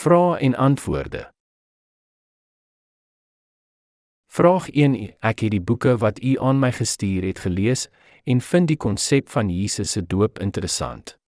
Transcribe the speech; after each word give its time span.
Vrae 0.00 0.38
en 0.38 0.54
antwoorde. 0.56 1.32
Vraag 4.26 4.70
1: 4.70 4.94
Ek 5.20 5.42
het 5.44 5.50
die 5.52 5.60
boeke 5.60 5.96
wat 6.00 6.22
u 6.24 6.38
aan 6.40 6.58
my 6.58 6.70
gestuur 6.72 7.26
het 7.28 7.42
gelees 7.44 7.88
en 8.24 8.40
vind 8.40 8.70
die 8.70 8.78
konsep 8.80 9.28
van 9.28 9.50
Jesus 9.52 9.90
se 9.92 10.00
doop 10.06 10.38
interessant. 10.38 11.18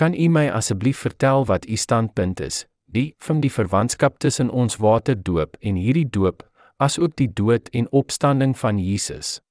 Kan 0.00 0.14
u 0.14 0.28
my 0.28 0.46
asseblief 0.48 0.98
vertel 0.98 1.44
wat 1.44 1.68
u 1.68 1.76
standpunt 1.76 2.40
is, 2.40 2.64
die 2.84 3.14
van 3.18 3.42
die 3.44 3.52
verwantskap 3.52 4.16
tussen 4.18 4.50
ons 4.50 4.76
waterdoop 4.76 5.58
en 5.60 5.76
hierdie 5.76 6.08
doop, 6.08 6.40
asook 6.76 7.16
die 7.20 7.32
dood 7.32 7.68
en 7.68 7.90
opstanding 7.92 8.58
van 8.58 8.78
Jesus? 8.78 9.42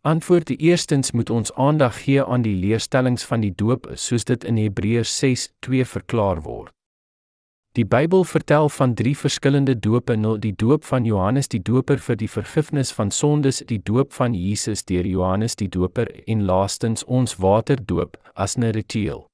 Antwoord: 0.00 0.48
Eerstens 0.60 1.12
moet 1.12 1.30
ons 1.30 1.52
aandag 1.52 2.00
gee 2.06 2.24
aan 2.24 2.42
die 2.42 2.56
leerstellings 2.56 3.24
van 3.24 3.44
die 3.44 3.52
doop 3.54 3.90
soos 3.94 4.24
dit 4.24 4.44
in 4.44 4.56
Hebreërs 4.56 5.12
6:2 5.24 5.84
verklaar 5.84 6.40
word. 6.40 6.72
Die 7.76 7.84
Bybel 7.84 8.22
vertel 8.24 8.68
van 8.68 8.94
drie 8.94 9.16
verskillende 9.16 9.74
dope: 9.74 10.14
nou 10.16 10.38
die 10.38 10.52
doop 10.54 10.84
van 10.84 11.04
Johannes 11.04 11.48
die 11.48 11.62
Doper 11.62 11.98
vir 11.98 12.16
die 12.16 12.28
vergifnis 12.28 12.92
van 12.94 13.10
sondes, 13.10 13.64
die 13.66 13.80
doop 13.82 14.12
van 14.14 14.34
Jesus 14.38 14.84
deur 14.84 15.04
Johannes 15.04 15.56
die 15.56 15.68
Doper 15.68 16.06
en 16.30 16.44
laastens 16.46 17.02
ons 17.04 17.34
waterdoop 17.42 18.16
as 18.34 18.54
'n 18.56 18.70
ritueel. 18.70 19.26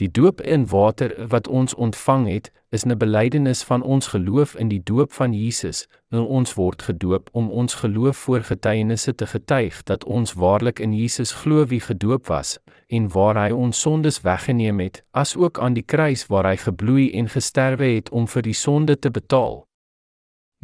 Die 0.00 0.08
doop 0.10 0.40
in 0.40 0.62
water 0.66 1.12
wat 1.28 1.48
ons 1.48 1.74
ontvang 1.74 2.28
het, 2.28 2.52
is 2.70 2.84
'n 2.84 2.96
belydenis 2.96 3.62
van 3.62 3.82
ons 3.82 4.06
geloof 4.06 4.54
in 4.54 4.68
die 4.68 4.80
doop 4.84 5.12
van 5.12 5.32
Jesus. 5.32 5.88
Nou 6.08 6.26
ons 6.26 6.54
word 6.54 6.82
gedoop 6.82 7.28
om 7.32 7.50
ons 7.50 7.74
geloof 7.74 8.16
voor 8.16 8.40
getuienisse 8.40 9.14
te 9.14 9.26
getuig 9.26 9.82
dat 9.82 10.04
ons 10.04 10.32
waarlik 10.32 10.78
in 10.78 10.92
Jesus 10.92 11.32
glo 11.32 11.66
wie 11.66 11.80
gedoop 11.80 12.26
was 12.26 12.58
en 12.86 13.08
waar 13.08 13.36
hy 13.46 13.50
ons 13.52 13.80
sondes 13.80 14.20
weggeneem 14.20 14.80
het, 14.80 15.04
asook 15.10 15.58
aan 15.58 15.72
die 15.72 15.84
kruis 15.84 16.26
waar 16.26 16.46
hy 16.46 16.56
gebloei 16.56 17.12
en 17.12 17.28
gesterwe 17.28 17.84
het 17.84 18.10
om 18.10 18.28
vir 18.28 18.42
die 18.42 18.54
sonde 18.54 18.98
te 18.98 19.10
betaal. 19.10 19.66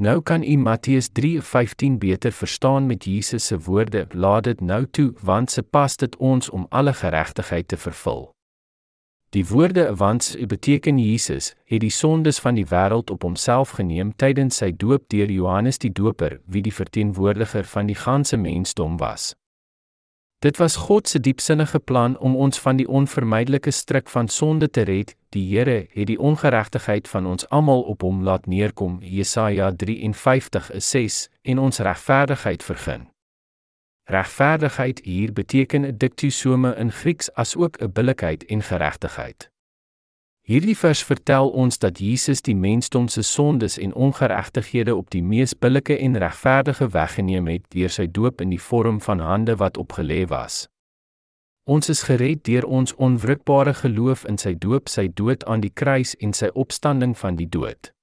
Nou 0.01 0.21
kan 0.21 0.43
u 0.43 0.57
Matteus 0.57 1.09
3:15 1.09 1.99
beter 1.99 2.33
verstaan 2.33 2.87
met 2.87 3.05
Jesus 3.05 3.47
se 3.47 3.59
woorde: 3.59 4.07
Laat 4.11 4.45
dit 4.45 4.61
nou 4.61 4.87
toe, 4.91 5.13
want 5.23 5.51
se 5.51 5.63
pas 5.63 5.97
dit 5.97 6.17
ons 6.17 6.51
om 6.51 6.67
alle 6.69 6.93
geregtigheid 6.93 7.69
te 7.69 7.77
vervul. 7.77 8.36
Die 9.31 9.47
woorde 9.47 9.97
want 9.97 10.37
beteken 10.47 10.99
Jesus 10.99 11.55
het 11.65 11.81
die 11.81 11.91
sondes 11.91 12.39
van 12.39 12.55
die 12.55 12.67
wêreld 12.67 13.11
op 13.11 13.23
homself 13.23 13.71
geneem 13.71 14.13
tydens 14.17 14.57
sy 14.63 14.71
doop 14.73 15.09
deur 15.09 15.31
Johannes 15.31 15.79
die 15.79 15.93
Doper, 15.93 16.41
wie 16.47 16.63
die 16.63 16.75
verteenwoordiger 16.75 17.65
van 17.65 17.91
die 17.91 17.99
ganse 17.99 18.37
mensdom 18.37 18.97
was. 18.99 19.35
Dit 20.39 20.57
was 20.57 20.77
God 20.77 21.09
se 21.09 21.21
diepsinnige 21.21 21.79
plan 21.79 22.19
om 22.19 22.37
ons 22.37 22.61
van 22.61 22.77
die 22.77 22.89
onvermydelike 22.89 23.71
stryk 23.71 24.09
van 24.09 24.29
sonde 24.29 24.71
te 24.71 24.85
red. 24.85 25.17
Die 25.33 25.47
Here 25.49 25.87
het 25.91 26.07
die 26.07 26.19
ongeregtigheid 26.21 27.09
van 27.09 27.27
ons 27.27 27.49
almal 27.49 27.83
op 27.83 28.05
hom 28.05 28.23
laat 28.23 28.47
neerkom, 28.47 28.99
Jesaja 29.01 29.73
53:6, 29.73 31.29
en 31.43 31.59
ons 31.59 31.79
regverdigheid 31.79 32.63
vergun. 32.63 33.09
Regverdigheid 34.09 35.01
hier 35.05 35.33
beteken 35.33 35.85
'n 35.85 35.97
diktusome 35.97 36.75
in 36.75 36.93
Grieks 36.93 37.33
as 37.35 37.57
ook 37.57 37.77
'n 37.83 37.93
billikheid 37.93 38.45
en 38.45 38.63
geregtigheid. 38.63 39.51
Hierdie 40.41 40.77
vers 40.77 41.05
vertel 41.05 41.49
ons 41.49 41.79
dat 41.79 41.99
Jesus 41.99 42.43
die 42.43 42.55
mensdom 42.57 43.09
se 43.09 43.23
sondes 43.23 43.79
en 43.79 43.95
ongeregtighede 43.95 44.95
op 44.95 45.11
die 45.11 45.23
mees 45.23 45.59
billike 45.59 45.99
en 45.99 46.19
regverdige 46.19 46.89
weggeneem 46.89 47.47
het 47.47 47.65
deur 47.69 47.91
sy 47.91 48.07
doop 48.11 48.41
in 48.41 48.49
die 48.49 48.63
vorm 48.63 49.01
van 49.01 49.19
hande 49.19 49.57
wat 49.57 49.77
opgelê 49.77 50.27
was. 50.27 50.69
Ons 51.65 51.89
is 51.89 52.03
gered 52.03 52.45
deur 52.45 52.65
ons 52.65 52.95
onwrikbare 52.95 53.75
geloof 53.75 54.25
in 54.25 54.39
sy 54.39 54.55
doop, 54.55 54.89
sy 54.89 55.09
dood 55.15 55.45
aan 55.45 55.61
die 55.61 55.73
kruis 55.75 56.15
en 56.17 56.33
sy 56.33 56.47
opstanding 56.55 57.19
van 57.19 57.37
die 57.37 57.49
dood. 57.49 57.96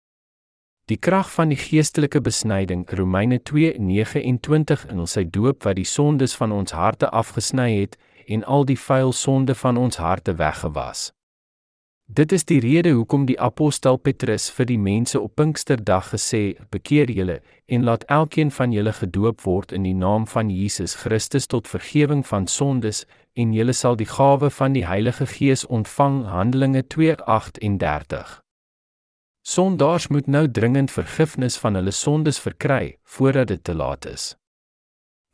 Die 0.91 0.97
krag 0.97 1.29
van 1.31 1.47
die 1.47 1.57
geestelike 1.57 2.19
besnyding 2.21 2.89
Romeine 2.91 3.39
2:29 3.39 4.89
in 4.91 5.07
sy 5.07 5.23
doop 5.23 5.63
wat 5.63 5.77
die 5.79 5.87
sondes 5.87 6.35
van 6.35 6.51
ons 6.51 6.71
harte 6.75 7.09
afgesny 7.09 7.69
het 7.79 7.95
en 8.27 8.43
al 8.43 8.65
die 8.65 8.79
vuil 8.79 9.13
sonde 9.15 9.55
van 9.55 9.77
ons 9.77 9.97
harte 9.97 10.35
weggewas. 10.35 11.13
Dit 12.05 12.31
is 12.31 12.43
die 12.43 12.59
rede 12.59 12.91
hoekom 12.91 13.25
die 13.25 13.39
apostel 13.39 13.97
Petrus 13.97 14.49
vir 14.51 14.65
die 14.65 14.77
mense 14.77 15.21
op 15.21 15.35
Pinksterdag 15.35 16.11
gesê: 16.11 16.59
"Bekeer 16.69 17.11
julle 17.11 17.41
en 17.65 17.83
laat 17.83 18.03
elkeen 18.03 18.51
van 18.51 18.71
julle 18.71 18.93
gedoop 18.93 19.41
word 19.41 19.71
in 19.71 19.83
die 19.83 19.95
naam 19.95 20.27
van 20.27 20.49
Jesus 20.49 20.95
Christus 20.95 21.47
tot 21.47 21.67
vergifnis 21.67 22.27
van 22.27 22.47
sondes 22.47 23.05
en 23.33 23.53
julle 23.53 23.73
sal 23.73 23.95
die 23.95 24.11
gawe 24.19 24.49
van 24.49 24.73
die 24.73 24.85
Heilige 24.85 25.25
Gees 25.25 25.65
ontvang." 25.65 26.25
Handelinge 26.25 26.83
2:38. 26.87 28.42
Sondaars 29.45 30.07
moet 30.07 30.27
nou 30.27 30.51
dringend 30.51 30.91
vergifnis 30.91 31.57
van 31.59 31.75
hulle 31.75 31.91
sondes 31.91 32.39
verkry 32.39 32.97
voordat 33.03 33.47
dit 33.47 33.63
te 33.63 33.75
laat 33.75 34.05
is. 34.05 34.35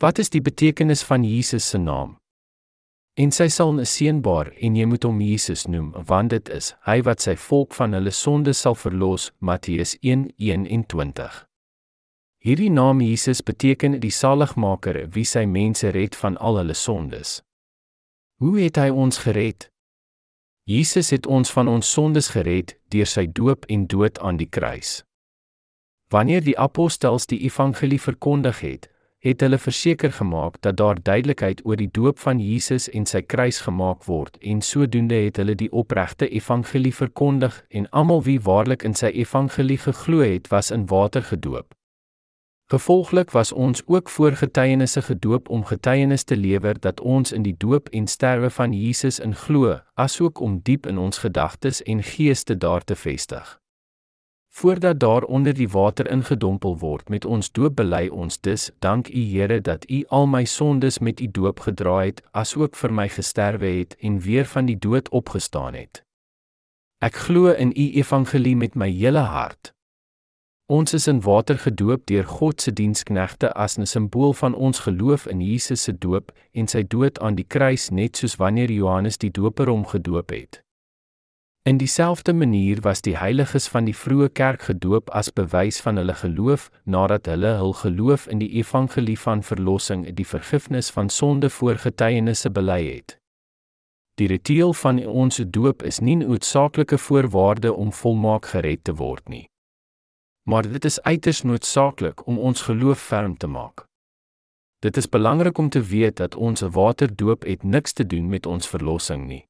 Wat 0.02 0.18
is 0.18 0.32
die 0.34 0.42
betekenis 0.42 1.02
van 1.06 1.22
Jesus 1.24 1.68
se 1.68 1.78
naam? 1.78 2.16
En 3.14 3.30
sy 3.30 3.46
sal 3.48 3.72
'n 3.72 3.86
seënbaar 3.86 4.50
en 4.58 4.76
jy 4.76 4.84
moet 4.84 5.02
hom 5.02 5.20
Jesus 5.20 5.66
noem 5.66 5.94
want 6.06 6.30
dit 6.30 6.48
is 6.48 6.74
hy 6.86 7.02
wat 7.02 7.20
sy 7.20 7.36
volk 7.36 7.74
van 7.74 7.92
hulle 7.92 8.10
sondes 8.10 8.60
sal 8.60 8.74
verlos 8.74 9.30
Matteus 9.38 9.96
1:21. 10.02 11.46
Hierdie 12.38 12.70
naam 12.70 13.00
Jesus 13.00 13.42
beteken 13.42 14.00
die 14.00 14.10
saligmaker 14.10 15.06
wie 15.14 15.24
sy 15.24 15.44
mense 15.44 15.90
red 15.90 16.16
van 16.16 16.36
al 16.36 16.56
hulle 16.56 16.74
sondes. 16.74 17.42
Hoe 18.40 18.60
het 18.60 18.76
hy 18.76 18.88
ons 18.90 19.18
gered? 19.18 19.69
Jesus 20.70 21.10
het 21.10 21.26
ons 21.26 21.50
van 21.50 21.68
ons 21.68 21.92
sondes 21.92 22.28
gered 22.30 22.76
deur 22.94 23.08
sy 23.10 23.24
doop 23.26 23.64
en 23.74 23.88
dood 23.90 24.20
aan 24.22 24.36
die 24.38 24.46
kruis. 24.46 25.00
Wanneer 26.14 26.44
die 26.46 26.54
apostels 26.58 27.26
die 27.26 27.40
evangelie 27.42 27.98
verkondig 27.98 28.60
het, 28.62 28.86
het 29.26 29.42
hulle 29.42 29.58
verseker 29.58 30.12
gemaak 30.14 30.60
dat 30.62 30.78
daar 30.78 31.02
duidelikheid 31.02 31.64
oor 31.66 31.80
die 31.80 31.90
doop 31.90 32.22
van 32.22 32.38
Jesus 32.38 32.86
en 32.94 33.06
sy 33.06 33.24
kruis 33.34 33.58
gemaak 33.66 34.06
word 34.06 34.38
en 34.52 34.62
sodoende 34.62 35.18
het 35.24 35.42
hulle 35.42 35.58
die 35.58 35.72
opregte 35.74 36.30
evangelie 36.30 36.94
verkondig 36.94 37.58
en 37.68 37.90
almal 37.90 38.22
wie 38.30 38.38
waarlik 38.38 38.86
in 38.86 38.94
sy 38.94 39.10
evangelie 39.24 39.80
geglo 39.88 40.22
het, 40.22 40.54
was 40.54 40.70
in 40.70 40.86
water 40.86 41.26
gedoop. 41.32 41.79
Gevolglik 42.70 43.30
was 43.30 43.52
ons 43.52 43.82
ook 43.86 44.08
voor 44.08 44.32
getuienisse 44.32 45.02
gedoop 45.02 45.48
om 45.48 45.64
getuienis 45.64 46.22
te 46.22 46.36
lewer 46.36 46.80
dat 46.80 47.00
ons 47.00 47.32
in 47.32 47.42
die 47.42 47.54
doop 47.58 47.88
en 47.88 48.06
sterwe 48.06 48.50
van 48.50 48.72
Jesus 48.72 49.18
in 49.18 49.34
glo, 49.34 49.78
asook 49.94 50.40
om 50.40 50.60
diep 50.62 50.86
in 50.86 50.98
ons 50.98 51.18
gedagtes 51.18 51.82
en 51.82 52.02
geeste 52.02 52.56
daar 52.56 52.84
te 52.84 52.96
vestig. 52.96 53.58
Voordat 54.52 55.00
daar 55.00 55.22
onder 55.22 55.54
die 55.54 55.68
water 55.68 56.10
ingedompel 56.10 56.78
word 56.78 57.08
met 57.08 57.24
ons 57.24 57.50
doop 57.52 57.74
bely 57.76 58.06
ons 58.08 58.40
dus, 58.40 58.70
dank 58.78 59.08
U 59.08 59.24
Here 59.32 59.60
dat 59.60 59.90
U 59.90 60.04
al 60.08 60.26
my 60.26 60.44
sondes 60.44 60.98
met 60.98 61.20
U 61.20 61.30
doop 61.30 61.60
gedra 61.66 61.98
het, 62.04 62.22
asook 62.30 62.76
vir 62.76 62.92
my 62.92 63.08
gesterwe 63.08 63.66
het 63.66 63.96
en 63.98 64.20
weer 64.20 64.46
van 64.46 64.70
die 64.70 64.78
dood 64.78 65.08
opgestaan 65.08 65.74
het. 65.74 66.04
Ek 67.02 67.18
glo 67.26 67.50
in 67.50 67.74
U 67.74 67.90
evangelie 67.98 68.56
met 68.56 68.74
my 68.74 68.90
hele 68.90 69.26
hart. 69.26 69.74
Ons 70.70 70.92
is 70.94 71.08
in 71.10 71.18
water 71.20 71.58
gedoop 71.58 72.04
deur 72.06 72.26
God 72.30 72.60
se 72.62 72.70
diensknegte 72.70 73.48
as 73.58 73.76
'n 73.76 73.86
simbool 73.86 74.32
van 74.32 74.54
ons 74.54 74.78
geloof 74.78 75.26
in 75.26 75.40
Jesus 75.40 75.82
se 75.82 75.92
doop 75.98 76.32
en 76.52 76.68
sy 76.68 76.82
dood 76.82 77.18
aan 77.18 77.34
die 77.34 77.44
kruis 77.44 77.90
net 77.90 78.16
soos 78.16 78.36
wanneer 78.36 78.70
Johannes 78.70 79.18
die 79.18 79.30
Doper 79.30 79.66
hom 79.66 79.84
gedoop 79.86 80.30
het. 80.30 80.62
In 81.64 81.76
dieselfde 81.76 82.32
manier 82.32 82.80
was 82.80 83.00
die 83.00 83.16
heiliges 83.16 83.68
van 83.68 83.84
die 83.84 83.96
vroeë 83.96 84.30
kerk 84.32 84.62
gedoop 84.62 85.10
as 85.10 85.32
bewys 85.32 85.80
van 85.80 85.96
hulle 85.96 86.14
geloof 86.14 86.70
nadat 86.84 87.26
hulle 87.26 87.56
hul 87.58 87.72
geloof 87.72 88.26
in 88.26 88.38
die 88.38 88.52
evangelie 88.62 89.18
van 89.18 89.42
verlossing, 89.42 90.14
die 90.14 90.26
vergifnis 90.26 90.90
van 90.90 91.08
sonde 91.08 91.50
voor 91.50 91.74
getuienisse 91.74 92.50
bely 92.50 92.94
het. 92.94 93.18
Die 94.14 94.28
ritueel 94.28 94.72
van 94.72 95.06
ons 95.06 95.42
doop 95.46 95.82
is 95.82 95.98
nie 96.00 96.16
'n 96.16 96.26
noodsaaklike 96.28 96.98
voorwaarde 96.98 97.74
om 97.74 97.92
volmaak 97.92 98.46
gered 98.46 98.84
te 98.84 98.94
word 98.94 99.28
nie 99.28 99.50
maar 100.42 100.68
dit 100.68 100.84
is 100.84 101.02
uiters 101.02 101.42
noodsaaklik 101.42 102.26
om 102.26 102.38
ons 102.38 102.62
geloof 102.62 103.00
ferm 103.00 103.36
te 103.36 103.46
maak. 103.46 103.84
Dit 104.80 104.96
is 104.96 105.08
belangrik 105.08 105.58
om 105.58 105.68
te 105.68 105.82
weet 105.82 106.16
dat 106.16 106.34
ons 106.34 106.60
waterdoop 106.60 107.44
het 107.44 107.62
niks 107.62 107.92
te 107.92 108.06
doen 108.06 108.28
met 108.28 108.46
ons 108.46 108.68
verlossing 108.68 109.26
nie. 109.26 109.44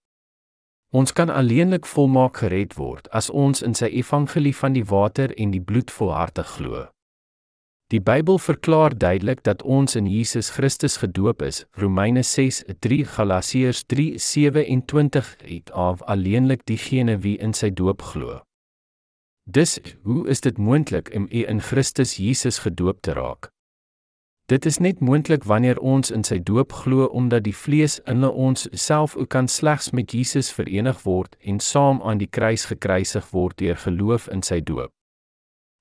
Ons 0.90 1.12
kan 1.12 1.30
alleenlik 1.30 1.86
volmaak 1.86 2.40
gered 2.42 2.74
word 2.74 3.06
as 3.14 3.30
ons 3.30 3.62
in 3.62 3.76
sy 3.78 3.86
evangelie 3.86 4.56
van 4.56 4.74
die 4.74 4.84
water 4.84 5.30
en 5.38 5.52
die 5.54 5.62
bloed 5.62 5.90
volhartig 5.90 6.48
glo. 6.56 6.88
Die 7.90 8.00
Bybel 8.02 8.38
verklaar 8.38 8.94
duidelik 8.98 9.42
dat 9.42 9.62
ons 9.62 9.94
in 9.98 10.06
Jesus 10.06 10.50
Christus 10.50 10.96
gedoop 10.96 11.42
is. 11.42 11.64
Romeine 11.78 12.22
6:3 12.22 13.04
Galasiërs 13.14 13.84
3:27 13.86 15.36
het 15.46 15.72
af 15.72 16.02
alleenlik 16.02 16.66
diegene 16.66 17.18
wie 17.18 17.38
in 17.38 17.54
sy 17.54 17.70
doop 17.70 18.02
glo. 18.02 18.42
Dis 19.50 19.80
hoe 20.02 20.28
is 20.28 20.40
dit 20.40 20.58
moontlik 20.58 21.10
om 21.14 21.26
u 21.30 21.46
in 21.46 21.60
Christus 21.60 22.16
Jesus 22.16 22.58
gedoop 22.58 23.00
te 23.00 23.12
raak? 23.12 23.48
Dit 24.46 24.66
is 24.66 24.78
net 24.78 25.00
moontlik 25.00 25.44
wanneer 25.44 25.78
ons 25.78 26.10
in 26.10 26.22
sy 26.24 26.38
doop 26.38 26.72
glo 26.72 27.06
omdat 27.06 27.42
die 27.48 27.54
vlees 27.56 27.98
in 28.06 28.22
ons 28.24 28.68
self 28.72 29.16
ook 29.16 29.28
kan 29.34 29.48
slegs 29.48 29.90
met 29.90 30.12
Jesus 30.12 30.52
verenig 30.52 31.02
word 31.02 31.34
en 31.40 31.58
saam 31.58 32.02
aan 32.02 32.22
die 32.22 32.30
kruis 32.30 32.68
gekruisig 32.70 33.26
word 33.30 33.58
deur 33.58 33.76
geloof 33.76 34.28
in 34.28 34.42
sy 34.46 34.60
doop. 34.60 34.92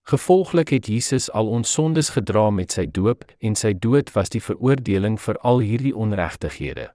Gevolglik 0.10 0.74
het 0.74 0.90
Jesus 0.90 1.30
al 1.30 1.48
ons 1.48 1.74
sondes 1.74 2.10
gedra 2.18 2.50
met 2.50 2.74
sy 2.74 2.88
doop 2.90 3.22
en 3.40 3.56
sy 3.56 3.74
dood 3.74 4.10
was 4.16 4.34
die 4.34 4.42
veroordeling 4.42 5.22
vir 5.22 5.38
al 5.46 5.62
hierdie 5.62 5.94
onregtighede. 5.94 6.90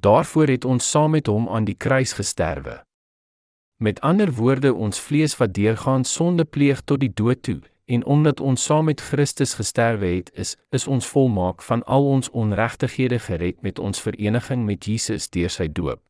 Daarvoor 0.00 0.56
het 0.56 0.64
ons 0.64 0.90
saam 0.90 1.10
met 1.10 1.26
hom 1.26 1.48
aan 1.48 1.68
die 1.68 1.76
kruis 1.76 2.16
gesterwe. 2.16 2.80
Met 3.76 4.00
ander 4.00 4.32
woorde, 4.32 4.74
ons 4.74 5.00
vlees 5.00 5.36
wat 5.36 5.54
deurgaan 5.54 6.04
sonde 6.04 6.44
pleeg 6.44 6.80
tot 6.80 7.00
die 7.00 7.12
dood 7.12 7.42
toe, 7.42 7.60
en 7.84 8.04
omdat 8.04 8.40
ons 8.40 8.64
saam 8.64 8.84
met 8.84 9.00
Christus 9.00 9.54
gesterwe 9.54 10.06
het, 10.06 10.30
is 10.34 10.56
is 10.70 10.86
ons 10.86 11.06
volmaak 11.06 11.62
van 11.62 11.84
al 11.84 12.06
ons 12.06 12.30
onregtighede 12.30 13.18
gered 13.18 13.62
met 13.62 13.78
ons 13.78 14.00
vereniging 14.00 14.64
met 14.64 14.84
Jesus 14.84 15.28
deur 15.30 15.50
sy 15.50 15.68
doop. 15.68 16.00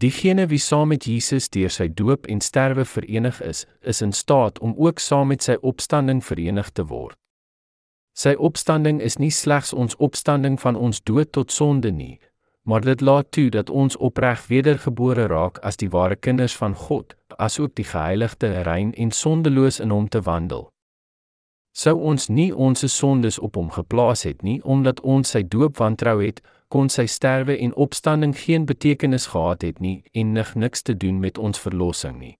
Diegene 0.00 0.46
wie 0.46 0.58
saam 0.58 0.88
met 0.88 1.04
Jesus 1.04 1.50
deur 1.50 1.70
sy 1.70 1.88
doop 1.88 2.26
en 2.26 2.40
sterwe 2.40 2.84
verenig 2.84 3.42
is, 3.42 3.66
is 3.80 4.00
in 4.00 4.12
staat 4.12 4.58
om 4.58 4.74
ook 4.78 4.98
saam 4.98 5.28
met 5.28 5.42
sy 5.42 5.58
opstanding 5.60 6.22
verenig 6.24 6.70
te 6.70 6.86
word. 6.86 7.18
Sy 8.16 8.32
opstanding 8.38 9.00
is 9.02 9.18
nie 9.18 9.30
slegs 9.30 9.72
ons 9.72 9.96
opstanding 9.96 10.60
van 10.60 10.76
ons 10.76 11.02
dood 11.02 11.32
tot 11.32 11.52
sonde 11.52 11.90
nie, 11.90 12.20
maar 12.62 12.80
dit 12.80 13.00
laat 13.00 13.30
toe 13.30 13.48
dat 13.50 13.70
ons 13.70 13.96
opreg 13.96 14.46
wedergebore 14.46 15.26
raak 15.26 15.58
as 15.58 15.76
die 15.76 15.90
ware 15.90 16.16
kinders 16.16 16.56
van 16.56 16.74
God, 16.74 17.16
asook 17.36 17.74
die 17.74 17.84
geheiligde, 17.84 18.62
rein 18.62 18.92
en 18.94 19.10
sondeloos 19.10 19.80
in 19.80 19.90
hom 19.90 20.08
te 20.08 20.20
wandel. 20.20 20.68
Sou 21.72 21.94
ons 22.00 22.28
nie 22.28 22.50
ons 22.54 22.82
sondes 22.94 23.38
op 23.38 23.54
hom 23.54 23.70
geplaas 23.70 24.24
het 24.26 24.42
nie 24.42 24.58
omdat 24.62 25.00
ons 25.00 25.30
sy 25.30 25.42
doop 25.46 25.78
wantrou 25.78 26.18
het, 26.22 26.42
kon 26.68 26.88
sy 26.88 27.06
sterwe 27.06 27.56
en 27.58 27.74
opstanding 27.74 28.34
geen 28.38 28.66
betekenis 28.66 29.30
gehad 29.32 29.62
het 29.62 29.80
nie 29.80 30.02
en 30.12 30.32
nig 30.32 30.54
niks 30.54 30.82
te 30.82 30.94
doen 30.94 31.20
met 31.20 31.38
ons 31.38 31.58
verlossing 31.58 32.18
nie. 32.18 32.36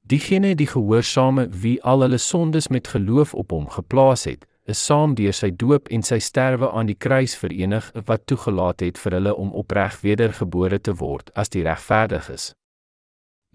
Diegene 0.00 0.54
die 0.56 0.66
gehoorsame 0.66 1.46
wie 1.62 1.76
al 1.82 2.02
hulle 2.02 2.18
sondes 2.18 2.68
met 2.68 2.88
geloof 2.88 3.34
op 3.34 3.52
hom 3.54 3.68
geplaas 3.68 4.24
het, 4.24 4.46
is 4.70 4.80
saam 4.86 5.14
deur 5.18 5.34
sy 5.34 5.50
doop 5.62 5.88
en 5.94 6.02
sy 6.06 6.18
sterwe 6.22 6.70
aan 6.70 6.88
die 6.90 6.98
kruis 7.06 7.34
verenig 7.42 7.90
wat 8.06 8.26
toegelaat 8.30 8.84
het 8.86 8.98
vir 9.02 9.18
hulle 9.18 9.34
om 9.34 9.52
opreg 9.62 9.98
wedergebore 10.06 10.78
te 10.78 10.94
word 11.02 11.32
as 11.34 11.52
die 11.54 11.64
regverdiges. 11.66 12.52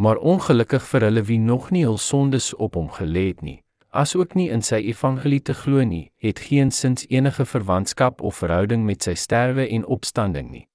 Maar 0.02 0.20
ongelukkig 0.20 0.84
vir 0.92 1.08
hulle 1.08 1.24
wie 1.30 1.40
nog 1.40 1.72
nie 1.72 1.86
hul 1.88 1.98
sondes 1.98 2.52
op 2.56 2.76
hom 2.76 2.90
gelê 3.00 3.30
het 3.32 3.42
nie, 3.42 3.60
asook 3.96 4.36
nie 4.36 4.50
in 4.52 4.62
sy 4.62 4.82
evangelie 4.92 5.40
te 5.40 5.56
glo 5.56 5.84
nie, 5.88 6.12
het 6.20 6.44
geensins 6.50 7.08
enige 7.08 7.46
verwantskap 7.48 8.22
of 8.22 8.42
verhouding 8.44 8.84
met 8.86 9.08
sy 9.08 9.16
sterwe 9.16 9.70
en 9.72 9.88
opstanding 9.98 10.52
nie. 10.52 10.66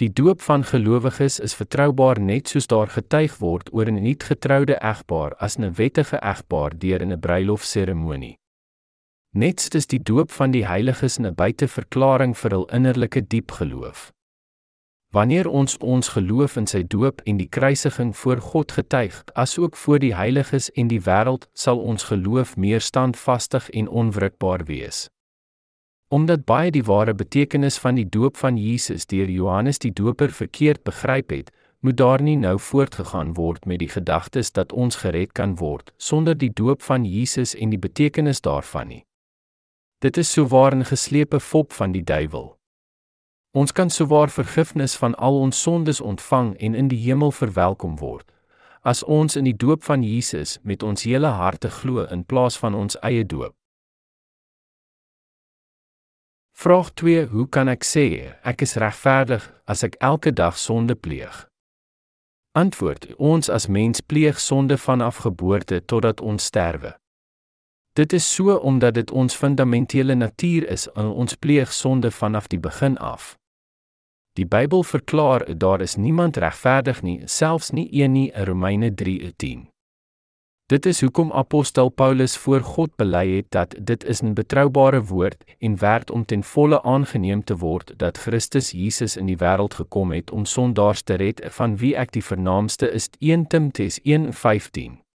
Die 0.00 0.08
doop 0.08 0.40
van 0.40 0.62
gelowiges 0.64 1.40
is 1.44 1.56
vertroubaar 1.58 2.20
net 2.22 2.48
soos 2.48 2.70
daar 2.70 2.88
getuig 2.88 3.34
word 3.42 3.68
oor 3.74 3.90
'n 3.90 4.02
nuut 4.02 4.22
getroude 4.22 4.76
egpaar 4.80 5.34
as 5.46 5.58
'n 5.58 5.74
wettige 5.74 6.18
egpaar 6.22 6.78
deur 6.78 7.02
'n 7.04 7.20
bruilofseremonie. 7.20 8.39
Net 9.32 9.60
soos 9.62 9.86
die 9.86 10.00
doop 10.02 10.32
van 10.34 10.50
die 10.50 10.64
heiliges 10.66 11.18
'n 11.18 11.34
buiteverklaring 11.34 12.34
vir 12.34 12.50
hul 12.50 12.64
innerlike 12.74 13.20
diep 13.26 13.50
geloof. 13.50 14.10
Wanneer 15.12 15.48
ons 15.48 15.76
ons 15.78 16.08
geloof 16.08 16.56
in 16.56 16.66
sy 16.66 16.82
doop 16.82 17.20
en 17.24 17.36
die 17.36 17.48
kruisiging 17.48 18.16
voor 18.16 18.40
God 18.40 18.72
getuig, 18.72 19.22
asook 19.34 19.76
voor 19.76 19.98
die 19.98 20.14
heiliges 20.14 20.70
en 20.70 20.88
die 20.88 21.00
wêreld, 21.00 21.46
sal 21.52 21.78
ons 21.78 22.02
geloof 22.02 22.56
meer 22.56 22.80
standvastig 22.80 23.70
en 23.70 23.88
onwrikbaar 23.88 24.64
wees. 24.64 25.08
Omdat 26.08 26.44
baie 26.44 26.70
die 26.70 26.84
ware 26.84 27.14
betekenis 27.14 27.78
van 27.78 27.94
die 27.94 28.08
doop 28.08 28.36
van 28.36 28.56
Jesus 28.56 29.06
deur 29.06 29.30
Johannes 29.30 29.78
die 29.78 29.92
Doper 29.92 30.30
verkeerd 30.30 30.82
begryp 30.82 31.30
het, 31.30 31.50
moet 31.80 31.96
daar 31.96 32.22
nie 32.22 32.36
nou 32.36 32.58
voortgegaan 32.58 33.34
word 33.34 33.66
met 33.66 33.78
die 33.78 33.88
gedagtes 33.88 34.52
dat 34.52 34.72
ons 34.72 34.96
gered 34.96 35.32
kan 35.32 35.56
word 35.56 35.92
sonder 35.96 36.38
die 36.38 36.52
doop 36.52 36.82
van 36.82 37.04
Jesus 37.04 37.54
en 37.54 37.70
die 37.70 37.78
betekenis 37.78 38.40
daarvan 38.40 38.88
nie. 38.88 39.04
Dit 40.00 40.16
is 40.16 40.32
souwaar 40.32 40.74
'n 40.76 40.84
geslepe 40.84 41.40
fop 41.40 41.72
van 41.72 41.92
die 41.92 42.04
duiwel. 42.04 42.58
Ons 43.50 43.72
kan 43.72 43.90
souwaar 43.90 44.30
vergifnis 44.30 44.96
van 44.96 45.14
al 45.14 45.40
ons 45.40 45.62
sondes 45.62 46.00
ontvang 46.00 46.56
en 46.56 46.74
in 46.74 46.88
die 46.88 46.98
hemel 46.98 47.30
verwelkom 47.30 47.96
word 47.96 48.32
as 48.80 49.02
ons 49.04 49.36
in 49.36 49.44
die 49.44 49.56
doop 49.56 49.84
van 49.84 50.02
Jesus 50.02 50.58
met 50.62 50.82
ons 50.82 51.02
hele 51.02 51.26
harte 51.26 51.70
glo 51.70 52.04
in 52.04 52.24
plaas 52.24 52.58
van 52.58 52.74
ons 52.74 52.96
eie 53.00 53.26
doop. 53.26 53.54
Vraag 56.56 56.90
2: 56.92 57.26
Hoe 57.26 57.48
kan 57.48 57.68
ek 57.68 57.84
sê 57.84 58.36
ek 58.44 58.62
is 58.62 58.76
regverdig 58.76 59.44
as 59.64 59.82
ek 59.82 59.96
elke 60.00 60.32
dag 60.32 60.58
sonde 60.58 60.94
pleeg? 60.94 61.48
Antwoord: 62.52 63.14
Ons 63.16 63.48
as 63.48 63.66
mens 63.66 64.00
pleeg 64.00 64.40
sonde 64.40 64.78
vanaf 64.78 65.16
geboorte 65.16 65.84
totdat 65.84 66.20
ons 66.20 66.44
sterwe. 66.44 66.99
Dit 67.92 68.12
is 68.12 68.34
so 68.34 68.54
omdat 68.54 68.94
dit 68.94 69.10
ons 69.10 69.34
fundamentele 69.34 70.14
natuur 70.14 70.68
is 70.68 70.88
en 70.94 71.04
ons 71.04 71.34
pleeg 71.34 71.72
sonde 71.72 72.10
vanaf 72.10 72.46
die 72.46 72.60
begin 72.60 72.98
af. 72.98 73.36
Die 74.38 74.46
Bybel 74.46 74.82
verklaar 74.82 75.58
daar 75.58 75.80
is 75.80 75.96
niemand 75.96 76.36
regverdig 76.36 77.02
nie, 77.02 77.22
selfs 77.24 77.70
nie 77.70 77.88
een 78.02 78.12
nie, 78.12 78.30
Romeine 78.34 78.94
3:10. 78.94 79.66
Dit 80.70 80.86
is 80.86 81.00
hoekom 81.00 81.32
apostel 81.32 81.88
Paulus 81.88 82.36
voor 82.36 82.60
God 82.60 82.94
bely 82.96 83.36
het 83.36 83.46
dat 83.48 83.74
dit 83.78 84.04
is 84.04 84.22
'n 84.22 84.32
betroubare 84.32 85.02
woord 85.04 85.44
en 85.58 85.78
werd 85.78 86.10
om 86.10 86.24
ten 86.24 86.44
volle 86.44 86.82
aangeneem 86.82 87.44
te 87.44 87.56
word 87.56 87.92
dat 87.96 88.18
Christus 88.18 88.70
Jesus 88.70 89.16
in 89.16 89.26
die 89.26 89.36
wêreld 89.36 89.74
gekom 89.74 90.12
het 90.12 90.30
om 90.30 90.44
sondaars 90.44 91.02
te 91.02 91.14
red, 91.14 91.40
van 91.48 91.76
wie 91.76 91.96
ek 91.96 92.12
die 92.12 92.24
vernaamste 92.24 92.90
is. 92.90 93.08
1 93.18 93.46
Timoteus 93.46 94.00
1:15. 94.02 95.09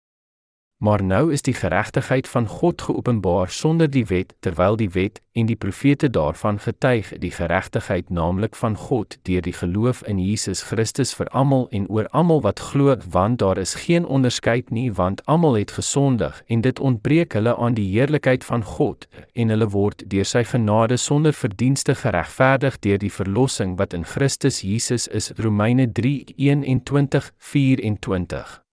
Maar 0.82 1.04
nou 1.04 1.32
is 1.32 1.42
die 1.46 1.54
geregtigheid 1.54 2.28
van 2.28 2.48
God 2.48 2.82
geopenbaar 2.82 3.50
sonder 3.50 3.90
die 3.90 4.06
wet, 4.06 4.34
terwyl 4.40 4.76
die 4.76 4.90
wet 4.90 5.22
en 5.32 5.46
die 5.46 5.56
profete 5.56 6.10
daarvan 6.10 6.60
getuig, 6.60 7.14
die 7.22 7.32
geregtigheid 7.32 8.10
naamlik 8.10 8.56
van 8.56 8.76
God 8.76 9.18
deur 9.30 9.42
die 9.46 9.54
geloof 9.54 10.02
in 10.10 10.20
Jesus 10.20 10.62
Christus 10.62 11.14
vir 11.14 11.30
almal 11.30 11.68
en 11.70 11.88
oor 11.88 12.08
almal 12.10 12.42
wat 12.42 12.60
glo, 12.60 12.96
want 13.10 13.40
daar 13.40 13.58
is 13.62 13.74
geen 13.84 14.06
onderskeid 14.06 14.72
nie, 14.72 14.94
want 14.94 15.26
almal 15.26 15.54
het 15.54 15.72
gesondig 15.72 16.44
en 16.48 16.62
dit 16.66 16.80
ontbreek 16.80 17.34
hulle 17.38 17.56
aan 17.56 17.74
die 17.78 17.92
heerlikheid 17.92 18.44
van 18.44 18.64
God 18.64 19.08
en 19.34 19.50
hulle 19.54 19.70
word 19.70 20.10
deur 20.10 20.26
sy 20.26 20.44
genade 20.50 20.98
sonder 20.98 21.34
verdienste 21.34 21.96
geregverdig 21.96 22.80
deur 22.82 22.98
die 22.98 23.14
verlossing 23.14 23.78
wat 23.78 23.94
in 23.94 24.06
Christus 24.06 24.62
Jesus 24.66 25.08
is. 25.08 25.32
Romeine 25.38 25.88
3:21-24 25.94 28.71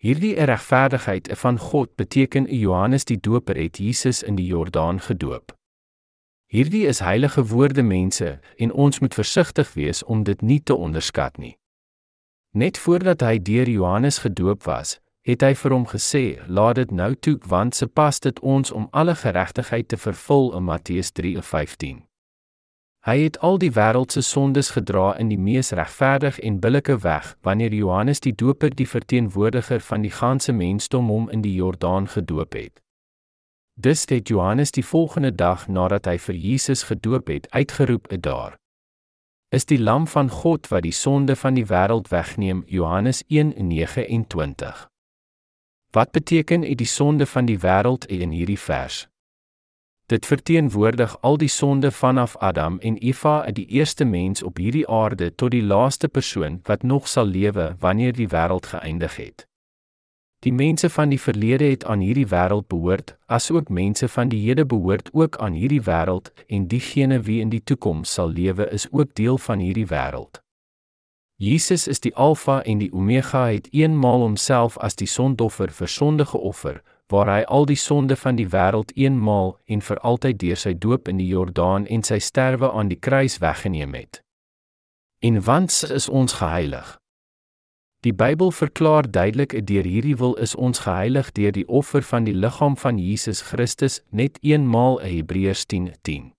Hierdie 0.00 0.34
regverdigheid 0.34 1.28
van 1.36 1.58
God 1.58 1.94
beteken 1.94 2.46
Johannes 2.48 3.04
die 3.04 3.18
Doper 3.20 3.56
het 3.56 3.76
Jesus 3.76 4.22
in 4.22 4.38
die 4.38 4.46
Jordaan 4.46 5.00
gedoop. 5.00 5.52
Hierdie 6.48 6.86
is 6.86 7.02
heilige 7.04 7.44
woorde 7.46 7.82
mense 7.82 8.38
en 8.56 8.72
ons 8.72 8.98
moet 8.98 9.14
versigtig 9.14 9.74
wees 9.74 10.02
om 10.04 10.22
dit 10.24 10.40
nie 10.40 10.62
te 10.62 10.74
onderskat 10.74 11.36
nie. 11.36 11.58
Net 12.56 12.78
voordat 12.78 13.20
hy 13.20 13.36
deur 13.44 13.68
Johannes 13.68 14.18
gedoop 14.24 14.64
was, 14.64 14.96
het 15.20 15.44
hy 15.44 15.52
vir 15.54 15.76
hom 15.76 15.86
gesê: 15.86 16.24
"Laat 16.48 16.80
dit 16.80 16.90
nou 16.90 17.14
toe, 17.14 17.36
want 17.46 17.74
se 17.74 17.86
pas 17.86 18.20
dit 18.20 18.40
ons 18.40 18.72
om 18.72 18.88
alle 18.90 19.14
geregtigheid 19.14 19.88
te 19.88 19.96
vervul 19.96 20.56
in 20.56 20.64
Matteus 20.64 21.12
3:15." 21.12 22.09
Hy 23.00 23.22
het 23.22 23.38
al 23.40 23.56
die 23.56 23.70
wêreld 23.72 24.12
se 24.12 24.20
sondes 24.20 24.70
gedra 24.76 25.14
in 25.16 25.30
die 25.32 25.38
mees 25.40 25.70
regverdig 25.72 26.38
en 26.44 26.58
billike 26.60 26.98
weg 27.00 27.32
wanneer 27.40 27.72
Johannes 27.72 28.20
die 28.20 28.34
Doper 28.34 28.74
die 28.76 28.88
verteenwoordiger 28.88 29.80
van 29.80 30.04
die 30.04 30.12
ganse 30.12 30.52
mensdom 30.52 31.08
hom 31.08 31.30
in 31.32 31.40
die 31.40 31.54
Jordaan 31.54 32.08
gedoop 32.08 32.52
het. 32.52 32.82
Dis 33.80 34.04
het 34.08 34.28
Johannes 34.28 34.70
die 34.76 34.84
volgende 34.84 35.32
dag 35.34 35.64
nadat 35.68 36.04
hy 36.04 36.18
vir 36.18 36.36
Jesus 36.36 36.82
gedoop 36.82 37.32
het, 37.32 37.48
uitgeroep 37.50 38.10
het 38.10 38.22
daar. 38.22 38.58
Is 39.48 39.64
die 39.64 39.80
lam 39.80 40.06
van 40.06 40.28
God 40.28 40.68
wat 40.68 40.84
die 40.84 40.92
sonde 40.92 41.36
van 41.36 41.56
die 41.56 41.64
wêreld 41.66 42.12
wegneem, 42.12 42.64
Johannes 42.66 43.22
1:29. 43.28 44.86
Wat 45.90 46.12
beteken 46.12 46.60
dit 46.60 46.78
die 46.78 46.86
sonde 46.86 47.26
van 47.26 47.46
die 47.46 47.58
wêreld 47.58 48.04
in 48.06 48.30
hierdie 48.30 48.60
vers? 48.60 49.08
Dit 50.10 50.26
verteenwoordig 50.26 51.20
al 51.20 51.36
die 51.38 51.48
sonde 51.48 51.90
vanaf 51.90 52.36
Adam 52.36 52.78
en 52.78 52.96
Eva 52.96 53.42
uit 53.42 53.54
die 53.54 53.66
eerste 53.66 54.04
mens 54.04 54.42
op 54.42 54.56
hierdie 54.56 54.88
aarde 54.88 55.34
tot 55.34 55.50
die 55.50 55.62
laaste 55.62 56.08
persoon 56.08 56.58
wat 56.66 56.82
nog 56.82 57.08
sal 57.08 57.26
lewe 57.26 57.76
wanneer 57.78 58.12
die 58.12 58.26
wêreld 58.28 58.66
geëindig 58.66 59.16
het. 59.16 59.46
Die 60.38 60.52
mense 60.52 60.90
van 60.90 61.08
die 61.08 61.20
verlede 61.20 61.64
het 61.64 61.84
aan 61.84 62.02
hierdie 62.02 62.26
wêreld 62.26 62.66
behoort, 62.66 63.14
asook 63.26 63.68
mense 63.68 64.08
van 64.08 64.28
die 64.28 64.40
hede 64.48 64.66
behoort 64.66 65.08
ook 65.12 65.36
aan 65.36 65.52
hierdie 65.52 65.82
wêreld 65.86 66.32
en 66.46 66.66
diegene 66.66 67.20
wie 67.20 67.40
in 67.40 67.54
die 67.54 67.62
toekoms 67.62 68.12
sal 68.12 68.34
lewe 68.34 68.66
is 68.70 68.88
ook 68.90 69.14
deel 69.14 69.38
van 69.38 69.58
hierdie 69.58 69.86
wêreld. 69.86 70.42
Jesus 71.36 71.86
is 71.86 72.00
die 72.00 72.16
Alfa 72.16 72.62
en 72.62 72.82
die 72.82 72.92
Omega 72.92 73.46
het 73.46 73.68
eenmaal 73.70 74.26
homself 74.26 74.78
as 74.78 74.98
die 74.98 75.08
sondoffer 75.08 75.70
vir 75.70 75.88
sonde 75.88 76.26
geoffer, 76.26 76.82
waar 77.10 77.28
hy 77.28 77.42
al 77.42 77.66
die 77.66 77.78
sonde 77.78 78.16
van 78.16 78.38
die 78.38 78.48
wêreld 78.48 78.94
eenmaal 78.94 79.58
en 79.66 79.82
vir 79.82 79.98
altyd 79.98 80.38
deur 80.38 80.56
sy 80.56 80.74
doop 80.78 81.08
in 81.08 81.18
die 81.18 81.28
Jordaan 81.28 81.86
en 81.86 82.02
sy 82.06 82.18
sterwe 82.18 82.72
aan 82.72 82.88
die 82.88 82.98
kruis 82.98 83.38
weggeneem 83.38 83.94
het. 83.94 84.22
En 85.20 85.42
want 85.44 85.84
is 85.90 86.08
ons 86.08 86.38
geheilig. 86.40 86.96
Die 88.00 88.14
Bybel 88.16 88.50
verklaar 88.50 89.10
duidelik 89.10 89.52
deur 89.66 89.84
hierdie 89.84 90.16
wil 90.16 90.34
is 90.34 90.54
ons 90.54 90.86
geheilig 90.86 91.32
deur 91.36 91.52
die 91.52 91.68
offer 91.68 92.02
van 92.02 92.24
die 92.24 92.34
liggaam 92.34 92.76
van 92.76 92.98
Jesus 92.98 93.42
Christus 93.52 94.00
net 94.08 94.38
eenmaal 94.40 95.00
in 95.00 95.16
Hebreërs 95.16 95.66
10:10. 95.66 95.92
10. 96.02 96.32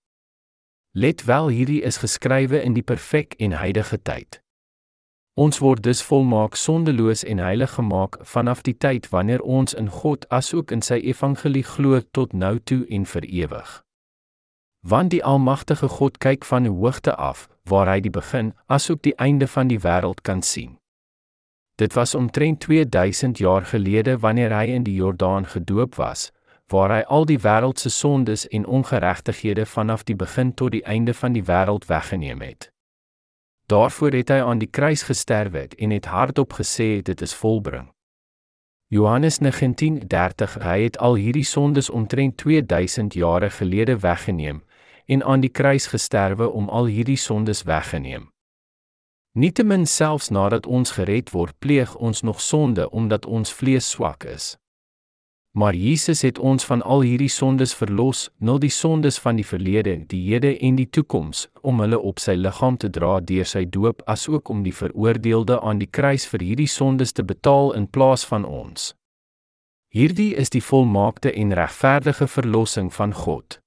Let 0.94 1.24
wel 1.24 1.48
hierdie 1.48 1.82
is 1.82 1.96
geskrywe 1.96 2.62
in 2.62 2.74
die 2.74 2.82
perfek 2.82 3.34
en 3.38 3.52
heilige 3.52 4.02
tyd. 4.02 4.41
Ons 5.34 5.58
word 5.58 5.80
dus 5.82 6.02
volmaak 6.02 6.54
sondeloos 6.54 7.22
en 7.24 7.38
heilig 7.38 7.70
gemaak 7.72 8.18
vanaf 8.20 8.60
die 8.62 8.76
tyd 8.76 9.08
wanneer 9.08 9.40
ons 9.40 9.72
in 9.74 9.88
God 9.88 10.26
asook 10.28 10.70
in 10.70 10.82
sy 10.84 10.98
evangelie 11.00 11.62
glo 11.64 12.00
tot 12.12 12.34
nou 12.36 12.58
toe 12.60 12.84
en 12.88 13.06
vir 13.08 13.24
ewig. 13.24 13.70
Want 14.84 15.10
die 15.10 15.24
almagtige 15.24 15.88
God 15.88 16.18
kyk 16.18 16.44
van 16.44 16.68
die 16.68 16.74
hoogte 16.74 17.14
af, 17.16 17.48
waar 17.64 17.88
hy 17.88 18.00
die 18.04 18.12
begin 18.12 18.52
asook 18.66 19.00
die 19.02 19.14
einde 19.16 19.48
van 19.48 19.72
die 19.72 19.80
wêreld 19.80 20.20
kan 20.20 20.42
sien. 20.42 20.76
Dit 21.80 21.96
was 21.96 22.14
omtrent 22.14 22.60
2000 22.60 23.38
jaar 23.38 23.64
gelede 23.64 24.18
wanneer 24.18 24.52
hy 24.52 24.66
in 24.74 24.84
die 24.84 24.98
Jordaan 25.00 25.48
gedoop 25.48 25.96
was, 25.96 26.28
waar 26.68 26.92
hy 26.92 27.00
al 27.08 27.24
die 27.24 27.40
wêreld 27.40 27.80
se 27.80 27.88
sondes 27.88 28.44
en 28.48 28.66
ongeregtighede 28.66 29.64
vanaf 29.64 30.04
die 30.04 30.16
begin 30.16 30.52
tot 30.54 30.76
die 30.76 30.84
einde 30.84 31.14
van 31.14 31.32
die 31.32 31.44
wêreld 31.48 31.88
weggeneem 31.88 32.44
het. 32.44 32.68
Daarvoor 33.66 34.12
het 34.12 34.28
hy 34.28 34.40
aan 34.40 34.58
die 34.58 34.70
kruis 34.70 35.02
gesterwe 35.02 35.68
en 35.78 35.90
het 35.90 36.04
hardop 36.04 36.52
gesê 36.52 37.02
dit 37.02 37.20
is 37.20 37.34
volbring. 37.34 37.92
Johannes 38.92 39.38
19:30 39.38 40.58
Hy 40.62 40.82
het 40.82 40.98
al 40.98 41.14
hierdie 41.14 41.44
sondes 41.44 41.90
omtrent 41.90 42.36
2000 42.36 43.14
jare 43.14 43.50
gelede 43.50 43.98
weggeneem 43.98 44.64
en 45.06 45.24
aan 45.24 45.40
die 45.40 45.50
kruis 45.50 45.86
gesterwe 45.86 46.50
om 46.50 46.68
al 46.68 46.84
hierdie 46.84 47.16
sondes 47.16 47.62
weggeneem. 47.62 48.30
Nietemin 49.32 49.86
selfs 49.86 50.28
nadat 50.28 50.66
ons 50.66 50.90
gered 50.90 51.30
word, 51.30 51.58
pleeg 51.58 51.94
ons 51.96 52.20
nog 52.20 52.40
sonde 52.40 52.90
omdat 52.90 53.26
ons 53.26 53.52
vlees 53.52 53.90
swak 53.90 54.24
is. 54.24 54.56
Maar 55.52 55.74
Jesus 55.74 56.22
het 56.22 56.38
ons 56.38 56.64
van 56.64 56.82
al 56.82 57.02
hierdie 57.04 57.28
sondes 57.28 57.74
verlos, 57.76 58.30
nul 58.38 58.58
die 58.58 58.72
sondes 58.72 59.18
van 59.20 59.36
die 59.36 59.44
verlede, 59.44 59.98
die 60.08 60.22
hede 60.30 60.54
en 60.58 60.78
die 60.78 60.88
toekoms, 60.88 61.44
om 61.60 61.82
hulle 61.84 61.98
op 62.00 62.22
sy 62.24 62.38
liggaam 62.40 62.78
te 62.80 62.88
dra 62.88 63.18
deur 63.20 63.44
sy 63.44 63.66
doop, 63.68 64.00
asook 64.08 64.48
om 64.48 64.62
die 64.64 64.72
veroordeelde 64.72 65.60
aan 65.60 65.82
die 65.82 65.90
kruis 65.92 66.24
vir 66.30 66.40
hierdie 66.40 66.70
sondes 66.72 67.12
te 67.12 67.24
betaal 67.24 67.74
in 67.76 67.84
plaas 67.86 68.24
van 68.24 68.48
ons. 68.48 68.94
Hierdie 69.92 70.30
is 70.40 70.48
die 70.48 70.64
volmaakte 70.64 71.34
en 71.36 71.52
regverdige 71.52 72.26
verlossing 72.26 72.88
van 72.94 73.12
God. 73.12 73.58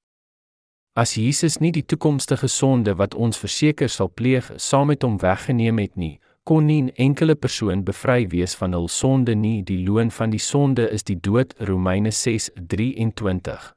As 0.97 1.13
Jesus 1.19 1.59
nie 1.61 1.73
die 1.75 1.85
toekomstige 1.85 2.47
sonde 2.49 2.95
wat 2.97 3.13
ons 3.13 3.37
verseker 3.37 3.91
sal 3.93 4.09
pleeg, 4.09 4.49
saam 4.57 4.89
met 4.89 5.05
hom 5.05 5.19
weggeneem 5.21 5.83
het 5.83 5.93
nie, 6.01 6.15
kon 6.45 6.65
nie 6.65 6.81
'n 6.81 6.91
enkele 6.95 7.35
persoon 7.35 7.83
bevry 7.83 8.27
wees 8.27 8.55
van 8.55 8.73
hul 8.73 8.87
sonde 8.87 9.35
nie. 9.35 9.63
Die 9.63 9.87
loon 9.87 10.11
van 10.11 10.29
die 10.29 10.39
sonde 10.39 10.89
is 10.89 11.03
die 11.03 11.19
dood. 11.19 11.53
Romeine 11.57 12.11
6:23. 12.11 13.73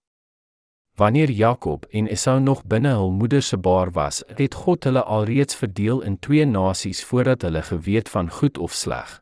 Wanneer 0.97 1.31
Jakob 1.31 1.87
en 1.91 2.07
Esau 2.07 2.41
nog 2.41 2.65
binne 2.65 2.89
hul 2.89 3.11
moeder 3.11 3.43
se 3.43 3.57
baar 3.57 3.91
was, 3.91 4.23
het 4.35 4.55
God 4.55 4.85
hulle 4.85 5.03
alreeds 5.03 5.55
verdeel 5.55 6.01
in 6.01 6.19
twee 6.19 6.45
nasies 6.45 7.05
voordat 7.05 7.43
hulle 7.43 7.63
geweet 7.63 8.09
van 8.09 8.31
goed 8.31 8.59
of 8.59 8.73
sleg. 8.73 9.21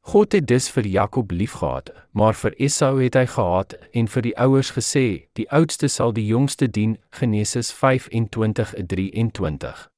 God 0.00 0.32
het 0.32 0.46
dus 0.46 0.70
vir 0.70 0.86
Jakob 0.86 1.30
liefgehad, 1.30 1.92
maar 2.10 2.34
vir 2.34 2.54
Esau 2.56 3.02
het 3.02 3.14
hy 3.14 3.26
gehaat 3.26 3.78
en 3.92 4.08
vir 4.08 4.22
die 4.22 4.38
ouers 4.38 4.70
gesê, 4.70 5.28
die 5.32 5.50
oudste 5.50 5.88
sal 5.88 6.12
die 6.12 6.26
jongste 6.26 6.70
dien. 6.70 6.98
Genesis 7.10 7.72
25:23. 7.72 9.95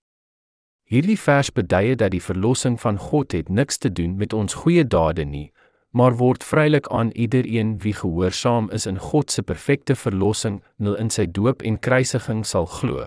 Hierdie 0.88 1.18
vers 1.20 1.50
beduie 1.52 1.96
dat 2.00 2.14
die 2.14 2.22
verlossing 2.22 2.78
van 2.80 2.96
God 2.98 3.32
het 3.36 3.48
niks 3.48 3.76
te 3.76 3.90
doen 3.92 4.16
met 4.16 4.32
ons 4.32 4.54
goeie 4.54 4.86
dade 4.88 5.24
nie, 5.24 5.50
maar 5.92 6.16
word 6.16 6.44
vrylik 6.44 6.88
aan 6.88 7.10
elkeen 7.12 7.74
wie 7.84 7.92
gehoorsaam 7.92 8.70
is 8.72 8.86
in 8.86 8.98
God 8.98 9.30
se 9.30 9.42
perfekte 9.42 9.94
verlossing, 9.94 10.62
nul 10.76 10.96
in 10.96 11.10
sy 11.10 11.26
doop 11.26 11.62
en 11.62 11.76
kruisiging 11.78 12.40
sal 12.46 12.64
glo. 12.66 13.04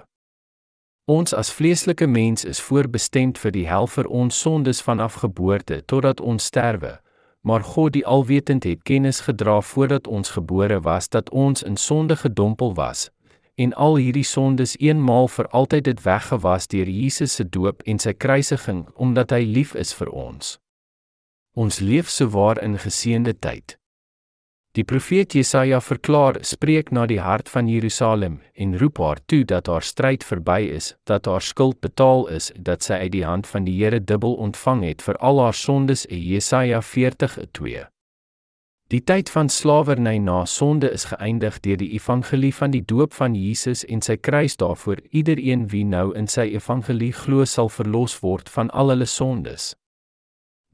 Ons 1.09 1.33
as 1.33 1.49
vleeslike 1.49 2.05
mens 2.05 2.45
is 2.45 2.61
voorbestem 2.61 3.33
vir 3.33 3.51
die 3.51 3.65
hel 3.65 3.89
vir 3.89 4.05
ons 4.07 4.37
sondes 4.37 4.81
vanaf 4.85 5.17
geboorte 5.23 5.81
totdat 5.81 6.21
ons 6.21 6.45
sterwe, 6.45 6.99
maar 7.41 7.65
God 7.65 7.97
die 7.97 8.05
alwetend 8.05 8.63
het 8.63 8.83
kennis 8.85 9.23
gedra 9.25 9.57
voordat 9.61 10.07
ons 10.07 10.37
gebore 10.37 10.79
was 10.85 11.09
dat 11.09 11.33
ons 11.33 11.63
in 11.63 11.77
sonde 11.77 12.15
gedompel 12.15 12.75
was, 12.77 13.09
en 13.61 13.73
al 13.73 13.99
hierdie 14.01 14.25
sondes 14.25 14.73
eenmaal 14.79 15.27
vir 15.35 15.49
altyd 15.59 15.89
dit 15.89 16.01
weggewas 16.05 16.67
deur 16.73 16.89
Jesus 16.89 17.35
se 17.39 17.45
doop 17.57 17.83
en 17.85 18.01
sy 18.01 18.13
kruisiging 18.13 18.87
omdat 18.95 19.35
hy 19.35 19.43
lief 19.57 19.75
is 19.75 19.93
vir 19.99 20.09
ons. 20.09 20.57
Ons 21.53 21.79
leef 21.83 22.09
sowaar 22.09 22.61
in 22.63 22.79
geseënde 22.79 23.35
tyd. 23.43 23.77
Die 24.71 24.85
profeet 24.87 25.33
Jesaja 25.35 25.81
verklaar, 25.83 26.37
spreek 26.47 26.93
na 26.95 27.03
die 27.03 27.19
hart 27.19 27.49
van 27.51 27.67
Jerusalem 27.67 28.39
en 28.55 28.77
roep 28.79 29.01
haar 29.03 29.19
toe 29.27 29.43
dat 29.43 29.67
haar 29.67 29.83
stryd 29.83 30.23
verby 30.23 30.61
is, 30.71 30.93
dat 31.03 31.27
haar 31.27 31.43
skuld 31.43 31.81
betaal 31.83 32.29
is, 32.31 32.53
dat 32.55 32.87
sy 32.87 33.01
uit 33.03 33.11
die 33.19 33.25
hand 33.27 33.51
van 33.51 33.67
die 33.67 33.75
Here 33.83 33.99
dubbel 33.99 34.39
ontvang 34.39 34.87
het 34.87 35.03
vir 35.03 35.19
al 35.19 35.43
haar 35.43 35.59
sondes. 35.59 36.07
Jesaja 36.07 36.79
40:2. 36.79 37.90
Die 38.91 38.99
tyd 38.99 39.29
van 39.31 39.47
slawerny 39.49 40.17
na 40.19 40.41
sonde 40.45 40.89
is 40.91 41.05
geëindig 41.07 41.61
deur 41.63 41.77
die 41.79 41.93
evangelie 41.95 42.51
van 42.51 42.73
die 42.73 42.81
doop 42.83 43.13
van 43.15 43.35
Jesus 43.39 43.85
en 43.87 44.01
sy 44.03 44.17
kruis 44.19 44.57
daarvoor. 44.59 44.99
Iedereen 45.15 45.69
wie 45.71 45.85
nou 45.87 46.09
in 46.19 46.27
sy 46.27 46.49
evangelie 46.51 47.13
glo 47.15 47.45
sal 47.47 47.69
verlos 47.71 48.17
word 48.19 48.49
van 48.51 48.67
al 48.75 48.91
hulle 48.91 49.07
sondes. 49.07 49.69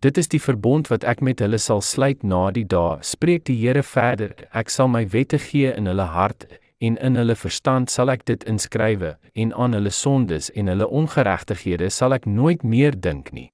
Dit 0.01 0.17
is 0.17 0.31
die 0.33 0.41
verbond 0.41 0.89
wat 0.89 1.05
ek 1.05 1.21
met 1.21 1.43
hulle 1.45 1.59
sal 1.61 1.83
sluit 1.85 2.23
na 2.25 2.47
die 2.55 2.65
dae, 2.65 2.97
spreek 3.05 3.45
die 3.45 3.59
Here 3.59 3.83
verder. 3.85 4.33
Ek 4.49 4.73
sal 4.73 4.89
my 4.89 5.03
wette 5.13 5.37
gee 5.37 5.69
in 5.69 5.85
hulle 5.85 6.09
hart 6.09 6.47
en 6.81 6.97
in 6.97 7.21
hulle 7.21 7.35
verstand 7.37 7.93
sal 7.93 8.09
ek 8.09 8.25
dit 8.25 8.47
inskrywe 8.49 9.13
en 9.35 9.53
aan 9.53 9.77
hulle 9.77 9.93
sondes 9.93 10.49
en 10.57 10.73
hulle 10.73 10.89
ongeregtighede 10.89 11.93
sal 11.93 12.17
ek 12.17 12.25
nooit 12.25 12.65
meer 12.65 12.97
dink 12.97 13.29
nie. 13.29 13.51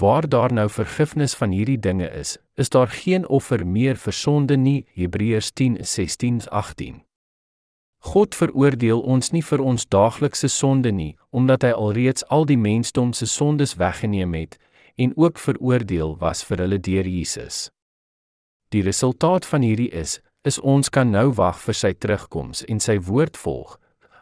Waar 0.00 0.28
daar 0.28 0.52
nou 0.52 0.70
vergifnis 0.70 1.34
van 1.34 1.50
hierdie 1.50 1.78
dinge 1.78 2.08
is, 2.10 2.38
is 2.54 2.68
daar 2.68 2.88
geen 2.88 3.28
offer 3.28 3.66
meer 3.66 3.96
vir 3.96 4.12
sonde 4.12 4.56
nie. 4.56 4.86
Hebreërs 4.94 5.50
10:16-18. 5.60 7.02
God 7.98 8.34
veroordeel 8.34 9.00
ons 9.00 9.30
nie 9.30 9.44
vir 9.44 9.60
ons 9.60 9.84
daaglikse 9.88 10.48
sonde 10.48 10.90
nie, 10.90 11.16
omdat 11.30 11.62
hy 11.62 11.70
alreeds 11.70 12.24
al 12.28 12.46
die 12.48 12.56
mensdom 12.56 13.12
se 13.12 13.26
sondes 13.26 13.74
weggeneem 13.76 14.34
het 14.34 14.56
en 14.96 15.12
ook 15.16 15.38
veroordeel 15.38 16.16
was 16.18 16.44
vir 16.44 16.64
hulle 16.64 16.80
deur 16.80 17.06
Jesus. 17.06 17.68
Die 18.68 18.82
resultaat 18.82 19.46
van 19.46 19.62
hierdie 19.62 19.90
is, 19.90 20.20
is 20.44 20.60
ons 20.60 20.88
kan 20.88 21.10
nou 21.10 21.28
wag 21.36 21.60
vir 21.60 21.74
sy 21.74 21.92
terugkoms 21.92 22.64
en 22.64 22.80
sy 22.80 22.96
woord 22.98 23.36
volg, 23.36 23.79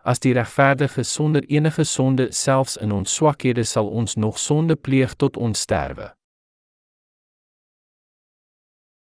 as 0.09 0.23
die 0.25 0.33
regverdige 0.33 1.03
sonder 1.05 1.45
enige 1.53 1.85
sonde 1.85 2.33
selfs 2.33 2.77
in 2.81 2.93
ons 2.97 3.15
swakhede 3.15 3.65
sal 3.65 3.91
ons 4.00 4.17
nog 4.17 4.38
sonde 4.41 4.77
pleeg 4.77 5.12
tot 5.21 5.37
ons 5.37 5.61
sterwe. 5.67 6.15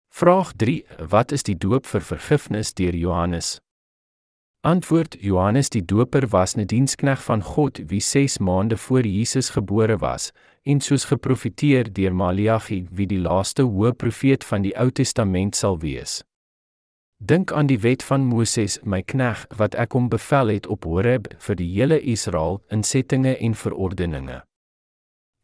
Vraag 0.10 0.54
3: 0.56 0.86
Wat 1.12 1.32
is 1.32 1.44
die 1.44 1.58
doop 1.58 1.86
vir 1.86 2.02
vergifnis 2.02 2.74
deur 2.74 2.96
Johannes? 2.96 3.60
Antwoord: 4.66 5.18
Johannes 5.20 5.70
die 5.70 5.86
Doper 5.86 6.26
was 6.32 6.56
'n 6.56 6.66
dienskneg 6.66 7.24
van 7.24 7.42
God 7.42 7.82
wie 7.90 8.02
6 8.02 8.38
maande 8.38 8.78
voor 8.78 9.06
Jesus 9.06 9.50
gebore 9.50 9.98
was 9.98 10.32
en 10.64 10.82
soos 10.82 11.06
geprofeteer 11.06 11.94
deur 11.94 12.16
Maleagi 12.16 12.88
wie 12.92 13.08
die 13.08 13.20
laaste 13.20 13.62
hoë 13.64 13.92
profeet 13.94 14.44
van 14.44 14.62
die 14.62 14.74
Ou 14.78 14.90
Testament 14.90 15.56
sal 15.56 15.78
wees. 15.80 16.24
Dink 17.18 17.52
aan 17.52 17.68
die 17.68 17.80
wet 17.80 18.04
van 18.04 18.26
Moses, 18.28 18.76
my 18.84 19.00
knegg, 19.02 19.46
wat 19.56 19.76
ek 19.80 19.96
hom 19.96 20.10
bevel 20.12 20.52
het 20.52 20.68
op 20.68 20.84
Horeb 20.84 21.30
vir 21.40 21.56
die 21.56 21.70
hele 21.72 22.02
Israel 22.04 22.60
in 22.76 22.84
settinge 22.84 23.38
en 23.40 23.56
verordeninge. 23.56 24.42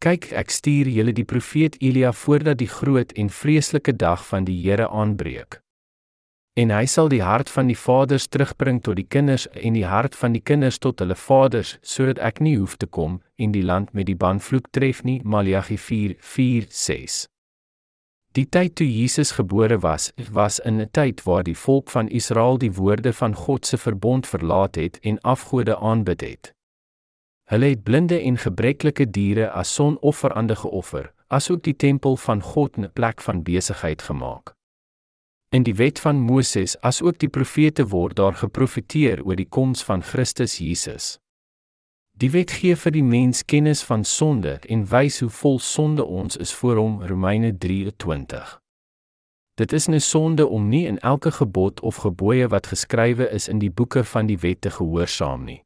Kyk, 0.04 0.28
ek 0.36 0.52
stuur 0.52 0.90
julle 0.92 1.14
die 1.16 1.24
profeet 1.24 1.78
Elia 1.80 2.12
voordat 2.12 2.60
die 2.60 2.68
groot 2.68 3.12
en 3.16 3.32
vreeslike 3.32 3.96
dag 3.96 4.20
van 4.28 4.44
die 4.44 4.58
Here 4.60 4.90
aanbreek. 4.90 5.62
En 6.60 6.68
hy 6.68 6.84
sal 6.84 7.08
die 7.08 7.22
hart 7.24 7.48
van 7.48 7.72
die 7.72 7.78
vaders 7.78 8.28
terugbring 8.28 8.82
tot 8.84 9.00
die 9.00 9.08
kinders 9.08 9.48
en 9.56 9.72
die 9.72 9.88
hart 9.88 10.18
van 10.18 10.36
die 10.36 10.44
kinders 10.44 10.76
tot 10.76 11.00
hulle 11.00 11.16
vaders, 11.16 11.78
sodat 11.80 12.20
ek 12.20 12.44
nie 12.44 12.58
hoef 12.58 12.76
te 12.76 12.86
kom 12.86 13.22
en 13.40 13.56
die 13.56 13.64
land 13.64 13.94
met 13.96 14.10
die 14.12 14.18
banvloek 14.18 14.68
tref 14.76 15.00
nie. 15.08 15.22
Maleagi 15.24 15.80
4:4-6 15.80 17.31
Die 18.32 18.46
tyd 18.48 18.78
toe 18.80 18.86
Jesus 18.88 19.34
gebore 19.36 19.76
was, 19.82 20.12
was 20.32 20.58
in 20.58 20.80
'n 20.80 20.88
tyd 20.90 21.22
waar 21.22 21.42
die 21.42 21.56
volk 21.56 21.90
van 21.90 22.08
Israel 22.08 22.58
die 22.58 22.72
woorde 22.72 23.12
van 23.12 23.34
God 23.34 23.66
se 23.66 23.78
verbond 23.78 24.26
verlaat 24.26 24.74
het 24.74 24.98
en 25.00 25.20
afgode 25.20 25.76
aanbid 25.76 26.20
het. 26.20 26.54
Hulle 27.44 27.66
het 27.66 27.82
blinde 27.82 28.18
en 28.20 28.38
gebreklike 28.38 29.10
diere 29.10 29.50
as 29.50 29.74
sonofferande 29.74 30.56
geoffer, 30.56 31.12
asook 31.28 31.62
die 31.62 31.76
tempel 31.76 32.16
van 32.16 32.42
God 32.42 32.78
'n 32.78 32.90
plek 32.92 33.20
van 33.20 33.42
besigheid 33.42 34.02
gemaak. 34.02 34.54
In 35.50 35.62
die 35.62 35.74
wet 35.74 36.00
van 36.00 36.16
Moses 36.16 36.80
asook 36.80 37.18
die 37.18 37.28
profete 37.28 37.86
word 37.88 38.16
daar 38.16 38.34
geprofeteer 38.34 39.24
oor 39.24 39.36
die 39.36 39.48
koms 39.48 39.84
van 39.84 40.02
Christus 40.02 40.58
Jesus. 40.58 41.21
Die 42.22 42.30
wet 42.30 42.52
gee 42.54 42.76
vir 42.78 42.92
die 42.94 43.02
mens 43.02 43.40
kennis 43.50 43.80
van 43.82 44.04
sonde 44.06 44.52
en 44.70 44.84
wys 44.86 45.16
hoe 45.24 45.30
vol 45.34 45.56
sonde 45.58 46.04
ons 46.06 46.36
is 46.38 46.52
voor 46.54 46.78
hom 46.78 47.00
Romeine 47.02 47.50
3:20. 47.64 48.60
Dit 49.58 49.72
is 49.72 49.88
'n 49.88 49.98
sonde 50.00 50.46
om 50.46 50.68
nie 50.68 50.86
in 50.86 50.98
elke 50.98 51.30
gebod 51.30 51.80
of 51.80 51.96
gebooie 51.96 52.48
wat 52.48 52.66
geskrywe 52.66 53.30
is 53.30 53.48
in 53.48 53.58
die 53.58 53.70
boeke 53.70 54.04
van 54.04 54.26
die 54.26 54.38
wet 54.38 54.60
te 54.60 54.70
gehoorsaam 54.70 55.44
nie. 55.44 55.64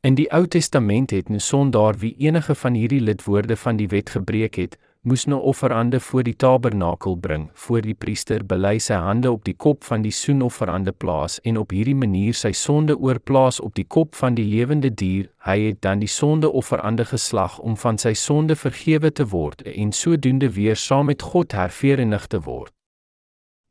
In 0.00 0.14
die 0.14 0.32
Ou 0.32 0.46
Testament 0.46 1.10
het 1.10 1.28
'n 1.28 1.38
sondaar 1.38 1.98
wie 1.98 2.14
enige 2.16 2.54
van 2.54 2.74
hierdie 2.74 3.00
lidwoorde 3.00 3.56
van 3.56 3.76
die 3.76 3.88
wet 3.88 4.10
gebreek 4.10 4.54
het, 4.54 4.78
moes 5.02 5.24
'n 5.26 5.32
offerande 5.32 6.00
voor 6.00 6.22
die 6.22 6.36
tabernakel 6.36 7.16
bring, 7.16 7.50
voor 7.52 7.80
die 7.80 7.94
priester 7.94 8.46
bely 8.46 8.78
sy 8.78 8.94
hande 8.94 9.30
op 9.30 9.44
die 9.44 9.54
kop 9.54 9.84
van 9.84 10.02
die 10.02 10.10
soenofferande 10.10 10.92
plaas 10.92 11.40
en 11.40 11.56
op 11.58 11.70
hierdie 11.70 11.94
manier 11.94 12.34
sy 12.34 12.52
sonde 12.52 12.98
oorplaas 12.98 13.60
op 13.60 13.74
die 13.74 13.84
kop 13.84 14.14
van 14.14 14.34
die 14.34 14.44
lewende 14.44 14.94
dier. 14.94 15.30
Hy 15.38 15.58
het 15.60 15.80
dan 15.80 15.98
die 15.98 16.08
sondeofferande 16.08 17.04
geslag 17.04 17.58
om 17.58 17.76
van 17.76 17.98
sy 17.98 18.12
sonde 18.12 18.56
vergewe 18.56 19.12
te 19.12 19.26
word 19.26 19.62
en 19.62 19.92
sodoende 19.92 20.50
weer 20.52 20.76
saam 20.76 21.06
met 21.06 21.22
God 21.22 21.52
herverenig 21.52 22.26
te 22.26 22.40
word. 22.40 22.72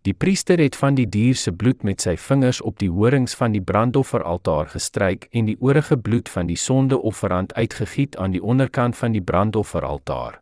Die 0.02 0.14
priester 0.14 0.58
het 0.58 0.76
van 0.76 0.96
die 0.96 1.10
dier 1.10 1.36
se 1.36 1.52
bloed 1.52 1.84
met 1.84 2.02
sy 2.02 2.18
vingers 2.18 2.62
op 2.62 2.80
die 2.80 2.90
horings 2.90 3.36
van 3.36 3.52
die 3.52 3.62
brandofferaltaar 3.62 4.68
gestryk 4.68 5.28
en 5.32 5.46
die 5.46 5.58
oorige 5.60 5.98
bloed 5.98 6.30
van 6.30 6.48
die 6.48 6.58
sondeofferand 6.58 7.54
uitgegiet 7.54 8.18
aan 8.18 8.32
die 8.32 8.44
onderkant 8.44 8.98
van 8.98 9.12
die 9.12 9.22
brandofferaltaar. 9.22 10.40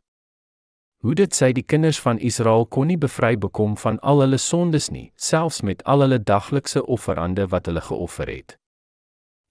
Hoe 1.05 1.13
dit 1.13 1.33
sy 1.35 1.51
die 1.53 1.63
kinders 1.63 1.99
van 2.01 2.17
Israel 2.17 2.65
kon 2.65 2.87
nie 2.89 2.97
bevry 2.97 3.35
bekom 3.37 3.75
van 3.77 3.99
al 4.01 4.23
hulle 4.23 4.39
sondes 4.41 4.87
nie, 4.89 5.11
selfs 5.15 5.61
met 5.61 5.83
al 5.85 6.01
hulle 6.01 6.17
daglikse 6.17 6.81
offerande 6.85 7.45
wat 7.51 7.69
hulle 7.69 7.83
geoffer 7.85 8.31
het. 8.31 8.57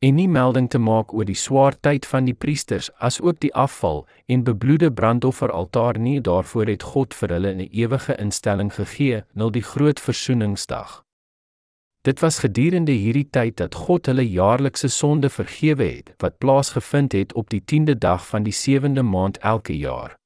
En 0.03 0.19
nie 0.19 0.27
melding 0.29 0.67
te 0.69 0.79
maak 0.83 1.15
oor 1.15 1.25
die 1.25 1.39
swaar 1.39 1.79
tyd 1.81 2.05
van 2.11 2.27
die 2.27 2.35
priesters 2.35 2.91
as 2.99 3.21
ook 3.21 3.39
die 3.41 3.53
afval 3.55 4.03
en 4.27 4.45
bebloede 4.45 4.91
brandofferaltaar 4.93 5.99
nie, 5.99 6.19
daarvoor 6.21 6.67
het 6.75 6.83
God 6.83 7.15
vir 7.15 7.37
hulle 7.39 7.55
'n 7.55 7.69
ewige 7.71 8.19
instelling 8.19 8.75
gegee, 8.75 9.23
nul 9.33 9.51
die 9.51 9.63
groot 9.63 10.01
versoeningsdag. 10.01 11.03
Dit 12.03 12.21
was 12.21 12.39
gedurende 12.39 12.93
hierdie 12.93 13.31
tyd 13.31 13.57
dat 13.57 13.75
God 13.75 14.07
hulle 14.07 14.29
jaarlikse 14.29 14.89
sonde 14.89 15.31
vergewe 15.31 15.85
het 15.85 16.15
wat 16.19 16.39
plaasgevind 16.39 17.13
het 17.13 17.33
op 17.35 17.51
die 17.51 17.63
10de 17.63 17.99
dag 17.99 18.27
van 18.27 18.43
die 18.43 18.55
7de 18.55 19.03
maand 19.03 19.39
elke 19.39 19.79
jaar. 19.79 20.19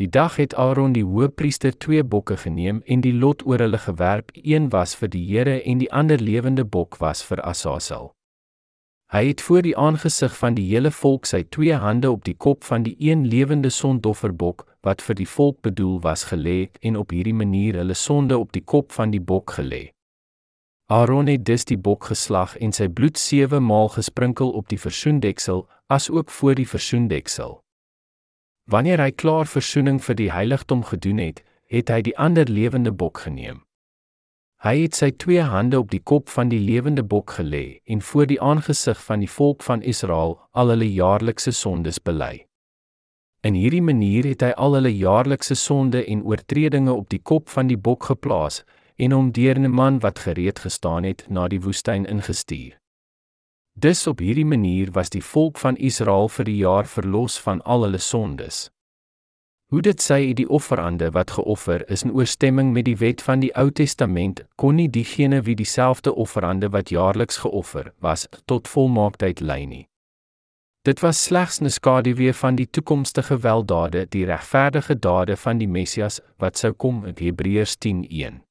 Die 0.00 0.08
dag 0.08 0.36
het 0.36 0.54
Aaron 0.54 0.94
die 0.96 1.04
hoëpriester 1.04 1.74
twee 1.76 2.00
bokke 2.04 2.36
geneem 2.40 2.78
en 2.86 3.02
die 3.04 3.12
lot 3.12 3.42
oor 3.44 3.60
hulle 3.60 3.78
gewerp. 3.78 4.30
Een 4.32 4.70
was 4.72 4.94
vir 4.96 5.10
die 5.12 5.26
Here 5.28 5.58
en 5.60 5.82
die 5.82 5.90
ander 5.92 6.16
lewende 6.16 6.64
bok 6.64 6.96
was 7.02 7.20
vir 7.28 7.42
Asasel. 7.44 8.08
Hy 9.12 9.26
het 9.26 9.44
voor 9.44 9.62
die 9.68 9.76
aangesig 9.76 10.32
van 10.38 10.56
die 10.56 10.64
hele 10.70 10.90
volk 11.02 11.28
sy 11.28 11.42
twee 11.52 11.76
hande 11.76 12.08
op 12.10 12.24
die 12.24 12.34
kop 12.34 12.64
van 12.64 12.88
die 12.88 12.96
een 12.96 13.28
lewende 13.28 13.68
sondofferbok 13.68 14.64
wat 14.80 15.04
vir 15.04 15.20
die 15.20 15.28
volk 15.28 15.60
bedoel 15.68 16.00
was 16.00 16.24
gelê 16.32 16.70
en 16.80 16.96
op 16.96 17.12
hierdie 17.12 17.36
manier 17.36 17.82
hulle 17.84 17.94
sonde 17.94 18.38
op 18.38 18.56
die 18.56 18.64
kop 18.64 18.96
van 18.96 19.12
die 19.12 19.20
bok 19.20 19.58
gelê. 19.60 19.90
Aaron 20.88 21.28
het 21.28 21.44
dus 21.44 21.68
die 21.68 21.78
bok 21.78 22.08
geslag 22.08 22.56
en 22.56 22.72
sy 22.72 22.88
bloed 22.88 23.20
7 23.20 23.60
maal 23.60 23.92
gesprinkel 23.92 24.56
op 24.56 24.72
die 24.72 24.80
versoendeksel 24.80 25.66
asook 25.92 26.30
voor 26.30 26.54
die 26.54 26.68
versoendeksel. 26.68 27.60
Wanneer 28.70 29.00
hy 29.02 29.10
klaar 29.10 29.48
verzoening 29.50 29.98
vir 29.98 30.14
die 30.14 30.30
heiligdom 30.30 30.84
gedoen 30.86 31.18
het, 31.18 31.42
het 31.66 31.90
hy 31.90 32.02
die 32.06 32.14
ander 32.18 32.46
lewende 32.46 32.92
bok 32.94 33.24
geneem. 33.24 33.64
Hy 34.62 34.74
het 34.82 34.94
sy 34.94 35.08
twee 35.16 35.42
hande 35.42 35.78
op 35.80 35.88
die 35.90 36.02
kop 36.04 36.28
van 36.30 36.50
die 36.52 36.60
lewende 36.60 37.02
bok 37.02 37.34
gelê 37.38 37.80
en 37.90 38.02
voor 38.04 38.28
die 38.30 38.38
aangesig 38.38 39.00
van 39.06 39.24
die 39.24 39.30
volk 39.30 39.64
van 39.66 39.82
Israel 39.82 40.36
al 40.52 40.70
hulle 40.74 40.86
jaarlikse 40.86 41.54
sondes 41.56 41.98
bely. 41.98 42.46
In 43.42 43.56
hierdie 43.56 43.82
manier 43.82 44.28
het 44.28 44.44
hy 44.44 44.50
al 44.52 44.76
hulle 44.76 44.92
jaarlikse 44.92 45.56
sonde 45.56 46.04
en 46.04 46.22
oortredinge 46.28 46.92
op 46.92 47.08
die 47.08 47.22
kop 47.32 47.48
van 47.48 47.72
die 47.72 47.80
bok 47.80 48.10
geplaas 48.12 48.62
en 49.00 49.16
hom 49.16 49.32
deur 49.32 49.58
'n 49.58 49.70
man 49.70 49.98
wat 49.98 50.18
gereed 50.28 50.58
gestaan 50.58 51.04
het 51.04 51.24
na 51.28 51.48
die 51.48 51.60
woestyn 51.60 52.04
ingestuur. 52.06 52.79
Dus 53.80 54.06
op 54.06 54.18
hierdie 54.18 54.44
manier 54.44 54.90
was 54.92 55.08
die 55.08 55.22
volk 55.24 55.58
van 55.58 55.76
Israel 55.76 56.28
vir 56.28 56.44
die 56.44 56.56
jaar 56.56 56.86
verlos 56.86 57.38
van 57.40 57.62
al 57.62 57.86
hulle 57.86 57.98
sondes. 57.98 58.66
Hoe 59.72 59.80
dit 59.80 60.02
sê 60.02 60.18
die 60.36 60.48
offerande 60.48 61.08
wat 61.14 61.30
geoffer 61.30 61.86
is 61.88 62.02
in 62.04 62.12
ooreenstemming 62.12 62.72
met 62.74 62.84
die 62.84 62.96
wet 63.00 63.22
van 63.22 63.40
die 63.40 63.52
Ou 63.56 63.70
Testament, 63.70 64.42
kon 64.60 64.76
nie 64.76 64.90
diegene 64.90 65.40
wie 65.46 65.54
dieselfde 65.56 66.12
offerande 66.12 66.68
wat 66.74 66.92
jaarliks 66.92 67.40
geoffer 67.46 67.92
was 68.04 68.26
tot 68.44 68.68
volmaaktheid 68.68 69.40
lei 69.40 69.64
nie. 69.66 69.86
Dit 70.84 71.00
was 71.00 71.24
slegs 71.24 71.60
'n 71.60 71.70
skaduwee 71.70 72.34
van 72.34 72.54
die 72.56 72.68
toekomstige 72.70 73.38
weldade, 73.38 74.06
die 74.08 74.24
regverdige 74.24 74.98
dade 74.98 75.36
van 75.36 75.58
die 75.58 75.68
Messias 75.68 76.20
wat 76.38 76.58
sou 76.58 76.72
kom 76.72 77.04
in 77.06 77.14
Hebreërs 77.16 77.76
10:1. 77.78 78.49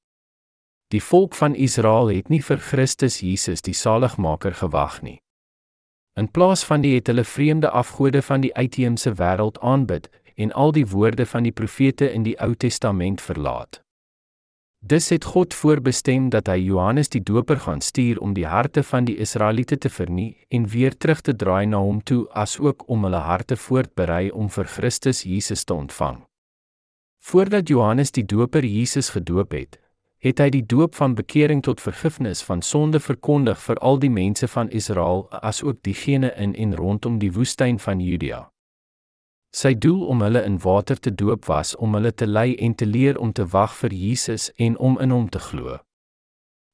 Die 0.89 1.03
volk 1.03 1.35
van 1.35 1.55
Israel 1.55 2.07
het 2.09 2.29
nie 2.33 2.41
vir 2.41 2.57
Christus 2.57 3.19
Jesus 3.21 3.61
die 3.61 3.75
saligmaker 3.77 4.55
gewag 4.57 5.01
nie. 5.05 5.19
In 6.17 6.31
plaas 6.33 6.63
van 6.65 6.81
dit 6.81 6.95
het 6.97 7.07
hulle 7.07 7.23
vreemde 7.23 7.69
afgode 7.69 8.21
van 8.21 8.41
die 8.41 8.53
uitheemse 8.55 9.13
wêreld 9.19 9.59
aanbid 9.61 10.09
en 10.35 10.51
al 10.51 10.71
die 10.71 10.87
woorde 10.87 11.25
van 11.25 11.45
die 11.45 11.51
profete 11.51 12.09
in 12.11 12.23
die 12.25 12.33
Ou 12.41 12.55
Testament 12.55 13.21
verlaat. 13.21 13.83
Dis 14.79 15.09
het 15.09 15.25
God 15.25 15.53
voorbestem 15.53 16.29
dat 16.33 16.47
hy 16.47 16.55
Johannes 16.63 17.11
die 17.13 17.21
Doper 17.23 17.59
gaan 17.59 17.81
stuur 17.81 18.19
om 18.23 18.33
die 18.33 18.47
harte 18.47 18.83
van 18.83 19.05
die 19.05 19.17
Israeliete 19.19 19.77
te 19.77 19.89
vernie 19.89 20.37
en 20.49 20.67
weer 20.67 20.97
terug 20.97 21.21
te 21.21 21.35
draai 21.35 21.65
na 21.67 21.77
hom 21.83 21.99
toe 22.01 22.23
asook 22.31 22.87
om 22.87 23.03
hulle 23.03 23.21
harte 23.27 23.57
voortberei 23.59 24.31
om 24.31 24.49
vir 24.49 24.65
Christus 24.65 25.21
Jesus 25.23 25.63
te 25.63 25.73
ontvang. 25.73 26.23
Voordat 27.19 27.67
Johannes 27.67 28.11
die 28.11 28.25
Doper 28.25 28.65
Jesus 28.65 29.09
gedoop 29.09 29.51
het, 29.51 29.79
het 30.19 30.39
hy 30.43 30.49
die 30.51 30.65
doop 30.65 30.95
van 30.99 31.15
bekering 31.15 31.61
tot 31.63 31.81
vergifnis 31.81 32.41
van 32.43 32.61
sonde 32.61 32.99
verkondig 32.99 33.59
vir 33.63 33.79
al 33.79 33.99
die 33.99 34.11
mense 34.11 34.47
van 34.47 34.69
Israel 34.69 35.27
asook 35.31 35.79
diegene 35.87 36.33
in 36.35 36.55
en 36.55 36.75
rondom 36.75 37.19
die 37.19 37.31
woestyn 37.31 37.79
van 37.79 37.99
Judea. 38.03 38.49
Sy 39.55 39.73
doel 39.73 40.03
om 40.05 40.21
hulle 40.21 40.43
in 40.45 40.59
water 40.61 40.99
te 40.99 41.15
doop 41.15 41.47
was 41.47 41.75
om 41.75 41.95
hulle 41.97 42.11
te 42.13 42.27
lei 42.27 42.55
en 42.55 42.75
te 42.75 42.85
leer 42.85 43.17
om 43.17 43.31
te 43.33 43.47
wag 43.47 43.73
vir 43.79 43.93
Jesus 43.93 44.51
en 44.57 44.77
om 44.77 44.99
in 44.99 45.09
hom 45.15 45.29
te 45.29 45.39
glo. 45.39 45.79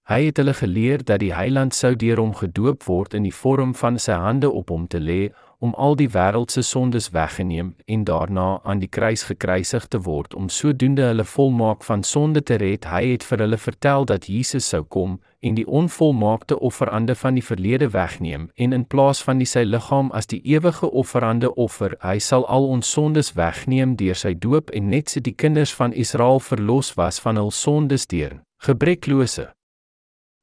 Hy 0.09 0.25
het 0.25 0.37
hulle 0.37 0.53
geleer 0.53 1.05
dat 1.05 1.21
die 1.21 1.33
Heiland 1.33 1.73
sou 1.73 1.95
deur 1.95 2.19
hom 2.21 2.33
gedoop 2.35 2.83
word 2.85 3.13
in 3.13 3.23
die 3.23 3.33
vorm 3.33 3.71
van 3.73 3.95
sy 4.01 4.17
hande 4.21 4.51
op 4.51 4.69
hom 4.69 4.89
te 4.89 4.99
lê 4.99 5.31
om 5.59 5.73
al 5.73 5.95
die 5.95 6.09
wêreld 6.09 6.51
se 6.51 6.61
sondes 6.61 7.09
weggeneem 7.09 7.75
en 7.85 8.03
daarna 8.03 8.59
aan 8.63 8.79
die 8.79 8.89
kruis 8.89 9.23
gekruisig 9.23 9.87
te 9.87 9.99
word 10.01 10.33
om 10.33 10.49
sodoende 10.49 11.01
hulle 11.01 11.23
volmaak 11.23 11.83
van 11.83 12.03
sonde 12.03 12.43
te 12.43 12.55
red. 12.55 12.85
Hy 12.85 13.03
het 13.11 13.23
vir 13.23 13.45
hulle 13.45 13.57
vertel 13.57 14.05
dat 14.05 14.27
Jesus 14.27 14.67
sou 14.69 14.83
kom 14.83 15.19
en 15.39 15.55
die 15.55 15.67
onvolmaakte 15.67 16.59
offerande 16.59 17.15
van 17.15 17.33
die 17.37 17.45
verlede 17.45 17.89
wegneem 17.89 18.49
en 18.55 18.73
in 18.73 18.85
plaas 18.85 19.23
van 19.23 19.37
die 19.37 19.49
sy 19.49 19.63
liggaam 19.63 20.11
as 20.11 20.27
die 20.27 20.41
ewige 20.43 20.91
offerande 20.91 21.53
offer, 21.55 21.97
hy 22.01 22.17
sal 22.19 22.47
al 22.47 22.67
ons 22.67 22.91
sondes 22.91 23.33
wegneem 23.37 23.95
deur 23.95 24.17
sy 24.17 24.33
doop 24.33 24.73
en 24.73 24.89
net 24.89 25.13
so 25.13 25.21
die 25.21 25.35
kinders 25.35 25.73
van 25.73 25.93
Israel 25.93 26.39
verlos 26.39 26.95
was 26.97 27.19
van 27.21 27.37
hul 27.37 27.51
sondes 27.51 28.07
deur 28.07 28.41
gebreklose 28.65 29.51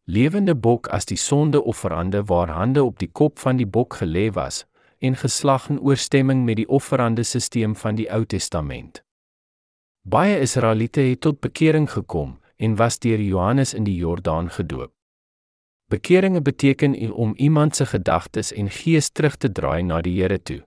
lewende 0.05 0.55
bok 0.55 0.88
as 0.94 1.07
die 1.07 1.18
sondeofferande 1.18 2.25
waar 2.27 2.51
hande 2.51 2.83
op 2.85 2.98
die 2.98 3.11
kop 3.11 3.38
van 3.38 3.57
die 3.57 3.66
bok 3.66 3.96
gelê 4.03 4.29
was 4.35 4.64
en 5.03 5.17
geslag 5.17 5.69
in 5.69 5.81
ooreenstemming 5.81 6.45
met 6.45 6.57
die 6.57 6.69
offerande 6.69 7.23
stelsel 7.23 7.75
van 7.75 7.99
die 7.99 8.09
Ou 8.12 8.25
Testament. 8.25 9.03
Baie 10.03 10.38
Israeliete 10.41 11.01
het 11.01 11.21
tot 11.21 11.41
bekering 11.41 11.91
gekom 11.91 12.38
en 12.57 12.77
was 12.77 12.99
deur 12.99 13.21
Johannes 13.21 13.75
in 13.75 13.85
die 13.85 13.97
Jordaan 13.97 14.51
gedoop. 14.51 14.93
Bekeringe 15.91 16.43
beteken 16.43 17.12
om 17.12 17.35
iemand 17.37 17.77
se 17.77 17.87
gedagtes 17.87 18.53
en 18.53 18.71
gees 18.71 19.11
terug 19.11 19.37
te 19.37 19.53
draai 19.53 19.83
na 19.83 20.01
die 20.01 20.21
Here 20.21 20.43
toe. 20.43 20.62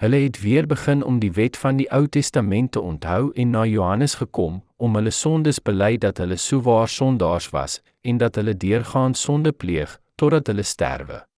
Hulle 0.00 0.16
het 0.16 0.40
weer 0.40 0.66
begin 0.66 1.04
om 1.04 1.18
die 1.18 1.32
wet 1.32 1.56
van 1.56 1.76
die 1.76 1.88
Ou 1.92 2.06
Testament 2.08 2.72
te 2.72 2.80
onthou 2.80 3.32
en 3.34 3.50
na 3.50 3.64
Johannes 3.64 4.14
gekom 4.14 4.62
om 4.76 4.94
hulle 4.94 5.10
sondes 5.10 5.60
bely 5.60 5.96
dat 5.98 6.18
hulle 6.18 6.36
souwaar 6.36 6.88
sondaars 6.88 7.50
was 7.50 7.80
en 8.00 8.16
dat 8.16 8.34
hulle 8.34 8.56
deurgaan 8.56 9.14
sonde 9.14 9.52
pleeg 9.52 9.98
totdat 10.14 10.46
hulle 10.46 10.62
sterwe. 10.62 11.29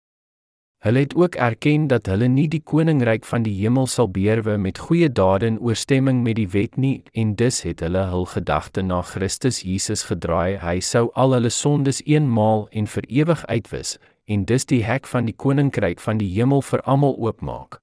Hulle 0.81 0.99
het 0.99 1.15
ook 1.15 1.35
erken 1.35 1.87
dat 1.87 2.07
hulle 2.09 2.25
nie 2.27 2.47
die 2.49 2.63
koninkryk 2.65 3.25
van 3.29 3.43
die 3.45 3.53
hemel 3.53 3.85
sal 3.85 4.07
beerwe 4.09 4.55
met 4.57 4.79
goeie 4.81 5.11
dade 5.13 5.45
in 5.45 5.59
ooreenstemming 5.59 6.23
met 6.25 6.39
die 6.39 6.47
wet 6.49 6.77
nie 6.77 7.03
en 7.13 7.35
dus 7.37 7.59
het 7.61 7.83
hulle 7.85 8.01
hul 8.09 8.25
gedagte 8.25 8.81
na 8.81 9.01
Christus 9.05 9.59
Jesus 9.61 10.01
gedraai. 10.09 10.57
Hy 10.57 10.79
sou 10.81 11.11
al 11.13 11.35
hulle 11.37 11.51
sondes 11.53 12.01
eenmaal 12.09 12.65
en 12.71 12.89
vir 12.89 13.05
ewig 13.07 13.43
uitwis 13.45 13.99
en 14.25 14.47
dus 14.49 14.65
die 14.65 14.81
hek 14.87 15.05
van 15.11 15.29
die 15.29 15.35
koninkryk 15.37 16.01
van 16.01 16.17
die 16.17 16.31
hemel 16.33 16.65
vir 16.65 16.81
almal 16.89 17.13
oopmaak. 17.13 17.77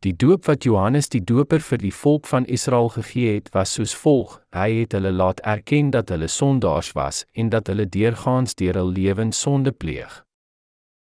Die 0.00 0.16
doop 0.16 0.48
wat 0.48 0.64
Johannes 0.64 1.12
die 1.12 1.20
Doper 1.20 1.60
vir 1.60 1.82
die 1.84 1.92
volk 1.92 2.24
van 2.32 2.48
Israel 2.48 2.88
gegee 2.96 3.34
het, 3.34 3.52
was 3.52 3.76
soos 3.76 3.92
volg: 3.92 4.40
Hy 4.56 4.70
het 4.78 4.96
hulle 4.96 5.12
laat 5.12 5.44
erken 5.44 5.92
dat 5.92 6.08
hulle 6.08 6.32
sondaars 6.32 6.94
was 6.96 7.26
en 7.36 7.52
dat 7.52 7.68
hulle 7.68 7.84
deurgaans 7.84 8.56
deur 8.56 8.80
hul 8.80 8.96
lewens 8.96 9.40
sonde 9.44 9.76
pleeg. 9.76 10.22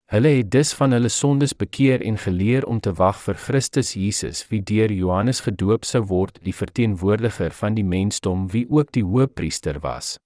Hulle 0.09 0.29
het 0.29 0.47
dus 0.51 0.71
van 0.73 0.91
hulle 0.91 1.09
sondes 1.09 1.51
bekeer 1.53 2.01
en 2.01 2.17
geleer 2.17 2.65
om 2.65 2.79
te 2.79 2.93
wag 2.97 3.19
vir 3.21 3.37
Christus 3.37 3.91
Jesus, 3.93 4.41
wie 4.49 4.61
deur 4.65 4.89
Johannes 4.89 5.43
gedoop 5.45 5.85
sou 5.85 6.01
word, 6.09 6.39
die 6.41 6.53
verteenwoordiger 6.53 7.53
van 7.53 7.77
die 7.77 7.85
mensdom 7.85 8.47
wie 8.49 8.65
ook 8.69 8.89
die 8.97 9.05
hoëpriester 9.05 9.77
was. 9.85 10.17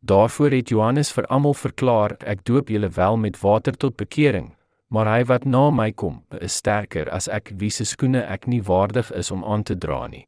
Daarvoor 0.00 0.56
het 0.56 0.72
Johannes 0.72 1.12
vir 1.12 1.28
almal 1.28 1.54
verklaar: 1.54 2.16
Ek 2.24 2.44
doop 2.48 2.72
julle 2.72 2.88
wel 2.88 3.20
met 3.20 3.36
water 3.42 3.76
tot 3.76 4.00
bekering, 4.00 4.54
maar 4.88 5.12
hy 5.12 5.24
wat 5.28 5.44
na 5.44 5.68
my 5.70 5.92
kom, 5.92 6.22
is 6.40 6.56
sterker 6.56 7.12
as 7.12 7.28
ek, 7.28 7.52
wie 7.60 7.70
se 7.70 7.84
skoene 7.84 8.24
ek 8.24 8.48
nie 8.48 8.62
waardig 8.64 9.12
is 9.12 9.30
om 9.30 9.44
aan 9.44 9.62
te 9.62 9.76
dra 9.76 10.06
nie. 10.08 10.24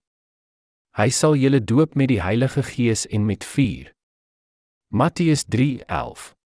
Hy 0.92 1.08
sal 1.08 1.40
julle 1.40 1.64
doop 1.64 1.96
met 1.96 2.12
die 2.12 2.20
Heilige 2.20 2.62
Gees 2.62 3.06
en 3.06 3.24
met 3.24 3.44
vuur. 3.44 3.94
Matteus 4.92 5.48
3:11 5.48 6.37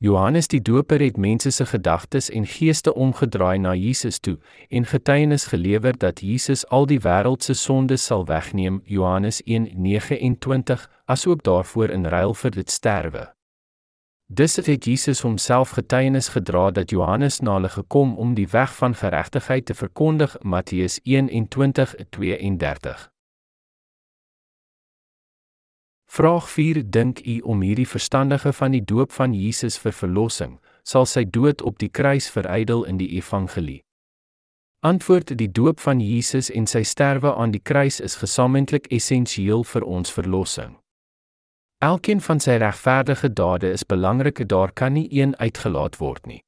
Johannes 0.00 0.46
die 0.46 0.62
Doper 0.62 1.00
het 1.00 1.16
mense 1.16 1.50
se 1.50 1.66
gedagtes 1.66 2.30
en 2.30 2.46
geeste 2.46 2.94
omgedraai 2.94 3.58
na 3.58 3.74
Jesus 3.74 4.18
toe 4.18 4.38
en 4.68 4.86
getuienis 4.86 5.46
gelewer 5.46 5.98
dat 5.98 6.20
Jesus 6.20 6.68
al 6.68 6.86
die 6.86 7.00
wêreld 7.00 7.42
se 7.42 7.54
sondes 7.54 8.04
sal 8.04 8.26
wegneem 8.26 8.80
Johannes 8.84 9.42
1:29 9.42 10.88
asook 11.04 11.42
daarvoor 11.42 11.90
in 11.90 12.06
ruil 12.06 12.34
vir 12.34 12.50
dit 12.50 12.70
sterwe. 12.70 13.34
Dis 14.26 14.56
het 14.56 14.84
Jesus 14.84 15.20
homself 15.20 15.70
getuienis 15.70 16.28
gedra 16.28 16.70
dat 16.70 16.90
Johannes 16.90 17.40
na 17.40 17.52
hulle 17.52 17.68
gekom 17.68 18.16
om 18.16 18.34
die 18.34 18.48
weg 18.48 18.74
van 18.74 18.94
geregtigheid 18.94 19.66
te 19.66 19.74
verkondig 19.74 20.36
Matteus 20.42 21.00
1:20-32 21.00 23.17
Vraag 26.10 26.48
4 26.50 26.90
Dink 26.90 27.20
u 27.26 27.40
om 27.40 27.60
hierdie 27.60 27.88
verstandige 27.88 28.52
van 28.52 28.70
die 28.70 28.84
doop 28.84 29.12
van 29.12 29.34
Jesus 29.34 29.76
vir 29.78 29.92
verlossing, 29.92 30.58
sal 30.82 31.04
sy 31.06 31.24
dood 31.24 31.62
op 31.62 31.76
die 31.78 31.90
kruis 31.92 32.30
verydel 32.32 32.86
in 32.88 32.96
die 32.96 33.10
evangelie? 33.20 33.82
Antwoord: 34.80 35.38
Die 35.38 35.50
doop 35.52 35.80
van 35.80 36.00
Jesus 36.00 36.50
en 36.50 36.66
sy 36.66 36.82
sterwe 36.82 37.34
aan 37.34 37.50
die 37.50 37.60
kruis 37.60 38.00
is 38.00 38.16
gesamentlik 38.22 38.86
essensieel 38.94 39.64
vir 39.64 39.84
ons 39.84 40.12
verlossing. 40.12 40.76
Elkeen 41.84 42.20
van 42.20 42.40
sy 42.40 42.56
regverdige 42.62 43.28
dade 43.32 43.70
is 43.70 43.84
belangrik, 43.84 44.48
daar 44.48 44.72
kan 44.72 44.92
nie 44.92 45.08
een 45.12 45.36
uitgelaat 45.36 45.98
word 45.98 46.26
nie. 46.26 46.40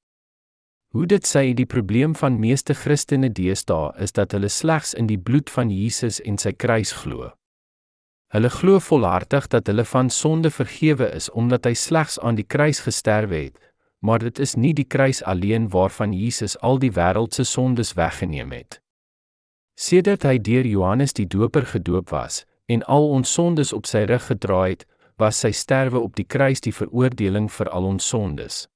Hoe 0.94 1.06
dit 1.06 1.26
sê 1.26 1.52
die 1.54 1.66
probleem 1.66 2.14
van 2.14 2.40
meeste 2.40 2.74
Christene 2.74 3.30
deesdae 3.30 3.92
is 4.02 4.12
dat 4.12 4.32
hulle 4.32 4.48
slegs 4.48 4.94
in 4.94 5.06
die 5.06 5.18
bloed 5.18 5.50
van 5.50 5.70
Jesus 5.70 6.18
en 6.20 6.38
sy 6.38 6.52
kruis 6.52 6.92
glo. 7.02 7.30
Hulle 8.30 8.50
glo 8.50 8.78
volhartig 8.78 9.48
dat 9.50 9.66
hulle 9.66 9.84
van 9.84 10.10
sonde 10.10 10.50
vergewe 10.50 11.08
is 11.14 11.30
omdat 11.30 11.64
hy 11.66 11.74
slegs 11.74 12.18
aan 12.22 12.36
die 12.38 12.46
kruis 12.46 12.78
gesterwe 12.86 13.40
het, 13.48 13.56
maar 13.98 14.22
dit 14.22 14.38
is 14.38 14.54
nie 14.54 14.70
die 14.74 14.86
kruis 14.86 15.18
alleen 15.26 15.66
waarvan 15.68 16.12
Jesus 16.14 16.54
al 16.58 16.78
die 16.78 16.92
wêreld 16.94 17.34
se 17.34 17.44
sondes 17.44 17.96
weggeneem 17.98 18.52
het. 18.54 18.78
Sedert 19.74 20.22
hy 20.22 20.38
deur 20.38 20.66
Johannes 20.66 21.16
die 21.18 21.26
Doper 21.26 21.66
gedoop 21.66 22.14
was 22.14 22.44
en 22.70 22.86
al 22.86 23.08
ons 23.16 23.32
sondes 23.34 23.72
op 23.74 23.90
sy 23.90 24.04
rug 24.06 24.22
gedra 24.30 24.62
het, 24.68 24.86
was 25.18 25.42
sy 25.42 25.50
sterwe 25.50 25.98
op 25.98 26.14
die 26.14 26.24
kruis 26.24 26.62
die 26.62 26.72
veroordeling 26.72 27.50
vir 27.50 27.72
al 27.74 27.88
ons 27.88 28.06
sondes. 28.06 28.68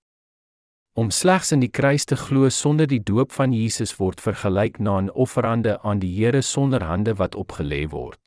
Om 0.98 1.14
slegs 1.14 1.54
in 1.54 1.62
die 1.62 1.70
kruis 1.70 2.04
te 2.10 2.18
glo 2.18 2.50
sonder 2.50 2.90
die 2.90 3.02
doop 3.02 3.30
van 3.38 3.54
Jesus 3.54 3.94
word 4.02 4.20
vergelyk 4.20 4.82
na 4.82 4.98
'n 4.98 5.14
offerande 5.14 5.78
aan 5.82 6.02
die 6.02 6.10
Here 6.18 6.42
sonder 6.42 6.82
hande 6.82 7.14
wat 7.14 7.34
opgelê 7.34 7.86
word. 7.90 8.23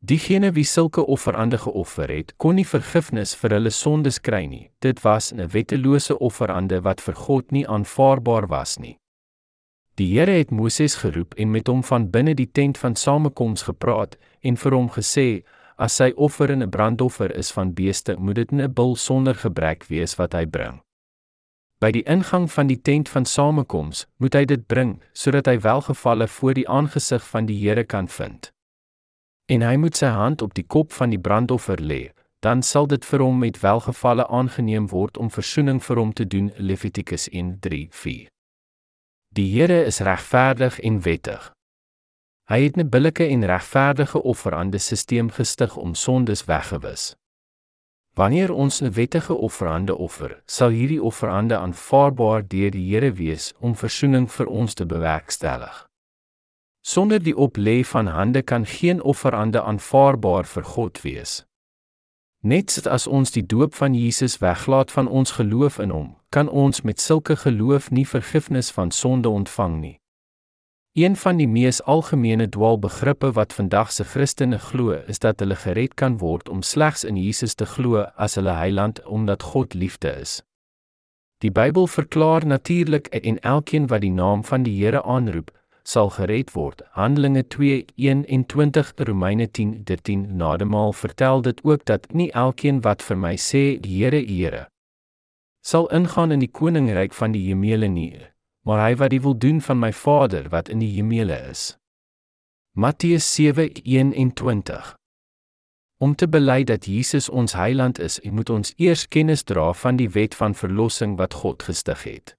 Diegene 0.00 0.52
wie 0.52 0.64
sulke 0.64 1.06
offerande 1.06 1.58
geoffer 1.58 2.10
het, 2.12 2.34
kon 2.36 2.54
nie 2.54 2.66
vergifnis 2.68 3.32
vir 3.40 3.56
hulle 3.56 3.70
sondes 3.72 4.18
kry 4.20 4.44
nie. 4.46 4.70
Dit 4.84 5.00
was 5.04 5.32
'n 5.32 5.48
wettelose 5.48 6.18
offerande 6.18 6.82
wat 6.82 7.00
vir 7.00 7.14
God 7.14 7.50
nie 7.50 7.66
aanvaarbaar 7.66 8.46
was 8.48 8.78
nie. 8.78 8.98
Die 9.94 10.18
Here 10.18 10.32
het 10.32 10.50
Moses 10.50 10.94
geroep 10.96 11.34
en 11.34 11.50
met 11.50 11.66
hom 11.66 11.82
van 11.82 12.10
binne 12.10 12.34
die 12.34 12.50
tent 12.52 12.78
van 12.78 12.94
samekoms 12.94 13.62
gepraat 13.62 14.16
en 14.42 14.56
vir 14.56 14.72
hom 14.72 14.90
gesê: 14.90 15.42
"As 15.78 15.96
sy 15.96 16.12
offer 16.16 16.52
'n 16.52 16.70
brandoffer 16.70 17.34
is 17.34 17.50
van 17.50 17.72
beeste, 17.72 18.16
moet 18.18 18.34
dit 18.34 18.52
'n 18.52 18.72
bul 18.72 18.96
sonder 18.96 19.34
gebrek 19.34 19.84
wees 19.88 20.16
wat 20.16 20.32
hy 20.32 20.44
bring." 20.44 20.80
By 21.80 21.90
die 21.90 22.04
ingang 22.04 22.50
van 22.50 22.66
die 22.66 22.82
tent 22.82 23.08
van 23.08 23.24
samekoms 23.24 24.06
moet 24.18 24.34
hy 24.34 24.44
dit 24.44 24.66
bring 24.66 25.00
sodat 25.12 25.46
hy 25.46 25.58
welgevalle 25.58 26.28
voor 26.28 26.54
die 26.54 26.68
aangesig 26.68 27.28
van 27.28 27.46
die 27.46 27.68
Here 27.68 27.84
kan 27.84 28.08
vind 28.08 28.52
en 29.46 29.62
hy 29.62 29.76
moet 29.76 29.96
sy 29.96 30.10
hand 30.10 30.42
op 30.42 30.54
die 30.54 30.66
kop 30.66 30.92
van 30.92 31.10
die 31.10 31.20
brandoffer 31.22 31.80
lê, 31.80 32.10
dan 32.42 32.62
sal 32.62 32.86
dit 32.86 33.04
vir 33.04 33.22
hom 33.22 33.38
met 33.38 33.60
welgevalle 33.62 34.26
aangeneem 34.26 34.88
word 34.92 35.18
om 35.18 35.30
verzoening 35.30 35.80
vir 35.82 35.96
hom 36.02 36.12
te 36.12 36.26
doen 36.26 36.52
Levitikus 36.56 37.28
1:3-4. 37.32 38.26
Die 39.36 39.50
Here 39.52 39.84
is 39.84 40.00
regverdig 40.00 40.80
en 40.80 41.00
wettig. 41.02 41.52
Hy 42.48 42.60
het 42.62 42.76
'n 42.76 42.88
billike 42.88 43.26
en 43.26 43.44
regverdige 43.44 44.22
offerande 44.22 44.78
stelsel 44.78 45.28
gestig 45.28 45.76
om 45.76 45.94
sondes 45.94 46.44
weggewis. 46.44 47.14
Wanneer 48.14 48.52
ons 48.52 48.80
'n 48.80 48.92
wettige 48.92 49.34
offerande 49.34 49.96
offer, 49.96 50.42
sal 50.46 50.70
hierdie 50.70 51.02
offerande 51.02 51.56
aanvaarbaar 51.56 52.48
deur 52.48 52.70
die 52.70 52.94
Here 52.94 53.12
wees 53.12 53.52
om 53.58 53.74
verzoening 53.74 54.30
vir 54.30 54.46
ons 54.46 54.74
te 54.74 54.86
bewerkstellig. 54.86 55.85
Sonder 56.86 57.18
die 57.18 57.34
oplê 57.34 57.84
van 57.84 58.06
hande 58.06 58.42
kan 58.42 58.66
geen 58.66 59.02
offerande 59.02 59.62
aanvaarbaar 59.62 60.46
vir 60.46 60.64
God 60.64 61.00
wees. 61.02 61.46
Net 62.46 62.86
as 62.86 63.06
ons 63.10 63.32
die 63.34 63.42
doop 63.42 63.74
van 63.74 63.94
Jesus 63.94 64.38
weglaat 64.38 64.92
van 64.94 65.08
ons 65.08 65.32
geloof 65.34 65.80
in 65.82 65.90
hom, 65.90 66.12
kan 66.30 66.48
ons 66.48 66.84
met 66.86 67.00
sulke 67.02 67.34
geloof 67.36 67.90
nie 67.90 68.06
vergifnis 68.06 68.70
van 68.70 68.94
sonde 68.94 69.28
ontvang 69.28 69.74
nie. 69.80 69.96
Een 70.94 71.16
van 71.16 71.42
die 71.42 71.48
mees 71.48 71.82
algemene 71.82 72.46
dwaalbegrippe 72.48 73.32
wat 73.32 73.52
vandag 73.52 73.90
se 73.92 74.04
Christene 74.04 74.58
glo, 74.58 74.94
is 75.10 75.18
dat 75.18 75.42
hulle 75.42 75.58
gered 75.58 75.98
kan 75.98 76.20
word 76.22 76.48
om 76.48 76.62
slegs 76.62 77.02
in 77.04 77.18
Jesus 77.18 77.58
te 77.58 77.66
glo 77.66 78.06
as 78.14 78.38
hulle 78.38 78.54
heiland 78.62 79.02
omdat 79.04 79.42
God 79.42 79.74
liefde 79.74 80.14
is. 80.22 80.38
Die 81.42 81.50
Bybel 81.50 81.90
verklaar 81.90 82.46
natuurlik 82.46 83.06
en 83.06 83.42
elkeen 83.42 83.90
wat 83.90 84.06
die 84.06 84.14
naam 84.14 84.44
van 84.44 84.62
die 84.62 84.78
Here 84.84 85.02
aanroep, 85.02 85.50
sal 85.86 86.10
gered 86.10 86.50
word. 86.54 86.82
Handelinge 86.98 87.44
2:21 87.48 88.94
Romeine 89.08 89.46
10:13 89.46 90.36
Nademaal 90.36 90.92
vertel 90.92 91.42
dit 91.42 91.60
ook 91.64 91.84
dat 91.84 92.12
nie 92.12 92.32
elkeen 92.32 92.80
wat 92.80 93.02
vir 93.02 93.16
my 93.16 93.36
sê 93.36 93.78
die 93.80 94.02
Here 94.02 94.24
Here 94.26 94.66
sal 95.66 95.88
ingaan 95.90 96.30
in 96.30 96.44
die 96.44 96.50
koninkryk 96.50 97.14
van 97.18 97.32
die 97.34 97.42
hemele 97.48 97.88
nie, 97.90 98.12
maar 98.62 98.84
hy 98.84 98.92
wat 99.00 99.10
die 99.10 99.22
wil 99.24 99.34
doen 99.34 99.58
van 99.60 99.80
my 99.82 99.90
Vader 99.92 100.46
wat 100.52 100.70
in 100.70 100.78
die 100.78 100.92
hemele 100.94 101.38
is. 101.50 101.74
Matteus 102.78 103.26
7:21 103.34 104.94
Om 105.98 106.14
te 106.14 106.28
bely 106.28 106.62
dat 106.64 106.86
Jesus 106.86 107.28
ons 107.28 107.56
heiland 107.58 107.98
is, 107.98 108.20
moet 108.22 108.50
ons 108.50 108.72
eers 108.76 109.08
kennis 109.08 109.42
dra 109.42 109.72
van 109.72 109.96
die 109.96 110.10
wet 110.10 110.34
van 110.34 110.54
verlossing 110.54 111.16
wat 111.16 111.34
God 111.34 111.62
gestig 111.62 112.04
het. 112.04 112.36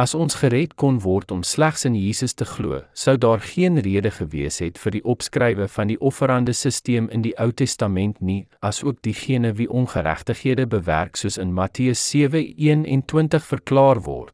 As 0.00 0.14
ons 0.16 0.38
gered 0.40 0.78
kon 0.80 0.96
word 1.04 1.32
om 1.34 1.42
slegs 1.44 1.82
in 1.84 1.96
Jesus 1.98 2.32
te 2.32 2.46
glo, 2.48 2.78
sou 2.96 3.18
daar 3.20 3.42
geen 3.44 3.76
rede 3.84 4.08
gewees 4.16 4.56
het 4.64 4.78
vir 4.80 4.94
die 4.94 5.02
opskrywe 5.04 5.66
van 5.68 5.90
die 5.90 5.98
offerande 6.00 6.54
stelsel 6.56 7.10
in 7.12 7.20
die 7.26 7.34
Ou 7.36 7.50
Testament 7.52 8.22
nie, 8.24 8.46
asook 8.64 9.02
diegene 9.04 9.50
wie 9.58 9.68
ongeregtighede 9.68 10.64
bewerk 10.72 11.20
soos 11.20 11.36
in 11.36 11.52
Matteus 11.52 12.00
7:21 12.14 13.44
verklaar 13.50 14.00
word. 14.08 14.32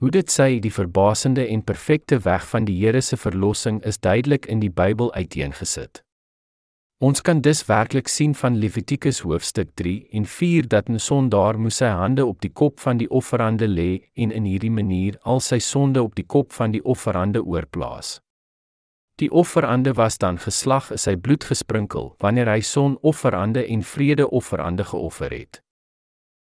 Hoe 0.00 0.10
dit 0.10 0.28
sê 0.28 0.60
die 0.60 0.76
verbasende 0.76 1.46
en 1.46 1.64
perfekte 1.64 2.20
weg 2.28 2.44
van 2.52 2.64
die 2.64 2.76
Here 2.84 3.00
se 3.00 3.16
verlossing 3.16 3.80
is 3.84 3.98
duidelik 3.98 4.46
in 4.46 4.60
die 4.60 4.72
Bybel 4.72 5.14
uiteengesit. 5.14 6.04
Ons 7.00 7.22
kan 7.24 7.38
dus 7.40 7.62
werklik 7.64 8.10
sien 8.12 8.34
van 8.36 8.58
Levitikus 8.60 9.22
hoofstuk 9.24 9.70
3 9.80 10.08
en 10.18 10.26
4 10.26 10.66
dat 10.68 10.88
'n 10.88 10.98
sondaar 10.98 11.58
moes 11.58 11.76
sy 11.76 11.88
hande 11.88 12.26
op 12.26 12.40
die 12.40 12.52
kop 12.52 12.80
van 12.80 12.96
die 12.96 13.08
offerande 13.10 13.68
lê 13.68 14.10
en 14.14 14.30
in 14.30 14.44
hierdie 14.44 14.70
manier 14.70 15.16
al 15.22 15.40
sy 15.40 15.58
sonde 15.58 16.02
op 16.02 16.14
die 16.14 16.26
kop 16.26 16.52
van 16.52 16.70
die 16.70 16.84
offerande 16.84 17.44
oorplaas. 17.44 18.20
Die 19.14 19.30
offerande 19.30 19.92
was 19.92 20.18
dan 20.18 20.38
geslag 20.38 20.90
is 20.90 21.02
sy 21.02 21.16
bloed 21.16 21.44
gesprinkel 21.44 22.14
wanneer 22.18 22.48
hy 22.48 22.60
sonofferande 22.60 23.66
en 23.66 23.82
vredeofferande 23.82 24.84
geoffer 24.84 25.30
het. 25.30 25.62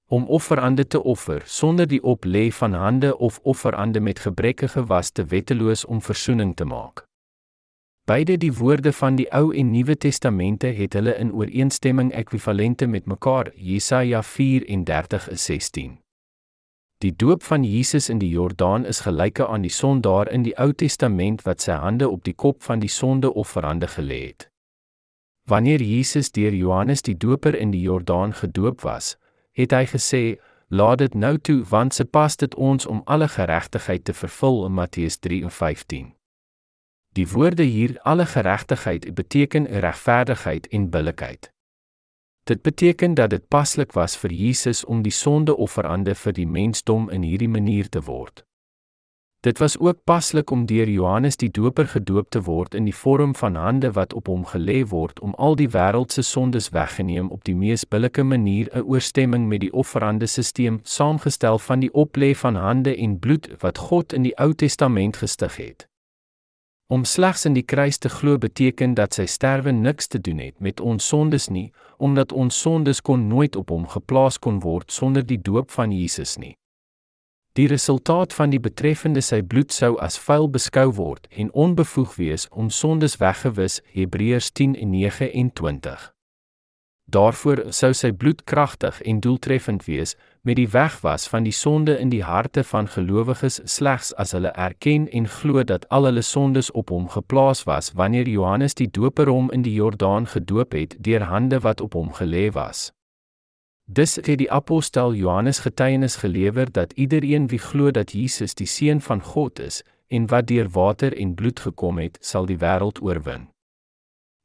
Om 0.08 0.28
offerande 0.28 0.88
te 0.88 1.04
offer 1.04 1.42
sonder 1.46 1.88
die 1.88 2.04
oplê 2.04 2.52
van 2.52 2.74
hande 2.74 3.18
of 3.18 3.40
offerande 3.44 4.00
met 4.00 4.20
gebrekkige 4.20 4.86
was 4.86 5.12
te 5.12 5.24
wetteloos 5.24 5.86
om 5.86 6.02
verzoening 6.02 6.56
te 6.56 6.66
maak. 6.66 7.11
Beide 8.06 8.38
die 8.38 8.54
woorde 8.58 8.94
van 8.94 9.16
die 9.16 9.28
Ou 9.32 9.52
en 9.54 9.72
Nuwe 9.72 9.98
Testamente 9.98 10.68
het 10.68 10.94
hulle 10.98 11.14
in 11.22 11.34
ooreenstemming 11.34 12.12
ekwivalente 12.18 12.88
met 12.88 13.06
mekaar. 13.06 13.52
Jesaja 13.56 14.24
34:16. 14.24 16.00
Die 16.98 17.16
doop 17.16 17.44
van 17.44 17.64
Jesus 17.64 18.10
in 18.10 18.20
die 18.20 18.30
Jordaan 18.30 18.86
is 18.86 19.00
gelyke 19.00 19.48
aan 19.48 19.62
die 19.62 19.72
sondaar 19.72 20.32
in 20.32 20.44
die 20.44 20.58
Ou 20.58 20.74
Testament 20.74 21.42
wat 21.42 21.62
sy 21.62 21.72
hande 21.72 22.10
op 22.10 22.24
die 22.24 22.34
kop 22.34 22.64
van 22.64 22.80
die 22.80 22.90
sondeofferande 22.90 23.88
gelê 23.88 24.20
het. 24.28 24.50
Wanneer 25.50 25.82
Jesus 25.82 26.32
deur 26.32 26.54
Johannes 26.54 27.02
die 27.02 27.18
Doper 27.18 27.56
in 27.56 27.72
die 27.72 27.82
Jordaan 27.82 28.34
gedoop 28.34 28.82
was, 28.82 29.18
het 29.52 29.72
hy 29.72 29.86
gesê: 29.86 30.40
"Laat 30.70 30.98
dit 30.98 31.14
nou 31.14 31.38
toe, 31.38 31.64
want 31.70 31.94
se 31.94 32.06
pas 32.06 32.38
dit 32.38 32.56
ons 32.56 32.86
om 32.86 33.02
alle 33.06 33.28
geregtigheid 33.28 34.04
te 34.04 34.14
vervul 34.14 34.70
Matteus 34.70 35.18
3:15." 35.18 36.21
Die 37.15 37.28
woorde 37.30 37.63
hier 37.63 38.00
alle 38.02 38.26
geregtigheid 38.26 39.13
beteken 39.15 39.65
regverdigheid 39.65 40.67
en 40.67 40.89
billikheid. 40.89 41.52
Dit 42.43 42.62
beteken 42.62 43.13
dat 43.13 43.30
dit 43.30 43.47
paslik 43.47 43.91
was 43.91 44.15
vir 44.17 44.32
Jesus 44.32 44.86
om 44.86 45.02
die 45.02 45.12
sondeofferande 45.12 46.15
vir 46.15 46.34
die 46.34 46.47
mensdom 46.47 47.10
in 47.10 47.21
hierdie 47.21 47.50
manier 47.50 47.89
te 47.89 48.02
word. 48.02 48.45
Dit 49.41 49.58
was 49.58 49.78
ook 49.80 50.04
paslik 50.04 50.52
om 50.52 50.65
deur 50.65 50.89
Johannes 50.89 51.38
die 51.38 51.50
Doper 51.50 51.88
gedoop 51.88 52.30
te 52.30 52.41
word 52.45 52.76
in 52.78 52.86
die 52.86 52.95
vorm 52.95 53.36
van 53.36 53.56
hande 53.56 53.91
wat 53.91 54.13
op 54.13 54.28
hom 54.28 54.45
gelê 54.45 54.84
word 54.88 55.19
om 55.19 55.34
al 55.36 55.56
die 55.56 55.69
wêreld 55.74 56.13
se 56.13 56.21
sondes 56.21 56.69
weggeneem 56.69 57.30
op 57.30 57.43
die 57.43 57.56
mees 57.56 57.84
billike 57.84 58.24
manier 58.24 58.69
'n 58.74 58.86
ooreenstemming 58.86 59.47
met 59.47 59.62
die 59.62 59.74
offerandesisteem 59.74 60.80
saamgestel 60.84 61.60
van 61.60 61.80
die 61.80 61.93
oplê 61.93 62.36
van 62.36 62.56
hande 62.56 62.95
en 62.95 63.19
bloed 63.19 63.50
wat 63.60 63.78
God 63.78 64.13
in 64.13 64.24
die 64.24 64.38
Ou 64.38 64.54
Testament 64.54 65.17
gestig 65.17 65.56
het. 65.56 65.91
Om 66.92 67.06
slegs 67.06 67.46
in 67.48 67.54
die 67.56 67.64
kruis 67.64 67.98
te 68.04 68.10
glo 68.12 68.36
beteken 68.38 68.98
dat 69.00 69.16
sy 69.16 69.24
sterwe 69.24 69.72
niks 69.72 70.10
te 70.12 70.20
doen 70.20 70.42
het 70.44 70.58
met 70.60 70.82
ons 70.84 71.06
sondes 71.08 71.48
nie, 71.48 71.70
omdat 71.98 72.36
ons 72.36 72.58
sondes 72.66 73.00
kon 73.00 73.30
nooit 73.30 73.56
op 73.56 73.72
hom 73.72 73.86
geplaas 73.88 74.36
kon 74.44 74.60
word 74.60 74.92
sonder 74.92 75.24
die 75.24 75.40
doop 75.40 75.72
van 75.72 75.96
Jesus 75.96 76.36
nie. 76.36 76.52
Die 77.56 77.68
resultaat 77.72 78.36
van 78.36 78.52
die 78.52 78.60
betreffende 78.60 79.24
sy 79.24 79.40
bloed 79.40 79.72
sou 79.72 79.96
as 80.04 80.20
vuil 80.20 80.52
beskou 80.52 80.90
word 81.00 81.32
en 81.32 81.56
onbevoeg 81.56 82.18
wees 82.20 82.50
om 82.52 82.68
sondes 82.70 83.16
weggewis 83.24 83.80
Hebreërs 83.96 84.52
10:29. 84.60 86.12
Daarvoor 87.06 87.64
sou 87.70 87.94
sy 87.94 88.12
bloed 88.12 88.44
kragtig 88.44 89.02
en 89.02 89.20
doeltreffend 89.20 89.86
wees 89.86 90.16
met 90.42 90.56
die 90.56 90.70
wegwas 90.70 91.28
van 91.28 91.44
die 91.44 91.54
sonde 91.54 91.98
in 92.00 92.10
die 92.10 92.24
harte 92.24 92.64
van 92.64 92.88
gelowiges 92.88 93.60
slegs 93.66 94.14
as 94.16 94.32
hulle 94.32 94.54
erken 94.56 95.10
en 95.10 95.28
glo 95.28 95.64
dat 95.64 95.90
al 95.90 96.08
hulle 96.10 96.24
sondes 96.26 96.72
op 96.72 96.90
hom 96.90 97.10
geplaas 97.10 97.64
was 97.70 97.92
wanneer 97.94 98.30
Johannes 98.30 98.74
die 98.74 98.90
Doper 98.90 99.30
hom 99.30 99.52
in 99.52 99.62
die 99.62 99.74
Jordaan 99.74 100.26
gedoop 100.28 100.72
het 100.74 100.96
deur 101.00 101.28
hande 101.30 101.60
wat 101.60 101.82
op 101.82 101.94
hom 101.94 102.10
gelê 102.14 102.50
was. 102.56 102.92
Dis 103.86 104.16
het 104.16 104.38
die 104.40 104.52
apostel 104.52 105.14
Johannes 105.14 105.60
getuienis 105.60 106.16
gelewer 106.16 106.72
dat 106.72 106.94
iedereen 106.94 107.48
wie 107.48 107.60
glo 107.60 107.92
dat 107.92 108.12
Jesus 108.16 108.56
die 108.56 108.68
seun 108.68 109.02
van 109.02 109.22
God 109.22 109.60
is 109.60 109.84
en 110.08 110.28
wat 110.28 110.48
deur 110.48 110.70
water 110.70 111.18
en 111.18 111.36
bloed 111.36 111.60
gekom 111.60 112.00
het, 112.00 112.18
sal 112.22 112.46
die 112.46 112.58
wêreld 112.58 113.02
oorwin. 113.04 113.51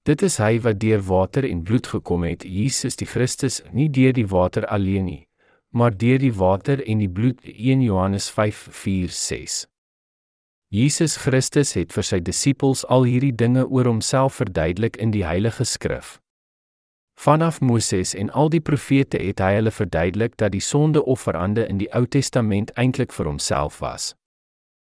Dit 0.07 0.23
is 0.23 0.37
hy 0.39 0.61
wat 0.63 0.79
deur 0.79 1.01
water 1.03 1.43
en 1.43 1.65
bloed 1.67 1.87
gekom 1.91 2.23
het, 2.23 2.45
Jesus 2.47 2.95
die 2.97 3.09
Christus, 3.11 3.59
nie 3.75 3.89
deur 3.91 4.13
die 4.15 4.29
water 4.31 4.67
alleen 4.71 5.05
nie, 5.05 5.23
maar 5.75 5.97
deur 5.99 6.21
die 6.23 6.35
water 6.35 6.79
en 6.87 7.01
die 7.03 7.11
bloed 7.11 7.41
1 7.43 7.83
Johannes 7.83 8.29
5:4-6. 8.31 9.65
Jesus 10.71 11.17
Christus 11.17 11.75
het 11.75 11.93
vir 11.93 12.07
sy 12.07 12.21
disippels 12.23 12.85
al 12.87 13.03
hierdie 13.03 13.35
dinge 13.35 13.67
oor 13.67 13.91
homself 13.91 14.39
verduidelik 14.39 14.97
in 14.97 15.11
die 15.11 15.25
Heilige 15.27 15.65
Skrif. 15.65 16.21
Vanaf 17.19 17.61
Moses 17.61 18.15
en 18.15 18.31
al 18.31 18.51
die 18.53 18.61
profete 18.61 19.19
het 19.19 19.43
hy 19.43 19.57
hulle 19.59 19.75
verduidelik 19.75 20.37
dat 20.37 20.53
die 20.53 20.63
sondeofferande 20.63 21.67
in 21.67 21.79
die 21.83 21.91
Ou 21.95 22.07
Testament 22.07 22.71
eintlik 22.77 23.13
vir 23.13 23.27
homself 23.27 23.81
was. 23.81 24.15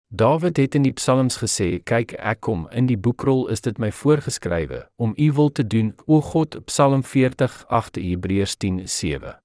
Dawid 0.10 0.58
het 0.58 0.76
in 0.76 0.82
die 0.82 0.93
psalms 0.93 1.38
gesê: 1.38 1.84
"Kyk, 1.84 2.13
ek 2.13 2.39
kom, 2.39 2.67
in 2.72 2.86
die 2.86 2.98
boekrol 2.98 3.48
is 3.48 3.62
dit 3.62 3.78
my 3.78 3.91
voorgeskrywe 3.91 4.89
om 4.96 5.13
u 5.17 5.32
wil 5.32 5.52
te 5.52 5.67
doen, 5.67 5.96
o 6.06 6.22
God." 6.22 6.65
Psalm 6.65 7.04
40:8 7.04 8.00
Hebreërs 8.00 8.56
10:7. 8.58 9.36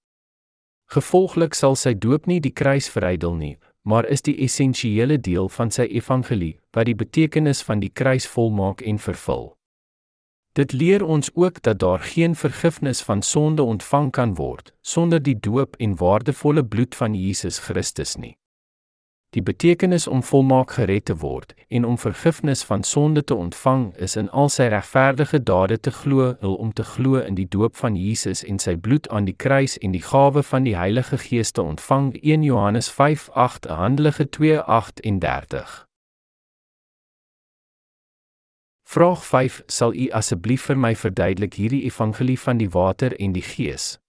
Gevolglik 0.86 1.54
sal 1.54 1.74
sy 1.74 1.94
doop 1.94 2.26
nie 2.26 2.40
die 2.40 2.52
kruis 2.52 2.88
verydel 2.88 3.34
nie, 3.34 3.58
maar 3.82 4.06
is 4.06 4.22
die 4.22 4.36
essensiële 4.38 5.18
deel 5.18 5.48
van 5.48 5.70
sy 5.70 5.82
evangelie 5.82 6.60
wat 6.70 6.86
die 6.86 6.94
betekenis 6.94 7.62
van 7.62 7.80
die 7.80 7.90
kruis 7.90 8.26
volmaak 8.26 8.80
en 8.80 8.98
vervul. 8.98 9.56
Dit 10.52 10.72
leer 10.72 11.04
ons 11.04 11.30
ook 11.34 11.62
dat 11.62 11.78
daar 11.78 11.98
geen 11.98 12.34
vergifnis 12.34 13.02
van 13.02 13.22
sonde 13.22 13.62
ontvang 13.62 14.12
kan 14.12 14.34
word 14.34 14.72
sonder 14.80 15.22
die 15.22 15.40
doop 15.40 15.76
en 15.78 15.96
waardevolle 15.96 16.64
bloed 16.64 16.94
van 16.94 17.14
Jesus 17.14 17.58
Christus 17.58 18.16
nie. 18.16 18.36
Die 19.32 19.42
betekenis 19.42 20.06
om 20.06 20.22
volmaak 20.22 20.74
gered 20.76 21.06
te 21.08 21.14
word 21.16 21.54
en 21.68 21.84
om 21.88 21.98
vergifnis 21.98 22.62
van 22.68 22.82
sonde 22.82 23.24
te 23.24 23.34
ontvang 23.34 23.86
is 23.96 24.16
in 24.20 24.28
al 24.30 24.50
sy 24.52 24.66
regverdige 24.68 25.40
dade 25.40 25.78
te 25.80 25.90
glo, 25.90 26.34
hul 26.40 26.58
om 26.60 26.72
te 26.76 26.84
glo 26.84 27.16
in 27.16 27.38
die 27.38 27.46
doop 27.48 27.78
van 27.80 27.96
Jesus 27.96 28.42
en 28.44 28.60
sy 28.60 28.74
bloed 28.76 29.08
aan 29.08 29.24
die 29.24 29.36
kruis 29.44 29.78
en 29.78 29.96
die 29.96 30.02
gawe 30.04 30.42
van 30.42 30.68
die 30.68 30.76
Heilige 30.76 31.16
Gees 31.16 31.54
te 31.56 31.64
ontvang. 31.64 32.12
1 32.20 32.44
Johannes 32.44 32.92
5:8 32.92 33.72
Handelinge 33.72 34.28
2:38. 34.36 35.88
Vraag 38.84 39.24
5: 39.24 39.62
Sal 39.66 39.94
u 39.94 40.10
asseblief 40.10 40.68
vir 40.68 40.76
my 40.76 40.92
verduidelik 40.96 41.54
hierdie 41.54 41.84
evangelie 41.88 42.38
van 42.38 42.60
die 42.60 42.70
water 42.70 43.16
en 43.16 43.32
die 43.32 43.48
Gees? 43.48 44.01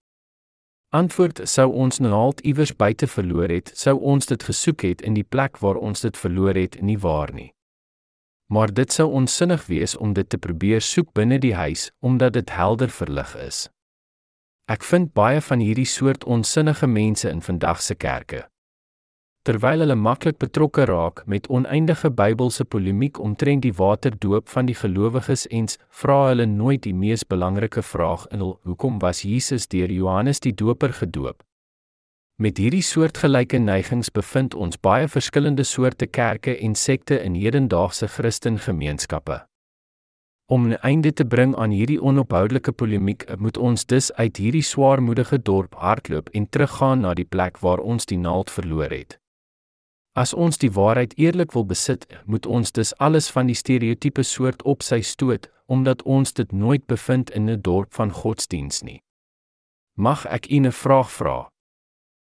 Antwoord 0.94 1.40
sou 1.50 1.72
ons 1.74 1.98
naald 2.00 2.44
iewers 2.46 2.76
buite 2.78 3.08
verloor 3.10 3.50
het, 3.50 3.72
sou 3.74 3.96
ons 3.98 4.30
dit 4.30 4.44
gesoek 4.46 4.84
het 4.86 5.02
in 5.02 5.16
die 5.18 5.26
plek 5.26 5.58
waar 5.58 5.80
ons 5.82 6.06
dit 6.06 6.18
verloor 6.18 6.54
het, 6.54 6.78
nie 6.86 7.00
waar 7.02 7.34
nie. 7.34 7.50
Maar 8.54 8.70
dit 8.70 8.94
sou 8.94 9.10
onsinnig 9.10 9.66
wees 9.66 9.98
om 9.98 10.14
dit 10.14 10.30
te 10.30 10.38
probeer 10.38 10.86
soek 10.86 11.10
binne 11.18 11.40
die 11.42 11.56
huis 11.58 11.90
omdat 12.00 12.38
dit 12.38 12.54
helder 12.54 12.94
verlig 12.94 13.34
is. 13.42 13.66
Ek 14.70 14.86
vind 14.86 15.16
baie 15.18 15.42
van 15.42 15.66
hierdie 15.66 15.90
soort 15.90 16.24
onsinnige 16.30 16.88
mense 16.88 17.30
in 17.30 17.42
vandag 17.42 17.82
se 17.82 17.98
kerke 17.98 18.46
terwyl 19.44 19.84
hulle 19.84 19.96
maklik 20.00 20.38
betrokke 20.40 20.86
raak 20.88 21.24
met 21.28 21.48
oneindige 21.48 22.10
Bybelse 22.12 22.64
polemiek 22.66 23.20
omtrent 23.20 23.62
die 23.66 23.74
waterdoop 23.76 24.50
van 24.50 24.70
die 24.70 24.76
gelowiges 24.76 25.48
ens, 25.48 25.78
vra 25.90 26.20
hulle 26.30 26.46
nooit 26.48 26.84
die 26.84 26.94
mees 26.96 27.26
belangrike 27.28 27.84
vraag 27.84 28.24
in 28.32 28.40
hul: 28.40 28.60
Hoekom 28.64 29.00
was 29.00 29.22
Jesus 29.28 29.68
deur 29.68 29.92
Johannes 29.92 30.40
die 30.40 30.54
Doper 30.56 30.94
gedoop? 30.94 31.44
Met 32.40 32.58
hierdie 32.58 32.82
soortgelyke 32.82 33.60
neigings 33.60 34.10
bevind 34.10 34.56
ons 34.56 34.80
baie 34.80 35.08
verskillende 35.08 35.64
soorte 35.64 36.08
kerke 36.08 36.56
en 36.58 36.76
sekte 36.76 37.20
in 37.20 37.36
hedendaagse 37.36 38.08
Christengemeenskappe. 38.08 39.44
Om 40.48 40.68
'n 40.68 40.78
einde 40.82 41.14
te 41.14 41.26
bring 41.26 41.56
aan 41.56 41.72
hierdie 41.72 42.02
onophoudelike 42.02 42.72
polemiek, 42.72 43.26
moet 43.38 43.58
ons 43.58 43.86
dus 43.86 44.14
uit 44.14 44.38
hierdie 44.38 44.64
swaarmoedige 44.64 45.42
dorp 45.42 45.76
hardloop 45.76 46.30
en 46.30 46.50
teruggaan 46.50 47.00
na 47.00 47.14
die 47.14 47.26
plek 47.26 47.60
waar 47.60 47.80
ons 47.80 48.06
die 48.06 48.18
naald 48.18 48.52
verloor 48.52 48.90
het. 48.90 49.23
As 50.14 50.34
ons 50.34 50.60
die 50.62 50.70
waarheid 50.70 51.16
eerlik 51.18 51.56
wil 51.58 51.66
besit, 51.66 52.06
moet 52.30 52.46
ons 52.46 52.72
dus 52.72 52.94
alles 53.02 53.32
van 53.34 53.48
die 53.50 53.58
stereotipe 53.58 54.22
soort 54.24 54.62
op 54.62 54.86
sy 54.86 55.02
stoot, 55.02 55.50
omdat 55.66 56.04
ons 56.06 56.34
dit 56.38 56.52
nooit 56.52 56.86
bevind 56.86 57.32
in 57.34 57.50
'n 57.50 57.62
dorp 57.62 57.94
van 57.94 58.12
godsdiens 58.12 58.84
nie. 58.84 59.02
Mag 59.98 60.26
ek 60.26 60.50
u 60.52 60.60
'n 60.60 60.72
vraag 60.72 61.10
vra? 61.12 61.50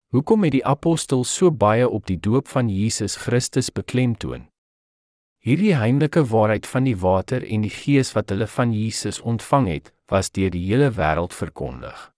Hoekom 0.09 0.43
het 0.43 0.51
die 0.51 0.65
apostels 0.65 1.35
so 1.35 1.51
baie 1.51 1.89
op 1.89 2.05
die 2.05 2.19
doop 2.19 2.47
van 2.47 2.69
Jesus 2.69 3.15
Christus 3.15 3.69
beklemtoon? 3.69 4.47
Hierdie 5.37 5.75
heimlike 5.75 6.23
waarheid 6.25 6.67
van 6.67 6.83
die 6.83 6.97
water 6.97 7.43
en 7.43 7.61
die 7.61 7.69
gees 7.69 8.13
wat 8.13 8.29
hulle 8.29 8.47
van 8.47 8.73
Jesus 8.73 9.21
ontvang 9.21 9.67
het, 9.67 9.93
was 10.07 10.31
deur 10.31 10.49
die 10.49 10.65
hele 10.65 10.91
wêreld 10.91 11.33
verkondig. 11.33 12.16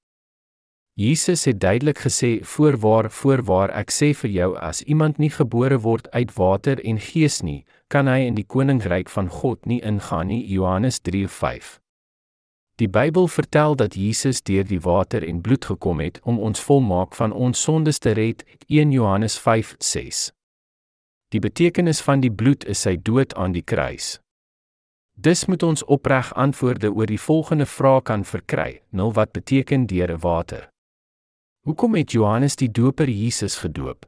Jesus 0.99 1.45
het 1.45 1.59
duidelik 1.59 1.97
gesê: 1.97 2.43
"Voorwaar, 2.43 3.11
voorwaar, 3.11 3.69
ek 3.69 3.91
sê 3.91 4.13
vir 4.13 4.29
jou, 4.29 4.57
as 4.57 4.81
iemand 4.83 5.17
nie 5.17 5.29
gebore 5.29 5.79
word 5.79 6.11
uit 6.11 6.33
water 6.35 6.85
en 6.85 6.99
gees 6.99 7.41
nie, 7.41 7.65
kan 7.87 8.07
hy 8.07 8.17
in 8.27 8.35
die 8.35 8.43
koninkryk 8.43 9.09
van 9.09 9.29
God 9.29 9.65
nie 9.65 9.81
ingaan 9.81 10.27
nie." 10.27 10.43
Johannes 10.47 10.99
3:5. 10.99 11.79
Die 12.75 12.87
Bybel 12.87 13.27
vertel 13.27 13.75
dat 13.75 13.95
Jesus 13.95 14.41
deur 14.41 14.63
die 14.63 14.79
water 14.79 15.27
en 15.27 15.41
bloed 15.41 15.65
gekom 15.65 15.99
het 15.99 16.19
om 16.23 16.39
ons 16.39 16.59
volmaak 16.59 17.15
van 17.15 17.31
ons 17.31 17.61
sondes 17.61 17.99
te 17.99 18.11
red. 18.11 18.43
1 18.67 18.91
Johannes 18.91 19.39
5:6. 19.39 20.31
Die 21.29 21.39
betekenis 21.39 22.01
van 22.01 22.19
die 22.19 22.31
bloed 22.31 22.65
is 22.65 22.81
sy 22.81 22.97
dood 23.01 23.35
aan 23.35 23.51
die 23.51 23.63
kruis. 23.63 24.19
Dis 25.13 25.45
moet 25.45 25.63
ons 25.63 25.83
opreg 25.83 26.33
antwoorde 26.33 26.91
oor 26.91 27.05
die 27.05 27.19
volgende 27.19 27.65
vraag 27.65 28.03
kan 28.03 28.25
verkry: 28.25 28.81
"Nul 28.89 29.13
wat 29.13 29.31
beteken 29.31 29.85
deur 29.85 30.17
water?" 30.17 30.68
Hoekom 31.59 31.95
het 31.95 32.11
Johannes 32.11 32.55
die 32.55 32.71
Doper 32.71 33.09
Jesus 33.09 33.57
gedoop? 33.59 34.05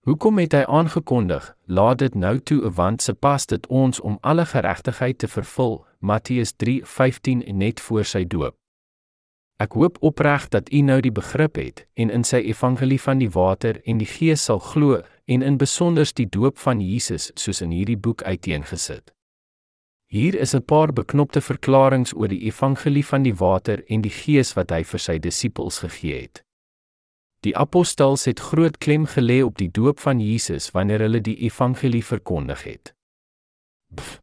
Hoekom 0.00 0.38
het 0.38 0.52
hy 0.52 0.64
aangekondig: 0.66 1.56
"Laat 1.64 1.98
dit 1.98 2.14
nou 2.14 2.40
toe, 2.40 2.70
want 2.70 3.02
se 3.02 3.14
pas 3.14 3.46
dit 3.46 3.66
ons 3.66 4.00
om 4.00 4.18
alle 4.20 4.46
geregtigheid 4.46 5.18
te 5.18 5.28
vervul." 5.28 5.86
Matteus 5.98 6.52
3:15 6.52 7.56
net 7.56 7.80
voor 7.80 8.04
sy 8.04 8.24
doop. 8.26 8.56
Ek 9.56 9.72
hoop 9.72 9.96
opreg 10.00 10.48
dat 10.48 10.72
u 10.72 10.80
nou 10.80 11.00
die 11.00 11.12
begrip 11.12 11.54
het 11.56 11.86
en 11.94 12.10
in 12.10 12.24
sy 12.24 12.36
evangelie 12.36 13.00
van 13.00 13.18
die 13.18 13.30
water 13.30 13.80
en 13.84 13.98
die 13.98 14.06
gees 14.06 14.44
sal 14.44 14.58
glo 14.58 15.02
en 15.24 15.42
in 15.42 15.56
besonder 15.56 16.10
die 16.14 16.28
doop 16.28 16.58
van 16.58 16.80
Jesus 16.80 17.30
soos 17.34 17.60
in 17.60 17.70
hierdie 17.70 17.98
boek 17.98 18.22
uiteengesit. 18.22 19.14
Hier 20.06 20.34
is 20.34 20.54
'n 20.54 20.64
paar 20.64 20.92
beknopte 20.92 21.40
verklaringe 21.40 22.14
oor 22.14 22.28
die 22.28 22.42
evangelie 22.42 23.04
van 23.04 23.22
die 23.22 23.34
water 23.34 23.84
en 23.86 24.00
die 24.00 24.16
gees 24.24 24.54
wat 24.54 24.70
hy 24.70 24.82
vir 24.84 24.98
sy 24.98 25.18
disippels 25.18 25.78
gegee 25.78 26.20
het. 26.20 26.47
Die 27.46 27.56
apostels 27.56 28.24
het 28.24 28.40
groot 28.40 28.78
klem 28.78 29.06
gelê 29.06 29.42
op 29.42 29.58
die 29.58 29.70
doop 29.70 30.00
van 30.00 30.20
Jesus 30.20 30.70
wanneer 30.70 31.06
hulle 31.06 31.20
die 31.20 31.36
evangelie 31.46 32.04
verkondig 32.04 32.64
het. 32.64 32.94
Pff. 33.94 34.18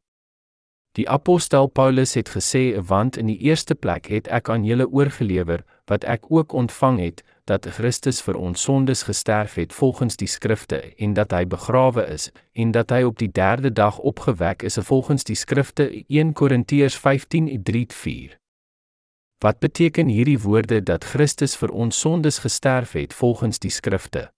Die 0.96 1.10
apostel 1.10 1.68
Paulus 1.68 2.14
het 2.14 2.30
gesê 2.30 2.80
want 2.80 3.18
in 3.18 3.28
die 3.28 3.38
eerste 3.38 3.76
plek 3.76 4.06
het 4.08 4.28
ek 4.32 4.50
aan 4.50 4.64
julle 4.64 4.88
oorgelewer 4.88 5.66
wat 5.92 6.08
ek 6.08 6.32
ook 6.32 6.54
ontvang 6.56 7.00
het 7.00 7.24
dat 7.44 7.68
Christus 7.78 8.22
vir 8.24 8.40
ons 8.40 8.64
sondes 8.64 9.04
gesterf 9.04 9.58
het 9.60 9.74
volgens 9.74 10.16
die 10.16 10.30
skrifte 10.32 10.80
en 10.96 11.14
dat 11.14 11.36
hy 11.36 11.44
begrawe 11.52 12.08
is 12.14 12.30
en 12.54 12.72
dat 12.72 12.96
hy 12.96 13.04
op 13.04 13.20
die 13.20 13.32
3de 13.32 13.74
dag 13.76 14.00
opgewek 14.00 14.64
is 14.64 14.80
volgens 14.88 15.28
die 15.28 15.36
skrifte 15.36 15.92
1 16.08 16.34
Korintiërs 16.34 16.96
15:3-4 17.04 18.45
Wat 19.44 19.60
beteken 19.60 20.08
hierdie 20.08 20.40
woorde 20.40 20.84
dat 20.84 21.04
Christus 21.04 21.56
vir 21.56 21.72
ons 21.72 22.00
sondes 22.00 22.40
gesterf 22.40 22.92
het 22.92 23.14
volgens 23.14 23.60
die 23.60 23.72
skrifte 23.72 24.30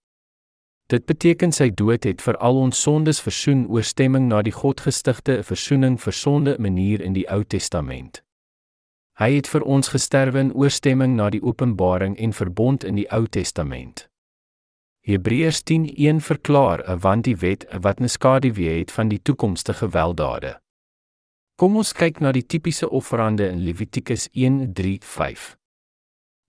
Dit 0.88 1.04
beteken 1.06 1.52
sy 1.52 1.68
dood 1.76 2.06
het 2.08 2.22
vir 2.24 2.38
al 2.40 2.56
ons 2.62 2.80
sondes 2.80 3.20
versoen 3.20 3.66
oorstemming 3.68 4.30
na 4.30 4.40
die 4.42 4.54
Godgestigte 4.56 5.42
versoening 5.44 5.98
vir 6.00 6.16
sonde 6.16 6.54
manier 6.64 7.04
in 7.04 7.12
die 7.18 7.26
Ou 7.28 7.42
Testament. 7.44 8.22
Hy 9.20 9.34
het 9.34 9.50
vir 9.52 9.66
ons 9.68 9.92
gesterwe 9.92 10.46
in 10.46 10.54
oorstemming 10.56 11.18
na 11.18 11.28
die 11.34 11.42
openbaring 11.44 12.16
en 12.16 12.32
verbond 12.32 12.86
in 12.88 12.96
die 12.96 13.08
Ou 13.12 13.26
Testament. 13.28 14.06
Hebreërs 15.04 15.60
10:1 15.68 16.24
verklaar 16.24 16.86
want 17.04 17.28
die 17.28 17.36
wet 17.36 17.68
wat 17.84 18.00
'n 18.00 18.08
skaduwee 18.08 18.80
het 18.80 18.92
van 18.92 19.10
die 19.10 19.20
toekomstige 19.20 19.90
weldade. 19.92 20.56
Kom 21.58 21.74
ons 21.82 21.90
kyk 21.98 22.20
na 22.22 22.30
die 22.30 22.44
tipiese 22.46 22.86
offerande 22.94 23.48
in 23.50 23.64
Levitikus 23.66 24.28
1:3-5. 24.38 25.56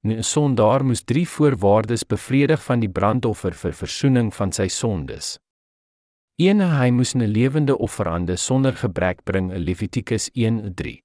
Nou 0.05 0.23
sondaar 0.23 0.85
moes 0.85 1.01
drie 1.09 1.25
voorwaardes 1.25 2.05
bevredig 2.05 2.61
van 2.66 2.85
die 2.85 2.90
brandoffer 2.92 3.57
vir 3.57 3.73
verzoening 3.73 4.29
van 4.37 4.53
sy 4.53 4.68
sondes. 4.68 5.38
1 6.37 6.61
hy 6.61 6.90
moes 6.90 7.14
'n 7.14 7.25
lewende 7.25 7.79
offerande 7.79 8.37
sonder 8.37 8.77
gebrek 8.77 9.25
bring, 9.25 9.49
Levitikus 9.51 10.29
1:3. 10.35 11.01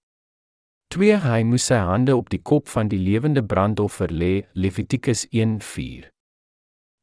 2 0.91 1.17
hy 1.23 1.43
moes 1.43 1.65
sy 1.65 1.79
hande 1.79 2.15
op 2.15 2.29
die 2.29 2.41
kop 2.43 2.67
van 2.67 2.87
die 2.87 2.99
lewende 2.99 3.41
brandoffer 3.41 4.11
lê, 4.11 4.43
Levitikus 4.53 5.27
1:4. 5.31 6.12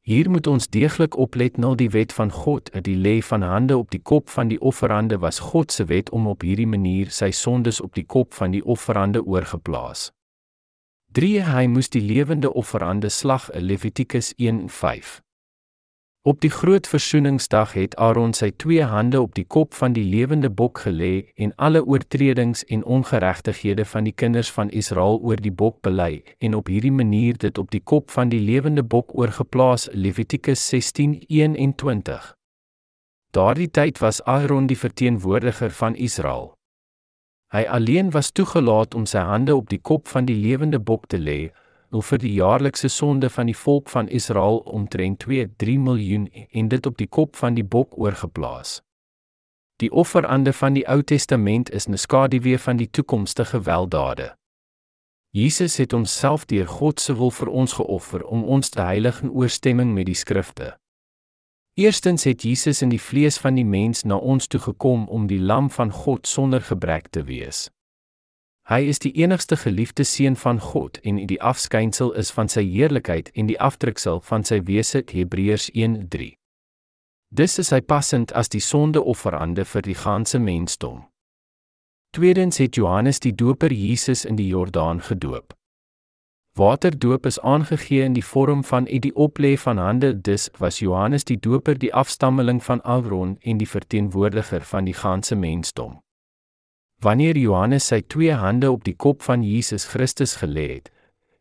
Hier 0.01 0.29
moet 0.29 0.47
ons 0.47 0.65
deeglik 0.67 1.17
oplet 1.17 1.57
na 1.57 1.75
die 1.77 1.89
wet 1.93 2.13
van 2.13 2.31
God, 2.33 2.71
dat 2.73 2.87
die 2.87 2.97
lê 2.97 3.19
van 3.21 3.41
hande 3.45 3.77
op 3.77 3.91
die 3.93 4.01
kop 4.01 4.29
van 4.33 4.49
die 4.49 4.57
offerande 4.61 5.19
was 5.21 5.39
God 5.39 5.71
se 5.71 5.85
wet 5.85 6.09
om 6.09 6.25
op 6.27 6.41
hierdie 6.41 6.67
manier 6.67 7.11
sy 7.13 7.29
sondes 7.31 7.81
op 7.81 7.93
die 7.93 8.05
kop 8.05 8.33
van 8.33 8.51
die 8.51 8.63
offerande 8.65 9.21
oorgeplaas. 9.21 10.09
3 11.13 11.43
hy 11.45 11.65
moes 11.67 11.89
die 11.93 12.01
lewende 12.01 12.53
offerande 12.53 13.09
slag 13.09 13.49
Levitikus 13.53 14.33
1:5. 14.37 15.21
Op 16.23 16.41
die 16.41 16.49
groot 16.49 16.87
versoeningsdag 16.87 17.71
het 17.73 17.95
Aaron 17.97 18.35
sy 18.37 18.51
twee 18.61 18.83
hande 18.85 19.17
op 19.21 19.31
die 19.33 19.45
kop 19.45 19.73
van 19.73 19.95
die 19.95 20.03
lewende 20.05 20.51
bok 20.53 20.83
gelê 20.83 21.31
en 21.33 21.53
alle 21.57 21.81
oortredings 21.81 22.61
en 22.65 22.83
ongeregtighede 22.85 23.85
van 23.85 24.05
die 24.05 24.13
kinders 24.13 24.51
van 24.53 24.69
Israel 24.69 25.17
oor 25.17 25.41
die 25.41 25.51
bok 25.51 25.79
bely 25.81 26.21
en 26.37 26.53
op 26.53 26.69
hierdie 26.69 26.93
manier 26.93 27.39
dit 27.41 27.57
op 27.57 27.71
die 27.73 27.81
kop 27.81 28.13
van 28.13 28.29
die 28.29 28.39
lewende 28.39 28.83
bok 28.83 29.17
oorgeplaas 29.17 29.87
Levitikus 29.93 30.67
16:21. 30.69 32.29
Daardie 33.33 33.71
tyd 33.71 33.97
was 33.97 34.21
Aaron 34.23 34.67
die 34.67 34.77
verteenwoordiger 34.77 35.71
van 35.71 35.95
Israel. 35.95 36.53
Hy 37.51 37.65
alleen 37.65 38.11
was 38.11 38.31
toegelaat 38.31 38.93
om 38.93 39.05
sy 39.05 39.25
hande 39.25 39.55
op 39.55 39.69
die 39.69 39.81
kop 39.81 40.07
van 40.07 40.25
die 40.25 40.37
lewende 40.37 40.79
bok 40.79 41.07
te 41.07 41.17
lê, 41.17 41.49
om 41.91 42.01
vir 42.01 42.17
die 42.17 42.33
jaarlikse 42.33 42.87
sonde 42.87 43.29
van 43.29 43.45
die 43.45 43.57
volk 43.57 43.89
van 43.89 44.07
Israel 44.07 44.57
omtrent 44.57 45.25
2-3 45.27 45.77
miljoen 45.79 46.29
en 46.51 46.67
dit 46.67 46.85
op 46.85 46.97
die 46.97 47.07
kop 47.07 47.35
van 47.35 47.53
die 47.53 47.63
bok 47.63 47.97
oorgeplaas. 47.97 48.81
Die 49.81 49.91
offerande 49.91 50.53
van 50.53 50.73
die 50.73 50.87
Ou 50.87 51.01
Testament 51.03 51.69
is 51.69 51.87
'n 51.87 51.97
skaduwee 51.97 52.57
van 52.57 52.77
die 52.77 52.89
toekomstige 52.89 53.61
weldade. 53.61 54.35
Jesus 55.29 55.77
het 55.77 55.91
homself 55.91 56.45
deur 56.45 56.67
God 56.67 56.99
se 56.99 57.13
wil 57.15 57.31
vir 57.31 57.47
ons 57.47 57.73
geoffer 57.73 58.23
om 58.23 58.43
ons 58.43 58.69
te 58.69 58.81
heilig 58.81 59.21
in 59.21 59.31
ooreenstemming 59.31 59.93
met 59.93 60.05
die 60.05 60.15
skrifte. 60.15 60.77
Eerstens 61.73 62.23
het 62.23 62.43
Jesus 62.43 62.81
in 62.81 62.89
die 62.89 63.01
vlees 63.01 63.37
van 63.37 63.55
die 63.55 63.65
mens 63.65 64.03
na 64.03 64.15
ons 64.15 64.47
toe 64.47 64.59
gekom 64.59 65.07
om 65.07 65.27
die 65.27 65.39
lam 65.39 65.69
van 65.69 65.91
God 65.91 66.27
sonder 66.27 66.61
gebrek 66.61 67.07
te 67.07 67.23
wees. 67.23 67.69
Hy 68.69 68.81
is 68.87 68.99
die 68.99 69.11
enigste 69.17 69.57
geliefde 69.57 70.03
seun 70.03 70.35
van 70.35 70.59
God 70.59 70.99
en 71.03 71.17
die 71.27 71.41
afskynsel 71.41 72.11
is 72.13 72.31
van 72.31 72.47
sy 72.47 72.61
heerlikheid 72.61 73.31
en 73.33 73.47
die 73.49 73.59
aftreksel 73.59 74.21
van 74.21 74.43
sy 74.43 74.61
wese 74.67 75.01
Hebreërs 75.09 75.71
1:3. 75.73 76.35
Dis 77.33 77.57
is 77.59 77.71
hy 77.71 77.81
passend 77.81 78.33
as 78.33 78.49
die 78.49 78.61
sondeofferande 78.61 79.65
vir 79.65 79.81
die 79.81 79.95
ganse 79.95 80.39
mensdom. 80.39 81.07
Tweedens 82.11 82.57
het 82.57 82.75
Johannes 82.75 83.19
die 83.19 83.35
Doper 83.35 83.71
Jesus 83.71 84.25
in 84.25 84.35
die 84.35 84.47
Jordaan 84.47 85.01
gedoop. 85.01 85.53
Waterdoop 86.53 87.25
is 87.25 87.39
aangegee 87.39 88.03
in 88.03 88.13
die 88.13 88.25
vorm 88.25 88.63
van 88.63 88.83
die 88.83 89.13
oplê 89.15 89.57
van 89.57 89.77
hande, 89.77 90.21
dus 90.21 90.49
was 90.57 90.79
Johannes 90.79 91.23
die 91.23 91.39
Doper 91.39 91.79
die 91.79 91.93
afstammeling 91.93 92.63
van 92.63 92.81
Aaron 92.81 93.37
en 93.41 93.57
die 93.57 93.67
verteenwoordiger 93.67 94.61
van 94.61 94.85
die 94.85 94.93
ganse 94.93 95.35
mensdom. 95.35 96.01
Wanneer 97.01 97.37
Johannes 97.37 97.87
sy 97.89 98.03
twee 98.05 98.33
hande 98.37 98.69
op 98.71 98.83
die 98.85 98.93
kop 98.93 99.23
van 99.25 99.41
Jesus 99.41 99.87
Christus 99.89 100.35
gelê 100.37 100.67
het, 100.75 100.91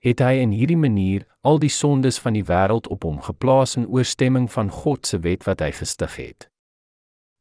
het 0.00 0.22
hy 0.24 0.38
in 0.40 0.54
hierdie 0.56 0.78
manier 0.80 1.26
al 1.44 1.60
die 1.60 1.72
sondes 1.72 2.16
van 2.18 2.32
die 2.32 2.46
wêreld 2.48 2.88
op 2.88 3.04
hom 3.04 3.18
geplaas 3.20 3.76
in 3.76 3.84
ooreenstemming 3.84 4.48
van 4.52 4.72
God 4.72 5.04
se 5.06 5.20
wet 5.20 5.44
wat 5.44 5.60
hy 5.60 5.68
gestig 5.76 6.16
het. 6.16 6.48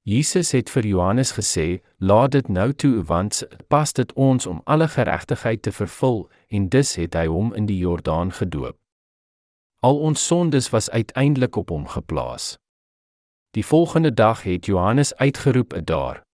Jesus 0.03 0.51
het 0.51 0.69
vir 0.69 0.88
Johannes 0.88 1.32
gesê: 1.39 1.79
"Laat 1.99 2.32
dit 2.32 2.47
nou 2.49 2.73
toe, 2.73 3.03
want 3.03 3.43
pas 3.67 3.93
dit 3.93 4.13
ons 4.13 4.45
om 4.45 4.62
alle 4.65 4.88
geregtigheid 4.88 5.62
te 5.62 5.71
vervul," 5.71 6.29
en 6.47 6.69
dus 6.69 6.95
het 6.95 7.15
hy 7.15 7.27
hom 7.27 7.53
in 7.53 7.65
die 7.65 7.77
Jordaan 7.77 8.32
gedoop. 8.32 8.75
Al 9.79 9.99
ons 9.99 10.25
sondes 10.25 10.69
was 10.69 10.89
uiteindelik 10.89 11.55
op 11.55 11.69
hom 11.69 11.88
geplaas. 11.88 12.58
Die 13.51 13.65
volgende 13.65 14.13
dag 14.13 14.43
het 14.43 14.65
Johannes 14.65 15.15
uitgeroep: 15.15 15.79
"Daar 15.86 16.27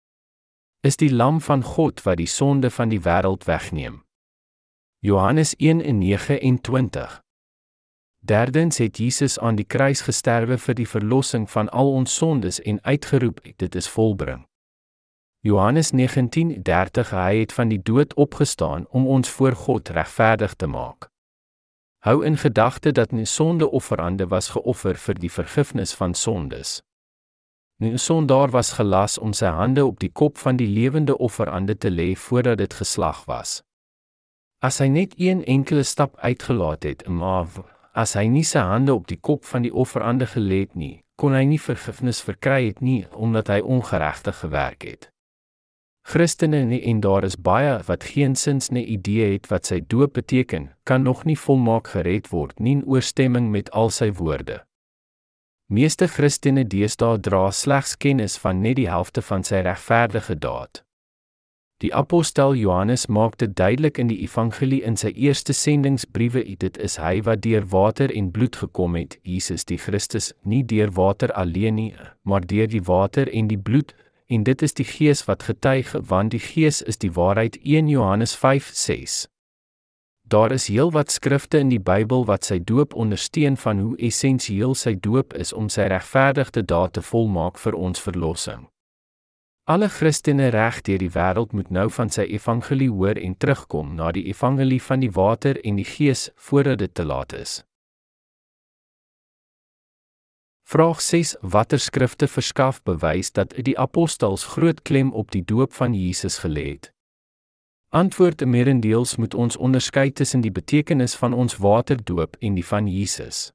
is 0.83 0.97
die 0.97 1.12
lam 1.14 1.40
van 1.40 1.62
God 1.62 2.03
wat 2.03 2.16
die 2.16 2.27
sonde 2.27 2.71
van 2.71 2.88
die 2.88 3.01
wêreld 3.01 3.45
wegneem." 3.45 4.03
Johannes 4.99 5.55
1:29 5.59 7.21
Derdens 8.25 8.79
het 8.79 8.97
Jesus 8.97 9.38
aan 9.38 9.55
die 9.55 9.66
kruis 9.66 10.01
gesterwe 10.01 10.59
vir 10.59 10.75
die 10.75 10.88
verlossing 10.88 11.51
van 11.51 11.68
al 11.68 11.92
ons 11.92 12.14
sondes 12.14 12.61
en 12.61 12.79
uitgeroep 12.83 13.40
dit 13.57 13.75
is 13.75 13.88
volbring. 13.88 14.47
Johannes 15.40 15.90
19:30 15.90 17.11
hy 17.11 17.38
het 17.40 17.53
van 17.53 17.68
die 17.68 17.83
dood 17.83 18.14
opgestaan 18.14 18.87
om 18.88 19.07
ons 19.07 19.29
voor 19.29 19.53
God 19.53 19.88
regverdig 19.88 20.55
te 20.55 20.66
maak. 20.66 21.09
Hou 21.99 22.25
in 22.25 22.37
gedagte 22.37 22.92
dat 22.92 23.12
'n 23.12 23.27
sondeofferande 23.27 24.27
was 24.27 24.49
geoffer 24.49 24.95
vir 24.95 25.14
die 25.14 25.31
vergifnis 25.31 25.95
van 25.95 26.14
sondes. 26.14 26.83
Nou 27.83 27.97
sondaar 27.99 28.53
was 28.55 28.68
gelas 28.79 29.16
om 29.18 29.33
sy 29.35 29.49
hande 29.51 29.83
op 29.83 29.97
die 29.99 30.11
kop 30.14 30.37
van 30.38 30.55
die 30.61 30.68
lewende 30.71 31.16
offerande 31.18 31.75
te 31.75 31.90
lê 31.90 32.12
voordat 32.14 32.61
dit 32.61 32.75
geslag 32.79 33.25
was. 33.27 33.57
As 34.62 34.79
hy 34.79 34.87
net 34.87 35.16
een 35.18 35.42
enkele 35.51 35.83
stap 35.83 36.14
uitgelaat 36.23 36.87
het, 36.87 37.03
maar 37.11 37.51
as 37.99 38.14
hy 38.14 38.29
nie 38.31 38.45
sy 38.47 38.62
hande 38.62 38.95
op 38.95 39.09
die 39.11 39.18
kop 39.18 39.42
van 39.51 39.66
die 39.66 39.75
offerande 39.75 40.31
gelê 40.31 40.61
het 40.62 40.79
nie, 40.79 41.01
kon 41.18 41.35
hy 41.35 41.42
nie 41.42 41.59
vergifnis 41.59 42.23
verkry 42.23 42.68
het 42.68 42.79
nie 42.79 43.03
omdat 43.18 43.51
hy 43.51 43.59
ongeregtig 43.66 44.38
gewerk 44.45 44.87
het. 44.87 45.11
Christene 46.07 46.62
nie 46.71 46.85
en 46.87 47.03
daar 47.03 47.27
is 47.27 47.35
baie 47.35 47.81
wat 47.90 48.07
geensins 48.14 48.71
'n 48.71 48.79
idee 48.79 49.33
het 49.33 49.51
wat 49.51 49.66
sy 49.66 49.83
doop 49.87 50.12
beteken, 50.14 50.71
kan 50.85 51.03
nog 51.03 51.25
nie 51.25 51.38
volmaak 51.38 51.88
gered 51.88 52.31
word 52.31 52.61
nie 52.61 52.79
in 52.79 52.87
ooreenstemming 52.87 53.51
met 53.51 53.71
al 53.71 53.90
sy 53.90 54.13
woorde. 54.13 54.63
Meeste 55.73 56.04
Christene 56.06 56.66
deesdae 56.68 57.16
dra 57.25 57.46
slegs 57.50 57.94
kennis 57.96 58.35
van 58.40 58.58
net 58.60 58.75
die 58.77 58.90
helfte 58.92 59.23
van 59.25 59.40
sy 59.40 59.62
regverdige 59.64 60.35
daad. 60.37 60.83
Die 61.81 61.94
apostel 61.96 62.52
Johannes 62.60 63.06
maak 63.08 63.38
dit 63.40 63.54
duidelik 63.56 63.96
in 64.02 64.10
die 64.12 64.18
evangelie 64.27 64.83
in 64.85 65.00
sy 65.00 65.14
eerste 65.16 65.56
sendingsbriewe 65.56 66.44
dit 66.60 66.77
is 66.77 66.98
hy 67.00 67.14
wat 67.25 67.40
deur 67.48 67.64
water 67.73 68.12
en 68.12 68.29
bloed 68.37 68.60
gekom 68.60 69.00
het 69.00 69.16
Jesus 69.25 69.64
die 69.64 69.81
Christus 69.81 70.35
nie 70.44 70.60
deur 70.75 70.92
water 70.92 71.33
alleen 71.33 71.81
nie 71.81 71.90
maar 72.23 72.44
deur 72.44 72.68
die 72.68 72.85
water 72.92 73.33
en 73.33 73.48
die 73.48 73.62
bloed 73.70 73.96
en 74.29 74.44
dit 74.44 74.68
is 74.68 74.77
die 74.77 74.90
gees 74.92 75.25
wat 75.25 75.48
getuig 75.48 75.96
want 76.12 76.37
die 76.37 76.44
gees 76.52 76.83
is 76.83 77.00
die 77.00 77.14
waarheid 77.16 77.56
1 77.64 77.88
Johannes 77.88 78.37
5:6 78.37 79.31
Daar 80.33 80.52
is 80.52 80.66
heelwat 80.66 81.10
skrifte 81.10 81.58
in 81.58 81.68
die 81.68 81.80
Bybel 81.80 82.22
wat 82.24 82.46
sy 82.48 82.56
doop 82.64 82.94
ondersteun 82.96 83.58
van 83.60 83.80
hoe 83.85 83.96
essensieel 84.00 84.72
sy 84.74 84.94
doop 84.96 85.35
is 85.37 85.50
om 85.52 85.66
sy 85.68 85.90
regverdigde 85.92 86.62
daad 86.64 86.94
te 86.96 87.02
volmaak 87.04 87.58
vir 87.60 87.76
ons 87.76 88.00
verlossing. 88.00 88.62
Alle 89.68 89.90
Christene 89.92 90.46
reg 90.54 90.78
deur 90.87 91.02
die 91.04 91.10
wêreld 91.12 91.52
moet 91.52 91.68
nou 91.68 91.85
van 91.98 92.08
sy 92.08 92.24
evangelie 92.38 92.88
hoor 92.88 93.20
en 93.20 93.37
terugkom 93.37 93.92
na 93.98 94.08
die 94.16 94.24
evangelie 94.33 94.80
van 94.80 95.04
die 95.04 95.12
water 95.12 95.60
en 95.60 95.76
die 95.76 95.85
gees 95.90 96.30
voordat 96.48 96.80
dit 96.80 96.94
te 96.94 97.04
laat 97.04 97.37
is. 97.37 97.60
Vraag 100.64 101.04
6: 101.04 101.37
Watter 101.42 101.78
skrifte 101.78 102.26
verskaf 102.38 102.80
bewys 102.88 103.35
dat 103.37 103.52
die 103.68 103.76
apostels 103.78 104.48
groot 104.56 104.80
klem 104.83 105.12
op 105.12 105.30
die 105.30 105.44
doop 105.44 105.76
van 105.76 105.92
Jesus 105.92 106.40
gelê 106.40 106.68
het? 106.70 106.92
Antwoord: 107.95 108.45
Meerendeels 108.47 109.17
moet 109.17 109.35
ons 109.35 109.57
onderskei 109.57 110.11
tussen 110.13 110.40
die 110.40 110.53
betekenis 110.53 111.15
van 111.15 111.33
ons 111.33 111.57
waterdoop 111.57 112.37
en 112.40 112.55
die 112.55 112.65
van 112.65 112.87
Jesus. 112.88 113.51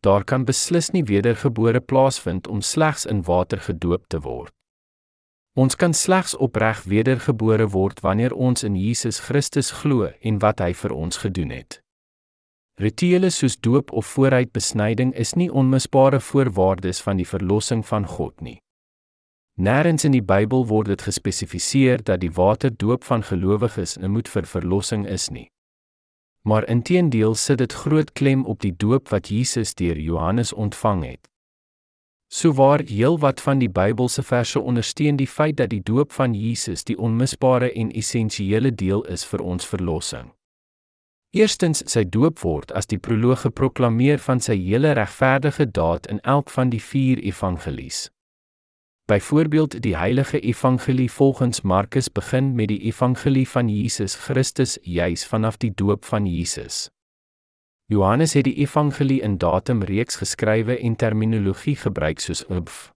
Daar 0.00 0.24
kan 0.24 0.44
beslis 0.44 0.90
nie 0.94 1.02
wedergebore 1.04 1.80
plaasvind 1.80 2.46
om 2.46 2.60
slegs 2.60 3.06
in 3.06 3.24
water 3.26 3.58
gedoop 3.58 4.06
te 4.06 4.20
word. 4.20 4.54
Ons 5.58 5.74
kan 5.74 5.94
slegs 5.94 6.36
opreg 6.36 6.84
wedergebore 6.86 7.66
word 7.68 8.00
wanneer 8.00 8.32
ons 8.32 8.62
in 8.62 8.78
Jesus 8.78 9.18
Christus 9.18 9.74
glo 9.82 10.12
en 10.20 10.38
wat 10.38 10.62
hy 10.62 10.70
vir 10.72 10.94
ons 10.94 11.16
gedoen 11.26 11.50
het. 11.50 11.82
Rituele 12.78 13.30
soos 13.30 13.58
doop 13.58 13.90
of 13.90 14.06
vooruitbesnyding 14.06 15.16
is 15.18 15.34
nie 15.34 15.50
onmisbare 15.50 16.20
voorwaardes 16.20 17.02
van 17.02 17.18
die 17.18 17.26
verlossing 17.26 17.82
van 17.86 18.06
God 18.06 18.38
nie. 18.40 18.61
Nêrens 19.60 20.04
in 20.04 20.14
die 20.16 20.24
Bybel 20.24 20.64
word 20.66 20.88
dit 20.88 21.02
gespesifiseer 21.04 22.00
dat 22.02 22.22
die 22.22 22.32
waterdoop 22.32 23.04
van 23.04 23.22
gelowiges 23.22 23.98
'n 23.98 24.10
moet 24.10 24.28
vir 24.28 24.46
verlossing 24.46 25.06
is 25.06 25.28
nie. 25.30 25.50
Maar 26.42 26.68
inteendeel 26.68 27.34
sit 27.34 27.58
dit 27.58 27.72
groot 27.72 28.12
klem 28.12 28.44
op 28.44 28.60
die 28.60 28.76
doop 28.76 29.08
wat 29.08 29.28
Jesus 29.28 29.74
deur 29.74 29.98
Johannes 29.98 30.52
ontvang 30.52 31.04
het. 31.04 31.28
Souwaar 32.28 32.80
heelwat 32.80 33.40
van 33.40 33.58
die 33.58 33.68
Bybelse 33.68 34.22
verse 34.22 34.60
ondersteun 34.60 35.16
die 35.16 35.26
feit 35.26 35.56
dat 35.56 35.70
die 35.70 35.82
doop 35.82 36.12
van 36.12 36.34
Jesus 36.34 36.84
die 36.84 36.98
onmisbare 36.98 37.72
en 37.72 37.90
essensiële 37.90 38.74
deel 38.74 39.04
is 39.04 39.24
vir 39.24 39.42
ons 39.42 39.66
verlossing. 39.66 40.32
Eerstens, 41.30 41.82
sy 41.92 42.04
doop 42.04 42.38
word 42.38 42.72
as 42.72 42.86
die 42.86 42.98
proloog 42.98 43.40
geproklaameer 43.40 44.18
van 44.18 44.40
sy 44.40 44.56
hele 44.56 44.92
regverdige 44.92 45.70
daad 45.70 46.06
in 46.06 46.20
elk 46.20 46.50
van 46.50 46.70
die 46.70 46.82
4 46.82 47.18
evangelies. 47.18 48.10
Byvoorbeeld, 49.04 49.82
die 49.82 49.96
heilige 49.96 50.40
evangelie 50.40 51.10
volgens 51.10 51.60
Markus 51.60 52.12
begin 52.12 52.54
met 52.54 52.68
die 52.68 52.80
evangelie 52.80 53.48
van 53.48 53.68
Jesus 53.68 54.14
Christus 54.14 54.78
juis 54.82 55.26
vanaf 55.26 55.56
die 55.56 55.72
doop 55.74 56.04
van 56.04 56.26
Jesus. 56.26 56.90
Johannes 57.86 58.32
het 58.32 58.44
die 58.44 58.54
evangelie 58.54 59.20
in 59.20 59.38
datum 59.38 59.82
reeks 59.82 60.16
geskrywe 60.16 60.78
en 60.78 60.96
terminologie 60.96 61.76
gebruik 61.76 62.20
soos 62.20 62.44
ubf. 62.48 62.92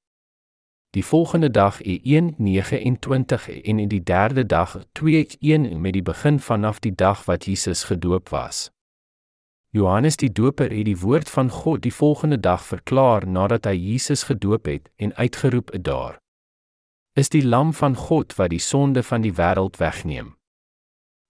Die 0.90 1.04
volgende 1.04 1.50
dag 1.50 1.82
E1:29 1.82 3.48
en 3.62 3.78
in 3.78 3.88
die 3.88 4.02
derde 4.02 4.46
dag 4.46 4.78
2:1 4.92 5.80
met 5.80 5.92
die 5.92 6.02
begin 6.02 6.40
vanaf 6.40 6.78
die 6.78 6.94
dag 6.94 7.24
wat 7.24 7.44
Jesus 7.44 7.84
gedoop 7.84 8.28
was. 8.28 8.70
Johannes 9.76 10.16
die 10.16 10.32
Doper 10.32 10.70
het 10.72 10.86
die 10.88 10.96
woord 10.96 11.28
van 11.28 11.50
God 11.50 11.82
die 11.84 11.92
volgende 11.92 12.40
dag 12.40 12.62
verklaar 12.64 13.26
nadat 13.28 13.66
hy 13.68 13.74
Jesus 13.76 14.22
gedoop 14.24 14.70
het 14.70 14.88
en 14.96 15.12
uitgeroep 15.20 15.72
het 15.74 15.84
daar. 15.84 16.16
Is 17.12 17.28
die 17.28 17.44
lam 17.44 17.74
van 17.76 17.96
God 17.96 18.32
wat 18.38 18.54
die 18.54 18.62
sonde 18.62 19.02
van 19.04 19.20
die 19.20 19.34
wêreld 19.36 19.76
wegneem. 19.76 20.32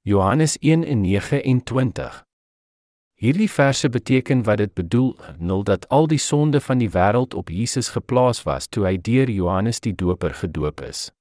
Johannes 0.06 0.54
1:29 0.62 2.22
Hierdie 3.18 3.50
verse 3.50 3.88
beteken 3.88 4.42
wat 4.42 4.58
dit 4.58 4.74
bedoel, 4.74 5.16
nul 5.38 5.64
dat 5.64 5.88
al 5.88 6.06
die 6.06 6.22
sonde 6.22 6.60
van 6.60 6.78
die 6.78 6.90
wêreld 6.90 7.34
op 7.34 7.50
Jesus 7.50 7.88
geplaas 7.88 8.42
was 8.42 8.68
toe 8.68 8.84
hy 8.86 8.96
deur 9.00 9.30
Johannes 9.30 9.80
die 9.80 9.94
Doper 9.94 10.34
gedoop 10.34 10.80
is. 10.86 11.15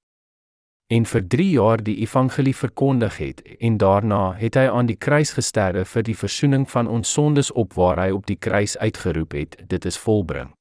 En 0.87 1.05
vir 1.05 1.27
3 1.27 1.49
jaar 1.49 1.81
die 1.83 1.95
evangelie 1.97 2.55
verkondig 2.55 3.17
het 3.17 3.41
en 3.59 3.77
daarna 3.77 4.33
het 4.37 4.53
hy 4.53 4.67
aan 4.69 4.85
die 4.85 4.97
kruis 4.97 5.31
gesterwe 5.33 5.85
vir 5.85 6.03
die 6.05 6.17
verzoening 6.17 6.67
van 6.69 6.87
ons 6.87 7.11
sondes 7.11 7.49
op 7.51 7.73
waar 7.73 7.97
hy 8.03 8.11
op 8.13 8.27
die 8.29 8.37
kruis 8.37 8.77
uitgeroep 8.77 9.31
het, 9.33 9.57
dit 9.67 9.85
is 9.85 9.97
volbring. 9.97 10.53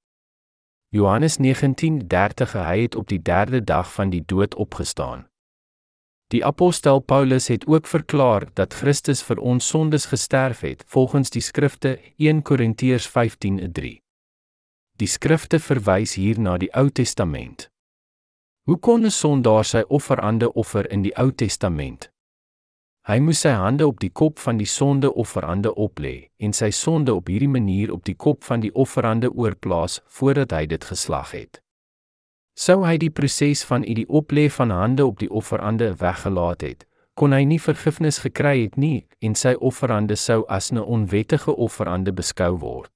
Johannes 0.89 1.37
19:30 1.37 2.53
hy 2.53 2.81
het 2.81 2.95
op 2.95 3.09
die 3.09 3.21
3de 3.21 3.65
dag 3.65 3.93
van 3.93 4.11
die 4.11 4.23
dood 4.27 4.55
opgestaan. 4.55 5.27
Die 6.33 6.45
apostel 6.45 6.99
Paulus 7.01 7.49
het 7.49 7.67
ook 7.67 7.87
verklaar 7.87 8.49
dat 8.55 8.75
Christus 8.75 9.23
vir 9.23 9.39
ons 9.39 9.69
sondes 9.69 10.07
gesterf 10.07 10.61
het 10.61 10.85
volgens 10.87 11.31
die 11.31 11.43
skrifte 11.43 12.01
1 12.17 12.43
Korintiërs 12.43 13.09
15:3. 13.09 14.01
Die 14.97 15.07
skrifte 15.09 15.61
verwys 15.61 16.15
hier 16.15 16.41
na 16.41 16.57
die 16.57 16.73
Ou 16.73 16.91
Testament. 16.91 17.74
Hoe 18.67 18.79
kon 18.79 19.05
'n 19.05 19.11
sondaar 19.11 19.65
sy 19.65 19.83
offerande 19.89 20.53
offer 20.53 20.91
in 20.91 21.03
die 21.03 21.13
Ou 21.21 21.33
Testament? 21.33 22.11
Hy 23.03 23.19
moes 23.21 23.41
sy 23.41 23.51
hande 23.53 23.87
op 23.87 23.99
die 24.01 24.11
kop 24.11 24.39
van 24.39 24.57
die 24.57 24.67
sondeofferande 24.67 25.75
oplê 25.75 26.31
en 26.39 26.53
sy 26.53 26.71
sonde 26.71 27.15
op 27.15 27.29
hierdie 27.29 27.49
manier 27.49 27.93
op 27.93 28.05
die 28.05 28.15
kop 28.15 28.45
van 28.45 28.61
die 28.61 28.73
offerande 28.75 29.29
oorplaas 29.33 30.01
voordat 30.07 30.57
hy 30.57 30.67
dit 30.67 30.85
geslag 30.85 31.31
het. 31.31 31.61
Sou 32.55 32.87
hy 32.87 32.97
die 32.97 33.11
proses 33.11 33.65
van 33.65 33.85
u 33.85 33.95
die 33.95 34.09
oplê 34.09 34.49
van 34.51 34.71
hande 34.71 35.07
op 35.07 35.19
die 35.19 35.31
offerande 35.31 35.93
weggelaat 36.01 36.61
het, 36.61 36.87
kon 37.15 37.33
hy 37.33 37.45
nie 37.45 37.61
vergifnis 37.61 38.19
gekry 38.25 38.63
het 38.63 38.77
nie 38.77 39.07
en 39.21 39.35
sy 39.35 39.53
offerande 39.61 40.17
sou 40.17 40.45
as 40.49 40.73
'n 40.73 40.79
onwettige 40.79 41.53
offerande 41.53 42.13
beskou 42.13 42.57
word. 42.57 42.94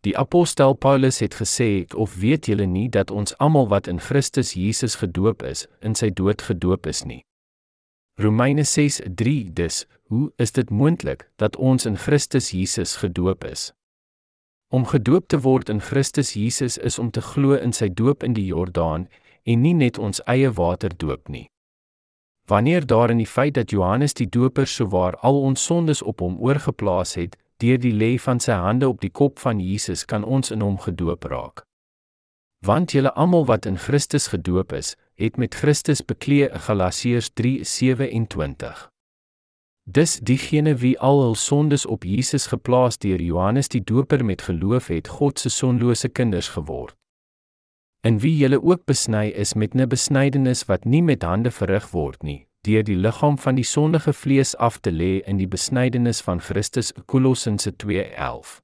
Die 0.00 0.18
apostel 0.18 0.72
Paulus 0.72 1.18
het 1.18 1.34
gesê, 1.34 1.84
"Of 1.94 2.14
weet 2.16 2.46
julle 2.46 2.66
nie 2.66 2.88
dat 2.88 3.10
ons 3.10 3.38
almal 3.38 3.68
wat 3.68 3.86
in 3.86 4.00
Christus 4.00 4.52
Jesus 4.52 4.94
gedoop 4.94 5.42
is, 5.42 5.66
in 5.80 5.94
sy 5.94 6.10
dood 6.10 6.42
gedoop 6.42 6.86
is 6.86 7.04
nie?" 7.04 7.24
Romeine 8.14 8.64
6:3 8.64 9.52
Dus, 9.52 9.86
hoe 10.02 10.32
is 10.36 10.52
dit 10.52 10.70
moontlik 10.70 11.30
dat 11.36 11.56
ons 11.56 11.86
in 11.86 11.96
Christus 11.96 12.50
Jesus 12.50 12.96
gedoop 12.96 13.44
is? 13.44 13.72
Om 14.68 14.84
gedoop 14.86 15.28
te 15.28 15.40
word 15.40 15.68
in 15.68 15.80
Christus 15.80 16.32
Jesus 16.32 16.78
is 16.78 16.98
om 16.98 17.10
te 17.10 17.20
glo 17.20 17.52
in 17.52 17.72
sy 17.72 17.88
doop 17.88 18.22
in 18.22 18.32
die 18.32 18.44
Jordaan 18.44 19.08
en 19.42 19.60
nie 19.60 19.74
net 19.74 19.98
ons 19.98 20.22
eie 20.24 20.52
waterdoop 20.52 21.28
nie. 21.28 21.50
Wanneer 22.46 22.86
daar 22.86 23.10
in 23.10 23.16
die 23.16 23.26
feit 23.26 23.54
dat 23.54 23.70
Johannes 23.70 24.14
die 24.14 24.28
Doper 24.28 24.66
souwaar 24.66 25.16
al 25.16 25.40
ons 25.40 25.64
sondes 25.64 26.02
op 26.02 26.20
hom 26.20 26.38
oorgeplaas 26.40 27.14
het, 27.14 27.36
deur 27.62 27.78
die 27.78 27.92
lê 27.92 28.16
van 28.18 28.40
sy 28.40 28.56
hande 28.56 28.88
op 28.88 29.00
die 29.00 29.12
kop 29.12 29.38
van 29.38 29.60
Jesus 29.60 30.04
kan 30.04 30.24
ons 30.24 30.50
in 30.50 30.64
hom 30.64 30.78
gedoop 30.78 31.24
raak. 31.30 31.64
Want 32.66 32.92
julle 32.92 33.12
almal 33.16 33.46
wat 33.48 33.66
in 33.66 33.78
Christus 33.78 34.26
gedoop 34.32 34.72
is, 34.72 34.96
het 35.14 35.36
met 35.36 35.54
Christus 35.54 36.02
bekleë, 36.04 36.50
Galasiërs 36.66 37.30
3:27. 37.40 38.88
Dis 39.84 40.18
diegene 40.20 40.74
wie 40.74 40.98
al 41.00 41.22
hul 41.22 41.34
sondes 41.34 41.86
op 41.86 42.04
Jesus 42.04 42.46
geplaas 42.46 42.98
deur 42.98 43.20
Johannes 43.20 43.68
die 43.68 43.80
Doper 43.84 44.24
met 44.24 44.42
geloof 44.42 44.86
het 44.86 45.08
God 45.08 45.38
se 45.38 45.48
sonlose 45.48 46.08
kinders 46.08 46.48
geword. 46.48 46.94
In 48.00 48.20
wie 48.20 48.36
julle 48.36 48.62
ook 48.62 48.84
besny 48.84 49.26
is 49.28 49.54
met 49.54 49.74
'n 49.74 49.88
besnydenis 49.88 50.64
wat 50.64 50.84
nie 50.84 51.02
met 51.02 51.22
hande 51.22 51.50
verrig 51.50 51.90
word 51.90 52.22
nie, 52.22 52.46
deur 52.66 52.82
die 52.84 52.96
liggaam 52.96 53.38
van 53.38 53.54
die 53.54 53.64
sondige 53.64 54.12
vlees 54.12 54.56
af 54.56 54.78
te 54.78 54.90
lê 54.92 55.20
in 55.26 55.38
die 55.40 55.48
besnydenis 55.48 56.20
van 56.20 56.40
Christus 56.40 56.92
Kolossense 57.06 57.72
2:11. 57.76 58.60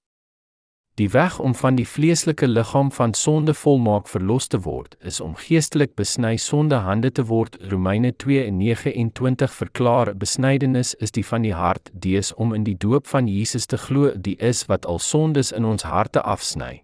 Die 0.97 1.11
weg 1.13 1.39
om 1.39 1.55
van 1.55 1.77
die 1.77 1.89
vleeslike 1.89 2.47
liggaam 2.49 2.93
van 2.93 3.15
sonde 3.15 3.55
volmaak 3.55 4.09
verlos 4.09 4.47
te 4.49 4.61
word, 4.61 4.97
is 5.01 5.21
om 5.21 5.35
geestelik 5.37 5.95
besny 5.95 6.37
sonder 6.37 6.79
hande 6.79 7.11
te 7.13 7.25
word. 7.25 7.59
Romeine 7.71 8.13
2:29 8.25 9.53
verklaar: 9.53 10.17
Besnydenis 10.17 10.95
is 10.95 11.11
die 11.11 11.27
van 11.27 11.43
die 11.43 11.55
hart, 11.55 11.91
dis 11.93 12.35
om 12.35 12.55
in 12.55 12.65
die 12.65 12.77
doop 12.77 13.07
van 13.07 13.29
Jesus 13.29 13.67
te 13.67 13.77
glo, 13.77 14.13
die 14.17 14.37
is 14.37 14.65
wat 14.67 14.87
al 14.87 14.99
sondes 14.99 15.53
in 15.53 15.65
ons 15.65 15.83
harte 15.83 16.23
afsny. 16.23 16.83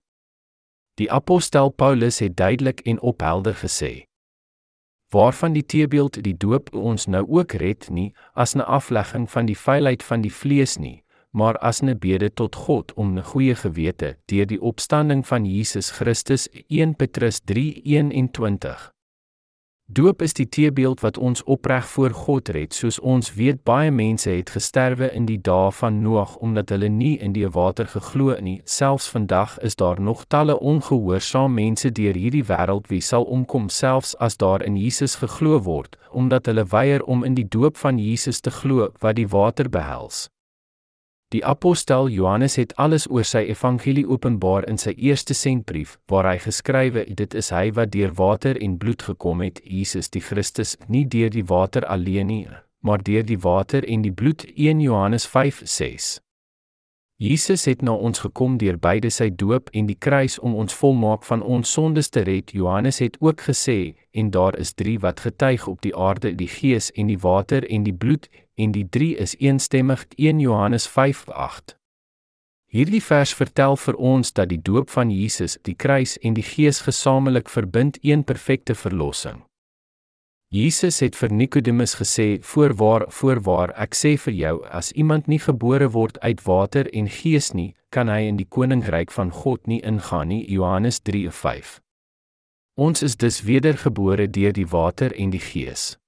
Die 1.00 1.12
apostel 1.12 1.70
Paulus 1.70 2.18
het 2.18 2.36
duidelik 2.36 2.80
en 2.80 3.00
ophelder 3.00 3.54
gesê: 3.54 4.04
Waarvan 5.12 5.52
die 5.52 5.66
teebeeld 5.66 6.22
die 6.24 6.36
doop 6.36 6.70
ons 6.72 7.04
nou 7.06 7.26
ook 7.28 7.52
red 7.60 7.90
nie, 7.90 8.14
as 8.32 8.54
'n 8.56 8.64
aflegging 8.64 9.30
van 9.30 9.46
die 9.46 9.58
vuilheid 9.58 10.02
van 10.02 10.22
die 10.22 10.32
vlees 10.32 10.78
nie, 10.78 11.04
maar 11.30 11.58
as 11.58 11.82
'n 11.82 11.98
bede 11.98 12.30
tot 12.34 12.54
God 12.54 12.94
om 12.94 13.18
'n 13.18 13.22
goeie 13.22 13.54
gewete 13.54 14.16
deur 14.26 14.46
die 14.46 14.60
opstanding 14.60 15.26
van 15.26 15.44
Jesus 15.44 15.90
Christus 15.90 16.48
1 16.68 16.96
Petrus 16.96 17.40
3:21. 17.44 18.92
Doop 19.92 20.22
is 20.22 20.32
die 20.32 20.48
teebeeld 20.48 21.02
wat 21.04 21.18
ons 21.18 21.42
opreg 21.44 21.84
voor 21.88 22.14
God 22.16 22.48
red, 22.48 22.72
soos 22.72 22.96
ons 23.00 23.34
weet 23.36 23.58
baie 23.68 23.90
mense 23.92 24.30
het 24.30 24.54
gesterwe 24.54 25.10
in 25.12 25.26
die 25.28 25.36
dae 25.36 25.68
van 25.76 25.98
Noag 26.00 26.38
omdat 26.40 26.72
hulle 26.72 26.88
nie 26.88 27.18
in 27.20 27.34
die 27.36 27.44
water 27.58 27.90
geglo 27.92 28.32
nie. 28.40 28.62
Selfs 28.64 29.10
vandag 29.12 29.58
is 29.60 29.76
daar 29.76 30.00
nog 30.00 30.24
talle 30.32 30.56
ongehoorsaam 30.56 31.52
mense 31.60 31.92
deur 31.92 32.16
hierdie 32.16 32.44
wêreld 32.48 32.88
wie 32.88 33.04
sal 33.04 33.28
omkom 33.28 33.68
selfs 33.68 34.16
as 34.16 34.40
daar 34.40 34.64
in 34.64 34.80
Jesus 34.80 35.20
geglo 35.20 35.60
word, 35.68 36.00
omdat 36.08 36.48
hulle 36.48 36.64
weier 36.64 37.04
om 37.04 37.24
in 37.24 37.36
die 37.36 37.48
doop 37.48 37.76
van 37.76 38.00
Jesus 38.00 38.40
te 38.40 38.50
glo 38.62 38.94
wat 39.04 39.20
die 39.20 39.28
water 39.28 39.68
behels. 39.68 40.31
Die 41.32 41.44
apostel 41.44 42.10
Johannes 42.12 42.58
het 42.60 42.74
alles 42.76 43.06
oor 43.08 43.24
sy 43.24 43.46
evangelie 43.48 44.04
openbaar 44.04 44.66
in 44.68 44.76
sy 44.76 44.92
eerste 45.00 45.32
sentbrief, 45.32 45.94
waar 46.12 46.26
hy 46.28 46.36
geskrywe 46.44 47.06
het: 47.06 47.16
"Dit 47.16 47.34
is 47.34 47.48
hy 47.50 47.70
wat 47.72 47.92
deur 47.94 48.12
water 48.18 48.60
en 48.60 48.76
bloed 48.76 49.02
gekom 49.02 49.40
het, 49.40 49.60
Jesus 49.64 50.10
die 50.10 50.20
Christus, 50.20 50.76
nie 50.88 51.06
deur 51.08 51.30
die 51.30 51.44
water 51.44 51.86
alleen 51.86 52.26
nie, 52.26 52.48
maar 52.84 53.00
deur 53.02 53.24
die 53.24 53.38
water 53.38 53.88
en 53.88 54.02
die 54.02 54.12
bloed." 54.12 54.44
1 54.56 54.80
Johannes 54.80 55.26
5:6. 55.26 56.20
Jesus 57.16 57.64
het 57.64 57.82
na 57.82 57.92
ons 57.94 58.18
gekom 58.18 58.58
deur 58.58 58.76
beide 58.78 59.10
sy 59.10 59.30
doop 59.30 59.70
en 59.72 59.86
die 59.86 59.96
kruis 59.98 60.38
om 60.38 60.54
ons 60.54 60.74
volmaak 60.74 61.24
van 61.24 61.42
ons 61.42 61.72
sondes 61.72 62.08
te 62.08 62.20
red. 62.20 62.50
Johannes 62.50 62.98
het 62.98 63.16
ook 63.20 63.40
gesê: 63.40 63.94
"En 64.10 64.30
daar 64.30 64.58
is 64.58 64.72
3 64.72 64.98
wat 64.98 65.20
getuig 65.20 65.66
op 65.66 65.80
die 65.80 65.96
aarde, 65.96 66.34
die 66.34 66.48
Gees 66.48 66.90
en 66.90 67.06
die 67.06 67.18
water 67.18 67.70
en 67.70 67.82
die 67.82 67.94
bloed." 67.94 68.28
En 68.54 68.72
die 68.72 68.88
3 68.88 69.16
is 69.16 69.36
eensstemmig 69.36 70.06
1 70.16 70.40
Johannes 70.40 70.88
5:8. 70.88 71.76
Hierdie 72.72 73.02
vers 73.02 73.34
vertel 73.34 73.76
vir 73.76 73.94
ons 73.94 74.32
dat 74.32 74.48
die 74.48 74.62
doop 74.62 74.90
van 74.90 75.10
Jesus, 75.10 75.58
die 75.62 75.74
kruis 75.74 76.18
en 76.18 76.34
die 76.34 76.42
Gees 76.46 76.80
gesamentlik 76.80 77.48
verbind 77.48 77.98
een 78.00 78.24
perfekte 78.24 78.74
verlossing. 78.74 79.42
Jesus 80.52 81.00
het 81.00 81.16
vir 81.16 81.32
Nikodemus 81.32 81.94
gesê: 81.94 82.38
"Voorwaar, 82.40 83.04
voorwaar, 83.08 83.72
ek 83.76 83.94
sê 83.94 84.18
vir 84.18 84.34
jou, 84.34 84.64
as 84.64 84.92
iemand 84.92 85.26
nie 85.26 85.38
gebore 85.38 85.90
word 85.90 86.20
uit 86.20 86.42
water 86.46 86.88
en 86.92 87.08
Gees 87.08 87.52
nie, 87.52 87.74
kan 87.90 88.08
hy 88.08 88.20
in 88.28 88.36
die 88.36 88.48
koninkryk 88.48 89.10
van 89.10 89.30
God 89.30 89.66
nie 89.66 89.80
ingaan 89.80 90.28
nie." 90.28 90.44
Johannes 90.52 91.00
3:5. 91.00 91.80
Ons 92.76 93.02
is 93.02 93.16
dus 93.16 93.42
wedergebore 93.42 94.30
deur 94.30 94.52
die 94.52 94.66
water 94.66 95.12
en 95.16 95.30
die 95.30 95.40
Gees. 95.40 95.98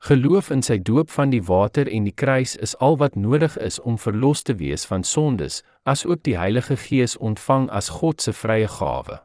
Geloof 0.00 0.48
in 0.50 0.62
sy 0.64 0.78
doop 0.80 1.10
van 1.12 1.28
die 1.28 1.42
water 1.44 1.88
en 1.88 2.06
die 2.08 2.14
kruis 2.16 2.54
is 2.56 2.72
al 2.80 2.96
wat 2.96 3.16
nodig 3.20 3.58
is 3.60 3.76
om 3.80 3.98
verlos 4.00 4.42
te 4.42 4.54
wees 4.56 4.86
van 4.88 5.02
sondes, 5.04 5.60
asook 5.84 6.22
die 6.24 6.38
Heilige 6.40 6.76
Gees 6.76 7.18
ontvang 7.20 7.68
as 7.68 7.90
God 8.00 8.22
se 8.24 8.32
vrye 8.32 8.68
gawe. 8.68 9.18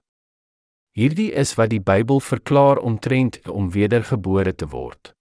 Hierdie 0.95 1.31
is 1.31 1.53
wat 1.55 1.71
die 1.71 1.79
Bybel 1.79 2.19
verklaar 2.19 2.77
omtrent 2.77 3.39
om 3.47 3.71
wedergebore 3.71 4.55
te 4.55 4.67
word. 4.67 5.13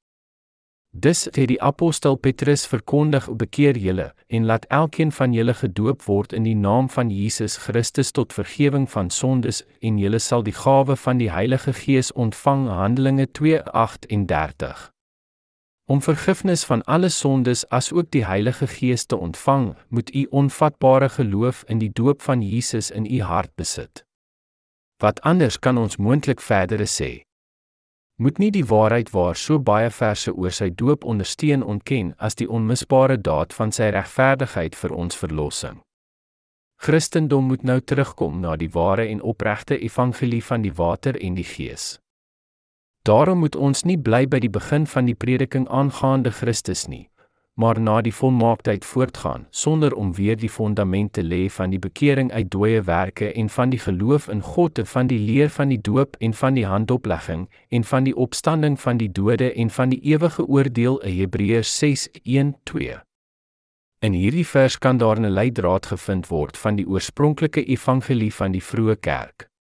Dis 0.91 1.25
het 1.27 1.49
die 1.51 1.63
apostel 1.63 2.17
Petrus 2.17 2.67
verkondig: 2.67 3.27
"Bekeer 3.37 3.79
julle 3.79 4.13
en 4.27 4.47
laat 4.47 4.67
elkeen 4.71 5.13
van 5.13 5.33
julle 5.33 5.55
gedoop 5.55 6.03
word 6.03 6.33
in 6.33 6.43
die 6.43 6.55
naam 6.55 6.89
van 6.89 7.11
Jesus 7.11 7.57
Christus 7.57 8.11
tot 8.11 8.33
vergifnis 8.33 8.91
van 8.91 9.11
sondes 9.11 9.63
en 9.81 9.99
julle 9.99 10.19
sal 10.19 10.43
die 10.43 10.55
gawe 10.55 10.97
van 10.97 11.19
die 11.19 11.31
Heilige 11.31 11.73
Gees 11.73 12.13
ontvang." 12.13 12.69
Handelinge 12.69 13.27
2:38. 13.27 14.94
Om 15.87 16.03
vergifnis 16.03 16.65
van 16.65 16.83
alle 16.83 17.09
sondes 17.09 17.69
asook 17.69 18.07
die 18.11 18.25
Heilige 18.25 18.67
Gees 18.67 19.05
te 19.05 19.17
ontvang, 19.17 19.75
moet 19.89 20.15
u 20.15 20.27
onvatbare 20.31 21.09
geloof 21.09 21.65
in 21.67 21.79
die 21.79 21.91
doop 21.93 22.23
van 22.23 22.43
Jesus 22.43 22.91
in 22.91 23.05
u 23.05 23.21
hart 23.21 23.55
besit. 23.55 24.05
Wat 24.97 25.21
anders 25.21 25.59
kan 25.59 25.79
ons 25.79 25.97
moontlik 25.97 26.41
verdere 26.41 26.87
sê? 26.89 27.21
Moet 28.17 28.39
nie 28.39 28.51
die 28.51 28.65
waarheid 28.65 29.11
waar 29.11 29.37
so 29.37 29.59
baie 29.61 29.91
verse 29.91 30.33
oor 30.33 30.51
sy 30.51 30.71
doop 30.71 31.05
ondersteun 31.05 31.63
ontken 31.63 32.15
as 32.17 32.35
die 32.35 32.49
onmisbare 32.49 33.19
daad 33.21 33.53
van 33.53 33.73
sy 33.73 33.91
regverdigheid 33.93 34.77
vir 34.77 34.95
ons 34.95 35.17
verlossing. 35.17 35.83
Christendom 36.81 37.45
moet 37.45 37.63
nou 37.63 37.81
terugkom 37.81 38.41
na 38.41 38.57
die 38.57 38.71
ware 38.73 39.05
en 39.05 39.21
opregte 39.21 39.77
evangelie 39.79 40.45
van 40.45 40.63
die 40.63 40.73
water 40.73 41.21
en 41.21 41.37
die 41.37 41.45
gees. 41.45 41.99
Daarom 43.05 43.39
moet 43.39 43.57
ons 43.57 43.83
nie 43.85 43.99
bly 44.01 44.23
by 44.33 44.39
die 44.41 44.49
begin 44.49 44.87
van 44.89 45.05
die 45.05 45.15
prediking 45.15 45.67
aangaande 45.69 46.31
Christus 46.33 46.87
nie, 46.89 47.11
maar 47.61 47.77
na 47.77 47.99
die 48.01 48.15
volmaaktheid 48.17 48.87
voortgaan 48.89 49.45
sonder 49.51 49.93
om 49.93 50.15
weer 50.17 50.39
die 50.41 50.49
fondamente 50.49 51.21
lê 51.23 51.43
van 51.53 51.75
die 51.75 51.83
bekering 51.85 52.33
uit 52.33 52.49
dooie 52.49 52.81
werke 52.89 53.29
en 53.33 53.53
van 53.53 53.77
die 53.77 53.83
geloof 53.85 54.31
in 54.33 54.41
God 54.41 54.81
en 54.81 54.89
van 54.95 55.13
die 55.13 55.21
leer 55.21 55.53
van 55.53 55.69
die 55.69 55.81
doop 55.91 56.17
en 56.25 56.33
van 56.33 56.57
die 56.57 56.65
handoplegging 56.65 57.45
en 57.69 57.85
van 57.85 58.09
die 58.09 58.17
opstanding 58.17 58.81
van 58.81 58.97
die 58.97 59.13
dode 59.13 59.53
en 59.53 59.71
van 59.71 59.93
die 59.93 60.01
ewige 60.01 60.49
oordeel 60.49 61.01
in 61.05 61.19
Hebreërs 61.21 61.77
6:1-2. 61.85 63.01
In 64.01 64.13
hierdie 64.17 64.49
vers 64.49 64.79
kan 64.79 64.97
daar 64.97 65.21
'n 65.21 65.29
leidraad 65.29 65.87
gevind 65.87 66.29
word 66.33 66.57
van 66.57 66.77
die 66.77 66.89
oorspronklike 66.89 67.65
evangelie 67.65 68.35
van 68.35 68.53
die 68.53 68.65
vroeë 68.65 68.97
kerk. 69.01 69.53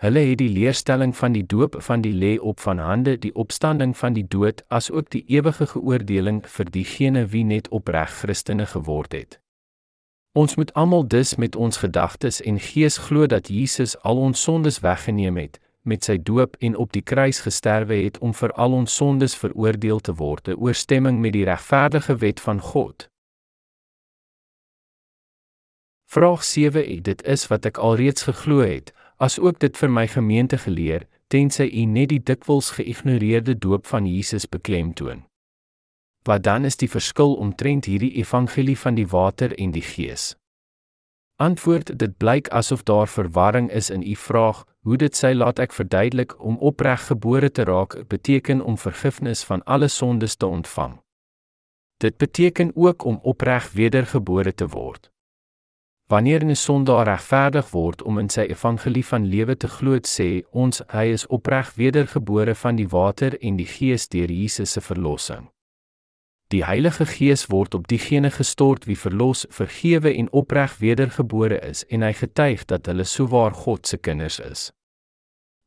Hulle 0.00 0.20
het 0.24 0.38
die 0.40 0.48
leerstelling 0.48 1.16
van 1.16 1.34
die 1.36 1.44
doop 1.44 1.74
van 1.84 2.00
die 2.00 2.14
lê 2.16 2.38
op 2.40 2.60
van 2.60 2.78
hande, 2.78 3.18
die 3.20 3.34
opstanding 3.34 3.92
van 3.96 4.14
die 4.16 4.24
dood, 4.24 4.62
asook 4.68 5.10
die 5.12 5.24
ewige 5.28 5.66
geoordeling 5.66 6.38
vir 6.48 6.70
diegene 6.72 7.26
wie 7.28 7.44
net 7.44 7.68
opreg 7.68 8.14
Christene 8.22 8.64
geword 8.66 9.12
het. 9.12 9.36
Ons 10.32 10.56
moet 10.56 10.72
almal 10.72 11.04
dus 11.06 11.34
met 11.36 11.56
ons 11.56 11.76
gedagtes 11.76 12.40
en 12.40 12.56
gees 12.60 12.96
glo 12.96 13.26
dat 13.26 13.48
Jesus 13.52 13.98
al 14.00 14.16
ons 14.16 14.42
sondes 14.42 14.80
weggeneem 14.80 15.36
het 15.36 15.60
met 15.82 16.04
sy 16.04 16.16
doop 16.16 16.56
en 16.60 16.76
op 16.76 16.92
die 16.92 17.04
kruis 17.04 17.40
gesterwe 17.44 18.00
het 18.04 18.18
om 18.18 18.32
vir 18.36 18.52
al 18.52 18.72
ons 18.76 18.96
sondes 18.96 19.36
veroordeel 19.36 20.00
te 20.00 20.14
word, 20.16 20.44
te 20.44 20.56
ooreenstemming 20.56 21.20
met 21.20 21.32
die 21.36 21.44
regverdige 21.44 22.16
wet 22.20 22.40
van 22.40 22.60
God. 22.60 23.08
Vraag 26.10 26.44
7: 26.44 27.02
Dit 27.02 27.22
is 27.22 27.46
wat 27.46 27.64
ek 27.64 27.78
alreeds 27.78 28.22
geglo 28.28 28.64
het, 28.64 28.92
as 29.20 29.38
ook 29.38 29.58
dit 29.60 29.76
vir 29.76 29.90
my 29.92 30.06
gemeente 30.08 30.58
geleer, 30.58 31.06
tensy 31.28 31.68
u 31.68 31.84
net 31.84 32.08
die 32.08 32.22
dikwels 32.22 32.72
geïgnoreerde 32.78 33.58
doop 33.58 33.86
van 33.86 34.06
Jesus 34.08 34.48
beklemtoon. 34.48 35.26
Wat 36.24 36.42
dan 36.42 36.64
is 36.64 36.76
die 36.76 36.88
verskil 36.88 37.34
omtrent 37.34 37.84
hierdie 37.84 38.12
evangelie 38.20 38.78
van 38.78 38.96
die 38.96 39.06
water 39.06 39.54
en 39.58 39.70
die 39.76 39.84
gees? 39.84 40.34
Antwoord: 41.40 41.98
Dit 41.98 42.16
blyk 42.16 42.48
asof 42.48 42.82
daar 42.82 43.08
verwarring 43.08 43.70
is 43.70 43.90
in 43.90 44.02
u 44.02 44.16
vraag. 44.16 44.64
Hoe 44.80 44.96
dit 44.96 45.16
sy 45.16 45.32
laat 45.32 45.58
ek 45.58 45.72
verduidelik 45.72 46.32
om 46.40 46.56
opreg 46.56 47.06
gebore 47.06 47.50
te 47.52 47.64
raak 47.64 47.96
beteken 48.08 48.60
om 48.64 48.78
vergifnis 48.78 49.44
van 49.44 49.64
alle 49.64 49.88
sondes 49.88 50.36
te 50.36 50.46
ontvang. 50.46 51.00
Dit 52.00 52.16
beteken 52.16 52.72
ook 52.74 53.04
om 53.04 53.18
opreg 53.22 53.72
wedergebore 53.72 54.54
te 54.54 54.68
word. 54.68 55.09
Wanneer 56.10 56.44
'n 56.44 56.56
sondaar 56.56 57.06
regverdig 57.06 57.70
word 57.70 58.02
om 58.02 58.18
in 58.18 58.28
sy 58.28 58.40
evangelie 58.40 59.04
van 59.06 59.24
lewe 59.24 59.56
te 59.56 59.68
glo, 59.68 59.98
sê 60.02 60.42
ons 60.50 60.82
hy 60.86 61.04
is 61.04 61.26
opreg 61.26 61.74
wedergebore 61.74 62.54
van 62.54 62.76
die 62.76 62.88
water 62.88 63.38
en 63.38 63.56
die 63.56 63.66
Gees 63.66 64.08
deur 64.08 64.30
Jesus 64.30 64.72
se 64.72 64.80
verlossing. 64.80 65.48
Die 66.48 66.64
Heilige 66.64 67.06
Gees 67.06 67.46
word 67.46 67.74
op 67.74 67.86
diegene 67.88 68.30
gestort 68.30 68.84
wie 68.84 68.98
verlos, 68.98 69.46
vergewe 69.50 70.14
en 70.14 70.32
opreg 70.32 70.78
wedergebore 70.78 71.60
is 71.60 71.84
en 71.86 72.02
hy 72.02 72.12
getuig 72.12 72.64
dat 72.64 72.86
hulle 72.86 73.04
souwaar 73.04 73.54
God 73.54 73.86
se 73.86 73.96
kinders 73.96 74.40
is. 74.40 74.72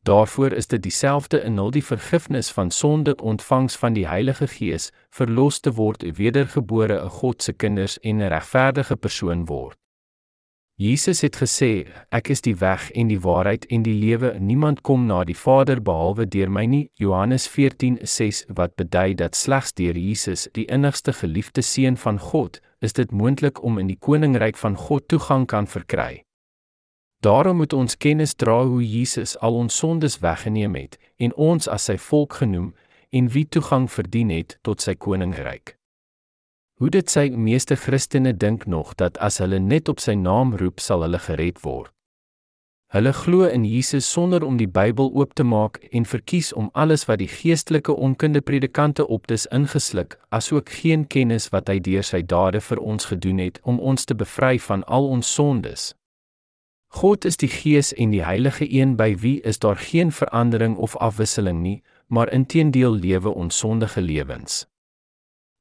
Daarvoor 0.03 0.51
is 0.51 0.67
dit 0.67 0.83
dieselfde 0.83 1.39
in 1.43 1.57
hul 1.57 1.71
die 1.71 1.85
vergifnis 1.85 2.51
van 2.51 2.71
sonde 2.71 3.15
ontvangs 3.15 3.75
van 3.75 3.93
die 3.93 4.07
Heilige 4.07 4.47
Gees, 4.47 4.91
verlos 5.09 5.59
te 5.59 5.71
word, 5.71 6.03
wedergebore 6.17 6.99
'n 6.99 7.09
God 7.09 7.43
se 7.43 7.53
kinders 7.53 7.99
en 7.99 8.17
'n 8.17 8.27
regverdige 8.27 8.95
persoon 8.95 9.45
word. 9.45 9.82
Jesus 10.75 11.21
het 11.21 11.35
gesê, 11.37 11.85
ek 12.09 12.31
is 12.33 12.41
die 12.41 12.55
weg 12.57 12.87
en 12.97 13.11
die 13.11 13.19
waarheid 13.21 13.67
en 13.69 13.83
die 13.85 13.93
lewe. 13.93 14.31
Niemand 14.41 14.81
kom 14.81 15.05
na 15.05 15.19
die 15.23 15.37
Vader 15.37 15.77
behalwe 15.77 16.25
deur 16.25 16.49
my 16.49 16.65
nie. 16.65 16.89
Johannes 16.97 17.45
14:6 17.47 18.45
wat 18.57 18.73
bedui 18.75 19.13
dat 19.13 19.35
slegs 19.35 19.73
deur 19.73 19.93
Jesus, 19.93 20.47
die 20.53 20.65
innigste 20.65 21.13
geliefde 21.13 21.61
seun 21.61 21.97
van 21.97 22.17
God, 22.19 22.59
is 22.81 22.93
dit 22.93 23.11
moontlik 23.11 23.63
om 23.63 23.77
in 23.77 23.87
die 23.87 23.99
koninkryk 23.99 24.57
van 24.57 24.75
God 24.75 25.07
toegang 25.07 25.45
kan 25.45 25.67
verkry. 25.67 26.23
Daarom 27.21 27.57
moet 27.57 27.73
ons 27.73 27.97
kennis 27.97 28.33
dra 28.33 28.63
hoe 28.65 28.83
Jesus 28.83 29.37
al 29.39 29.53
ons 29.55 29.77
sondes 29.77 30.19
weggeneem 30.19 30.75
het 30.75 30.97
en 31.17 31.35
ons 31.35 31.67
as 31.67 31.85
sy 31.85 31.97
volk 31.97 32.33
genoem 32.33 32.73
en 33.11 33.29
wie 33.29 33.45
toegang 33.45 33.91
verdien 33.91 34.29
het 34.29 34.57
tot 34.61 34.81
sy 34.81 34.95
koninkryk. 34.95 35.77
Hoe 36.83 36.89
dit 36.91 37.07
sy 37.07 37.29
meeste 37.31 37.77
Christene 37.79 38.33
dink 38.35 38.65
nog 38.67 38.89
dat 38.99 39.15
as 39.23 39.37
hulle 39.39 39.55
net 39.63 39.87
op 39.87 40.01
sy 40.03 40.17
naam 40.19 40.49
roep 40.59 40.81
sal 40.83 41.05
hulle 41.05 41.21
gered 41.23 41.61
word. 41.63 41.93
Hulle 42.91 43.13
glo 43.15 43.45
in 43.47 43.63
Jesus 43.63 44.09
sonder 44.11 44.43
om 44.43 44.57
die 44.59 44.67
Bybel 44.67 45.07
oop 45.15 45.31
te 45.33 45.45
maak 45.47 45.79
en 45.95 46.03
verkies 46.03 46.49
om 46.51 46.67
alles 46.73 47.05
wat 47.07 47.21
die 47.21 47.29
geestelike 47.31 47.95
onkunde 47.95 48.41
predikante 48.43 49.05
opdis 49.07 49.45
ingesluk, 49.45 50.17
asook 50.35 50.73
geen 50.81 51.07
kennis 51.07 51.47
wat 51.55 51.71
hy 51.71 51.77
deur 51.79 52.03
sy 52.03 52.19
dade 52.19 52.59
vir 52.59 52.83
ons 52.83 53.07
gedoen 53.13 53.39
het 53.39 53.61
om 53.63 53.79
ons 53.79 54.03
te 54.03 54.19
bevry 54.19 54.59
van 54.67 54.83
al 54.83 55.07
ons 55.07 55.31
sondes. 55.39 55.93
God 56.99 57.23
is 57.23 57.39
die 57.39 57.51
Gees 57.55 57.93
en 57.95 58.11
die 58.11 58.25
Heilige 58.27 58.67
Een 58.67 58.97
by 58.99 59.13
wie 59.23 59.39
is 59.47 59.63
daar 59.63 59.79
geen 59.79 60.11
verandering 60.11 60.75
of 60.75 60.99
afwisseling 60.99 61.63
nie, 61.63 61.79
maar 62.11 62.27
inteendeel 62.27 62.99
lewe 63.07 63.31
ons 63.31 63.63
sondige 63.63 64.03
lewens. 64.03 64.65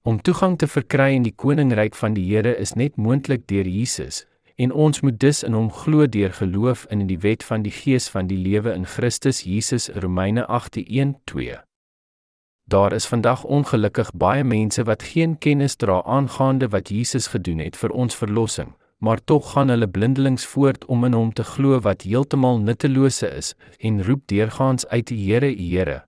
Om 0.04 0.22
toegang 0.22 0.56
te 0.58 0.66
verkry 0.66 1.12
in 1.14 1.22
die 1.22 1.34
koninkryk 1.38 1.94
van 1.94 2.16
die 2.16 2.24
Here 2.26 2.56
is 2.58 2.72
net 2.74 2.96
moontlik 2.98 3.44
deur 3.46 3.68
Jesus, 3.70 4.24
en 4.58 4.72
ons 4.74 5.00
moet 5.00 5.20
dus 5.22 5.44
in 5.46 5.54
hom 5.54 5.68
glo 5.70 6.08
deur 6.10 6.34
geloof 6.34 6.88
in 6.90 7.06
die 7.06 7.20
wet 7.22 7.46
van 7.46 7.62
die 7.62 7.70
Gees 7.70 8.08
van 8.10 8.26
die 8.26 8.38
lewe 8.38 8.74
in 8.74 8.82
Christus 8.82 9.44
Jesus 9.46 9.88
Romeine 9.94 10.42
8:1-2. 10.50 11.62
Daar 12.66 12.92
is 12.92 13.06
vandag 13.06 13.44
ongelukkig 13.44 14.10
baie 14.14 14.44
mense 14.44 14.82
wat 14.90 15.02
geen 15.02 15.38
kennis 15.38 15.76
dra 15.76 16.02
aangaande 16.02 16.68
wat 16.68 16.88
Jesus 16.88 17.26
gedoen 17.26 17.62
het 17.62 17.76
vir 17.76 17.94
ons 17.94 18.16
verlossing, 18.16 18.74
maar 18.98 19.24
tog 19.24 19.52
gaan 19.52 19.68
hulle 19.68 19.88
blindelings 19.88 20.46
voort 20.46 20.84
om 20.84 21.04
in 21.04 21.12
hom 21.12 21.32
te 21.32 21.44
glo 21.44 21.78
wat 21.80 22.02
heeltemal 22.02 22.58
nuttelose 22.58 23.30
is 23.30 23.54
en 23.78 24.02
roep 24.02 24.26
deurgaans 24.26 24.86
uit 24.86 25.06
die 25.06 25.24
Here, 25.30 25.54
Here. 25.54 26.02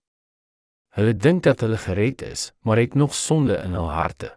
Hulle 0.94 1.16
dink 1.16 1.42
dat 1.42 1.60
hulle 1.60 1.76
gered 1.76 2.22
is, 2.22 2.52
maar 2.62 2.78
het 2.78 2.94
nog 2.94 3.14
sonde 3.14 3.56
in 3.56 3.72
hul 3.74 3.90
harte. 3.90 4.36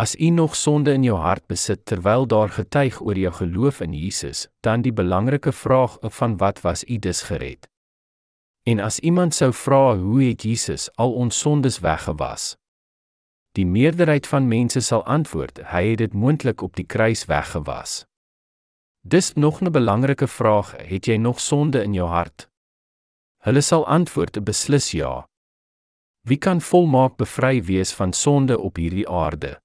As 0.00 0.14
u 0.16 0.30
nog 0.30 0.56
sonde 0.56 0.92
in 0.92 1.02
jou 1.04 1.18
hart 1.20 1.46
besit 1.46 1.84
terwyl 1.84 2.26
daar 2.26 2.48
getuig 2.48 3.00
oor 3.00 3.18
jou 3.18 3.32
geloof 3.32 3.80
in 3.80 3.92
Jesus, 3.92 4.48
dan 4.60 4.80
die 4.80 4.92
belangrike 4.92 5.52
vraag 5.52 5.98
van 6.00 6.36
wat 6.36 6.60
was 6.60 6.84
u 6.84 6.96
dus 6.98 7.22
gered? 7.22 7.68
En 8.62 8.80
as 8.80 8.98
iemand 8.98 9.34
sou 9.34 9.52
vra 9.52 9.96
hoe 9.96 10.22
het 10.22 10.42
Jesus 10.42 10.88
al 10.96 11.12
ons 11.12 11.38
sondes 11.38 11.78
weggewas? 11.78 12.56
Die 13.52 13.66
meerderheid 13.66 14.26
van 14.26 14.48
mense 14.48 14.80
sal 14.80 15.04
antwoord, 15.04 15.60
hy 15.68 15.90
het 15.90 15.98
dit 15.98 16.12
moontlik 16.12 16.62
op 16.62 16.76
die 16.76 16.86
kruis 16.86 17.24
weggewas. 17.28 18.04
Dis 19.04 19.32
nog 19.34 19.60
'n 19.60 19.70
belangrike 19.70 20.26
vraag, 20.26 20.76
het 20.76 21.06
jy 21.06 21.16
nog 21.16 21.40
sonde 21.40 21.82
in 21.82 21.92
jou 21.92 22.08
hart? 22.08 22.48
Hulle 23.44 23.60
sal 23.60 23.86
antwoord 23.86 24.44
beslis 24.44 24.90
ja. 24.90 25.29
Wie 26.22 26.36
kan 26.36 26.60
volmaak 26.60 27.16
bevry 27.16 27.62
wees 27.64 27.92
van 27.92 28.12
sonde 28.12 28.58
op 28.58 28.76
hierdie 28.76 29.08
aarde? 29.08 29.60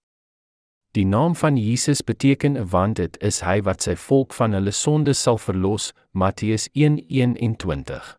Die 0.95 1.05
naam 1.05 1.35
van 1.35 1.57
Jesus 1.57 2.01
beteken 2.01 2.69
want 2.69 2.95
dit 2.95 3.17
is 3.19 3.41
hy 3.43 3.57
wat 3.61 3.83
sy 3.83 3.97
volk 3.99 4.31
van 4.33 4.55
hulle 4.55 4.71
sondes 4.71 5.19
sal 5.21 5.37
verlos, 5.37 5.89
Matteus 6.11 6.69
1:21. 6.71 8.15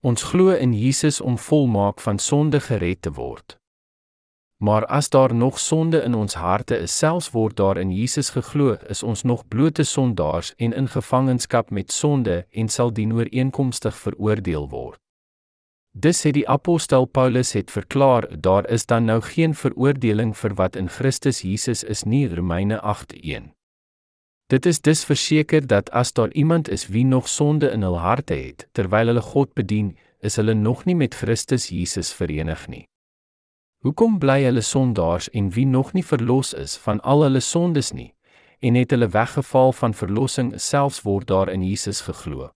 Ons 0.00 0.22
glo 0.22 0.56
in 0.56 0.72
Jesus 0.72 1.20
om 1.20 1.36
volmaak 1.38 2.00
van 2.00 2.18
sonde 2.18 2.60
gered 2.60 3.02
te 3.02 3.12
word. 3.12 3.58
Maar 4.56 4.86
as 4.86 5.10
daar 5.10 5.34
nog 5.34 5.58
sonde 5.58 6.02
in 6.02 6.14
ons 6.14 6.34
harte 6.34 6.76
is, 6.76 6.98
selfs 6.98 7.30
word 7.30 7.56
daar 7.56 7.76
in 7.76 7.92
Jesus 7.92 8.30
geglo, 8.30 8.78
is 8.88 9.02
ons 9.02 9.22
nog 9.22 9.48
blote 9.48 9.84
sondaars 9.84 10.54
en 10.56 10.72
in 10.72 10.88
gevangenskap 10.88 11.70
met 11.70 11.92
sonde 11.92 12.46
en 12.50 12.68
sal 12.68 12.92
dien 12.92 13.12
ooreenkomstig 13.12 13.96
veroordeel 13.96 14.68
word. 14.68 15.03
Dis 15.96 16.24
het 16.26 16.34
die 16.34 16.48
apostel 16.50 17.04
Paulus 17.06 17.52
het 17.54 17.70
verklaar, 17.70 18.26
daar 18.40 18.66
is 18.68 18.86
dan 18.86 19.04
nou 19.04 19.20
geen 19.22 19.52
veroordeling 19.54 20.32
vir 20.36 20.54
wat 20.58 20.76
in 20.76 20.88
Christus 20.88 21.44
Jesus 21.46 21.84
is 21.84 22.02
nie, 22.02 22.26
Romeine 22.34 22.80
8:1. 22.82 23.52
Dit 24.46 24.66
is 24.66 24.80
dus 24.80 25.04
verseker 25.04 25.66
dat 25.66 25.90
as 25.90 26.12
daar 26.12 26.32
iemand 26.32 26.68
is 26.68 26.88
wie 26.88 27.04
nog 27.04 27.28
sonde 27.28 27.70
in 27.70 27.82
hul 27.82 27.98
harte 27.98 28.34
het, 28.34 28.68
terwyl 28.72 29.06
hulle 29.06 29.20
God 29.20 29.54
bedien, 29.54 29.96
is 30.20 30.36
hulle 30.36 30.54
nog 30.54 30.84
nie 30.84 30.96
met 30.96 31.14
Christus 31.14 31.68
Jesus 31.68 32.12
verenig 32.12 32.66
nie. 32.68 32.88
Hoekom 33.78 34.18
bly 34.18 34.42
hulle 34.42 34.60
sondaars 34.60 35.30
en 35.30 35.50
wie 35.50 35.66
nog 35.66 35.92
nie 35.92 36.04
verlos 36.04 36.52
is 36.54 36.76
van 36.76 37.00
al 37.00 37.22
hulle 37.22 37.40
sondes 37.40 37.92
nie 37.92 38.14
en 38.58 38.74
het 38.74 38.90
hulle 38.90 39.08
weggeval 39.08 39.72
van 39.72 39.94
verlossing 39.94 40.60
selfs 40.60 41.02
word 41.02 41.26
daar 41.28 41.48
in 41.48 41.62
Jesus 41.62 42.00
geglo? 42.00 42.50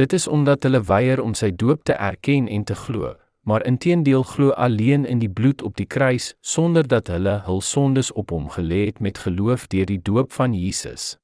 Dit 0.00 0.12
is 0.12 0.28
omdat 0.28 0.62
hulle 0.62 0.80
weier 0.88 1.20
om 1.20 1.34
sy 1.36 1.50
doop 1.52 1.82
te 1.84 1.92
erken 1.92 2.46
en 2.48 2.62
te 2.64 2.74
glo, 2.74 3.10
maar 3.44 3.64
inteendeel 3.68 4.22
glo 4.22 4.54
alleen 4.56 5.04
in 5.04 5.18
die 5.20 5.28
bloed 5.28 5.62
op 5.62 5.74
die 5.76 5.84
kruis 5.86 6.30
sonder 6.40 6.86
dat 6.88 7.10
hulle 7.12 7.34
hul 7.44 7.60
sondes 7.60 8.08
op 8.12 8.32
hom 8.32 8.46
gelê 8.54 8.86
het 8.86 9.02
met 9.04 9.20
geloof 9.26 9.66
deur 9.74 9.84
die 9.90 10.00
doop 10.00 10.32
van 10.32 10.54
Jesus. 10.56 11.18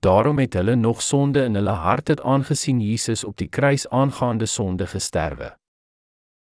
Daarom 0.00 0.40
het 0.40 0.56
hulle 0.56 0.78
nog 0.80 1.02
sonde 1.02 1.44
in 1.44 1.60
hulle 1.60 1.76
harte 1.84 2.16
aangesien 2.22 2.80
Jesus 2.80 3.24
op 3.24 3.36
die 3.36 3.48
kruis 3.48 3.84
aangaande 3.88 4.46
sonde 4.46 4.86
gesterwe. 4.86 5.52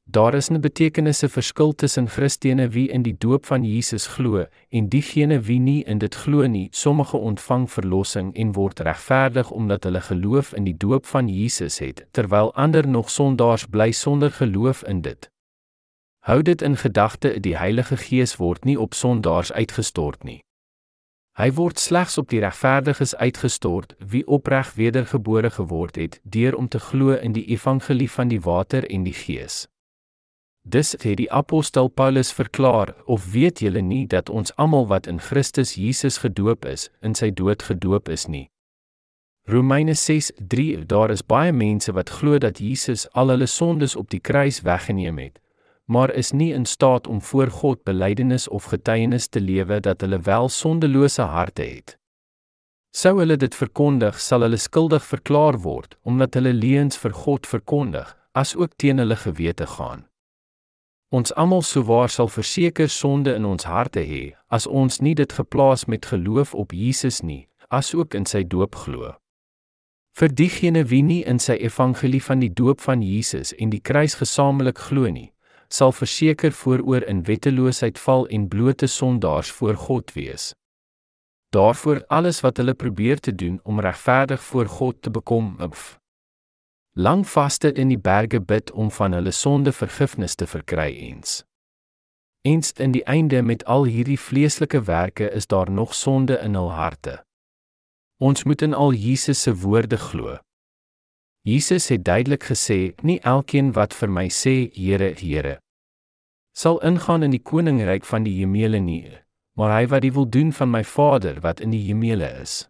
Daar 0.05 0.35
is 0.35 0.51
'n 0.51 0.61
betekenisse 0.61 1.29
verskil 1.29 1.73
tussen 1.75 2.09
Christene 2.09 2.69
wie 2.69 2.89
in 2.89 3.03
die 3.03 3.19
doop 3.19 3.47
van 3.47 3.65
Jesus 3.65 4.07
glo 4.07 4.47
en 4.69 4.89
diegene 4.89 5.41
wie 5.41 5.59
nie 5.59 5.85
in 5.85 5.99
dit 5.99 6.15
glo 6.15 6.47
nie. 6.47 6.69
Sommige 6.71 7.17
ontvang 7.17 7.71
verlossing 7.71 8.35
en 8.35 8.53
word 8.53 8.81
regverdig 8.81 9.51
omdat 9.51 9.85
hulle 9.85 10.01
geloof 10.01 10.55
in 10.55 10.65
die 10.65 10.77
doop 10.77 11.07
van 11.07 11.29
Jesus 11.29 11.79
het, 11.79 12.07
terwyl 12.11 12.55
ander 12.55 12.89
nog 12.89 13.11
sondaars 13.11 13.67
bly 13.67 13.91
sonder 13.91 14.31
geloof 14.31 14.85
in 14.85 15.01
dit. 15.01 15.31
Hou 16.19 16.43
dit 16.43 16.63
in 16.63 16.77
gedagte, 16.77 17.41
die 17.41 17.57
Heilige 17.57 17.97
Gees 17.97 18.37
word 18.37 18.65
nie 18.65 18.81
op 18.81 18.95
sondaars 18.95 19.53
uitgestort 19.53 20.25
nie. 20.25 20.41
Hy 21.33 21.53
word 21.53 21.79
slegs 21.79 22.19
op 22.19 22.29
die 22.29 22.41
regverdiges 22.41 23.17
uitgestort 23.17 23.95
wie 23.99 24.27
opreg 24.27 24.75
wedergebore 24.75 25.51
geword 25.51 25.97
het 25.97 26.21
deur 26.23 26.57
om 26.57 26.69
te 26.69 26.79
glo 26.79 27.11
in 27.11 27.33
die 27.33 27.45
evangelie 27.45 28.11
van 28.11 28.29
die 28.29 28.41
water 28.41 28.91
en 28.91 29.03
die 29.03 29.17
Gees. 29.17 29.72
Dis 30.63 30.93
het 30.93 31.17
die 31.19 31.33
apostel 31.33 31.89
Paulus 31.89 32.33
verklaar, 32.33 32.95
of 33.05 33.33
weet 33.33 33.59
julle 33.59 33.81
nie 33.83 34.07
dat 34.07 34.31
ons 34.31 34.55
almal 34.57 34.87
wat 34.87 35.07
in 35.07 35.19
Christus 35.19 35.75
Jesus 35.75 36.19
gedoop 36.23 36.65
is, 36.65 36.89
in 37.03 37.15
sy 37.19 37.31
dood 37.31 37.63
gedoop 37.63 38.09
is 38.09 38.29
nie? 38.29 38.47
Romeine 39.45 39.95
6:3 39.95 40.87
Daar 40.87 41.11
is 41.11 41.27
baie 41.27 41.53
mense 41.53 41.93
wat 41.93 42.11
glo 42.11 42.39
dat 42.39 42.59
Jesus 42.59 43.09
al 43.11 43.29
hulle 43.29 43.47
sondes 43.47 43.97
op 43.97 44.11
die 44.11 44.21
kruis 44.21 44.61
weggeneem 44.63 45.19
het, 45.19 45.41
maar 45.87 46.15
is 46.15 46.31
nie 46.33 46.53
in 46.53 46.65
staat 46.65 47.07
om 47.07 47.21
voor 47.21 47.51
God 47.51 47.83
belydenis 47.83 48.49
of 48.49 48.65
getuienis 48.65 49.27
te 49.27 49.41
lewe 49.41 49.81
dat 49.81 50.01
hulle 50.01 50.21
wel 50.21 50.49
sondelose 50.49 51.23
harte 51.23 51.63
het. 51.63 51.99
Sou 52.95 53.19
hulle 53.19 53.37
dit 53.37 53.55
verkondig, 53.55 54.21
sal 54.21 54.41
hulle 54.41 54.57
skuldig 54.57 55.03
verklaar 55.03 55.59
word 55.59 55.99
omdat 56.03 56.35
hulle 56.35 56.53
leuns 56.53 56.97
vir 56.97 57.13
God 57.13 57.47
verkondig, 57.47 58.17
asook 58.33 58.77
teen 58.77 58.99
hulle 58.99 59.17
gewete 59.17 59.67
gaan. 59.67 60.12
Ons 61.13 61.35
almal 61.37 61.61
souwaar 61.61 62.09
sal 62.09 62.29
verseker 62.33 62.89
sonde 62.89 63.35
in 63.37 63.45
ons 63.45 63.67
harte 63.69 64.01
hê 64.01 64.23
as 64.49 64.67
ons 64.67 65.03
nie 65.05 65.13
dit 65.15 65.33
geplaas 65.33 65.85
met 65.85 66.07
geloof 66.09 66.55
op 66.57 66.73
Jesus 66.73 67.21
nie, 67.21 67.49
asook 67.69 68.17
in 68.17 68.25
sy 68.25 68.41
doop 68.55 68.79
glo. 68.87 69.13
Vir 70.17 70.33
diegene 70.33 70.87
wie 70.89 71.03
nie 71.05 71.21
in 71.29 71.39
sy 71.41 71.59
evangelie 71.61 72.23
van 72.25 72.41
die 72.41 72.49
doop 72.49 72.81
van 72.81 73.05
Jesus 73.05 73.53
en 73.61 73.69
die 73.73 73.81
kruis 73.81 74.17
gesamentlik 74.21 74.81
glo 74.89 75.13
nie, 75.13 75.29
sal 75.69 75.93
verseker 75.93 76.53
vooroor 76.53 77.05
in 77.09 77.23
wetteloosheid 77.29 78.01
val 78.01 78.25
en 78.33 78.49
blote 78.49 78.89
sondaars 78.89 79.53
voor 79.53 79.77
God 79.77 80.13
wees. 80.17 80.53
Daarvoor 81.53 82.05
alles 82.09 82.41
wat 82.41 82.57
hulle 82.57 82.73
probeer 82.75 83.21
te 83.21 83.35
doen 83.37 83.61
om 83.69 83.81
regverdig 83.85 84.41
voor 84.41 84.67
God 84.67 85.03
te 85.03 85.11
bekom, 85.11 85.57
of 85.61 86.01
lang 86.95 87.27
vaste 87.27 87.73
in 87.73 87.89
die 87.89 87.99
berge 87.99 88.41
bid 88.41 88.71
om 88.71 88.91
van 88.91 89.13
hulle 89.13 89.33
sonde 89.33 89.73
vergifnis 89.73 90.35
te 90.35 90.47
verkry 90.47 90.91
eens. 90.93 91.45
Eens 92.43 92.73
in 92.73 92.93
die 92.93 93.05
einde 93.05 93.43
met 93.43 93.65
al 93.65 93.85
hierdie 93.85 94.19
vleeslike 94.19 94.83
werke 94.83 95.31
is 95.31 95.47
daar 95.47 95.71
nog 95.71 95.95
sonde 95.95 96.39
in 96.39 96.55
hul 96.55 96.73
harte. 96.73 97.23
Ons 98.19 98.45
moet 98.45 98.63
in 98.63 98.75
al 98.75 98.93
Jesus 98.93 99.43
se 99.43 99.55
woorde 99.57 99.97
glo. 99.97 100.39
Jesus 101.43 101.89
het 101.89 102.05
duidelik 102.05 102.45
gesê, 102.45 102.95
nie 103.03 103.21
elkeen 103.21 103.73
wat 103.73 103.95
vir 103.95 104.11
my 104.11 104.29
sê, 104.31 104.71
Here, 104.75 105.15
Here, 105.19 105.59
sal 106.53 106.79
ingaan 106.85 107.23
in 107.23 107.33
die 107.33 107.43
koninkryk 107.43 108.05
van 108.05 108.23
die 108.23 108.37
hemele 108.39 108.79
nie, 108.79 109.09
maar 109.59 109.73
hy 109.79 109.87
wat 109.89 110.05
die 110.05 110.13
wil 110.13 110.29
doen 110.29 110.53
van 110.53 110.71
my 110.71 110.85
Vader 110.85 111.41
wat 111.41 111.61
in 111.61 111.73
die 111.73 111.83
hemele 111.89 112.29
is. 112.43 112.69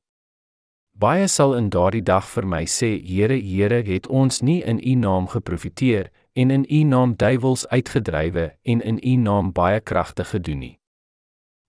Baie 0.92 1.28
sal 1.28 1.56
in 1.56 1.70
daardie 1.70 2.04
dag 2.04 2.28
vir 2.28 2.46
my 2.46 2.64
sê, 2.64 3.00
Here, 3.02 3.34
Here, 3.34 3.82
het 3.82 4.06
ons 4.06 4.42
nie 4.42 4.62
in 4.62 4.78
U 4.78 4.94
naam 4.94 5.26
geprofeteer 5.26 6.10
en 6.32 6.50
in 6.50 6.66
U 6.68 6.84
naam 6.84 7.16
duiwels 7.16 7.68
uitgedrywe 7.68 8.52
en 8.62 8.80
in 8.80 9.00
U 9.02 9.16
naam 9.16 9.52
baie 9.52 9.80
kragte 9.80 10.24
gedoen 10.24 10.58
nie. 10.58 10.78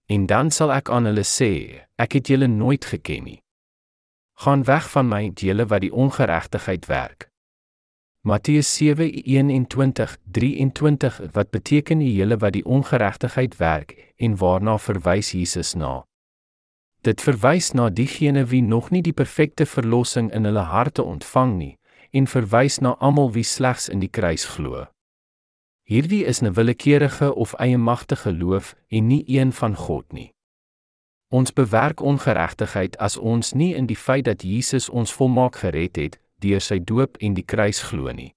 En 0.05 0.25
dan 0.27 0.51
sal 0.51 0.71
ek 0.75 0.89
aan 0.89 1.05
hulle 1.09 1.23
sê, 1.23 1.81
ek 1.97 2.13
het 2.19 2.27
julle 2.29 2.47
nooit 2.47 2.85
geken 2.85 3.23
nie. 3.23 3.41
Gaan 4.43 4.63
weg 4.67 4.89
van 4.91 5.07
my, 5.09 5.31
julle 5.33 5.65
wat 5.65 5.81
die 5.81 5.93
ongeregtigheid 5.93 6.85
werk. 6.85 7.33
Matteus 8.23 8.79
7:21-23 8.79 11.19
wat 11.33 11.49
beteken 11.51 11.99
die 11.99 12.15
julle 12.15 12.37
wat 12.37 12.53
die 12.53 12.65
ongeregtigheid 12.65 13.57
werk 13.57 14.13
en 14.17 14.37
waarna 14.37 14.77
verwys 14.77 15.31
Jesus 15.31 15.75
na? 15.75 16.03
Dit 17.03 17.19
verwys 17.21 17.73
na 17.75 17.89
diegene 17.89 18.45
wie 18.47 18.61
nog 18.61 18.89
nie 18.89 19.01
die 19.03 19.13
perfekte 19.13 19.65
verlossing 19.65 20.29
in 20.31 20.45
hulle 20.47 20.63
harte 20.71 21.03
ontvang 21.03 21.57
nie 21.57 21.73
en 22.15 22.29
verwys 22.31 22.77
na 22.79 22.93
almal 23.03 23.33
wie 23.35 23.43
slegs 23.43 23.89
in 23.89 23.99
die 23.99 24.07
kruis 24.07 24.45
glo. 24.55 24.85
Hierdie 25.83 26.23
is 26.23 26.39
'n 26.41 26.53
willekeurige 26.53 27.35
of 27.35 27.53
eie 27.59 27.77
magtige 27.77 28.29
geloof 28.29 28.75
en 28.87 29.07
nie 29.07 29.23
een 29.27 29.51
van 29.51 29.75
God 29.75 30.13
nie. 30.13 30.31
Ons 31.27 31.53
bewerk 31.53 32.01
ongeregtigheid 32.01 32.97
as 32.97 33.17
ons 33.17 33.53
nie 33.53 33.75
in 33.75 33.85
die 33.85 33.97
feit 33.97 34.25
dat 34.25 34.41
Jesus 34.41 34.89
ons 34.89 35.13
volmaak 35.13 35.55
gered 35.55 35.95
het 35.95 36.19
deur 36.39 36.61
sy 36.61 36.79
doop 36.79 37.17
en 37.17 37.33
die 37.33 37.45
kruis 37.45 37.81
glo 37.81 38.11
nie. 38.11 38.33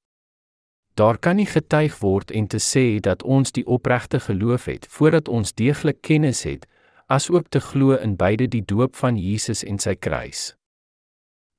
Daar 0.94 1.18
kan 1.18 1.36
nie 1.36 1.46
getuig 1.46 1.98
word 1.98 2.30
en 2.30 2.46
te 2.46 2.58
sê 2.58 3.00
dat 3.00 3.22
ons 3.22 3.52
die 3.52 3.66
opregte 3.66 4.20
geloof 4.20 4.64
het 4.64 4.86
voordat 4.90 5.28
ons 5.28 5.54
deeglik 5.54 6.00
kennis 6.00 6.42
het, 6.42 6.66
asook 7.06 7.48
te 7.48 7.60
glo 7.60 7.94
in 7.94 8.16
beide 8.16 8.48
die 8.48 8.64
doop 8.64 8.96
van 8.96 9.16
Jesus 9.16 9.62
en 9.64 9.78
sy 9.78 9.94
kruis. 9.94 10.56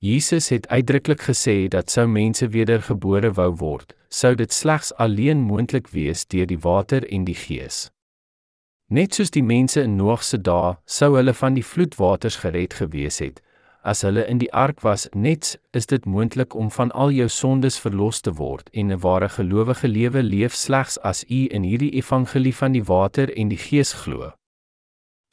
Jesus 0.04 0.50
het 0.50 0.68
uitdruklik 0.68 1.22
gesê 1.24 1.68
dat 1.72 1.90
sou 1.90 2.04
mense 2.08 2.48
wedergebore 2.54 3.32
wou 3.34 3.54
word, 3.56 3.96
sou 4.10 4.36
dit 4.36 4.54
slegs 4.54 4.92
alleen 4.96 5.40
moontlik 5.42 5.88
wees 5.90 6.26
deur 6.28 6.46
die 6.46 6.60
water 6.60 7.08
en 7.08 7.24
die 7.26 7.36
Gees. 7.36 7.88
Net 8.88 9.16
soos 9.16 9.32
die 9.32 9.44
mense 9.44 9.82
in 9.82 9.96
Noag 9.96 10.24
se 10.24 10.38
dae, 10.38 10.76
sou 10.86 11.16
hulle 11.16 11.34
van 11.34 11.56
die 11.56 11.66
vloedwaters 11.66 12.38
gered 12.44 12.76
gewees 12.78 13.20
het. 13.24 13.42
As 13.88 14.04
hulle 14.04 14.26
in 14.28 14.40
die 14.44 14.52
ark 14.52 14.84
was, 14.84 15.08
net 15.16 15.56
is 15.72 15.88
dit 15.88 16.06
moontlik 16.06 16.56
om 16.56 16.70
van 16.72 16.92
al 16.92 17.12
jou 17.16 17.30
sondes 17.32 17.80
verlos 17.80 18.20
te 18.22 18.34
word 18.36 18.70
en 18.74 18.92
'n 18.92 19.00
ware 19.00 19.30
gelowige 19.30 19.88
lewe 19.88 20.24
leef 20.24 20.54
slegs 20.56 21.00
as 21.04 21.24
u 21.30 21.48
in 21.52 21.64
hierdie 21.64 21.94
evangelie 21.96 22.56
van 22.56 22.72
die 22.72 22.84
water 22.84 23.32
en 23.38 23.48
die 23.48 23.58
Gees 23.58 23.94
glo. 23.94 24.34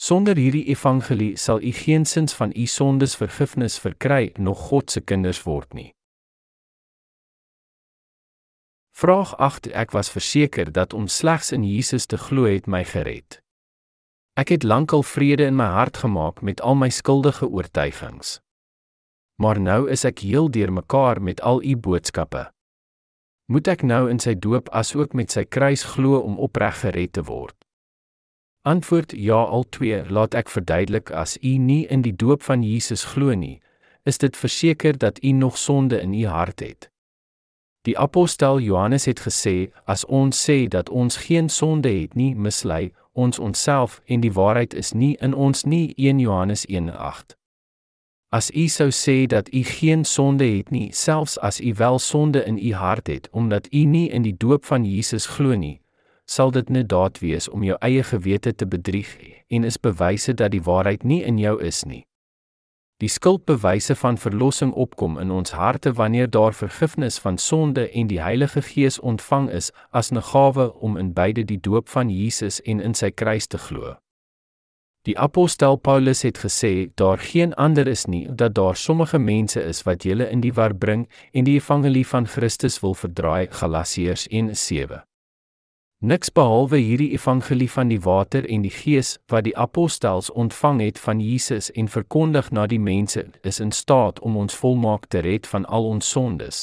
Sonder 0.05 0.36
hierdie 0.36 0.66
evangelie 0.68 1.36
sal 1.40 1.62
u 1.64 1.70
geensins 1.72 2.34
van 2.36 2.50
u 2.52 2.66
sondes 2.66 3.14
vergifnis 3.16 3.78
verkry 3.80 4.32
nog 4.36 4.59
God 4.68 4.90
se 4.90 5.00
kinders 5.00 5.40
word 5.46 5.72
nie. 5.72 5.94
Vraag 8.92 9.32
8 9.36 9.70
Ek 9.72 9.96
was 9.96 10.12
verseker 10.12 10.72
dat 10.72 10.92
om 10.92 11.09
slegs 11.09 11.52
in 11.57 11.64
Jesus 11.64 12.07
te 12.07 12.20
glo 12.20 12.44
het 12.44 12.68
my 12.68 12.82
gered. 12.84 13.40
Ek 14.36 14.52
het 14.52 14.62
lankal 14.62 15.07
vrede 15.09 15.48
in 15.48 15.57
my 15.57 15.70
hart 15.72 15.96
gemaak 16.05 16.44
met 16.44 16.61
al 16.61 16.76
my 16.76 16.90
skuldige 16.92 17.48
oortuigings. 17.48 18.40
Maar 19.40 19.61
nou 19.61 19.88
is 19.90 20.05
ek 20.05 20.20
heel 20.20 20.50
deurmekaar 20.50 21.22
met 21.22 21.40
al 21.40 21.64
u 21.64 21.76
boodskappe. 21.76 22.50
Moet 23.48 23.72
ek 23.72 23.88
nou 23.88 24.11
in 24.12 24.20
sy 24.20 24.36
doop 24.36 24.68
asook 24.68 25.16
met 25.16 25.32
sy 25.32 25.48
kruis 25.48 25.88
glo 25.96 26.20
om 26.20 26.36
opreg 26.36 26.82
gered 26.84 27.16
te 27.16 27.24
word? 27.24 27.63
Antwoord 28.66 29.12
ja 29.16 29.42
al 29.42 29.64
twee. 29.68 30.04
Laat 30.08 30.34
ek 30.34 30.48
verduidelik 30.48 31.10
as 31.12 31.36
u 31.42 31.56
nie 31.60 31.82
in 31.86 32.00
die 32.00 32.14
doop 32.16 32.42
van 32.42 32.62
Jesus 32.64 33.04
glo 33.04 33.34
nie 33.36 33.60
is 34.04 34.18
dit 34.18 34.36
verseker 34.36 34.98
dat 34.98 35.22
u 35.24 35.32
nog 35.32 35.58
sonde 35.58 36.00
in 36.00 36.14
u 36.14 36.26
hart 36.26 36.60
het. 36.60 36.90
Die 37.82 37.98
apostel 37.98 38.60
Johannes 38.60 39.04
het 39.04 39.20
gesê 39.20 39.68
as 39.84 40.04
ons 40.04 40.50
sê 40.50 40.68
dat 40.68 40.88
ons 40.88 41.16
geen 41.16 41.48
sonde 41.48 41.88
het 41.88 42.14
nie 42.14 42.34
mislei 42.34 42.92
ons 43.12 43.38
onsself 43.38 44.00
en 44.04 44.20
die 44.20 44.32
waarheid 44.32 44.74
is 44.74 44.92
nie 44.92 45.16
in 45.20 45.34
ons 45.34 45.64
nie. 45.64 45.92
1 45.96 46.18
Johannes 46.18 46.66
1:8 46.66 47.36
As 48.28 48.50
u 48.50 48.68
sou 48.68 48.90
sê 48.90 49.26
dat 49.26 49.52
u 49.54 49.62
geen 49.62 50.04
sonde 50.04 50.44
het 50.44 50.70
nie 50.70 50.92
selfs 50.92 51.38
as 51.38 51.60
u 51.60 51.74
wel 51.74 51.98
sonde 51.98 52.44
in 52.44 52.58
u 52.58 52.72
hart 52.72 53.06
het 53.06 53.28
omdat 53.30 53.72
u 53.72 53.84
nie 53.84 54.08
in 54.08 54.22
die 54.22 54.36
doop 54.36 54.64
van 54.64 54.84
Jesus 54.84 55.26
glo 55.26 55.54
nie 55.54 55.84
sal 56.25 56.51
dit 56.51 56.68
net 56.68 56.89
daad 56.89 57.18
wees 57.18 57.49
om 57.49 57.62
jou 57.62 57.77
eie 57.81 58.03
gewete 58.03 58.55
te 58.55 58.66
bedrieg 58.66 59.16
en 59.49 59.64
is 59.64 59.81
bewyse 59.81 60.35
dat 60.35 60.51
die 60.51 60.62
waarheid 60.62 61.05
nie 61.05 61.22
in 61.22 61.39
jou 61.39 61.61
is 61.62 61.85
nie. 61.85 62.05
Die 63.03 63.11
skuldbewyse 63.11 63.95
van 63.99 64.16
verlossing 64.18 64.72
opkom 64.72 65.18
in 65.18 65.31
ons 65.31 65.51
harte 65.51 65.93
wanneer 65.93 66.31
daar 66.31 66.55
vergifnis 66.55 67.18
van 67.18 67.39
sonde 67.39 67.91
en 67.91 68.07
die 68.07 68.20
Heilige 68.22 68.62
Gees 68.62 69.01
ontvang 69.01 69.51
is 69.51 69.72
as 69.91 70.11
'n 70.12 70.22
gawe 70.22 70.72
om 70.72 70.97
in 70.97 71.12
beide 71.12 71.45
die 71.45 71.61
doop 71.61 71.89
van 71.89 72.11
Jesus 72.11 72.61
en 72.62 72.81
in 72.81 72.95
sy 72.95 73.11
kruis 73.11 73.47
te 73.47 73.59
glo. 73.59 73.97
Die 75.03 75.18
apostel 75.18 75.77
Paulus 75.77 76.22
het 76.22 76.39
gesê 76.39 76.95
daar 76.95 77.18
geen 77.18 77.55
ander 77.55 77.87
is 77.87 78.05
nie 78.07 78.29
dat 78.35 78.55
daar 78.55 78.77
sommige 78.77 79.18
mense 79.18 79.62
is 79.62 79.83
wat 79.83 80.03
julle 80.03 80.31
in 80.31 80.41
die 80.41 80.53
war 80.53 80.75
bring 80.75 81.09
en 81.33 81.45
die 81.45 81.55
evangelie 81.55 82.07
van 82.07 82.27
Christus 82.27 82.81
wil 82.81 82.95
verdraai 82.95 83.47
Galasiërs 83.51 84.27
1:7. 84.31 85.13
Niks 86.05 86.28
behalwe 86.32 86.76
hierdie 86.76 87.12
evangelie 87.16 87.70
van 87.70 87.88
die 87.88 88.00
water 88.05 88.44
en 88.44 88.61
die 88.61 88.70
gees 88.70 89.14
wat 89.32 89.46
die 89.46 89.55
apostels 89.57 90.26
ontvang 90.30 90.80
het 90.80 90.98
van 91.00 91.20
Jesus 91.20 91.70
en 91.72 91.86
verkondig 91.88 92.50
na 92.50 92.66
die 92.68 92.78
mense 92.78 93.22
is 93.40 93.61
in 93.61 93.72
staat 93.72 94.18
om 94.20 94.36
ons 94.36 94.55
volmaak 94.55 95.07
te 95.07 95.22
red 95.24 95.46
van 95.46 95.64
al 95.64 95.86
ons 95.88 96.11
sondes. 96.11 96.59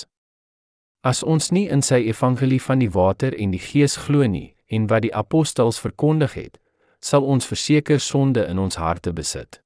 As 1.02 1.24
ons 1.24 1.50
nie 1.50 1.64
in 1.74 1.82
sy 1.82 2.04
evangelie 2.06 2.62
van 2.62 2.84
die 2.86 2.90
water 2.94 3.34
en 3.34 3.56
die 3.56 3.64
gees 3.64 3.96
glo 4.04 4.28
nie 4.30 4.54
en 4.70 4.86
wat 4.92 5.08
die 5.08 5.16
apostels 5.16 5.82
verkondig 5.82 6.36
het, 6.38 6.60
sal 7.00 7.26
ons 7.26 7.50
verseker 7.50 8.00
sonde 8.00 8.44
in 8.46 8.62
ons 8.62 8.78
harte 8.78 9.10
besit. 9.10 9.64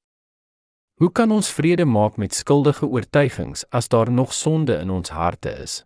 Hoe 1.04 1.12
kan 1.12 1.36
ons 1.36 1.52
vrede 1.52 1.86
maak 1.86 2.16
met 2.16 2.34
skuldige 2.34 2.88
oortuigings 2.88 3.68
as 3.76 3.92
daar 3.92 4.12
nog 4.12 4.32
sonde 4.34 4.80
in 4.80 4.90
ons 4.90 5.12
harte 5.12 5.52
is? 5.68 5.84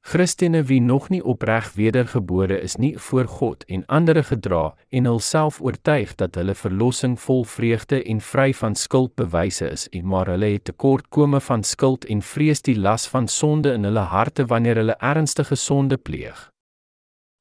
Christene 0.00 0.62
wie 0.62 0.80
nog 0.80 1.08
nie 1.08 1.24
opreg 1.24 1.72
wedergebore 1.72 2.60
is 2.60 2.76
nie 2.76 2.98
voor 2.98 3.26
God 3.26 3.64
en 3.64 3.86
ander 3.86 4.24
gedra 4.24 4.74
en 4.88 5.04
hulself 5.04 5.60
oortuig 5.60 6.14
dat 6.14 6.34
hulle 6.34 6.54
verlossing 6.54 7.20
vol 7.20 7.44
vreugde 7.44 8.02
en 8.02 8.20
vry 8.20 8.52
van 8.54 8.74
skuld 8.74 9.14
bewyse 9.14 9.68
is 9.70 9.88
en 9.88 10.06
maar 10.06 10.26
hulle 10.26 10.52
het 10.54 10.64
tekortkome 10.64 11.40
van 11.40 11.62
skuld 11.62 12.04
en 12.04 12.22
vrees 12.22 12.62
die 12.62 12.78
las 12.78 13.08
van 13.08 13.28
sonde 13.28 13.72
in 13.72 13.84
hulle 13.84 14.06
harte 14.14 14.46
wanneer 14.46 14.80
hulle 14.80 14.96
ernstige 14.98 15.54
sonde 15.54 15.96
pleeg. 15.96 16.48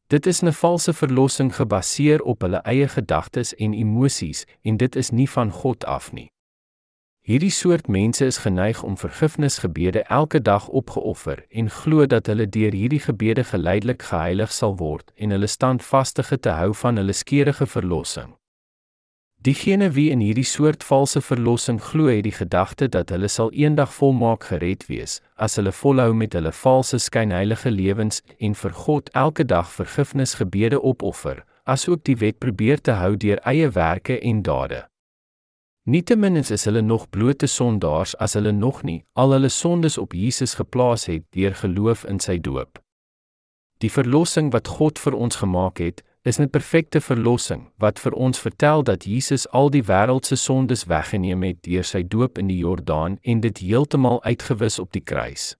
Dit 0.08 0.26
is 0.26 0.42
'n 0.42 0.52
valse 0.52 0.94
verlossing 0.94 1.56
gebaseer 1.56 2.22
op 2.22 2.42
hulle 2.42 2.62
eie 2.64 2.88
gedagtes 2.88 3.56
en 3.56 3.74
emosies 3.74 4.46
en 4.62 4.78
dit 4.78 4.96
is 4.96 5.10
nie 5.10 5.30
van 5.30 5.52
God 5.52 5.86
af 5.86 6.12
nie. 6.12 6.32
Hierdie 7.28 7.52
soort 7.52 7.90
mense 7.92 8.26
is 8.26 8.38
geneig 8.38 8.84
om 8.84 8.94
vergifnisgebede 8.98 10.04
elke 10.04 10.40
dag 10.42 10.68
opgeoffer 10.68 11.42
en 11.50 11.70
glo 11.70 12.06
dat 12.06 12.30
hulle 12.32 12.46
deur 12.50 12.72
hierdie 12.72 13.02
gebede 13.04 13.44
geleidelik 13.44 14.02
geheilig 14.02 14.54
sal 14.56 14.78
word 14.80 15.12
en 15.16 15.36
hulle 15.36 15.50
standvastige 15.52 16.40
te 16.40 16.56
hou 16.56 16.72
van 16.84 16.96
hulle 16.96 17.12
skeurige 17.12 17.68
verlossing. 17.68 18.32
Diegene 19.44 19.92
wie 19.92 20.08
in 20.16 20.24
hierdie 20.24 20.48
soort 20.48 20.88
valse 20.88 21.22
verlossing 21.22 21.84
glo, 21.84 22.08
het 22.08 22.24
die 22.24 22.38
gedagte 22.40 22.88
dat 22.88 23.12
hulle 23.12 23.28
sal 23.28 23.52
eendag 23.52 23.92
volmaak 24.00 24.48
gered 24.48 24.88
wees 24.88 25.20
as 25.36 25.60
hulle 25.60 25.76
volhou 25.76 26.14
met 26.16 26.34
hulle 26.34 26.56
valse 26.64 26.98
skynheilige 26.98 27.72
lewens 27.72 28.24
en 28.40 28.56
vir 28.56 28.84
God 28.88 29.12
elke 29.12 29.44
dag 29.44 29.68
vergifnisgebede 29.76 30.80
opoffer, 30.80 31.44
asook 31.66 32.08
die 32.08 32.22
wet 32.24 32.40
probeer 32.40 32.80
te 32.80 33.02
hou 33.04 33.18
deur 33.20 33.44
eie 33.44 33.68
werke 33.68 34.16
en 34.16 34.48
dade. 34.48 34.88
Nietemin 35.88 36.36
is 36.36 36.66
hulle 36.66 36.82
nog 36.82 37.10
blote 37.10 37.48
sondaars 37.48 38.18
as 38.20 38.34
hulle 38.36 38.52
nog 38.52 38.82
nie 38.84 39.06
al 39.14 39.32
hulle 39.32 39.48
sondes 39.50 39.96
op 39.98 40.12
Jesus 40.12 40.58
geplaas 40.60 41.06
het 41.08 41.24
deur 41.32 41.54
geloof 41.56 42.04
in 42.12 42.20
sy 42.20 42.36
doop. 42.44 42.82
Die 43.80 43.92
verlossing 43.92 44.50
wat 44.52 44.68
God 44.68 45.00
vir 45.00 45.16
ons 45.16 45.40
gemaak 45.40 45.80
het, 45.80 46.04
is 46.28 46.40
'n 46.40 46.50
perfekte 46.50 47.00
verlossing 47.00 47.72
wat 47.80 48.00
vir 48.00 48.12
ons 48.12 48.40
vertel 48.40 48.84
dat 48.84 49.06
Jesus 49.06 49.48
al 49.50 49.70
die 49.70 49.84
wêreld 49.84 50.26
se 50.26 50.36
sondes 50.36 50.84
weggeneem 50.86 51.44
het 51.44 51.64
deur 51.64 51.84
sy 51.84 52.04
doop 52.04 52.38
in 52.38 52.48
die 52.48 52.60
Jordaan 52.60 53.18
en 53.24 53.40
dit 53.40 53.58
heeltemal 53.58 54.24
uitgewis 54.24 54.80
op 54.80 54.92
die 54.92 55.04
kruis. 55.04 55.56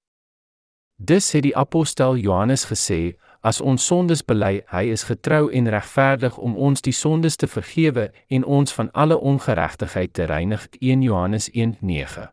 Dis 0.98 1.32
het 1.32 1.44
die 1.44 1.56
apostel 1.58 2.18
Johannes 2.18 2.66
gesê, 2.66 3.16
As 3.48 3.62
ons 3.62 3.86
sondes 3.86 4.26
bely, 4.28 4.58
hy 4.74 4.90
is 4.92 5.06
getrou 5.08 5.46
en 5.56 5.70
regverdig 5.72 6.36
om 6.38 6.58
ons 6.68 6.82
die 6.84 6.92
sondes 6.92 7.38
te 7.40 7.48
vergewe 7.48 8.10
en 8.28 8.44
ons 8.44 8.74
van 8.76 8.90
alle 8.92 9.16
ongeregtigheid 9.16 10.14
te 10.14 10.26
reinig. 10.28 10.66
1 10.82 11.06
Johannes 11.06 11.48
1:9. 11.54 12.28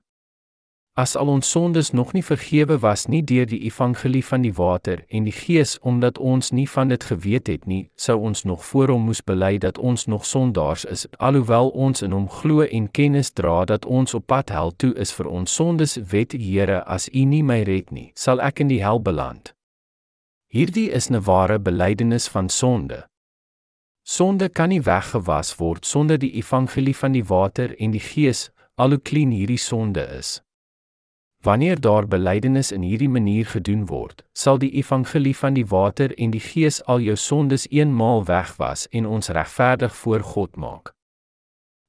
As 0.96 1.14
al 1.16 1.30
ons 1.30 1.50
sondes 1.50 1.92
nog 1.92 2.12
nie 2.18 2.24
vergewe 2.24 2.78
was 2.78 3.06
nie 3.06 3.22
deur 3.22 3.46
die 3.46 3.60
evangelie 3.70 4.24
van 4.24 4.42
die 4.42 4.52
water 4.58 5.04
en 5.08 5.24
die 5.30 5.36
gees 5.38 5.78
omdat 5.78 6.18
ons 6.18 6.50
nie 6.50 6.68
van 6.70 6.88
dit 6.88 7.04
geweet 7.04 7.46
het 7.46 7.66
nie, 7.66 7.90
sou 7.94 8.18
ons 8.18 8.44
nog 8.44 8.64
voor 8.64 8.88
hom 8.88 9.06
moes 9.06 9.22
bely 9.22 9.58
dat 9.58 9.78
ons 9.78 10.06
nog 10.06 10.26
sondaars 10.26 10.84
is, 10.84 11.06
alhoewel 11.18 11.68
ons 11.68 12.02
in 12.02 12.12
hom 12.12 12.28
glo 12.28 12.62
en 12.62 12.90
kennis 12.90 13.30
dra 13.32 13.64
dat 13.64 13.84
ons 13.84 14.14
op 14.14 14.26
pad 14.26 14.50
hel 14.50 14.72
toe 14.76 14.94
is 14.94 15.12
vir 15.12 15.26
ons 15.26 15.54
sondes. 15.54 15.98
Wet 16.10 16.32
Here, 16.32 16.82
as 16.86 17.08
U 17.08 17.24
nie 17.24 17.42
my 17.42 17.62
red 17.62 17.90
nie, 17.90 18.10
sal 18.14 18.40
ek 18.40 18.60
in 18.60 18.68
die 18.68 18.82
hel 18.82 19.02
beland. 19.02 19.54
Hierdie 20.55 20.90
is 20.90 21.11
'n 21.11 21.20
ware 21.26 21.59
belydenis 21.59 22.28
van 22.28 22.48
sonde. 22.48 23.09
Sonde 24.02 24.48
kan 24.48 24.68
nie 24.68 24.82
weggewas 24.82 25.57
word 25.57 25.86
sonder 25.86 26.18
die 26.18 26.32
evangelie 26.32 26.96
van 26.96 27.12
die 27.12 27.24
water 27.24 27.74
en 27.78 27.90
die 27.90 28.00
gees, 28.00 28.50
al 28.74 28.88
hoe 28.88 29.00
klein 29.00 29.30
hierdie 29.30 29.59
sonde 29.59 30.00
is. 30.18 30.42
Wanneer 31.42 31.80
daar 31.80 32.07
belydenis 32.07 32.72
in 32.72 32.82
hierdie 32.82 33.09
manier 33.09 33.46
gedoen 33.46 33.86
word, 33.86 34.22
sal 34.32 34.59
die 34.59 34.70
evangelie 34.70 35.36
van 35.36 35.55
die 35.55 35.66
water 35.66 36.14
en 36.14 36.30
die 36.30 36.44
gees 36.52 36.84
al 36.84 37.00
jou 37.00 37.16
sondes 37.16 37.66
eenmaal 37.70 38.24
wegwas 38.24 38.88
en 38.88 39.07
ons 39.07 39.28
regverdig 39.28 39.96
voor 39.96 40.20
God 40.20 40.57
maak. 40.57 40.94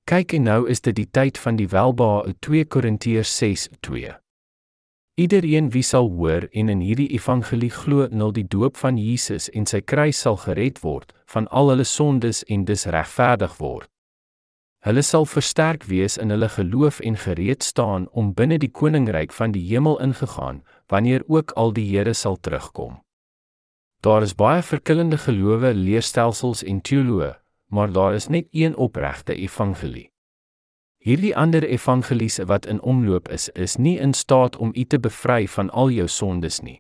Kyk 0.04 0.34
en 0.34 0.44
nou 0.44 0.70
is 0.70 0.82
dit 0.82 0.96
die 0.96 1.10
tyd 1.12 1.38
van 1.38 1.56
die 1.56 1.68
welbehae 1.68 2.34
2 2.40 2.66
Korintiërs 2.66 3.38
6:2. 3.44 4.25
Iedereen 5.16 5.70
wie 5.72 5.84
sal 5.84 6.10
hoor 6.12 6.44
en 6.52 6.70
in 6.70 6.82
hierdie 6.84 7.08
evangelie 7.16 7.72
glo, 7.72 8.08
nul 8.12 8.34
die 8.36 8.48
doop 8.52 8.76
van 8.76 8.98
Jesus 9.00 9.46
en 9.56 9.64
sy 9.64 9.80
kruis 9.80 10.20
sal 10.26 10.36
gered 10.42 10.82
word 10.84 11.14
van 11.32 11.46
al 11.56 11.72
hulle 11.72 11.86
sondes 11.88 12.42
en 12.52 12.66
dus 12.68 12.84
regverdig 12.92 13.54
word. 13.62 13.88
Hulle 14.84 15.02
sal 15.02 15.24
versterk 15.26 15.88
wees 15.88 16.18
in 16.20 16.36
hulle 16.36 16.50
geloof 16.52 17.00
en 17.00 17.16
gereed 17.16 17.64
staan 17.64 18.10
om 18.12 18.34
binne 18.36 18.58
die 18.60 18.70
koninkryk 18.70 19.32
van 19.34 19.56
die 19.56 19.64
hemel 19.70 19.96
ingegaan 20.04 20.60
wanneer 20.92 21.24
ook 21.32 21.56
al 21.56 21.72
die 21.74 21.88
Here 21.94 22.14
sal 22.14 22.36
terugkom. 22.36 23.00
Daar 24.04 24.22
is 24.22 24.36
baie 24.36 24.62
verskillende 24.62 25.18
gelowe, 25.18 25.72
leerstelsels 25.74 26.64
en 26.64 26.82
teoloë, 26.82 27.32
maar 27.72 27.92
daar 27.92 28.20
is 28.20 28.28
net 28.28 28.52
een 28.52 28.76
opregte 28.76 29.34
evangelie. 29.34 30.10
Hierdie 31.06 31.36
ander 31.38 31.64
evangelies 31.64 32.40
wat 32.50 32.66
in 32.66 32.82
omloop 32.82 33.28
is, 33.30 33.50
is 33.50 33.76
nie 33.76 34.00
in 34.00 34.14
staat 34.14 34.56
om 34.58 34.72
u 34.74 34.84
te 34.84 35.00
bevry 35.00 35.48
van 35.48 35.70
al 35.70 35.92
jou 35.94 36.08
sondes 36.08 36.64
nie. 36.66 36.80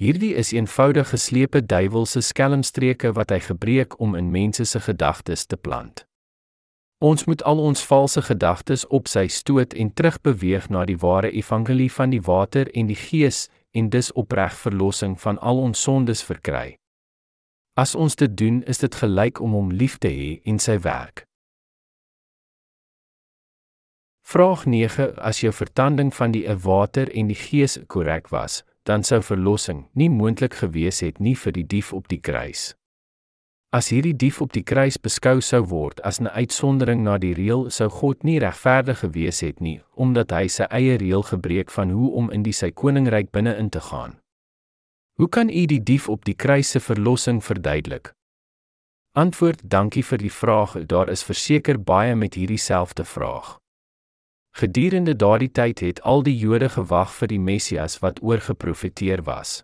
Hierdie 0.00 0.32
is 0.34 0.52
eenvoudig 0.56 1.10
geslepe 1.12 1.60
duiwelse 1.66 2.22
skelmstreke 2.24 3.12
wat 3.12 3.34
hy 3.34 3.40
gebruik 3.44 3.98
om 4.00 4.16
in 4.16 4.30
mense 4.32 4.64
se 4.64 4.80
gedagtes 4.80 5.44
te 5.44 5.60
plant. 5.60 6.06
Ons 7.04 7.28
moet 7.28 7.44
al 7.44 7.60
ons 7.60 7.84
valse 7.84 8.22
gedagtes 8.30 8.86
op 8.86 9.12
sy 9.12 9.26
stoot 9.28 9.76
en 9.76 9.92
terugbeweeg 9.92 10.72
na 10.72 10.88
die 10.88 10.96
ware 11.04 11.28
evangelie 11.28 11.92
van 11.92 12.16
die 12.16 12.24
water 12.24 12.72
en 12.72 12.88
die 12.88 12.96
gees 12.96 13.50
en 13.76 13.92
dus 13.92 14.08
opreg 14.12 14.56
verlossing 14.56 15.20
van 15.20 15.36
al 15.38 15.60
ons 15.68 15.82
sondes 15.82 16.24
verkry. 16.24 16.78
As 17.76 17.92
ons 17.94 18.16
dit 18.16 18.32
doen, 18.36 18.62
is 18.64 18.80
dit 18.80 18.94
gelyk 19.04 19.40
om 19.40 19.52
hom 19.52 19.68
lief 19.70 20.00
te 20.00 20.08
hê 20.08 20.38
in 20.48 20.56
sy 20.58 20.80
werk. 20.80 21.27
Vraag 24.28 24.66
9: 24.66 25.16
As 25.16 25.40
jou 25.40 25.52
vertanding 25.52 26.14
van 26.14 26.34
die 26.34 26.44
water 26.60 27.08
en 27.16 27.30
die 27.30 27.36
gees 27.48 27.78
korrek 27.86 28.26
was, 28.28 28.60
dan 28.84 29.00
sou 29.02 29.22
verlossing 29.24 29.86
nie 29.92 30.10
moontlik 30.12 30.58
gewees 30.60 30.98
het 31.00 31.16
nie 31.18 31.32
vir 31.32 31.52
die 31.56 31.64
dief 31.64 31.92
op 31.96 32.10
die 32.12 32.18
kruis. 32.20 32.74
As 33.72 33.88
hierdie 33.88 34.12
dief 34.12 34.42
op 34.44 34.52
die 34.52 34.62
kruis 34.68 34.98
beskou 35.00 35.40
sou 35.40 35.62
word 35.70 36.02
as 36.04 36.20
'n 36.20 36.28
uitsondering 36.28 37.00
na 37.02 37.16
die 37.16 37.32
reël, 37.32 37.70
sou 37.70 37.88
God 37.88 38.24
nie 38.24 38.38
regverdig 38.38 38.98
gewees 38.98 39.40
het 39.40 39.60
nie, 39.60 39.80
omdat 39.96 40.30
hy 40.30 40.46
sy 40.48 40.66
eie 40.70 40.98
reël 40.98 41.22
gebreek 41.22 41.70
van 41.70 41.90
hoe 41.90 42.10
om 42.12 42.30
in 42.30 42.42
die 42.42 42.52
sy 42.52 42.70
koninkryk 42.70 43.30
binne 43.30 43.56
in 43.56 43.70
te 43.70 43.80
gaan. 43.80 44.20
Hoe 45.16 45.28
kan 45.28 45.48
u 45.48 45.66
die 45.66 45.82
dief 45.82 46.08
op 46.08 46.24
die 46.24 46.36
kruis 46.36 46.70
se 46.70 46.80
verlossing 46.80 47.44
verduidelik? 47.44 48.12
Antwoord: 49.12 49.70
Dankie 49.70 50.04
vir 50.04 50.18
die 50.18 50.32
vraag. 50.32 50.86
Daar 50.86 51.08
is 51.08 51.24
verseker 51.24 51.80
baie 51.80 52.14
met 52.14 52.34
hierdie 52.34 52.60
selfde 52.60 53.04
vraag. 53.04 53.58
Gedurende 54.58 55.16
daardie 55.16 55.52
tyd 55.54 55.80
het 55.80 56.00
al 56.02 56.24
die 56.26 56.34
Jode 56.34 56.66
gewag 56.68 57.12
vir 57.14 57.28
die 57.30 57.38
Messias 57.38 58.00
wat 58.02 58.16
oorgeprofeteer 58.22 59.22
was. 59.22 59.62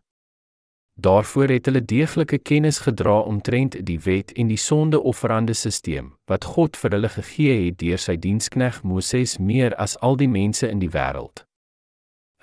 Daarvoor 0.94 1.50
het 1.50 1.66
hulle 1.66 1.82
deeglike 1.82 2.38
kennis 2.38 2.78
gedra 2.84 3.16
omtrent 3.18 3.74
die 3.86 3.98
wet 4.04 4.30
en 4.38 4.52
die 4.52 4.60
sondeofferande 4.66 5.56
stelsel 5.58 6.12
wat 6.30 6.46
God 6.54 6.78
vir 6.78 6.94
hulle 6.94 7.10
gegee 7.16 7.56
het 7.64 7.80
deur 7.82 7.98
sy 7.98 8.14
dienskneg 8.14 8.82
Moses 8.86 9.34
meer 9.38 9.74
as 9.82 9.98
al 9.98 10.14
die 10.14 10.30
mense 10.30 10.70
in 10.70 10.78
die 10.78 10.92
wêreld. 10.94 11.42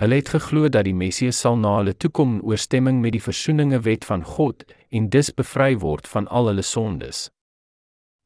Hulle 0.04 0.20
het 0.20 0.36
geglo 0.36 0.68
dat 0.68 0.90
die 0.90 0.98
Messias 1.06 1.40
sal 1.40 1.56
na 1.56 1.78
hulle 1.78 1.96
toe 1.96 2.12
kom 2.12 2.36
in 2.36 2.44
ooreenstemming 2.44 3.00
met 3.00 3.16
die 3.16 3.28
versoeninge 3.32 3.80
wet 3.88 4.04
van 4.12 4.28
God 4.28 4.68
en 4.90 5.08
dus 5.08 5.32
bevry 5.32 5.78
word 5.80 6.08
van 6.08 6.28
al 6.28 6.52
hulle 6.52 6.68
sondes. 6.68 7.30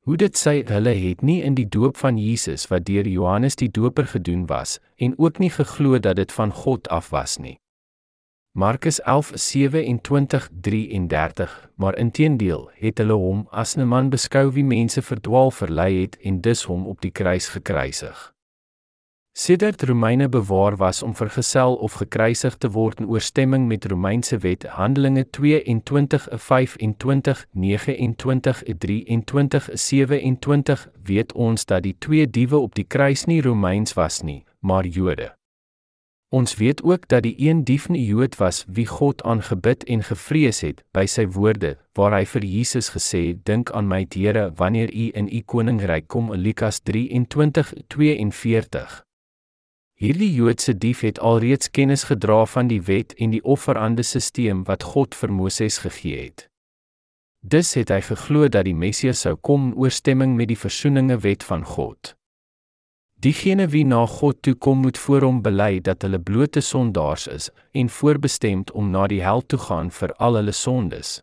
Hoe 0.05 0.19
dit 0.21 0.37
sê 0.37 0.59
hulle 0.69 0.91
het 0.93 1.23
nie 1.25 1.41
in 1.41 1.55
die 1.57 1.65
doop 1.65 1.97
van 1.97 2.13
Jesus 2.21 2.69
wat 2.69 2.85
deur 2.85 3.09
Johannes 3.09 3.57
die 3.57 3.73
Doper 3.73 4.05
gedoen 4.05 4.45
was 4.45 4.77
en 5.01 5.17
ook 5.17 5.41
nie 5.41 5.49
geglo 5.49 5.97
dat 5.99 6.15
dit 6.15 6.31
van 6.31 6.53
God 6.53 6.87
af 6.93 7.09
was 7.09 7.37
nie. 7.37 7.59
Markus 8.53 9.01
11:27-33 9.01 11.69
Maar 11.75 11.97
intedeel 11.97 12.69
het 12.73 12.97
hulle 12.97 13.13
hom 13.13 13.47
as 13.49 13.77
'n 13.77 13.87
man 13.87 14.09
beskou 14.09 14.51
wie 14.51 14.63
mense 14.63 15.01
verdwaal 15.01 15.51
verlei 15.51 16.01
het 16.01 16.17
en 16.21 16.41
dus 16.41 16.63
hom 16.63 16.87
op 16.87 17.01
die 17.01 17.11
kruis 17.11 17.47
gekruisig. 17.47 18.34
Sedert 19.37 19.83
Romeine 19.83 20.29
bewaar 20.29 20.77
was 20.77 21.03
om 21.03 21.15
vergesel 21.15 21.75
of 21.75 21.93
gekruisig 21.93 22.57
te 22.57 22.71
word 22.71 22.99
in 22.99 23.07
ooreenstemming 23.07 23.67
met 23.67 23.85
Romeinse 23.85 24.37
wet 24.37 24.63
Handelinge 24.63 25.27
22:25-29-29-23-27 25.37 25.41
weet 31.03 31.33
ons 31.33 31.65
dat 31.65 31.83
die 31.83 31.95
twee 31.99 32.29
diewe 32.29 32.57
op 32.57 32.75
die 32.75 32.87
kruis 32.87 33.25
nie 33.25 33.41
Romeins 33.41 33.93
was 33.93 34.21
nie, 34.21 34.45
maar 34.59 34.85
Jode. 34.85 35.35
Ons 36.31 36.55
weet 36.55 36.83
ook 36.83 37.07
dat 37.07 37.23
die 37.23 37.35
een 37.37 37.63
dief 37.63 37.89
'n 37.89 37.93
Jood 37.93 38.35
was 38.35 38.65
wie 38.67 38.87
God 38.87 39.23
aangebid 39.23 39.83
en 39.83 40.03
gevrees 40.03 40.61
het 40.61 40.83
by 40.91 41.05
sy 41.05 41.27
woorde 41.27 41.77
waar 41.93 42.11
hy 42.11 42.25
vir 42.25 42.43
Jesus 42.43 42.89
gesê 42.89 43.27
het: 43.27 43.45
"Dink 43.45 43.71
aan 43.71 43.87
my, 43.87 44.05
Here, 44.09 44.51
wanneer 44.55 44.93
U 44.93 45.09
in 45.13 45.27
U 45.27 45.41
koninkryk 45.41 46.07
kom." 46.07 46.33
Lukas 46.33 46.79
23:42. 46.79 49.04
Hierdie 49.95 50.33
Joodse 50.33 50.73
dief 50.77 51.05
het 51.07 51.19
alreeds 51.19 51.69
kennis 51.71 52.03
gedra 52.03 52.41
van 52.45 52.67
die 52.67 52.81
wet 52.83 53.13
en 53.15 53.31
die 53.31 53.43
offerande 53.43 54.03
stelsel 54.03 54.65
wat 54.67 54.83
God 54.83 55.15
vir 55.15 55.31
Moses 55.31 55.77
gegee 55.85 56.17
het. 56.25 56.49
Dus 57.39 57.73
het 57.79 57.93
hy 57.93 58.01
geglo 58.03 58.49
dat 58.51 58.67
die 58.67 58.75
Messias 58.75 59.21
sou 59.23 59.37
kom 59.39 59.69
in 59.69 59.77
ooreenstemming 59.79 60.35
met 60.35 60.49
die 60.51 60.59
versoeninge 60.59 61.15
wet 61.23 61.43
van 61.47 61.63
God. 61.63 62.15
Diegene 63.23 63.69
wie 63.71 63.85
na 63.87 64.01
God 64.05 64.41
toe 64.43 64.55
kom 64.59 64.81
moet 64.83 64.97
voor 64.97 65.23
hom 65.23 65.39
bely 65.45 65.79
dat 65.79 66.03
hulle 66.03 66.19
blote 66.19 66.59
sondaars 66.59 67.27
is 67.31 67.47
en 67.71 67.89
voorbestemd 67.89 68.73
om 68.75 68.91
na 68.91 69.07
die 69.07 69.21
hel 69.23 69.45
toe 69.47 69.59
gaan 69.59 69.93
vir 69.95 70.11
al 70.19 70.35
hulle 70.41 70.51
sondes. 70.51 71.21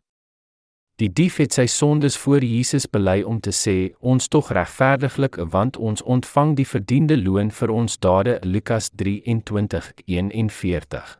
Die 1.02 1.10
dief 1.10 1.40
het 1.42 1.50
sy 1.56 1.64
sondes 1.66 2.14
voor 2.22 2.44
Jesus 2.46 2.84
bely 2.86 3.24
om 3.26 3.40
te 3.42 3.50
sê 3.50 3.90
ons 3.98 4.28
tog 4.30 4.52
regverdiglik 4.54 5.34
want 5.50 5.74
ons 5.76 6.02
ontvang 6.02 6.54
die 6.60 6.66
verdiende 6.72 7.16
loon 7.18 7.50
vir 7.50 7.70
ons 7.74 7.98
dade 7.98 8.38
Lukas 8.46 8.90
23:41. 9.02 11.18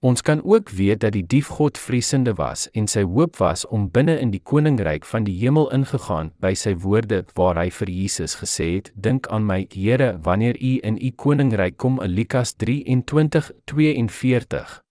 Ons 0.00 0.22
kan 0.22 0.44
ook 0.44 0.70
weet 0.70 1.00
dat 1.04 1.12
die 1.12 1.26
dief 1.26 1.46
God 1.58 1.78
vriesende 1.78 2.34
was 2.40 2.70
en 2.72 2.86
sy 2.88 3.04
hoop 3.04 3.36
was 3.36 3.66
om 3.66 3.90
binne 3.92 4.18
in 4.24 4.30
die 4.32 4.40
koninkryk 4.40 5.04
van 5.04 5.24
die 5.28 5.36
hemel 5.36 5.68
ingegaan 5.68 6.32
by 6.40 6.54
sy 6.54 6.74
woorde 6.80 7.24
waar 7.34 7.56
hy 7.60 7.70
vir 7.70 7.90
Jesus 7.90 8.34
gesê 8.40 8.80
het: 8.80 8.92
"Dink 8.94 9.28
aan 9.28 9.44
my, 9.44 9.66
Here, 9.74 10.18
wanneer 10.22 10.56
U 10.56 10.78
in 10.82 10.96
U 10.96 11.10
koninkryk 11.10 11.76
kom." 11.76 12.00
Lukas 12.00 12.54
23:42. 12.56 14.87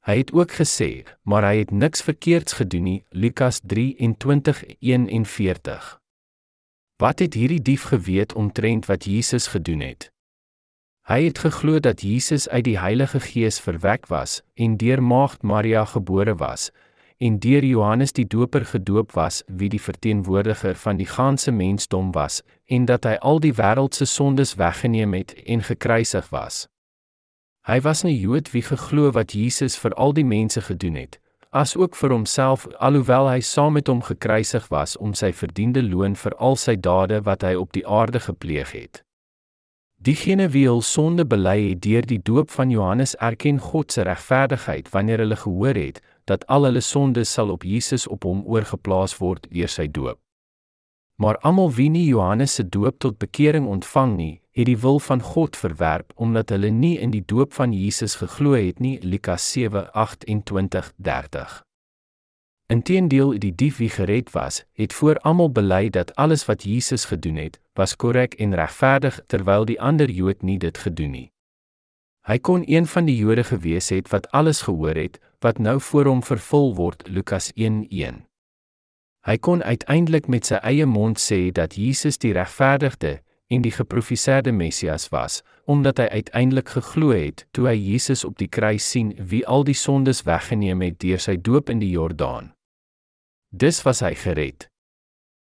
Hy 0.00 0.16
het 0.16 0.32
ook 0.32 0.52
gesê, 0.56 1.04
maar 1.22 1.44
hy 1.44 1.56
het 1.58 1.70
niks 1.70 2.02
verkeerds 2.02 2.52
gedoen 2.52 2.82
nie. 2.82 3.04
Lukas 3.10 3.60
23:41. 3.60 6.00
Wat 6.96 7.18
het 7.18 7.34
hierdie 7.34 7.62
dief 7.62 7.82
geweet 7.82 8.32
omtrent 8.32 8.86
wat 8.86 9.04
Jesus 9.04 9.46
gedoen 9.46 9.80
het? 9.80 10.12
Hy 11.04 11.24
het 11.24 11.38
geglo 11.38 11.80
dat 11.80 12.00
Jesus 12.00 12.48
uit 12.48 12.64
die 12.64 12.78
Heilige 12.78 13.20
Gees 13.20 13.60
verwek 13.60 14.06
was 14.06 14.42
en 14.54 14.76
deur 14.76 15.02
Maagd 15.02 15.42
Maria 15.42 15.84
gebore 15.84 16.36
was 16.36 16.70
en 17.20 17.38
deur 17.38 17.64
Johannes 17.64 18.12
die 18.12 18.26
Doper 18.26 18.64
gedoop 18.64 19.12
was 19.12 19.42
wie 19.46 19.68
die 19.68 19.80
verteenwoordiger 19.80 20.74
van 20.74 20.96
die 20.96 21.06
ganse 21.06 21.52
mensdom 21.52 22.12
was 22.12 22.40
en 22.64 22.86
dat 22.88 23.04
hy 23.04 23.18
al 23.20 23.42
die 23.44 23.52
wêreld 23.52 23.94
se 23.94 24.08
sondes 24.08 24.54
weggeneem 24.56 25.12
het 25.18 25.34
en 25.44 25.62
gekruisig 25.62 26.30
was. 26.32 26.69
Hy 27.68 27.80
was 27.80 28.04
'n 28.04 28.08
Jood 28.08 28.50
wie 28.52 28.62
geglo 28.62 29.10
wat 29.12 29.32
Jesus 29.32 29.76
vir 29.76 29.92
al 29.94 30.12
die 30.12 30.24
mense 30.24 30.60
gedoen 30.60 30.94
het, 30.94 31.20
as 31.52 31.76
ook 31.76 31.96
vir 31.96 32.10
homself 32.10 32.66
alhoewel 32.78 33.28
hy 33.28 33.40
saam 33.40 33.72
met 33.72 33.86
hom 33.86 34.00
gekruisig 34.02 34.68
was 34.70 34.96
om 34.96 35.12
sy 35.14 35.32
verdiende 35.32 35.82
loon 35.82 36.14
vir 36.16 36.34
al 36.34 36.56
sy 36.56 36.76
dade 36.76 37.20
wat 37.22 37.42
hy 37.42 37.54
op 37.54 37.72
die 37.72 37.86
aarde 37.86 38.20
gepleeg 38.20 38.72
het. 38.72 39.02
Diegene 40.00 40.48
wie 40.48 40.64
hul 40.66 40.80
sonde 40.80 41.26
bely 41.26 41.68
het 41.68 41.82
deur 41.82 42.06
die 42.06 42.22
doop 42.22 42.50
van 42.50 42.70
Johannes 42.70 43.14
erken 43.16 43.58
God 43.58 43.92
se 43.92 44.02
regverdigheid 44.02 44.88
wanneer 44.90 45.18
hulle 45.18 45.36
gehoor 45.36 45.74
het 45.74 46.00
dat 46.24 46.46
al 46.46 46.64
hulle 46.64 46.80
sondes 46.80 47.32
sal 47.32 47.50
op 47.50 47.62
Jesus 47.62 48.06
op 48.06 48.24
hom 48.24 48.40
oorgeplaas 48.46 49.18
word 49.18 49.46
deur 49.50 49.68
sy 49.68 49.86
doop. 49.86 50.18
Maar 51.20 51.36
almal 51.44 51.68
wie 51.76 51.90
nie 51.90 52.06
Johannes 52.06 52.54
se 52.54 52.64
doop 52.64 52.98
tot 52.98 53.18
bekering 53.18 53.66
ontvang 53.68 54.16
nie, 54.16 54.40
het 54.60 54.68
die 54.68 54.78
wil 54.78 55.00
van 55.00 55.22
God 55.22 55.56
verwerp 55.56 56.12
omdat 56.14 56.48
hulle 56.52 56.70
nie 56.70 56.98
in 57.00 57.10
die 57.10 57.24
doop 57.24 57.52
van 57.56 57.72
Jesus 57.72 58.14
geglo 58.20 58.52
het 58.52 58.78
nie. 58.78 59.02
Lukas 59.02 59.58
7:28-30. 59.58 61.62
Inteendeel 62.66 63.38
die 63.38 63.54
dief 63.54 63.76
wie 63.76 63.88
gered 63.88 64.30
was, 64.30 64.64
het 64.72 64.92
voor 64.92 65.18
almal 65.18 65.50
bely 65.50 65.90
dat 65.90 66.14
alles 66.14 66.46
wat 66.46 66.62
Jesus 66.62 67.04
gedoen 67.04 67.36
het, 67.36 67.60
was 67.72 67.96
korrek 67.96 68.34
en 68.34 68.54
regverdig 68.54 69.20
terwyl 69.26 69.64
die 69.64 69.80
ander 69.80 70.10
Jood 70.10 70.42
nie 70.42 70.58
dit 70.58 70.78
gedoen 70.78 71.10
nie. 71.10 71.32
Hy 72.20 72.38
kon 72.38 72.62
een 72.66 72.86
van 72.86 73.04
die 73.04 73.16
Jode 73.16 73.44
gewees 73.44 73.88
het 73.88 74.08
wat 74.08 74.30
alles 74.30 74.62
gehoor 74.62 74.94
het 74.94 75.20
wat 75.40 75.58
nou 75.58 75.80
voor 75.80 76.04
hom 76.04 76.22
vervul 76.22 76.74
word 76.74 77.08
Lukas 77.08 77.52
1:1. 77.56 78.14
Hy 79.20 79.36
kon 79.36 79.62
uiteindelik 79.62 80.28
met 80.28 80.46
sy 80.46 80.54
eie 80.54 80.86
mond 80.86 81.20
sê 81.20 81.52
dat 81.52 81.74
Jesus 81.74 82.18
die 82.18 82.32
regverdigde 82.32 83.22
en 83.50 83.64
die 83.66 83.72
geprofeseerde 83.74 84.52
Messias 84.54 85.08
was, 85.10 85.40
omdat 85.66 85.98
hy 85.98 86.06
uiteindelik 86.22 86.70
geglo 86.76 87.10
het 87.10 87.44
toe 87.50 87.66
hy 87.68 87.76
Jesus 87.76 88.22
op 88.24 88.38
die 88.38 88.48
kruis 88.48 88.86
sien 88.94 89.10
wie 89.18 89.42
al 89.46 89.66
die 89.66 89.76
sondes 89.76 90.22
weggeneem 90.26 90.84
het 90.86 91.00
deur 91.02 91.18
sy 91.18 91.34
doop 91.36 91.70
in 91.74 91.82
die 91.82 91.90
Jordaan. 91.90 92.52
Dis 93.50 93.82
was 93.82 94.04
hy 94.06 94.14
gered. 94.14 94.68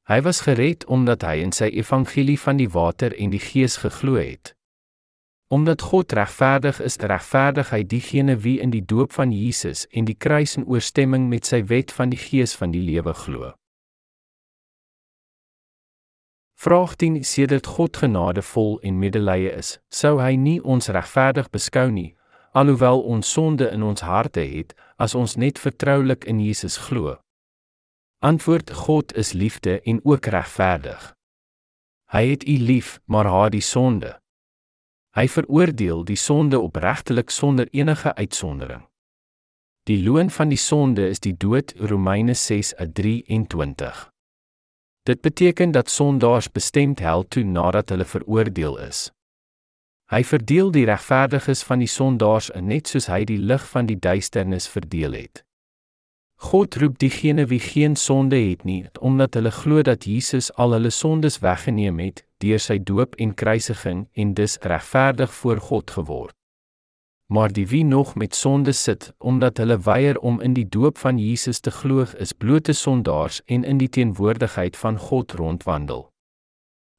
Hy 0.10 0.20
was 0.26 0.42
gered 0.44 0.84
omdat 0.92 1.22
hy 1.24 1.38
in 1.46 1.54
sy 1.56 1.70
evangelie 1.72 2.40
van 2.42 2.58
die 2.58 2.70
water 2.74 3.14
en 3.14 3.32
die 3.32 3.42
gees 3.42 3.78
geglo 3.86 4.18
het. 4.18 4.56
Omdat 5.54 5.86
God 5.86 6.12
regverdig 6.18 6.80
is, 6.82 6.98
regverdig 6.98 7.70
hy 7.70 7.84
diegene 7.86 8.36
wie 8.42 8.58
in 8.60 8.74
die 8.74 8.82
doop 8.82 9.14
van 9.14 9.32
Jesus 9.32 9.86
en 9.94 10.10
die 10.10 10.18
kruis 10.18 10.58
in 10.58 10.66
ooreenstemming 10.66 11.30
met 11.30 11.46
sy 11.46 11.62
wet 11.70 11.94
van 11.94 12.10
die 12.10 12.18
Gees 12.18 12.58
van 12.58 12.74
die 12.74 12.82
lewe 12.82 13.14
glo. 13.14 13.54
Vraag 16.64 16.96
10: 16.96 17.24
Sedert 17.24 17.68
God 17.68 17.98
genadevol 17.98 18.80
en 18.82 19.00
medelee 19.00 19.52
is, 19.52 19.82
sou 19.92 20.14
hy 20.22 20.38
nie 20.40 20.62
ons 20.64 20.86
regverdig 20.96 21.50
beskou 21.52 21.90
nie, 21.92 22.14
alhoewel 22.56 23.02
ons 23.04 23.32
sonde 23.36 23.68
in 23.68 23.84
ons 23.84 24.04
harte 24.08 24.46
het, 24.48 24.72
as 24.96 25.12
ons 25.12 25.36
net 25.36 25.60
vertroulik 25.60 26.24
in 26.24 26.40
Jesus 26.40 26.78
glo. 26.86 27.18
Antwoord: 28.24 28.72
God 28.86 29.12
is 29.20 29.34
liefde 29.34 29.82
en 29.82 30.00
ook 30.08 30.32
regverdig. 30.32 31.10
Hy 32.16 32.24
het 32.30 32.48
u 32.48 32.56
lief, 32.70 32.96
maar 33.12 33.28
haat 33.28 33.52
die 33.58 33.66
sonde. 33.74 34.14
Hy 35.20 35.28
veroordeel 35.28 36.08
die 36.08 36.16
sonde 36.16 36.64
opregtelik 36.64 37.30
sonder 37.30 37.68
enige 37.76 38.16
uitsondering. 38.16 38.88
Die 39.84 40.00
loon 40.00 40.32
van 40.32 40.48
die 40.48 40.64
sonde 40.70 41.12
is 41.12 41.20
die 41.20 41.36
dood, 41.36 41.76
Romeine 41.76 42.40
6:23. 42.40 44.13
Dit 45.04 45.22
beteken 45.22 45.72
dat 45.72 45.90
sondaars 45.90 46.52
bestemd 46.52 47.00
hel 47.00 47.28
toe 47.28 47.44
nadat 47.44 47.90
hulle 47.90 48.06
veroordeel 48.06 48.78
is. 48.80 49.10
Hy 50.14 50.24
verdeel 50.24 50.70
die 50.72 50.86
regverdiges 50.86 51.64
van 51.68 51.82
die 51.84 51.90
sondaars 51.92 52.52
net 52.62 52.88
soos 52.88 53.10
hy 53.12 53.24
die 53.28 53.40
lig 53.40 53.64
van 53.72 53.90
die 53.90 54.00
duisternis 54.00 54.68
verdeel 54.72 55.18
het. 55.18 55.44
God 56.44 56.76
roep 56.76 56.98
diegene 57.00 57.46
wie 57.52 57.60
geen 57.60 57.96
sonde 57.96 58.36
het 58.36 58.64
nie, 58.64 58.84
omdat 59.00 59.34
hulle 59.40 59.52
glo 59.52 59.82
dat 59.82 60.08
Jesus 60.08 60.52
al 60.60 60.76
hulle 60.76 60.92
sondes 60.92 61.40
weggeneem 61.44 62.00
het 62.04 62.24
deur 62.44 62.60
sy 62.60 62.80
doop 62.80 63.16
en 63.16 63.32
kruisiging 63.34 64.08
en 64.14 64.34
dus 64.40 64.58
regverdig 64.62 65.34
voor 65.34 65.60
God 65.60 65.92
geword. 65.92 66.36
Maar 67.28 67.52
die 67.52 67.68
wie 67.68 67.84
nog 67.86 68.16
met 68.16 68.36
sonde 68.36 68.72
sit, 68.72 69.14
omdat 69.18 69.58
hulle 69.58 69.80
weier 69.80 70.20
om 70.20 70.42
in 70.42 70.54
die 70.54 70.70
doop 70.70 70.98
van 70.98 71.18
Jesus 71.18 71.60
te 71.60 71.72
glo, 71.72 72.06
is 72.18 72.34
blote 72.34 72.74
sondaars 72.74 73.42
en 73.46 73.64
in 73.64 73.78
die 73.78 73.90
teenwoordigheid 73.90 74.78
van 74.78 74.98
God 74.98 75.32
rondwandel. 75.32 76.12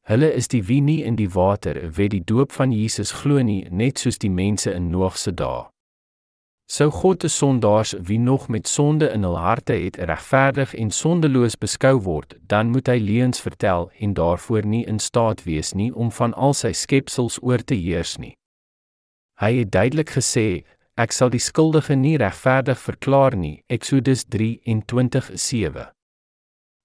Hulle 0.05 0.33
is 0.33 0.49
die 0.49 0.65
wie 0.65 0.81
nie 0.81 1.03
in 1.03 1.17
die 1.17 1.31
water 1.33 1.79
wet 1.97 2.11
die 2.13 2.25
doop 2.25 2.53
van 2.53 2.73
Jesus 2.73 3.13
glo 3.13 3.41
nie, 3.43 3.63
net 3.71 3.99
soos 3.99 4.19
die 4.21 4.31
mense 4.31 4.73
in 4.73 4.91
Noag 4.93 5.17
se 5.17 5.33
dae. 5.33 5.63
Sou 6.69 6.91
God 6.91 7.21
te 7.21 7.29
sondaars 7.29 7.95
wie 8.01 8.19
nog 8.19 8.49
met 8.49 8.69
sonde 8.69 9.09
in 9.13 9.25
hul 9.25 9.39
harte 9.39 9.73
het 9.73 9.97
regverdig 9.97 10.75
en 10.75 10.91
sondeloos 10.91 11.57
beskou 11.61 11.99
word, 12.05 12.37
dan 12.49 12.69
moet 12.73 12.89
hy 12.89 12.99
leuns 13.01 13.41
vertel 13.41 13.91
en 14.01 14.13
daarvoor 14.17 14.65
nie 14.69 14.85
in 14.89 14.99
staat 14.99 15.45
wees 15.49 15.73
nie 15.73 15.91
om 15.93 16.13
van 16.13 16.33
al 16.35 16.53
sy 16.53 16.73
skepsels 16.73 17.41
oor 17.41 17.65
te 17.65 17.77
heers 17.77 18.17
nie. 18.21 18.33
Hy 19.43 19.53
het 19.59 19.71
duidelik 19.75 20.11
gesê, 20.15 20.65
ek 20.95 21.13
sal 21.13 21.33
die 21.35 21.43
skuldige 21.43 21.97
nie 21.99 22.17
regverdig 22.23 22.79
verklaar 22.79 23.37
nie. 23.37 23.65
Eksodus 23.67 24.25
23:7. 24.31 25.91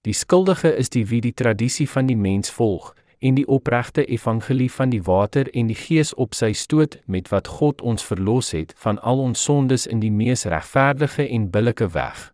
Die 0.02 0.16
skuldige 0.16 0.72
is 0.76 0.88
die 0.88 1.06
wie 1.06 1.20
die 1.20 1.34
tradisie 1.34 1.88
van 1.88 2.06
die 2.06 2.16
mens 2.16 2.50
volg, 2.50 2.94
en 3.20 3.34
die 3.34 3.46
opregte 3.46 4.04
evangelie 4.04 4.70
van 4.72 4.90
die 4.90 5.02
water 5.02 5.50
en 5.54 5.68
die 5.68 5.76
gees 5.76 6.14
op 6.14 6.34
sy 6.34 6.52
stoot 6.52 6.98
met 7.06 7.28
wat 7.28 7.46
God 7.60 7.80
ons 7.80 8.04
verlos 8.04 8.50
het 8.56 8.74
van 8.80 8.98
al 8.98 9.20
ons 9.20 9.42
sondes 9.42 9.86
in 9.86 10.00
die 10.00 10.12
mees 10.12 10.46
regverdige 10.48 11.28
en 11.28 11.50
billike 11.50 11.92
weg. 11.92 12.30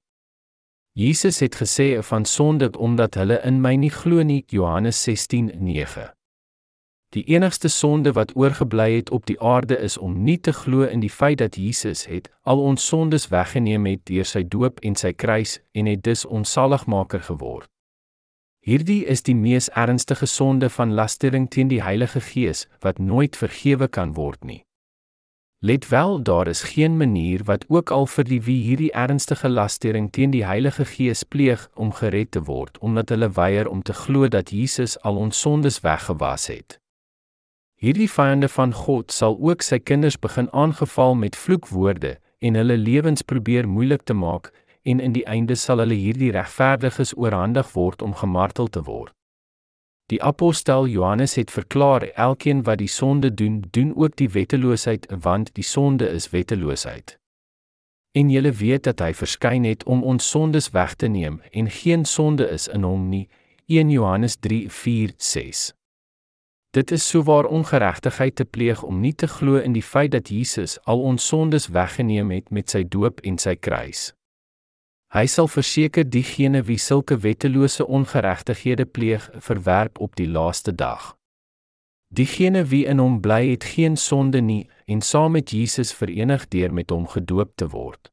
Jesus 0.97 1.43
het 1.45 1.59
gesê 1.61 2.03
van 2.03 2.25
sonde 2.25 2.71
omdat 2.79 3.15
hulle 3.21 3.41
in 3.45 3.61
my 3.61 3.75
nie 3.77 3.93
glo 3.93 4.23
nie 4.23 4.45
Johannes 4.49 5.03
16:9. 5.09 6.16
Die 7.15 7.23
enigste 7.25 7.69
sonde 7.69 8.13
wat 8.13 8.37
oorgebly 8.37 8.97
het 8.97 9.11
op 9.11 9.27
die 9.27 9.41
aarde 9.41 9.79
is 9.79 9.99
om 9.99 10.23
nie 10.25 10.41
te 10.41 10.53
glo 10.53 10.83
in 10.83 11.01
die 11.01 11.11
feit 11.11 11.39
dat 11.39 11.57
Jesus 11.57 12.07
het 12.07 12.31
al 12.43 12.61
ons 12.61 12.87
sondes 12.87 13.29
weggeneem 13.29 13.87
het 13.87 14.03
deur 14.11 14.27
sy 14.27 14.43
doop 14.43 14.83
en 14.83 14.99
sy 14.99 15.13
kruis 15.13 15.61
en 15.73 15.87
het 15.87 16.03
dus 16.03 16.25
ons 16.25 16.53
saligmaker 16.53 17.23
geword. 17.23 17.71
Hierdie 18.67 19.05
is 19.07 19.23
die 19.23 19.37
mees 19.39 19.69
ernstige 19.71 20.27
sonde 20.27 20.69
van 20.71 20.95
lastering 20.99 21.47
teen 21.51 21.69
die 21.71 21.83
Heilige 21.83 22.21
Gees 22.21 22.67
wat 22.83 22.99
nooit 22.99 23.37
vergewe 23.37 23.87
kan 23.89 24.15
word 24.15 24.43
nie. 24.45 24.65
Let 25.63 25.89
wel, 25.89 26.23
daar 26.23 26.49
is 26.49 26.63
geen 26.63 26.97
manier 26.97 27.45
wat 27.45 27.65
ook 27.69 27.91
al 27.91 28.07
vir 28.07 28.27
die 28.27 28.41
wie 28.43 28.59
hierdie 28.63 28.91
ernstige 28.93 29.49
lastering 29.49 30.11
teen 30.13 30.35
die 30.35 30.45
Heilige 30.45 30.85
Gees 30.85 31.23
pleeg 31.23 31.69
om 31.75 31.93
gered 31.93 32.31
te 32.35 32.43
word 32.43 32.79
omdat 32.79 33.15
hulle 33.15 33.31
weier 33.39 33.71
om 33.71 33.83
te 33.83 33.95
glo 33.95 34.29
dat 34.29 34.51
Jesus 34.51 34.99
al 35.01 35.17
ons 35.17 35.41
sondes 35.41 35.81
weggewas 35.87 36.47
het. 36.51 36.81
Hierdie 37.77 38.09
vyande 38.09 38.49
van 38.49 38.73
God 38.73 39.13
sal 39.13 39.37
ook 39.37 39.63
sy 39.63 39.77
kinders 39.79 40.17
begin 40.17 40.49
aangeval 40.53 41.15
met 41.15 41.37
vloekwoorde 41.37 42.15
en 42.39 42.55
hulle 42.57 42.77
lewens 42.77 43.23
probeer 43.23 43.69
moeilik 43.69 44.07
te 44.09 44.15
maak 44.17 44.49
en 44.83 45.01
in 45.01 45.13
die 45.13 45.27
einde 45.29 45.55
sal 45.61 45.83
hulle 45.85 45.99
hierdie 45.99 46.33
regverdiges 46.33 47.13
oorhandig 47.17 47.75
word 47.75 48.03
om 48.03 48.15
gemartel 48.15 48.73
te 48.73 48.83
word. 48.87 49.13
Die 50.09 50.23
apostel 50.23 50.87
Johannes 50.87 51.35
het 51.35 51.51
verklaar 51.51 52.09
elkeen 52.15 52.63
wat 52.63 52.79
die 52.79 52.89
sonde 52.89 53.35
doen, 53.35 53.65
doen 53.71 53.93
ook 53.97 54.17
die 54.17 54.31
wetteloosheid, 54.31 55.07
want 55.11 55.55
die 55.55 55.65
sonde 55.67 56.09
is 56.09 56.31
wetteloosheid. 56.31 57.19
En 58.15 58.31
julle 58.31 58.53
weet 58.53 58.87
dat 58.87 59.03
hy 59.05 59.13
verskyn 59.13 59.67
het 59.69 59.85
om 59.85 60.05
ons 60.05 60.31
sondes 60.31 60.71
weg 60.71 60.95
te 60.95 61.11
neem 61.13 61.43
en 61.53 61.69
geen 61.71 62.05
sonde 62.05 62.47
is 62.49 62.69
in 62.69 62.87
hom 62.87 63.09
nie. 63.09 63.27
1 63.67 63.91
Johannes 63.91 64.39
3:4-6. 64.41 65.75
Dit 66.77 66.91
is 66.91 67.09
souwaar 67.09 67.45
ongeregtigheid 67.45 68.35
te 68.37 68.45
pleeg 68.45 68.83
om 68.83 69.01
nie 69.01 69.15
te 69.15 69.27
glo 69.27 69.57
in 69.57 69.73
die 69.73 69.83
feit 69.83 70.11
dat 70.13 70.29
Jesus 70.29 70.75
al 70.85 71.01
ons 71.01 71.27
sondes 71.27 71.71
weggeneem 71.73 72.31
het 72.35 72.51
met 72.53 72.69
sy 72.69 72.83
doop 72.85 73.23
en 73.25 73.39
sy 73.41 73.55
kruis. 73.57 74.11
Hy 75.17 75.25
sal 75.25 75.49
verseker 75.49 76.05
diegene 76.05 76.61
wie 76.69 76.77
sulke 76.77 77.17
wettelose 77.23 77.87
ongeregtighede 77.87 78.85
pleeg, 78.85 79.31
verwerp 79.41 80.01
op 80.05 80.19
die 80.21 80.29
laaste 80.29 80.75
dag. 80.75 81.15
Diegene 82.13 82.67
wie 82.69 82.85
in 82.85 83.01
hom 83.01 83.23
bly 83.25 83.47
het 83.55 83.65
geen 83.65 83.97
sonde 83.97 84.45
nie 84.45 84.67
en 84.85 85.01
saam 85.01 85.33
met 85.33 85.57
Jesus 85.57 85.95
verenig 85.97 86.45
deur 86.53 86.77
met 86.77 86.93
hom 86.93 87.09
gedoop 87.09 87.57
te 87.57 87.71
word. 87.73 88.13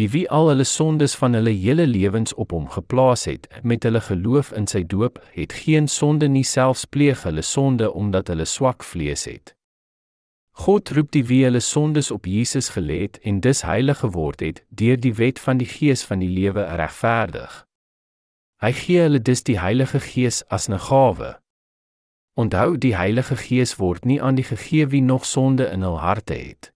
Die 0.00 0.08
wie 0.10 0.24
al 0.30 0.48
hulle 0.48 0.64
sondes 0.64 1.14
van 1.20 1.34
hulle 1.36 1.52
hele 1.52 1.86
lewens 1.86 2.34
op 2.34 2.54
hom 2.56 2.68
geplaas 2.72 3.24
het 3.28 3.48
met 3.62 3.82
hulle 3.84 4.00
geloof 4.00 4.52
in 4.56 4.66
sy 4.66 4.86
doop, 4.88 5.18
het 5.34 5.52
geen 5.52 5.88
sonde 5.88 6.28
nie 6.28 6.46
selfs 6.48 6.86
pleeg 6.88 7.26
hulle 7.28 7.44
sonde 7.44 7.92
omdat 7.92 8.32
hulle 8.32 8.48
swak 8.48 8.84
vlees 8.84 9.26
het. 9.28 9.52
God 10.52 10.90
roep 10.96 11.12
die 11.12 11.24
wie 11.28 11.42
hulle 11.44 11.60
sondes 11.60 12.10
op 12.10 12.26
Jesus 12.26 12.72
gelê 12.72 13.02
het 13.02 13.20
en 13.20 13.40
dus 13.40 13.62
heilig 13.68 14.00
geword 14.00 14.40
het 14.40 14.64
deur 14.68 14.96
die 15.00 15.14
wet 15.20 15.38
van 15.40 15.60
die 15.60 15.68
Gees 15.68 16.04
van 16.08 16.24
die 16.24 16.28
lewe 16.28 16.64
regverdig. 16.80 17.62
Hy 18.64 18.72
gee 18.72 19.00
hulle 19.04 19.20
dus 19.20 19.42
die 19.44 19.58
Heilige 19.60 20.00
Gees 20.00 20.42
as 20.48 20.68
'n 20.68 20.78
gawe. 20.78 21.40
Onthou 22.34 22.78
die 22.78 22.96
Heilige 22.96 23.36
Gees 23.36 23.76
word 23.76 24.04
nie 24.04 24.22
aan 24.22 24.34
die 24.34 24.44
gegee 24.44 24.86
wie 24.86 25.02
nog 25.02 25.24
sonde 25.24 25.64
in 25.68 25.82
hul 25.82 25.98
harte 26.00 26.34
het. 26.34 26.71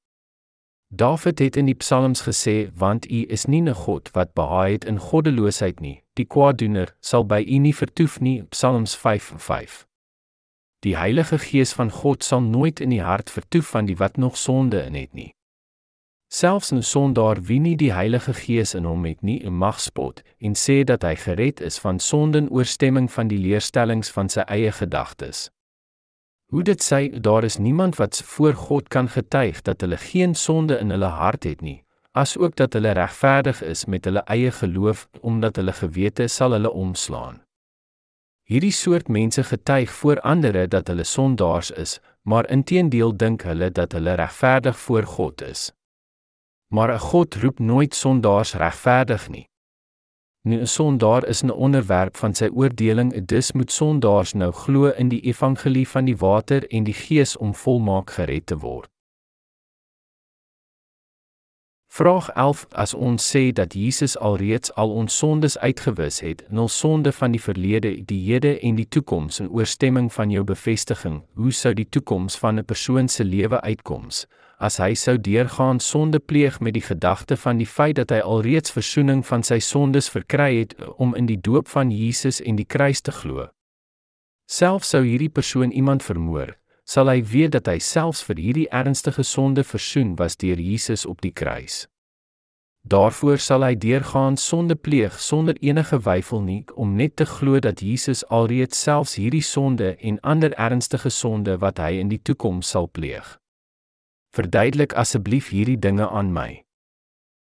Dawid 0.88 1.38
het 1.38 1.56
in 1.56 1.66
die 1.66 1.74
Psalms 1.74 2.22
gesê, 2.22 2.70
want 2.74 3.10
U 3.10 3.24
is 3.28 3.44
nie 3.46 3.60
'n 3.62 3.74
God 3.74 4.10
wat 4.12 4.34
behaag 4.34 4.70
het 4.70 4.84
in 4.84 4.98
goddeloosheid 4.98 5.80
nie. 5.80 6.02
Die 6.14 6.24
kwaaddoener 6.24 6.94
sal 7.00 7.24
by 7.24 7.44
U 7.48 7.58
nie 7.58 7.74
vertoef 7.74 8.20
nie. 8.20 8.42
Psalms 8.42 8.96
5:5. 8.96 9.86
Die 10.80 10.96
Heilige 10.96 11.38
Gees 11.38 11.72
van 11.72 11.90
God 11.90 12.24
sal 12.24 12.40
nooit 12.40 12.80
in 12.80 12.90
die 12.90 13.02
hart 13.02 13.30
vertoef 13.30 13.66
van 13.66 13.84
die 13.84 13.96
wat 13.96 14.16
nog 14.16 14.36
sonde 14.36 14.82
in 14.82 14.94
het 14.94 15.14
nie. 15.14 15.34
Selfs 16.28 16.72
'n 16.72 16.82
sondaar 16.82 17.42
wie 17.42 17.60
nie 17.60 17.76
die 17.76 17.92
Heilige 17.92 18.34
Gees 18.34 18.74
in 18.74 18.84
hom 18.84 19.04
het 19.04 19.22
nie, 19.22 19.50
mag 19.50 19.80
spot 19.80 20.22
en 20.38 20.54
sê 20.54 20.84
dat 20.84 21.02
hy 21.02 21.14
gered 21.14 21.60
is 21.60 21.78
van 21.78 21.98
sonde 21.98 22.38
in 22.38 22.50
ooreenstemming 22.50 23.12
van 23.12 23.28
die 23.28 23.38
leerstellings 23.38 24.10
van 24.10 24.28
sy 24.28 24.40
eie 24.40 24.72
gedagtes. 24.72 25.50
Hoe 26.46 26.62
dit 26.62 26.82
sê, 26.82 27.10
daar 27.20 27.44
is 27.44 27.56
niemand 27.56 27.96
wat 27.96 28.22
voor 28.24 28.54
God 28.54 28.88
kan 28.88 29.08
getuig 29.08 29.62
dat 29.62 29.80
hulle 29.80 29.96
geen 29.96 30.34
sonde 30.34 30.78
in 30.78 30.90
hulle 30.90 31.10
hart 31.10 31.44
het 31.44 31.60
nie, 31.60 31.82
asook 32.12 32.54
dat 32.56 32.72
hulle 32.72 32.92
regverdig 32.94 33.62
is 33.62 33.84
met 33.84 34.04
hulle 34.04 34.22
eie 34.30 34.50
geloof 34.50 35.08
omdat 35.20 35.56
hulle 35.56 35.72
gewete 35.72 36.28
sal 36.28 36.54
hulle 36.54 36.70
omslaan. 36.70 37.42
Hierdie 38.46 38.72
soort 38.72 39.08
mense 39.08 39.42
getuig 39.42 39.90
voor 39.90 40.20
ander 40.20 40.68
dat 40.68 40.86
hulle 40.86 41.04
sondaars 41.04 41.70
is, 41.70 41.98
maar 42.22 42.46
intedeel 42.50 43.16
dink 43.16 43.42
hulle 43.42 43.70
dat 43.70 43.92
hulle 43.92 44.14
regverdig 44.14 44.78
voor 44.78 45.02
God 45.02 45.42
is. 45.42 45.72
Maar 46.70 46.94
'n 46.94 46.98
God 46.98 47.34
roep 47.34 47.58
nooit 47.58 47.94
sondaars 47.94 48.54
regverdig 48.54 49.28
nie. 49.28 49.48
Nu 50.46 50.60
'n 50.60 50.66
sondaar 50.66 51.26
is 51.26 51.42
'n 51.42 51.50
onderwerp 51.50 52.16
van 52.16 52.34
sy 52.34 52.48
oordeling, 52.54 53.24
dus 53.24 53.52
moet 53.52 53.72
sondaars 53.72 54.32
nou 54.32 54.52
glo 54.52 54.86
in 54.86 55.08
die 55.08 55.20
evangelie 55.20 55.88
van 55.88 56.04
die 56.04 56.16
water 56.16 56.66
en 56.70 56.84
die 56.84 56.94
gees 56.94 57.36
om 57.36 57.54
volmaak 57.54 58.10
gered 58.10 58.46
te 58.46 58.58
word. 58.58 58.88
Vraag 61.86 62.28
11: 62.28 62.66
As 62.70 62.94
ons 62.94 63.36
sê 63.36 63.52
dat 63.52 63.72
Jesus 63.72 64.18
alreeds 64.18 64.74
al 64.74 64.90
ons 64.90 65.18
sondes 65.18 65.58
uitgewis 65.58 66.20
het, 66.20 66.44
nul 66.48 66.68
sonde 66.68 67.12
van 67.12 67.30
die 67.30 67.42
verlede, 67.42 68.04
die 68.04 68.32
hede 68.32 68.60
en 68.60 68.74
die 68.74 68.88
toekoms 68.88 69.40
in 69.40 69.50
ooreenstemming 69.50 70.12
van 70.12 70.30
jou 70.30 70.44
bevestiging, 70.44 71.22
hoe 71.34 71.52
sou 71.52 71.74
die 71.74 71.88
toekoms 71.88 72.38
van 72.38 72.58
'n 72.58 72.64
persoon 72.64 73.08
se 73.08 73.24
lewe 73.24 73.60
uitkoms? 73.60 74.26
As 74.58 74.78
hy 74.80 74.94
sou 74.96 75.18
deurgaan 75.20 75.80
sonde 75.84 76.18
pleeg 76.18 76.60
met 76.60 76.72
die 76.72 76.84
gedagte 76.84 77.36
van 77.36 77.58
die 77.60 77.66
feit 77.68 77.98
dat 77.98 78.10
hy 78.10 78.22
alreeds 78.24 78.72
verzoening 78.72 79.20
van 79.28 79.42
sy 79.44 79.58
sondes 79.60 80.08
verkry 80.08 80.62
het 80.62 80.72
om 80.96 81.12
in 81.14 81.26
die 81.28 81.36
doop 81.36 81.68
van 81.68 81.90
Jesus 81.92 82.40
en 82.40 82.56
die 82.56 82.64
kruis 82.64 83.04
te 83.04 83.12
glo. 83.12 83.50
Selfs 84.48 84.94
sou 84.94 85.02
hierdie 85.04 85.28
persoon 85.28 85.74
iemand 85.76 86.02
vermoor, 86.06 86.54
sal 86.88 87.12
hy 87.12 87.20
weet 87.20 87.52
dat 87.52 87.68
hy 87.68 87.76
selfs 87.84 88.24
vir 88.24 88.40
hierdie 88.40 88.68
ernstige 88.72 89.26
sonde 89.28 89.64
versoen 89.64 90.16
was 90.16 90.40
deur 90.40 90.56
Jesus 90.56 91.04
op 91.04 91.20
die 91.20 91.34
kruis. 91.36 91.84
Daarvoor 92.86 93.42
sal 93.42 93.64
hy 93.66 93.74
deurgaan 93.74 94.36
sonde 94.40 94.76
pleeg 94.78 95.20
sonder 95.20 95.56
enige 95.60 95.98
weifel 96.00 96.40
nie 96.40 96.62
om 96.74 96.94
net 96.96 97.16
te 97.20 97.26
glo 97.26 97.58
dat 97.60 97.82
Jesus 97.82 98.22
alreeds 98.30 98.78
selfs 98.78 99.18
hierdie 99.20 99.42
sonde 99.44 99.96
en 100.00 100.20
ander 100.22 100.54
ernstige 100.54 101.10
sonde 101.10 101.58
wat 101.58 101.82
hy 101.82 101.98
in 102.00 102.08
die 102.08 102.22
toekoms 102.22 102.70
sal 102.72 102.86
pleeg. 102.88 103.36
Verduidelik 104.36 104.92
asseblief 104.92 105.48
hierdie 105.48 105.78
dinge 105.80 106.08
aan 106.08 106.32
my. 106.32 106.64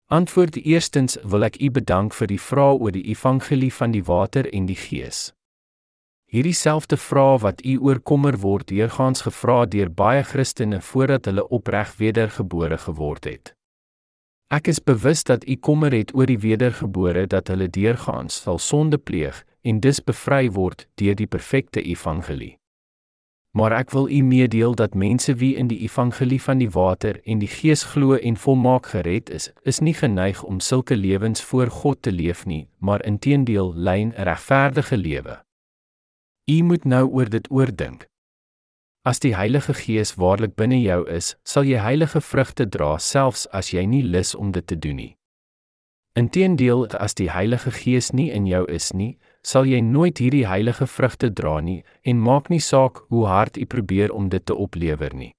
Antwoord 0.10 0.56
eerstens 0.58 1.18
wil 1.24 1.46
ek 1.46 1.60
u 1.62 1.70
bedank 1.70 2.16
vir 2.18 2.30
die 2.32 2.40
vraag 2.42 2.82
oor 2.82 2.94
die 2.96 3.04
evangelie 3.14 3.70
van 3.74 3.94
die 3.94 4.02
water 4.08 4.48
en 4.50 4.66
die 4.66 4.80
gees. 4.80 5.20
Hierdie 6.32 6.56
selfde 6.58 6.98
vraag 6.98 7.44
wat 7.44 7.62
u 7.62 7.76
oorkommer 7.86 8.40
word 8.42 8.72
deurgaans 8.72 9.28
gevra 9.28 9.66
deur 9.66 9.92
baie 9.94 10.24
Christene 10.24 10.80
voordat 10.82 11.30
hulle 11.30 11.46
opreg 11.48 11.94
wedergebore 12.00 12.80
geword 12.88 13.30
het. 13.30 13.54
Ek 14.50 14.68
is 14.68 14.82
bewus 14.82 15.22
dat 15.24 15.46
u 15.48 15.56
kommer 15.56 15.94
het 15.94 16.16
oor 16.16 16.26
die 16.26 16.40
wedergebore 16.42 17.28
dat 17.28 17.54
hulle 17.54 17.70
deurgaans 17.70 18.42
sal 18.48 18.58
sonde 18.58 18.98
pleeg 18.98 19.44
en 19.62 19.84
dus 19.86 20.02
bevry 20.02 20.50
word 20.50 20.88
deur 20.98 21.16
die 21.16 21.30
perfekte 21.30 21.84
evangelie. 21.84 22.56
Maar 23.52 23.72
ek 23.72 23.90
wil 23.92 24.10
u 24.10 24.22
meedeel 24.24 24.76
dat 24.76 24.94
mense 24.96 25.34
wie 25.36 25.56
in 25.56 25.68
die 25.68 25.80
evangelie 25.84 26.42
van 26.42 26.58
die 26.58 26.70
water 26.72 27.20
en 27.24 27.40
die 27.40 27.52
gees 27.52 27.84
glo 27.84 28.16
en 28.16 28.38
volmaak 28.38 28.86
gered 28.94 29.30
is, 29.30 29.52
is 29.68 29.80
nie 29.80 29.94
geneig 29.94 30.44
om 30.44 30.60
sulke 30.60 30.96
lewens 30.96 31.44
voor 31.44 31.68
God 31.68 32.02
te 32.02 32.12
leef 32.12 32.46
nie, 32.46 32.70
maar 32.80 33.06
inteendeel 33.06 33.74
lei 33.76 34.04
'n 34.04 34.14
regverdige 34.16 34.98
lewe. 34.98 35.44
U 36.50 36.64
moet 36.64 36.86
nou 36.86 37.10
oor 37.10 37.30
dit 37.30 37.52
oordink. 37.52 38.08
As 39.02 39.20
die 39.20 39.36
Heilige 39.36 39.74
Gees 39.74 40.16
waarlik 40.16 40.56
binne 40.56 40.82
jou 40.82 41.10
is, 41.10 41.36
sal 41.44 41.64
jy 41.64 41.80
heilige 41.82 42.22
vrugte 42.22 42.68
dra 42.70 42.98
selfs 42.98 43.48
as 43.50 43.72
jy 43.74 43.86
nie 43.86 44.04
lus 44.04 44.36
om 44.36 44.52
dit 44.52 44.68
te 44.68 44.78
doen 44.80 44.96
nie. 44.96 45.16
Inteendeel, 46.14 46.88
as 46.88 47.14
die 47.14 47.32
Heilige 47.32 47.72
Gees 47.72 48.12
nie 48.12 48.30
in 48.32 48.46
jou 48.46 48.66
is 48.70 48.92
nie, 48.94 49.18
sal 49.42 49.66
jy 49.66 49.82
nooit 49.82 50.18
hierdie 50.18 50.48
heilige 50.48 50.88
vrugte 50.88 51.30
dra 51.34 51.60
nie 51.60 51.84
en 52.02 52.22
maak 52.22 52.50
nie 52.50 52.62
saak 52.62 53.04
hoe 53.10 53.26
hard 53.28 53.58
u 53.58 53.66
probeer 53.66 54.12
om 54.12 54.30
dit 54.30 54.46
te 54.46 54.56
oplewer 54.56 55.16
nie. 55.16 55.34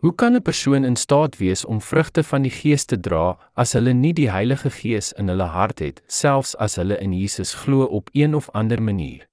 Hoe 0.00 0.14
kan 0.14 0.34
'n 0.34 0.42
persoon 0.42 0.84
in 0.84 0.96
staat 0.96 1.36
wees 1.36 1.64
om 1.64 1.80
vrugte 1.80 2.22
van 2.22 2.42
die 2.42 2.50
Gees 2.50 2.84
te 2.84 3.00
dra 3.00 3.38
as 3.54 3.72
hulle 3.72 3.92
nie 3.92 4.12
die 4.12 4.30
Heilige 4.30 4.70
Gees 4.70 5.12
in 5.12 5.28
hulle 5.28 5.44
hart 5.44 5.78
het, 5.78 6.02
selfs 6.06 6.56
as 6.56 6.76
hulle 6.76 6.96
in 7.00 7.12
Jesus 7.12 7.54
glo 7.54 7.84
op 7.84 8.08
een 8.12 8.34
of 8.34 8.48
ander 8.50 8.82
manier? 8.82 9.28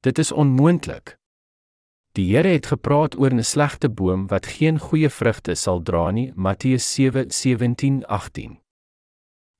Dit 0.00 0.18
is 0.18 0.32
onmoontlik. 0.32 1.16
Die 2.12 2.36
Here 2.36 2.48
het 2.48 2.66
gepraat 2.66 3.18
oor 3.18 3.32
'n 3.32 3.44
slegte 3.44 3.88
boom 3.88 4.26
wat 4.26 4.46
geen 4.46 4.78
goeie 4.78 5.08
vrugte 5.08 5.54
sal 5.54 5.82
dra 5.82 6.10
nie, 6.10 6.32
Matteus 6.34 6.84
7:17-18. 6.94 8.60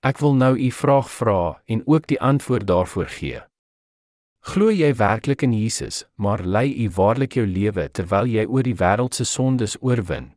Ek 0.00 0.16
wil 0.18 0.32
nou 0.34 0.54
u 0.56 0.70
vraag 0.72 1.10
vra 1.12 1.60
en 1.68 1.82
ook 1.84 2.06
die 2.08 2.20
antwoord 2.20 2.66
daarvoor 2.66 3.08
gee. 3.12 3.40
Glo 4.40 4.72
jy 4.72 4.94
werklik 4.96 5.42
in 5.44 5.52
Jesus, 5.52 6.06
maar 6.16 6.40
lei 6.40 6.72
u 6.84 6.88
waarlik 6.96 7.36
jou 7.36 7.44
lewe 7.46 7.84
terwyl 7.92 8.24
jy 8.24 8.46
oor 8.48 8.64
die 8.64 8.78
wêreld 8.80 9.14
se 9.14 9.26
sondes 9.28 9.76
oorwin? 9.84 10.30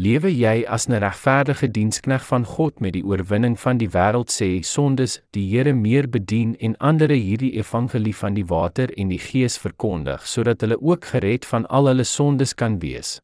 Lewe 0.00 0.32
jy 0.32 0.64
as 0.66 0.88
'n 0.88 0.96
regverdige 0.96 1.68
dienskneg 1.70 2.24
van 2.26 2.44
God 2.44 2.80
met 2.80 2.92
die 2.92 3.04
oorwinning 3.04 3.60
van 3.60 3.76
die 3.78 3.88
wêreld 3.88 4.32
sê 4.32 4.64
sondes, 4.64 5.20
die 5.30 5.44
Here 5.50 5.74
meer 5.74 6.08
bedien 6.08 6.56
en 6.56 6.76
ander 6.78 7.10
hierdie 7.10 7.52
evangelie 7.58 8.16
van 8.16 8.34
die 8.34 8.46
water 8.46 8.88
en 8.96 9.08
die 9.08 9.20
gees 9.20 9.58
verkondig 9.58 10.26
sodat 10.26 10.60
hulle 10.60 10.80
ook 10.80 11.04
gered 11.04 11.44
van 11.44 11.66
al 11.66 11.86
hulle 11.86 12.04
sondes 12.04 12.54
kan 12.54 12.78
wees? 12.78 13.20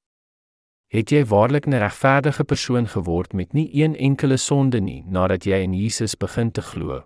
Het 0.91 1.11
jy 1.11 1.24
waarlik 1.24 1.66
'n 1.66 1.78
regverdige 1.78 2.45
persoon 2.45 2.88
geword 2.88 3.32
met 3.32 3.53
nie 3.53 3.68
een 3.82 3.97
enkele 3.97 4.36
sonde 4.36 4.80
nie 4.80 5.05
nadat 5.07 5.45
jy 5.45 5.62
in 5.62 5.74
Jesus 5.74 6.16
begin 6.16 6.51
te 6.51 6.62
glo? 6.62 7.05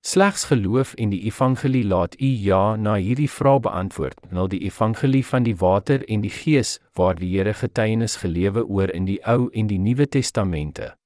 Slegs 0.00 0.44
geloof 0.44 0.94
en 0.94 1.08
die 1.08 1.20
evangelie 1.22 1.84
laat 1.84 2.20
u 2.20 2.26
ja 2.26 2.76
na 2.76 2.94
hierdie 2.94 3.30
vraag 3.30 3.60
beantwoord. 3.60 4.30
Nou 4.30 4.48
die 4.48 4.60
evangelie 4.60 5.26
van 5.26 5.42
die 5.42 5.56
water 5.56 6.08
en 6.08 6.20
die 6.20 6.30
gees 6.30 6.80
waar 6.92 7.14
die 7.14 7.36
Here 7.36 7.54
getuienis 7.54 8.16
gelewe 8.16 8.66
oor 8.66 8.90
in 8.90 9.04
die 9.04 9.26
Ou 9.26 9.48
en 9.52 9.66
die 9.66 9.78
Nuwe 9.78 10.08
Testamente. 10.08 10.96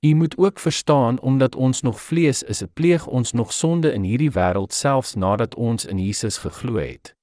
U 0.00 0.14
moet 0.14 0.38
ook 0.38 0.58
verstaan 0.58 1.20
omdat 1.20 1.54
ons 1.54 1.80
nog 1.80 2.00
vlees 2.00 2.42
is, 2.42 2.62
pleeg 2.74 3.06
ons 3.06 3.32
nog 3.32 3.52
sonde 3.52 3.92
in 3.92 4.02
hierdie 4.02 4.30
wêreld 4.30 4.72
selfs 4.72 5.14
nadat 5.14 5.54
ons 5.54 5.86
in 5.86 5.98
Jesus 5.98 6.38
geglo 6.38 6.74
het. 6.74 7.16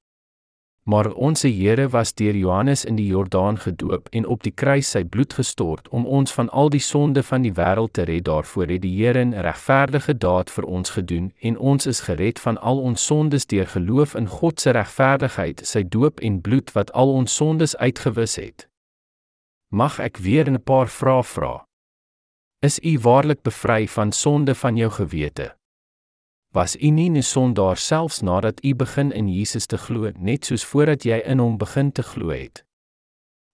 Maar 0.90 1.12
ons 1.14 1.42
Here 1.42 1.90
was 1.90 2.14
deur 2.14 2.36
Johannes 2.36 2.86
in 2.86 2.96
die 2.96 3.06
Jordaan 3.06 3.60
gedoop 3.60 4.08
en 4.10 4.26
op 4.26 4.42
die 4.44 4.52
kruis 4.52 4.90
sy 4.90 5.04
bloed 5.04 5.34
gestort 5.38 5.90
om 5.94 6.06
ons 6.06 6.34
van 6.34 6.50
al 6.50 6.72
die 6.74 6.82
sonde 6.82 7.22
van 7.24 7.46
die 7.46 7.52
wêreld 7.54 7.94
te 7.94 8.08
red. 8.10 8.24
Daarvoor 8.26 8.74
het 8.74 8.82
die 8.82 8.96
Here 8.98 9.22
'n 9.26 9.34
regverdige 9.34 10.18
daad 10.18 10.50
vir 10.50 10.66
ons 10.66 10.90
gedoen 10.90 11.34
en 11.42 11.58
ons 11.58 11.86
is 11.86 12.00
gered 12.00 12.40
van 12.40 12.58
al 12.58 12.82
ons 12.82 13.06
sondes 13.06 13.46
deur 13.46 13.68
geloof 13.68 14.16
in 14.16 14.28
God 14.28 14.62
se 14.62 14.72
regverdigheid, 14.72 15.62
sy 15.68 15.84
doop 15.84 16.20
en 16.20 16.42
bloed 16.42 16.72
wat 16.72 16.92
al 16.92 17.14
ons 17.14 17.36
sondes 17.36 17.78
uitgewis 17.78 18.36
het. 18.36 18.68
Mag 19.72 20.00
ek 20.00 20.18
weer 20.18 20.50
'n 20.50 20.64
paar 20.64 20.88
vrae 20.88 21.24
vra? 21.24 21.66
Is 22.62 22.80
u 22.80 23.00
waarlik 23.00 23.42
bevry 23.42 23.88
van 23.88 24.12
sonde 24.12 24.56
van 24.56 24.76
jou 24.76 24.90
gewete? 24.90 25.59
Was 26.52 26.76
u 26.76 26.90
nie 26.90 27.10
'n 27.10 27.24
sondaar 27.24 27.78
selfs 27.78 28.22
nadat 28.22 28.64
u 28.66 28.76
begin 28.76 29.12
in 29.12 29.28
Jesus 29.28 29.66
te 29.66 29.78
glo 29.78 30.12
net 30.18 30.46
soos 30.46 30.66
voordat 30.66 31.04
jy 31.04 31.22
in 31.26 31.40
hom 31.40 31.58
begin 31.58 31.92
te 31.92 32.04
glo 32.04 32.30
het. 32.30 32.66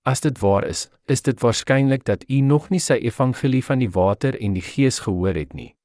As 0.04 0.20
dit 0.20 0.40
waar 0.40 0.68
is, 0.68 0.90
is 1.06 1.22
dit 1.22 1.40
waarskynlik 1.42 2.04
dat 2.04 2.30
u 2.30 2.40
nog 2.40 2.70
nie 2.70 2.80
sy 2.80 2.94
evangelie 2.94 3.64
van 3.64 3.80
die 3.80 3.90
water 3.90 4.42
en 4.42 4.54
die 4.54 4.62
gees 4.62 5.00
gehoor 5.00 5.34
het 5.34 5.54
nie. 5.54 5.76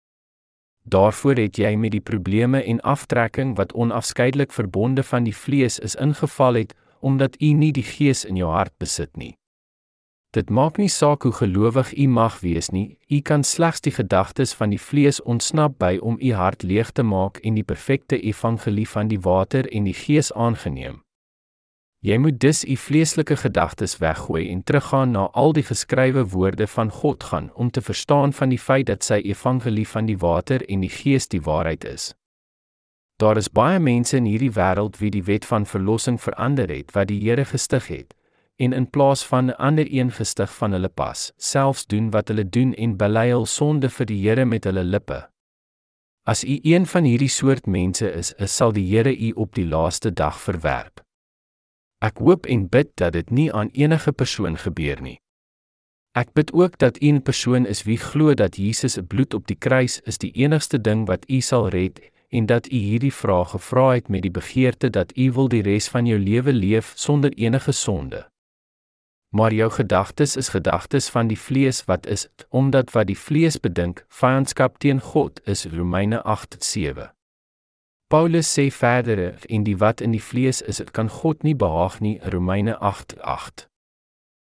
Daarvoor 0.82 1.34
het 1.34 1.56
jy 1.56 1.76
met 1.76 1.90
die 1.90 2.00
probleme 2.00 2.62
en 2.62 2.80
aftrekking 2.80 3.56
wat 3.56 3.72
onafskeidelik 3.72 4.52
verbonde 4.52 5.02
van 5.02 5.24
die 5.24 5.36
vlees 5.36 5.78
is 5.78 5.94
ingeval 5.94 6.54
het 6.54 6.74
omdat 7.00 7.40
u 7.42 7.52
nie 7.52 7.72
die 7.72 7.82
gees 7.82 8.24
in 8.24 8.36
jou 8.36 8.50
hart 8.50 8.72
besit 8.78 9.16
nie. 9.16 9.39
Dit 10.31 10.51
maak 10.51 10.76
nie 10.78 10.89
saak 10.89 11.24
hoe 11.26 11.33
gelowig 11.33 11.89
u 11.99 12.07
mag 12.07 12.41
wees 12.41 12.68
nie, 12.70 12.99
u 13.09 13.18
kan 13.20 13.43
slegs 13.45 13.81
die 13.83 13.91
gedagtes 13.91 14.53
van 14.55 14.70
die 14.70 14.78
vlees 14.78 15.18
ontsnap 15.22 15.72
by 15.83 15.97
om 15.99 16.18
u 16.22 16.33
hart 16.39 16.62
leeg 16.62 16.93
te 16.95 17.03
maak 17.03 17.41
en 17.43 17.57
die 17.59 17.66
perfekte 17.66 18.20
evangelie 18.20 18.87
van 18.89 19.09
die 19.11 19.18
water 19.20 19.66
en 19.74 19.89
die 19.91 19.95
gees 19.95 20.31
aangeneem. 20.33 21.01
Jy 22.07 22.18
moet 22.18 22.39
dus 22.41 22.62
u 22.64 22.76
vleeslike 22.76 23.37
gedagtes 23.37 23.97
weggooi 23.99 24.45
en 24.53 24.62
teruggaan 24.62 25.11
na 25.11 25.26
al 25.35 25.53
die 25.53 25.66
geskrywe 25.66 26.24
woorde 26.24 26.66
van 26.66 26.91
God 26.91 27.24
gaan 27.24 27.51
om 27.55 27.70
te 27.70 27.83
verstaan 27.83 28.33
van 28.33 28.55
die 28.55 28.59
feit 28.59 28.87
dat 28.87 29.03
sy 29.05 29.18
evangelie 29.35 29.89
van 29.89 30.07
die 30.07 30.18
water 30.18 30.62
en 30.68 30.87
die 30.87 30.95
gees 30.95 31.28
die 31.28 31.43
waarheid 31.43 31.85
is. 31.85 32.14
Daar 33.18 33.37
is 33.37 33.51
baie 33.51 33.83
mense 33.83 34.16
in 34.16 34.31
hierdie 34.31 34.55
wêreld 34.55 35.03
wie 35.03 35.11
die 35.11 35.26
wet 35.26 35.45
van 35.45 35.66
verlossing 35.66 36.22
verander 36.22 36.70
het 36.70 36.95
wat 36.95 37.11
die 37.11 37.20
Here 37.26 37.45
gestig 37.45 37.91
het 37.91 38.14
en 38.61 38.72
in 38.76 38.90
plaas 38.90 39.22
van 39.26 39.44
'n 39.46 39.56
ander 39.56 39.86
een 39.88 40.11
gestig 40.12 40.54
van 40.56 40.72
hulle 40.72 40.88
pas, 40.88 41.32
selfs 41.36 41.86
doen 41.86 42.11
wat 42.11 42.28
hulle 42.28 42.48
doen 42.48 42.74
en 42.74 42.96
bely 42.96 43.28
hul 43.28 43.46
sonde 43.46 43.88
vir 43.88 44.06
die 44.06 44.28
Here 44.28 44.44
met 44.44 44.64
hulle 44.64 44.84
lippe. 44.84 45.28
As 46.22 46.44
u 46.44 46.58
een 46.62 46.86
van 46.86 47.04
hierdie 47.04 47.28
soort 47.28 47.66
mense 47.66 48.12
is, 48.12 48.32
is 48.32 48.57
sal 48.57 48.72
die 48.72 48.96
Here 48.96 49.16
u 49.16 49.30
op 49.30 49.54
die 49.54 49.66
laaste 49.66 50.12
dag 50.12 50.41
verwerp. 50.41 51.00
Ek 51.99 52.18
hoop 52.18 52.46
en 52.46 52.68
bid 52.68 52.96
dat 52.96 53.12
dit 53.12 53.30
nie 53.30 53.53
aan 53.53 53.68
enige 53.72 54.12
persoon 54.12 54.57
gebeur 54.57 55.00
nie. 55.00 55.20
Ek 56.12 56.32
bid 56.32 56.53
ook 56.53 56.78
dat 56.78 57.03
u 57.03 57.08
'n 57.12 57.22
persoon 57.22 57.66
is 57.66 57.82
wie 57.82 57.96
glo 57.96 58.34
dat 58.34 58.57
Jesus 58.57 58.92
se 58.92 59.03
bloed 59.03 59.34
op 59.34 59.46
die 59.46 59.57
kruis 59.57 60.00
is 60.00 60.18
die 60.18 60.32
enigste 60.32 60.80
ding 60.80 61.07
wat 61.07 61.30
u 61.30 61.41
sal 61.41 61.68
red 61.68 62.00
en 62.28 62.46
dat 62.46 62.72
u 62.72 62.76
hierdie 62.76 63.12
vraag 63.12 63.50
gevra 63.50 63.91
het 63.95 64.08
met 64.08 64.22
die 64.22 64.30
begeerte 64.30 64.91
dat 64.91 65.16
u 65.16 65.32
wil 65.32 65.49
die 65.49 65.62
res 65.62 65.88
van 65.88 66.07
jou 66.07 66.18
lewe 66.18 66.53
leef 66.53 66.92
sonder 66.96 67.32
enige 67.32 67.72
sonde 67.72 68.29
maar 69.30 69.52
jou 69.52 69.70
gedagtes 69.70 70.36
is 70.36 70.48
gedagtes 70.48 71.08
van 71.08 71.28
die 71.30 71.38
vlees 71.38 71.84
wat 71.84 72.07
is 72.07 72.28
omdat 72.48 72.90
wat 72.90 73.07
die 73.07 73.18
vlees 73.18 73.61
bedink 73.61 74.04
vyandskap 74.08 74.78
teen 74.78 75.00
God 75.00 75.40
is 75.44 75.64
Romeine 75.70 76.22
8:7 76.26 77.11
Paulus 78.11 78.58
sê 78.58 78.70
verder 78.70 79.38
in 79.46 79.64
die 79.64 79.78
wat 79.78 80.00
in 80.00 80.11
die 80.11 80.22
vlees 80.22 80.62
is 80.62 80.82
kan 80.90 81.08
God 81.08 81.42
nie 81.42 81.54
behaag 81.54 82.00
nie 82.00 82.18
Romeine 82.22 82.78
8:8 82.78 83.70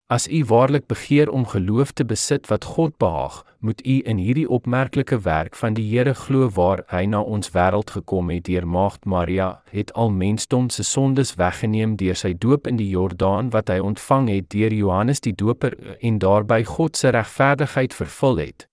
As 0.09 0.27
u 0.27 0.45
waarlik 0.45 0.85
begeer 0.85 1.29
om 1.29 1.45
geloof 1.45 1.91
te 1.91 2.05
besit 2.05 2.47
wat 2.47 2.63
God 2.63 2.97
behaag, 2.97 3.45
moet 3.59 3.85
u 3.85 4.01
in 4.03 4.17
hierdie 4.17 4.49
opmerklike 4.49 5.19
werk 5.19 5.55
van 5.55 5.73
die 5.73 5.84
Here 5.89 6.13
glo 6.13 6.47
waar 6.49 6.84
hy 6.88 7.03
na 7.05 7.19
ons 7.19 7.51
wêreld 7.51 7.91
gekom 7.91 8.29
het 8.31 8.45
deur 8.47 8.67
Maagd 8.67 9.03
Maria, 9.05 9.49
het 9.71 9.91
al 9.93 10.09
mensdom 10.09 10.69
se 10.69 10.84
sondes 10.84 11.35
weggeneem 11.35 11.97
deur 11.99 12.15
sy 12.15 12.31
doop 12.39 12.71
in 12.71 12.79
die 12.79 12.88
Jordaan 12.88 13.51
wat 13.51 13.67
hy 13.67 13.81
ontvang 13.84 14.31
het 14.31 14.49
deur 14.55 14.71
Johannes 14.71 15.19
die 15.19 15.35
Doper 15.35 15.75
en 15.99 16.23
daarby 16.23 16.63
God 16.63 16.95
se 16.95 17.11
regverdigheid 17.11 17.93
vervul 17.93 18.39
het. 18.45 18.69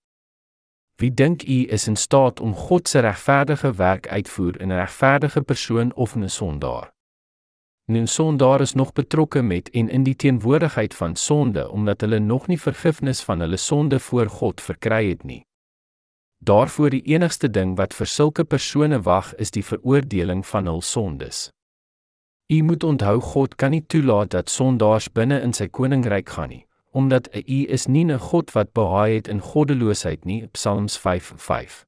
Wie 1.03 1.11
dink 1.11 1.43
u 1.43 1.65
is 1.67 1.87
in 1.91 1.99
staat 1.99 2.39
om 2.39 2.55
God 2.55 2.87
se 2.87 3.03
regverdige 3.03 3.75
werk 3.75 4.07
uitvoer 4.07 4.61
in 4.61 4.71
'n 4.71 4.79
regverdige 4.79 5.41
persoon 5.41 5.91
of 5.95 6.15
'n 6.15 6.29
sondaar? 6.29 6.94
Nou 7.85 8.07
sondaar 8.07 8.61
is 8.61 8.73
nog 8.73 8.93
betrokke 8.93 9.41
met 9.41 9.69
en 9.69 9.89
in 9.89 10.03
die 10.03 10.15
teenwoordigheid 10.15 10.93
van 10.93 11.15
sonde 11.15 11.69
omdat 11.71 12.01
hulle 12.01 12.19
nog 12.19 12.47
nie 12.47 12.59
vergifnis 12.59 13.21
van 13.21 13.39
hulle 13.39 13.57
sonde 13.57 13.99
voor 13.99 14.29
God 14.29 14.61
verkry 14.61 15.09
het 15.09 15.23
nie. 15.23 15.45
Daarvoor 16.37 16.89
die 16.89 17.01
enigste 17.01 17.49
ding 17.49 17.75
wat 17.77 17.93
vir 17.93 18.09
sulke 18.09 18.43
persone 18.43 19.01
wag 19.01 19.35
is 19.35 19.51
die 19.51 19.63
veroordeling 19.65 20.41
van 20.45 20.65
hul 20.65 20.81
sondes. 20.81 21.49
U 22.53 22.61
moet 22.63 22.83
onthou 22.83 23.19
God 23.21 23.55
kan 23.55 23.71
nie 23.71 23.85
toelaat 23.85 24.33
dat 24.33 24.49
sondaars 24.49 25.11
binne 25.13 25.39
in 25.41 25.53
sy 25.53 25.67
koninkryk 25.67 26.29
gaan 26.29 26.49
nie, 26.49 26.65
omdat 26.91 27.29
u 27.37 27.59
is 27.69 27.85
nie 27.85 28.05
'n 28.05 28.17
God 28.17 28.51
wat 28.51 28.73
behaai 28.73 29.15
het 29.15 29.27
in 29.27 29.41
goddeloosheid 29.41 30.25
nie, 30.25 30.47
Psalms 30.47 30.97
5:5. 30.97 31.85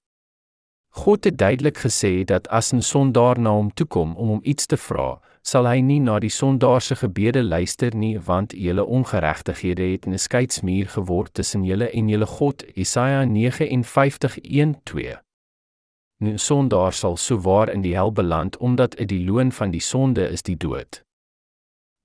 God 0.90 1.24
het 1.24 1.38
duidelik 1.38 1.78
gesê 1.78 2.24
dat 2.26 2.48
as 2.48 2.74
'n 2.74 2.82
sondaar 2.82 3.40
na 3.40 3.49
hom 3.49 3.74
toe 3.74 3.88
kom 3.88 4.15
om 4.15 4.28
hom 4.28 4.40
iets 4.44 4.65
te 4.65 4.78
vra, 4.78 5.19
sal 5.48 5.64
hy 5.69 5.80
nie 5.80 6.02
na 6.03 6.18
die 6.19 6.32
sondaar 6.34 6.82
se 6.84 6.95
gebede 6.99 7.44
luister 7.44 7.95
nie 7.95 8.19
want 8.30 8.52
julle 8.65 8.84
ongeregtighede 8.98 9.86
het 9.91 10.03
'n 10.07 10.18
skeidsmuur 10.26 10.88
geword 10.95 11.34
tussen 11.34 11.64
julle 11.64 11.88
en 11.90 12.10
julle 12.10 12.26
God 12.26 12.65
Jesaja 12.76 13.24
59:1-2 13.26 15.15
Nou 16.19 16.38
sondaar 16.38 16.94
sal 16.94 17.18
souwaar 17.18 17.69
in 17.69 17.82
die 17.82 17.95
hel 17.95 18.11
beland 18.11 18.57
omdat 18.57 18.98
dit 18.98 19.07
die 19.07 19.26
loon 19.26 19.52
van 19.52 19.72
die 19.72 19.82
sonde 19.82 20.30
is 20.30 20.41
die 20.41 20.57
dood. 20.57 21.06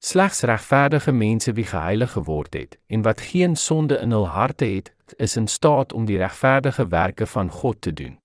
Slegs 0.05 0.41
regverdige 0.43 1.13
mense 1.13 1.53
wie 1.53 1.65
geheilig 1.65 2.13
geword 2.13 2.55
het 2.55 2.79
en 2.87 3.03
wat 3.03 3.21
geen 3.21 3.57
sonde 3.57 3.99
in 3.99 4.11
hul 4.11 4.29
harte 4.29 4.65
het 4.65 4.95
is 5.17 5.37
in 5.37 5.47
staat 5.47 5.93
om 5.93 6.05
die 6.05 6.19
regverdige 6.19 6.89
werke 6.89 7.27
van 7.27 7.51
God 7.51 7.81
te 7.81 7.93
doen 7.93 8.22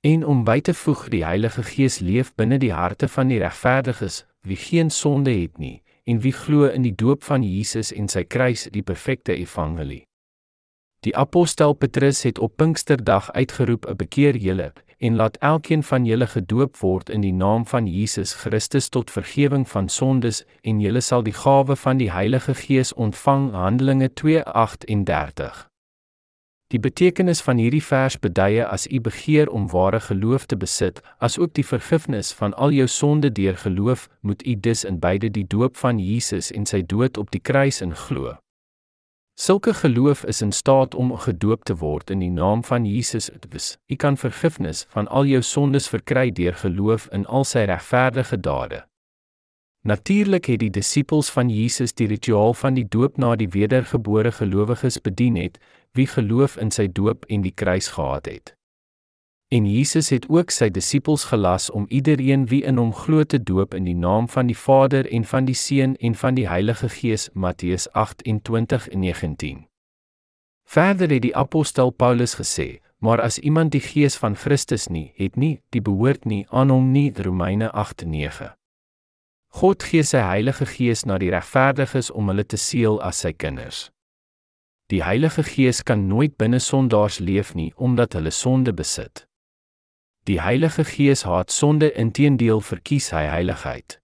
En 0.00 0.26
om 0.26 0.44
by 0.44 0.60
te 0.64 0.72
voeg, 0.74 1.08
die 1.12 1.24
Heilige 1.24 1.62
Gees 1.62 1.98
leef 2.00 2.30
binne 2.34 2.56
die 2.58 2.72
harte 2.72 3.08
van 3.08 3.28
die 3.28 3.38
regverdiges 3.38 4.24
wie 4.48 4.56
geen 4.56 4.90
sonde 4.90 5.34
het 5.36 5.58
nie 5.58 5.82
en 6.08 6.22
wie 6.24 6.32
glo 6.32 6.70
in 6.72 6.82
die 6.82 6.94
doop 6.96 7.22
van 7.22 7.44
Jesus 7.44 7.92
en 7.92 8.08
sy 8.08 8.24
kruis, 8.24 8.64
die 8.72 8.82
perfekte 8.82 9.36
evangelie. 9.36 10.06
Die 11.04 11.12
apostel 11.16 11.76
Petrus 11.76 12.22
het 12.24 12.38
op 12.38 12.56
Pinksterdag 12.56 13.30
uitgeroep: 13.32 13.92
"Bekeer 13.96 14.36
julle 14.36 14.72
en 14.98 15.16
laat 15.16 15.36
elkeen 15.36 15.82
van 15.82 16.04
julle 16.04 16.26
gedoop 16.26 16.76
word 16.80 17.10
in 17.10 17.20
die 17.20 17.32
naam 17.32 17.66
van 17.66 17.86
Jesus 17.86 18.34
Christus 18.34 18.88
tot 18.88 19.10
vergifnis 19.10 19.68
van 19.68 19.88
sondes 19.88 20.44
en 20.62 20.80
julle 20.80 21.00
sal 21.00 21.22
die 21.22 21.36
gawe 21.36 21.76
van 21.76 21.96
die 21.96 22.12
Heilige 22.12 22.54
Gees 22.54 22.92
ontvang." 22.92 23.52
Handelinge 23.52 24.08
2:38. 24.08 25.69
Die 26.70 26.78
betekenis 26.78 27.40
van 27.42 27.58
hierdie 27.58 27.82
vers 27.82 28.14
beduie 28.22 28.62
as 28.62 28.84
u 28.86 29.00
begeer 29.02 29.48
om 29.50 29.64
ware 29.72 29.98
geloof 30.00 30.44
te 30.46 30.56
besit, 30.56 31.00
asook 31.18 31.50
die 31.58 31.66
vergifnis 31.66 32.30
van 32.32 32.54
al 32.54 32.70
jou 32.70 32.86
sonde 32.86 33.32
deur 33.34 33.56
geloof, 33.58 34.06
moet 34.20 34.46
u 34.46 34.54
dus 34.54 34.84
in 34.84 35.00
beide 35.02 35.30
die 35.34 35.46
doop 35.46 35.76
van 35.76 35.98
Jesus 35.98 36.52
en 36.54 36.66
sy 36.70 36.84
dood 36.86 37.18
op 37.18 37.32
die 37.34 37.42
kruis 37.42 37.80
in 37.82 37.96
glo. 37.96 38.36
Sulke 39.34 39.74
geloof 39.74 40.22
is 40.24 40.42
in 40.46 40.52
staat 40.52 40.94
om 40.94 41.10
gedoop 41.16 41.64
te 41.64 41.74
word 41.74 42.10
in 42.10 42.22
die 42.22 42.30
naam 42.30 42.62
van 42.62 42.86
Jesus. 42.86 43.30
U 43.86 43.96
kan 43.96 44.16
vergifnis 44.16 44.84
van 44.94 45.08
al 45.08 45.26
jou 45.26 45.42
sondes 45.42 45.88
verkry 45.88 46.30
deur 46.30 46.54
geloof 46.54 47.08
in 47.10 47.26
al 47.26 47.44
sy 47.44 47.66
regverdige 47.66 48.38
dade. 48.38 48.84
Natuurlik 49.82 50.44
het 50.44 50.60
die 50.60 50.70
disippels 50.70 51.30
van 51.32 51.48
Jesus 51.48 51.94
die 51.96 52.06
rituaal 52.06 52.52
van 52.54 52.74
die 52.76 52.84
doop 52.84 53.16
na 53.16 53.32
die 53.36 53.48
wedergebore 53.48 54.32
gelowiges 54.32 55.00
bedien 55.00 55.38
het, 55.40 55.56
wie 55.92 56.06
geloof 56.06 56.56
in 56.56 56.70
sy 56.70 56.86
doop 56.92 57.24
en 57.28 57.42
die 57.42 57.54
kruis 57.54 57.88
gehad 57.88 58.26
het. 58.26 58.54
En 59.50 59.66
Jesus 59.66 60.08
het 60.14 60.28
ook 60.30 60.52
sy 60.54 60.68
disippels 60.70 61.24
gelas 61.26 61.70
om 61.74 61.88
elkeen 61.90 62.44
wie 62.46 62.60
in 62.62 62.76
hom 62.78 62.92
glo 62.94 63.24
te 63.24 63.40
doop 63.42 63.74
in 63.74 63.88
die 63.88 63.96
naam 63.98 64.28
van 64.30 64.46
die 64.46 64.56
Vader 64.56 65.08
en 65.10 65.24
van 65.26 65.48
die 65.48 65.56
Seun 65.58 65.96
en 65.96 66.14
van 66.14 66.38
die 66.38 66.46
Heilige 66.48 66.88
Gees 66.88 67.28
Matteus 67.34 67.88
28:19. 67.90 69.66
Verder 70.62 71.10
het 71.10 71.22
die 71.22 71.34
apostel 71.36 71.90
Paulus 71.90 72.34
gesê: 72.38 72.78
"Maar 72.98 73.20
as 73.20 73.38
iemand 73.38 73.72
die 73.72 73.80
Gees 73.80 74.16
van 74.16 74.36
Christus 74.36 74.86
nie 74.88 75.12
het 75.14 75.36
nie, 75.36 75.60
die 75.68 75.82
behoort 75.82 76.24
nie 76.24 76.46
aan 76.50 76.70
hom 76.70 76.92
nie." 76.92 77.12
Romeine 77.16 77.70
8:9. 77.72 78.54
God 79.48 79.82
gee 79.82 80.02
sy 80.02 80.18
Heilige 80.18 80.66
Gees 80.66 81.04
na 81.04 81.18
die 81.18 81.30
regverdiges 81.30 82.10
om 82.10 82.28
hulle 82.28 82.44
te 82.44 82.56
seël 82.56 83.02
as 83.02 83.18
sy 83.18 83.32
kinders. 83.32 83.90
Die 84.90 85.04
Heilige 85.04 85.44
Gees 85.44 85.84
kan 85.84 86.06
nooit 86.06 86.36
binne 86.36 86.58
sondaars 86.58 87.18
leef 87.18 87.54
nie 87.54 87.72
omdat 87.76 88.12
hulle 88.12 88.30
sonde 88.30 88.72
besit. 88.74 89.28
Die 90.26 90.40
Heilige 90.42 90.84
Gees 90.84 91.22
haat 91.24 91.50
sonde 91.50 91.92
inteendeel 91.92 92.60
verkies 92.60 93.12
hy 93.14 93.22
heiligheid. 93.30 94.00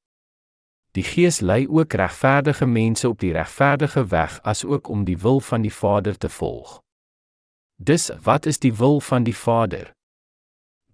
Die 0.95 1.03
Gees 1.03 1.41
lei 1.41 1.67
ook 1.67 1.93
regverdige 1.99 2.67
mense 2.67 3.09
op 3.09 3.19
die 3.19 3.33
regverdige 3.35 4.05
weg 4.13 4.39
asook 4.43 4.89
om 4.89 5.03
die 5.05 5.19
wil 5.19 5.41
van 5.41 5.63
die 5.67 5.73
Vader 5.75 6.19
te 6.19 6.29
volg. 6.29 6.79
Dis 7.77 8.11
wat 8.23 8.47
is 8.47 8.63
die 8.63 8.75
wil 8.75 9.01
van 9.01 9.25
die 9.27 9.35
Vader? 9.35 9.91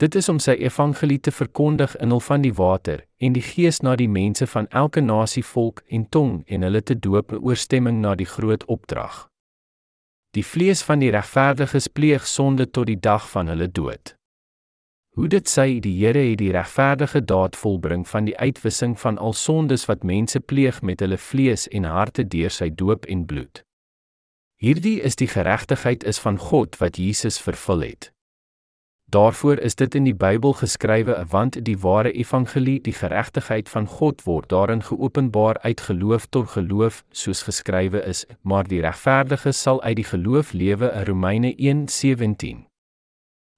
Dit 0.00 0.14
is 0.14 0.28
om 0.28 0.38
sy 0.38 0.54
evangelie 0.56 1.20
te 1.20 1.30
verkondig 1.30 1.98
in 2.00 2.10
hul 2.16 2.24
van 2.30 2.40
die 2.40 2.54
water 2.54 3.04
en 3.18 3.36
die 3.36 3.44
Gees 3.44 3.82
na 3.84 3.92
die 3.96 4.08
mense 4.08 4.46
van 4.46 4.70
elke 4.70 5.04
nasie, 5.04 5.44
volk 5.44 5.84
en 5.88 6.08
tong 6.08 6.32
en 6.46 6.64
hulle 6.64 6.82
te 6.82 6.96
doop 6.98 7.36
in 7.36 7.44
ooreenstemming 7.44 8.00
na 8.00 8.16
die 8.16 8.26
groot 8.26 8.64
opdrag. 8.64 9.28
Die 10.32 10.44
vlees 10.44 10.80
van 10.82 11.02
die 11.02 11.10
regverdiges 11.12 11.90
pleeg 11.92 12.26
sonde 12.26 12.70
tot 12.70 12.86
die 12.88 13.00
dag 13.00 13.30
van 13.30 13.50
hulle 13.52 13.68
dood. 13.68 14.14
Hoe 15.12 15.28
dit 15.28 15.48
sê 15.48 15.66
die 15.84 15.92
Here 15.98 16.22
het 16.30 16.38
die 16.40 16.52
regverdige 16.54 17.20
daad 17.20 17.56
volbring 17.56 18.06
van 18.08 18.24
die 18.24 18.36
uitwissing 18.38 18.94
van 19.00 19.18
al 19.18 19.36
sondes 19.36 19.84
wat 19.90 20.06
mense 20.08 20.40
pleeg 20.40 20.80
met 20.80 21.04
hulle 21.04 21.18
vlees 21.20 21.66
en 21.68 21.84
harte 21.84 22.24
deur 22.24 22.50
sy 22.50 22.70
doop 22.72 23.04
en 23.12 23.26
bloed. 23.28 23.60
Hierdie 24.56 25.00
is 25.04 25.20
die 25.20 25.28
geregtigheid 25.28 26.04
is 26.04 26.22
van 26.22 26.38
God 26.38 26.80
wat 26.80 26.96
Jesus 26.96 27.40
vervul 27.40 27.84
het. 27.90 28.11
Daarvoor 29.12 29.58
is 29.58 29.74
dit 29.74 29.94
in 29.94 30.04
die 30.04 30.14
Bybel 30.14 30.52
geskrywe 30.56 31.24
want 31.28 31.64
die 31.64 31.76
ware 31.78 32.12
evangelie 32.12 32.78
die 32.80 32.94
geregtigheid 32.96 33.68
van 33.68 33.86
God 33.86 34.22
word 34.24 34.48
daarin 34.48 34.80
geopenbaar 34.82 35.58
uit 35.60 35.80
geloof 35.80 36.26
tot 36.26 36.48
geloof 36.54 37.02
soos 37.10 37.42
geskrywe 37.42 38.00
is 38.08 38.24
maar 38.40 38.64
die 38.68 38.80
regverdige 38.80 39.52
sal 39.52 39.82
uit 39.82 39.96
die 40.00 40.06
geloof 40.14 40.52
lewe 40.52 40.88
in 40.88 41.04
Romeine 41.04 41.52
1:17 41.56 42.64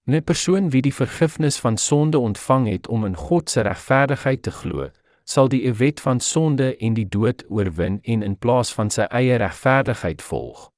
'n 0.07 0.23
persoon 0.25 0.71
wie 0.71 0.83
die 0.83 0.95
vergifnis 0.95 1.59
van 1.59 1.77
sonde 1.77 2.19
ontvang 2.19 2.69
het 2.69 2.89
om 2.89 3.05
in 3.05 3.17
God 3.17 3.51
se 3.51 3.61
regverdigheid 3.61 4.43
te 4.43 4.51
glo 4.51 4.91
sal 5.25 5.49
die 5.49 5.73
wet 5.73 6.01
van 6.01 6.21
sonde 6.21 6.77
en 6.77 6.95
die 6.95 7.09
dood 7.09 7.45
oorwin 7.49 7.99
en 8.03 8.23
in 8.23 8.39
plaas 8.39 8.75
van 8.75 8.91
sy 8.91 9.03
eie 9.03 9.37
regverdigheid 9.37 10.23
volg 10.23 10.74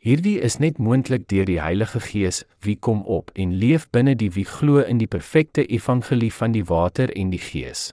Hierdie 0.00 0.38
is 0.40 0.54
net 0.56 0.78
moontlik 0.80 1.26
deur 1.28 1.44
die 1.44 1.58
Heilige 1.60 2.00
Gees 2.00 2.44
wie 2.64 2.76
kom 2.76 3.02
op 3.04 3.30
en 3.36 3.50
leef 3.52 3.82
binne 3.92 4.14
die 4.16 4.30
wie 4.32 4.46
glo 4.48 4.80
in 4.80 4.96
die 4.96 5.06
perfekte 5.06 5.60
evangelie 5.68 6.30
van 6.32 6.54
die 6.54 6.62
water 6.64 7.10
en 7.12 7.28
die 7.28 7.40
Gees. 7.40 7.90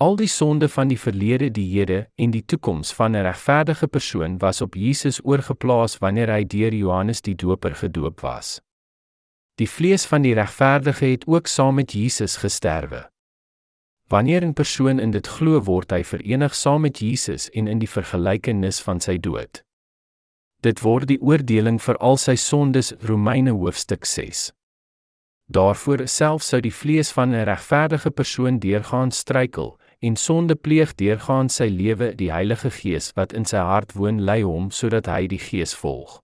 Al 0.00 0.16
die 0.16 0.30
sonde 0.32 0.68
van 0.68 0.88
die 0.88 0.96
verlede, 0.98 1.50
die 1.52 1.66
hede 1.74 1.98
en 2.16 2.32
die 2.32 2.42
toekoms 2.42 2.92
van 2.96 3.12
'n 3.12 3.26
regverdige 3.26 3.86
persoon 3.86 4.38
was 4.38 4.60
op 4.60 4.74
Jesus 4.74 5.20
oorgeplaas 5.24 5.98
wanneer 5.98 6.32
hy 6.32 6.44
deur 6.44 6.72
Johannes 6.72 7.20
die 7.20 7.36
Doper 7.36 7.74
gedoop 7.74 8.20
was. 8.20 8.62
Die 9.60 9.68
vlees 9.68 10.06
van 10.06 10.22
die 10.22 10.34
regverdige 10.34 11.04
het 11.04 11.26
ook 11.26 11.46
saam 11.46 11.74
met 11.74 11.92
Jesus 11.92 12.36
gesterwe. 12.36 13.10
Wanneer 14.08 14.42
'n 14.42 14.52
persoon 14.54 14.98
in 14.98 15.10
dit 15.10 15.26
glo, 15.26 15.60
word 15.60 15.90
hy 15.90 16.02
verenig 16.04 16.54
saam 16.54 16.80
met 16.80 16.98
Jesus 16.98 17.50
en 17.50 17.66
in 17.66 17.78
die 17.78 17.90
vergelykenis 17.90 18.80
van 18.80 19.00
sy 19.00 19.18
dood. 19.18 19.64
Dit 20.64 20.80
word 20.80 21.10
die 21.10 21.18
oordeling 21.20 21.76
vir 21.84 21.98
al 22.00 22.16
sy 22.16 22.38
sondes 22.40 22.94
Romeine 23.04 23.52
hoofstuk 23.52 24.06
6. 24.08 24.46
Daarvoor 25.52 26.06
self 26.08 26.46
sou 26.46 26.60
die 26.64 26.72
vlees 26.72 27.10
van 27.12 27.34
'n 27.34 27.44
regverdige 27.44 28.10
persoon 28.10 28.58
deurgaan 28.58 29.10
struikel 29.10 29.76
en 30.00 30.16
sonde 30.16 30.54
pleeg 30.54 30.94
deurgaan 30.94 31.48
sy 31.48 31.68
lewe 31.68 32.14
die 32.14 32.32
Heilige 32.32 32.70
Gees 32.70 33.12
wat 33.12 33.32
in 33.32 33.44
sy 33.44 33.60
hart 33.60 33.92
woon 33.92 34.24
lei 34.24 34.40
hom 34.42 34.70
sodat 34.70 35.06
hy 35.06 35.26
die 35.26 35.38
Gees 35.38 35.74
volg. 35.74 36.22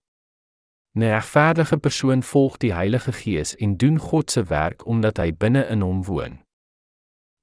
'n 0.96 1.02
Regverdige 1.02 1.76
persoon 1.76 2.22
volg 2.22 2.56
die 2.56 2.72
Heilige 2.72 3.12
Gees 3.12 3.54
en 3.56 3.76
doen 3.76 3.98
God 3.98 4.30
se 4.30 4.42
werk 4.44 4.86
omdat 4.86 5.18
hy 5.18 5.32
binne 5.32 5.66
in 5.68 5.80
hom 5.80 6.04
woon. 6.04 6.38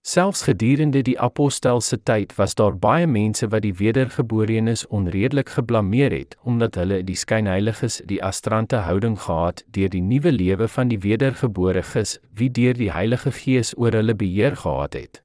Selfs 0.07 0.41
gedurende 0.41 1.01
die 1.03 1.17
apostel 1.19 1.81
se 1.81 1.97
tyd 2.03 2.31
was 2.37 2.53
daar 2.55 2.75
baie 2.79 3.07
mense 3.11 3.47
wat 3.51 3.65
die 3.65 3.73
wedergeborenes 3.75 4.85
onredelik 4.87 5.49
geblameer 5.55 6.13
het 6.15 6.37
omdat 6.47 6.77
hulle 6.79 7.01
die 7.03 7.15
skynheiliges 7.19 7.97
die 8.11 8.21
astrante 8.23 8.79
houding 8.85 9.17
gehad 9.19 9.65
deur 9.75 9.89
die 9.91 10.01
nuwe 10.01 10.31
lewe 10.31 10.67
van 10.71 10.87
die 10.87 10.99
wedergebore 11.03 11.83
ges 11.83 12.13
wie 12.31 12.47
deur 12.47 12.79
die 12.79 12.87
Heilige 12.91 13.33
Gees 13.35 13.73
oor 13.75 13.97
hulle 13.99 14.15
beheer 14.15 14.55
gehad 14.55 14.95
het. 14.95 15.19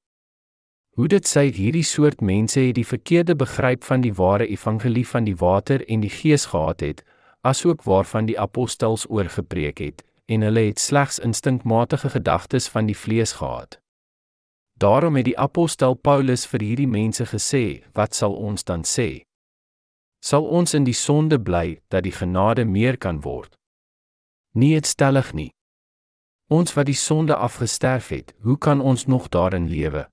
Hoe 0.99 1.07
dit 1.15 1.31
sê 1.31 1.45
hierdie 1.55 1.87
soort 1.87 2.21
mense 2.21 2.59
het 2.61 2.75
die 2.75 2.87
verkeerde 2.87 3.37
begryp 3.39 3.87
van 3.87 4.03
die 4.03 4.15
ware 4.19 4.49
evangelie 4.51 5.07
van 5.07 5.31
die 5.31 5.37
water 5.45 5.87
en 5.87 6.03
die 6.03 6.11
gees 6.11 6.49
gehad 6.51 6.83
het, 6.83 7.05
asook 7.47 7.87
waarvan 7.87 8.27
die 8.27 8.41
apostels 8.41 9.07
oorgepreek 9.07 9.79
het, 9.79 10.03
en 10.27 10.43
hulle 10.43 10.67
het 10.73 10.83
slegs 10.83 11.23
instinkmatige 11.23 12.11
gedagtes 12.19 12.69
van 12.69 12.91
die 12.91 12.99
vlees 12.99 13.39
gehad. 13.39 13.82
Daarom 14.83 15.17
het 15.17 15.29
die 15.29 15.39
apostel 15.39 15.95
Paulus 15.95 16.43
vir 16.51 16.63
hierdie 16.67 16.89
mense 16.91 17.23
gesê, 17.31 17.85
wat 17.95 18.17
sal 18.19 18.33
ons 18.35 18.65
dan 18.67 18.83
sê? 18.83 19.23
Sal 20.19 20.43
ons 20.43 20.75
in 20.75 20.83
die 20.83 20.97
sonde 20.99 21.39
bly 21.39 21.79
dat 21.87 22.03
die 22.03 22.15
genade 22.15 22.65
meer 22.67 22.99
kan 22.99 23.21
word? 23.23 23.55
Nie 24.59 24.73
dit 24.75 24.91
stellig 24.91 25.31
nie. 25.39 25.53
Ons 26.51 26.75
wat 26.75 26.91
die 26.91 26.99
sonde 26.99 27.37
afgesterf 27.37 28.11
het, 28.11 28.35
hoe 28.43 28.59
kan 28.59 28.83
ons 28.83 29.07
nog 29.07 29.31
daarin 29.31 29.71
lewe? 29.71 30.09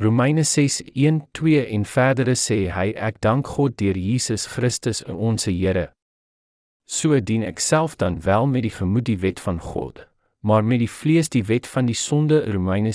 Romeine 0.00 0.44
6:1-2 0.44 1.68
en 1.68 1.84
verdere 1.84 2.36
sê 2.36 2.58
hy 2.72 2.88
ek 2.96 3.20
dank 3.20 3.46
God 3.46 3.76
deur 3.76 3.96
Jesus 3.96 4.46
Christus 4.56 5.04
ons 5.04 5.44
Here. 5.44 5.92
So 6.88 7.20
dien 7.20 7.44
ek 7.44 7.60
self 7.60 7.96
dan 7.96 8.22
wel 8.24 8.46
met 8.46 8.62
die 8.62 8.72
gemoed 8.72 9.04
die 9.04 9.20
wet 9.20 9.40
van 9.40 9.60
God, 9.60 10.08
maar 10.46 10.64
met 10.64 10.78
die 10.78 10.90
vlees 10.90 11.28
die 11.28 11.44
wet 11.44 11.66
van 11.66 11.86
die 11.90 11.94
sonde 11.98 12.52
Romeine 12.52 12.92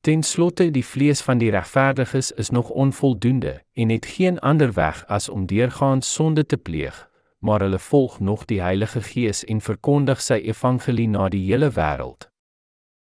Ten 0.00 0.22
slotte 0.22 0.70
die 0.70 0.84
vlees 0.84 1.20
van 1.20 1.38
die 1.38 1.50
regverdiges 1.50 2.30
is 2.32 2.50
nog 2.50 2.70
onvoldoende 2.70 3.64
en 3.72 3.88
het 3.88 4.06
geen 4.06 4.38
ander 4.38 4.72
weg 4.72 5.06
as 5.06 5.28
om 5.28 5.46
deurgaans 5.46 6.12
sonde 6.12 6.46
te 6.46 6.56
pleeg, 6.56 7.10
maar 7.38 7.60
hulle 7.60 7.78
volg 7.78 8.20
nog 8.20 8.44
die 8.44 8.60
Heilige 8.60 9.02
Gees 9.02 9.44
en 9.44 9.60
verkondig 9.60 10.22
sy 10.22 10.34
evangelie 10.34 11.08
na 11.08 11.28
die 11.28 11.44
hele 11.52 11.70
wêreld. 11.70 12.30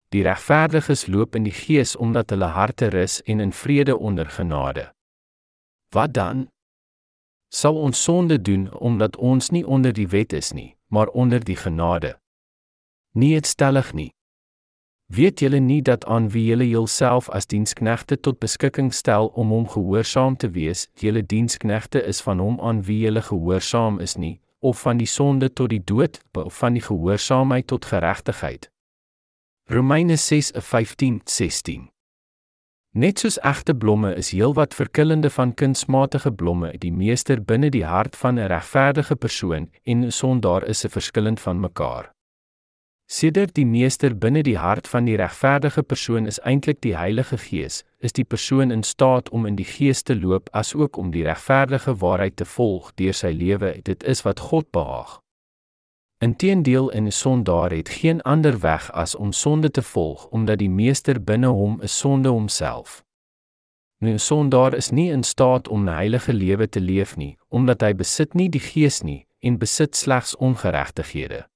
Die 0.10 0.24
regverdiges 0.24 1.08
loop 1.08 1.36
in 1.36 1.44
die 1.44 1.58
Gees 1.66 1.96
omdat 1.96 2.30
hulle 2.30 2.46
harte 2.46 2.88
rus 2.94 3.22
en 3.24 3.40
in 3.40 3.54
vrede 3.54 3.98
onder 3.98 4.30
genade. 4.30 4.94
Wat 5.90 6.14
dan? 6.14 6.48
Sal 7.56 7.78
ons 7.80 8.04
sonde 8.04 8.42
doen 8.42 8.68
omdat 8.74 9.16
ons 9.16 9.50
nie 9.56 9.64
onder 9.68 9.94
die 9.96 10.08
wet 10.12 10.34
is 10.34 10.52
nie, 10.52 10.76
maar 10.88 11.08
onder 11.08 11.44
die 11.44 11.56
genade. 11.56 12.16
Nie 13.16 13.34
dit 13.38 13.48
stellig 13.48 13.94
nie. 13.94 14.12
Weet 15.08 15.40
julle 15.40 15.60
nie 15.60 15.82
dat 15.82 16.06
aan 16.06 16.28
wie 16.34 16.44
julle 16.50 16.68
julself 16.68 17.30
as 17.30 17.48
diensknegte 17.48 18.18
tot 18.20 18.42
beskikking 18.44 18.92
stel 18.94 19.28
om 19.28 19.54
hom 19.54 19.68
gehoorsaam 19.70 20.36
te 20.36 20.50
wees, 20.50 20.88
julle 21.00 21.24
diensknegte 21.24 22.02
is 22.02 22.22
van 22.26 22.44
hom 22.44 22.60
aan 22.60 22.84
wie 22.90 23.00
julle 23.06 23.22
gehoorsaam 23.22 24.00
is 24.00 24.18
nie, 24.18 24.40
of 24.60 24.82
van 24.82 24.98
die 24.98 25.08
sonde 25.08 25.54
tot 25.54 25.70
die 25.70 25.84
dood, 25.84 26.20
of 26.34 26.58
van 26.58 26.74
die 26.74 26.84
gehoorsaamheid 26.84 27.68
tot 27.68 27.86
geregtigheid. 27.86 28.72
Romeine 29.70 30.18
6:15-16 30.18 31.95
Net 32.96 33.20
soos 33.20 33.36
egte 33.44 33.74
blomme 33.76 34.14
is 34.16 34.30
heelwat 34.32 34.74
verkillende 34.74 35.28
van 35.30 35.50
kunsmatige 35.60 36.32
blomme, 36.32 36.70
die 36.80 36.94
meester 36.96 37.42
binne 37.44 37.68
die 37.70 37.84
hart 37.84 38.16
van 38.16 38.40
'n 38.40 38.48
regverdige 38.48 39.16
persoon 39.16 39.68
en 39.84 40.06
'n 40.06 40.12
sondaar 40.12 40.64
is 40.64 40.86
'n 40.86 40.90
verskillend 40.90 41.40
van 41.40 41.60
mekaar. 41.60 42.12
Sedert 43.06 43.54
die 43.54 43.66
meester 43.66 44.18
binne 44.18 44.44
die 44.44 44.58
hart 44.58 44.88
van 44.88 45.06
die 45.06 45.18
regverdige 45.18 45.84
persoon 45.84 46.26
is 46.26 46.40
eintlik 46.40 46.82
die 46.82 46.96
Heilige 46.96 47.38
Gees, 47.38 47.84
is 48.00 48.12
die 48.12 48.24
persoon 48.24 48.72
in 48.72 48.84
staat 48.84 49.30
om 49.30 49.46
in 49.46 49.56
die 49.56 49.66
Gees 49.66 50.02
te 50.02 50.16
loop 50.16 50.48
asook 50.52 50.98
om 50.98 51.12
die 51.12 51.24
regverdige 51.24 51.96
waarheid 51.96 52.36
te 52.36 52.46
volg 52.46 52.94
deur 52.96 53.14
sy 53.14 53.32
lewe. 53.32 53.82
Dit 53.84 54.04
is 54.04 54.22
wat 54.22 54.40
God 54.40 54.72
behaag. 54.72 55.25
Inteendeel 56.18 56.92
in 56.92 57.06
'n 57.06 57.12
sondaar 57.12 57.72
het 57.72 57.90
geen 57.90 58.22
ander 58.22 58.60
weg 58.60 58.92
as 58.92 59.16
om 59.16 59.32
sonde 59.32 59.72
te 59.72 59.82
volg 59.82 60.28
omdat 60.28 60.58
die 60.58 60.70
meester 60.70 61.24
binne 61.24 61.48
hom 61.48 61.82
'n 61.82 61.88
sonde 61.88 62.30
homself. 62.30 63.04
Nou 64.00 64.14
'n 64.14 64.20
sondaar 64.20 64.74
is 64.74 64.90
nie 64.90 65.12
in 65.12 65.24
staat 65.24 65.68
om 65.68 65.84
'n 65.84 65.94
heilige 65.94 66.34
lewe 66.34 66.70
te 66.70 66.80
leef 66.82 67.16
nie, 67.16 67.38
omdat 67.48 67.82
hy 67.82 67.96
besit 67.96 68.34
nie 68.34 68.50
die 68.50 68.60
gees 68.60 69.02
nie 69.02 69.28
en 69.40 69.58
besit 69.58 69.96
slegs 69.96 70.36
ongeregtighede. 70.36 71.48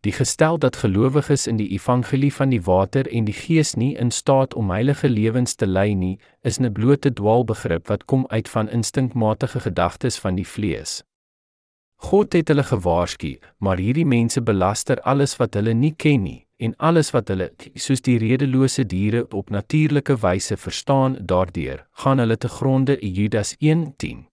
Die 0.00 0.12
gestel 0.12 0.58
dat 0.58 0.76
gelowiges 0.76 1.46
in 1.46 1.56
die 1.56 1.68
evangelie 1.68 2.34
van 2.34 2.48
die 2.48 2.62
water 2.62 3.08
en 3.12 3.24
die 3.24 3.34
gees 3.34 3.74
nie 3.74 3.96
in 3.96 4.10
staat 4.10 4.54
om 4.54 4.70
heilige 4.70 5.08
lewens 5.08 5.54
te 5.54 5.66
lei 5.66 5.94
nie, 5.94 6.18
is 6.42 6.58
'n 6.58 6.72
blote 6.72 7.12
dwaalbegrip 7.12 7.86
wat 7.86 8.04
kom 8.04 8.26
uit 8.26 8.48
van 8.48 8.68
instinkmatige 8.68 9.60
gedagtes 9.60 10.18
van 10.18 10.34
die 10.34 10.46
vlees. 10.46 11.02
God 11.96 12.32
het 12.32 12.48
hulle 12.48 12.62
gewaarsku, 12.62 13.36
maar 13.58 13.80
hierdie 13.80 14.06
mense 14.06 14.40
belaster 14.40 15.00
alles 15.00 15.36
wat 15.40 15.54
hulle 15.54 15.74
nie 15.74 15.94
ken 15.96 16.22
nie 16.22 16.46
en 16.56 16.72
alles 16.80 17.10
wat 17.12 17.28
hulle 17.28 17.50
soos 17.76 18.00
die 18.04 18.16
redelose 18.20 18.86
diere 18.88 19.26
op 19.36 19.50
natuurlike 19.52 20.16
wyse 20.22 20.56
verstaan 20.56 21.18
daardeur 21.20 21.84
gaan 22.04 22.22
hulle 22.22 22.36
te 22.36 22.48
gronde 22.48 22.96
Judas 23.00 23.56
1:10 23.60 24.24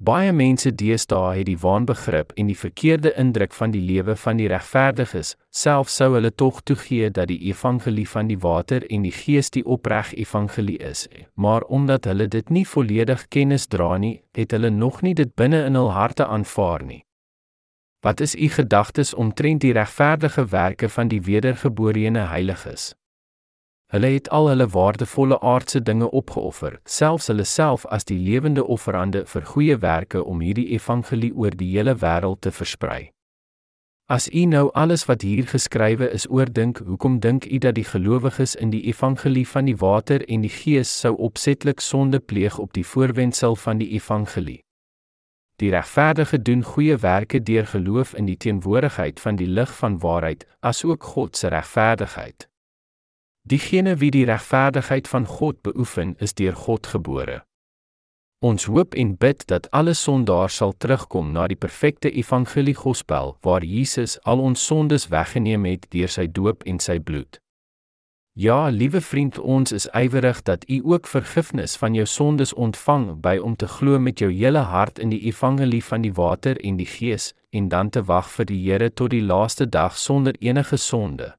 Baie 0.00 0.30
mense 0.32 0.70
deesdae 0.72 1.34
het 1.36 1.44
die 1.44 1.58
waanbegrip 1.60 2.30
en 2.40 2.48
die 2.48 2.56
verkeerde 2.56 3.10
indruk 3.20 3.52
van 3.52 3.74
die 3.74 3.82
lewe 3.84 4.14
van 4.16 4.38
die 4.40 4.46
regverdiges, 4.48 5.34
selfs 5.52 5.98
sou 6.00 6.14
hulle 6.14 6.30
tog 6.32 6.62
toegee 6.64 7.10
dat 7.12 7.28
die 7.28 7.36
evangelie 7.50 8.06
van 8.08 8.30
die 8.30 8.38
water 8.40 8.86
en 8.88 9.04
die 9.04 9.12
gees 9.12 9.52
die 9.52 9.60
opreg 9.68 10.14
evangelie 10.16 10.78
is, 10.80 11.04
maar 11.34 11.66
omdat 11.68 12.08
hulle 12.08 12.30
dit 12.32 12.48
nie 12.48 12.64
volledig 12.64 13.26
kennis 13.28 13.68
dra 13.68 13.98
nie, 14.00 14.22
het 14.32 14.56
hulle 14.56 14.70
nog 14.72 15.02
nie 15.04 15.12
dit 15.14 15.34
binne 15.36 15.66
in 15.68 15.76
hul 15.76 15.92
harte 15.92 16.24
aanvaar 16.24 16.86
nie. 16.88 17.02
Wat 18.00 18.24
is 18.24 18.32
u 18.34 18.48
gedagtes 18.48 19.12
omtrent 19.12 19.60
die 19.60 19.76
regverdige 19.76 20.46
werke 20.48 20.88
van 20.88 21.12
die 21.12 21.20
wedergeborene 21.28 22.24
heiliges? 22.32 22.94
Hulle 23.90 24.06
het 24.06 24.28
al 24.30 24.48
hulle 24.48 24.68
waardevolle 24.70 25.40
aardse 25.42 25.80
dinge 25.82 26.10
opgeoffer, 26.10 26.76
selfs 26.84 27.26
hulle 27.26 27.44
self 27.44 27.86
as 27.90 28.04
die 28.06 28.18
lewende 28.18 28.62
offerande 28.64 29.24
vir 29.26 29.46
goeie 29.52 29.76
werke 29.82 30.22
om 30.24 30.40
hierdie 30.40 30.68
evangelie 30.76 31.32
oor 31.34 31.56
die 31.58 31.72
hele 31.72 31.96
wêreld 31.98 32.38
te 32.46 32.52
versprei. 32.54 33.10
As 34.10 34.28
u 34.34 34.44
nou 34.46 34.70
alles 34.74 35.04
wat 35.06 35.22
hier 35.22 35.46
geskrywe 35.46 36.06
is 36.14 36.28
oordink, 36.30 36.78
hoekom 36.86 37.18
dink 37.20 37.44
u 37.46 37.58
dat 37.58 37.74
die 37.74 37.84
gelowiges 37.86 38.54
in 38.54 38.70
die 38.70 38.82
evangelie 38.90 39.46
van 39.46 39.66
die 39.66 39.76
water 39.78 40.22
en 40.26 40.42
die 40.46 40.50
gees 40.50 40.90
sou 41.00 41.16
opsetlik 41.18 41.80
sonde 41.80 42.18
pleeg 42.18 42.58
op 42.58 42.72
die 42.74 42.86
voorwendsel 42.86 43.56
van 43.56 43.78
die 43.78 43.90
evangelie? 43.98 44.58
Die 45.62 45.70
regverdige 45.70 46.42
doen 46.42 46.62
goeie 46.62 46.96
werke 46.96 47.42
deur 47.42 47.66
geloof 47.66 48.14
in 48.14 48.26
die 48.26 48.36
teenwoordigheid 48.36 49.20
van 49.20 49.36
die 49.36 49.46
lig 49.46 49.74
van 49.78 49.98
waarheid, 49.98 50.46
asook 50.60 51.02
God 51.02 51.36
se 51.36 51.48
regverdigheid. 51.48 52.49
Diegene 53.42 53.96
wie 53.96 54.10
die 54.10 54.24
regverdigheid 54.24 55.08
van 55.08 55.26
God 55.26 55.62
beoefen, 55.62 56.14
is 56.18 56.34
deur 56.34 56.56
God 56.56 56.86
gebore. 56.86 57.42
Ons 58.40 58.64
hoop 58.64 58.94
en 58.94 59.16
bid 59.16 59.42
dat 59.46 59.70
alle 59.70 59.92
sondaars 59.94 60.54
sal 60.56 60.72
terugkom 60.72 61.32
na 61.32 61.46
die 61.46 61.58
perfekte 61.60 62.10
evangelie 62.10 62.74
gospel 62.74 63.34
waar 63.44 63.64
Jesus 63.64 64.16
al 64.24 64.40
ons 64.40 64.64
sondes 64.64 65.08
weggeneem 65.12 65.66
het 65.68 65.84
deur 65.92 66.08
sy 66.08 66.24
doop 66.24 66.64
en 66.64 66.80
sy 66.80 66.96
bloed. 66.98 67.40
Ja, 68.32 68.68
liewe 68.68 69.00
vriend, 69.00 69.38
ons 69.38 69.72
is 69.72 69.88
ywerig 69.92 70.40
dat 70.42 70.64
u 70.68 70.80
ook 70.84 71.06
vergifnis 71.06 71.76
van 71.76 71.94
jou 71.94 72.06
sondes 72.06 72.54
ontvang 72.54 73.20
by 73.20 73.36
om 73.36 73.56
te 73.56 73.68
glo 73.68 73.98
met 73.98 74.24
jou 74.24 74.30
hele 74.32 74.64
hart 74.72 74.98
in 74.98 75.12
die 75.12 75.20
evangelie 75.28 75.84
van 75.84 76.00
die 76.00 76.12
water 76.16 76.56
en 76.64 76.80
die 76.80 76.88
gees 76.88 77.34
en 77.50 77.68
dan 77.68 77.90
te 77.90 78.02
wag 78.08 78.30
vir 78.30 78.48
die 78.48 78.62
Here 78.70 78.88
tot 78.88 79.10
die 79.10 79.24
laaste 79.24 79.68
dag 79.68 79.98
sonder 79.98 80.32
enige 80.40 80.76
sonde. 80.76 81.34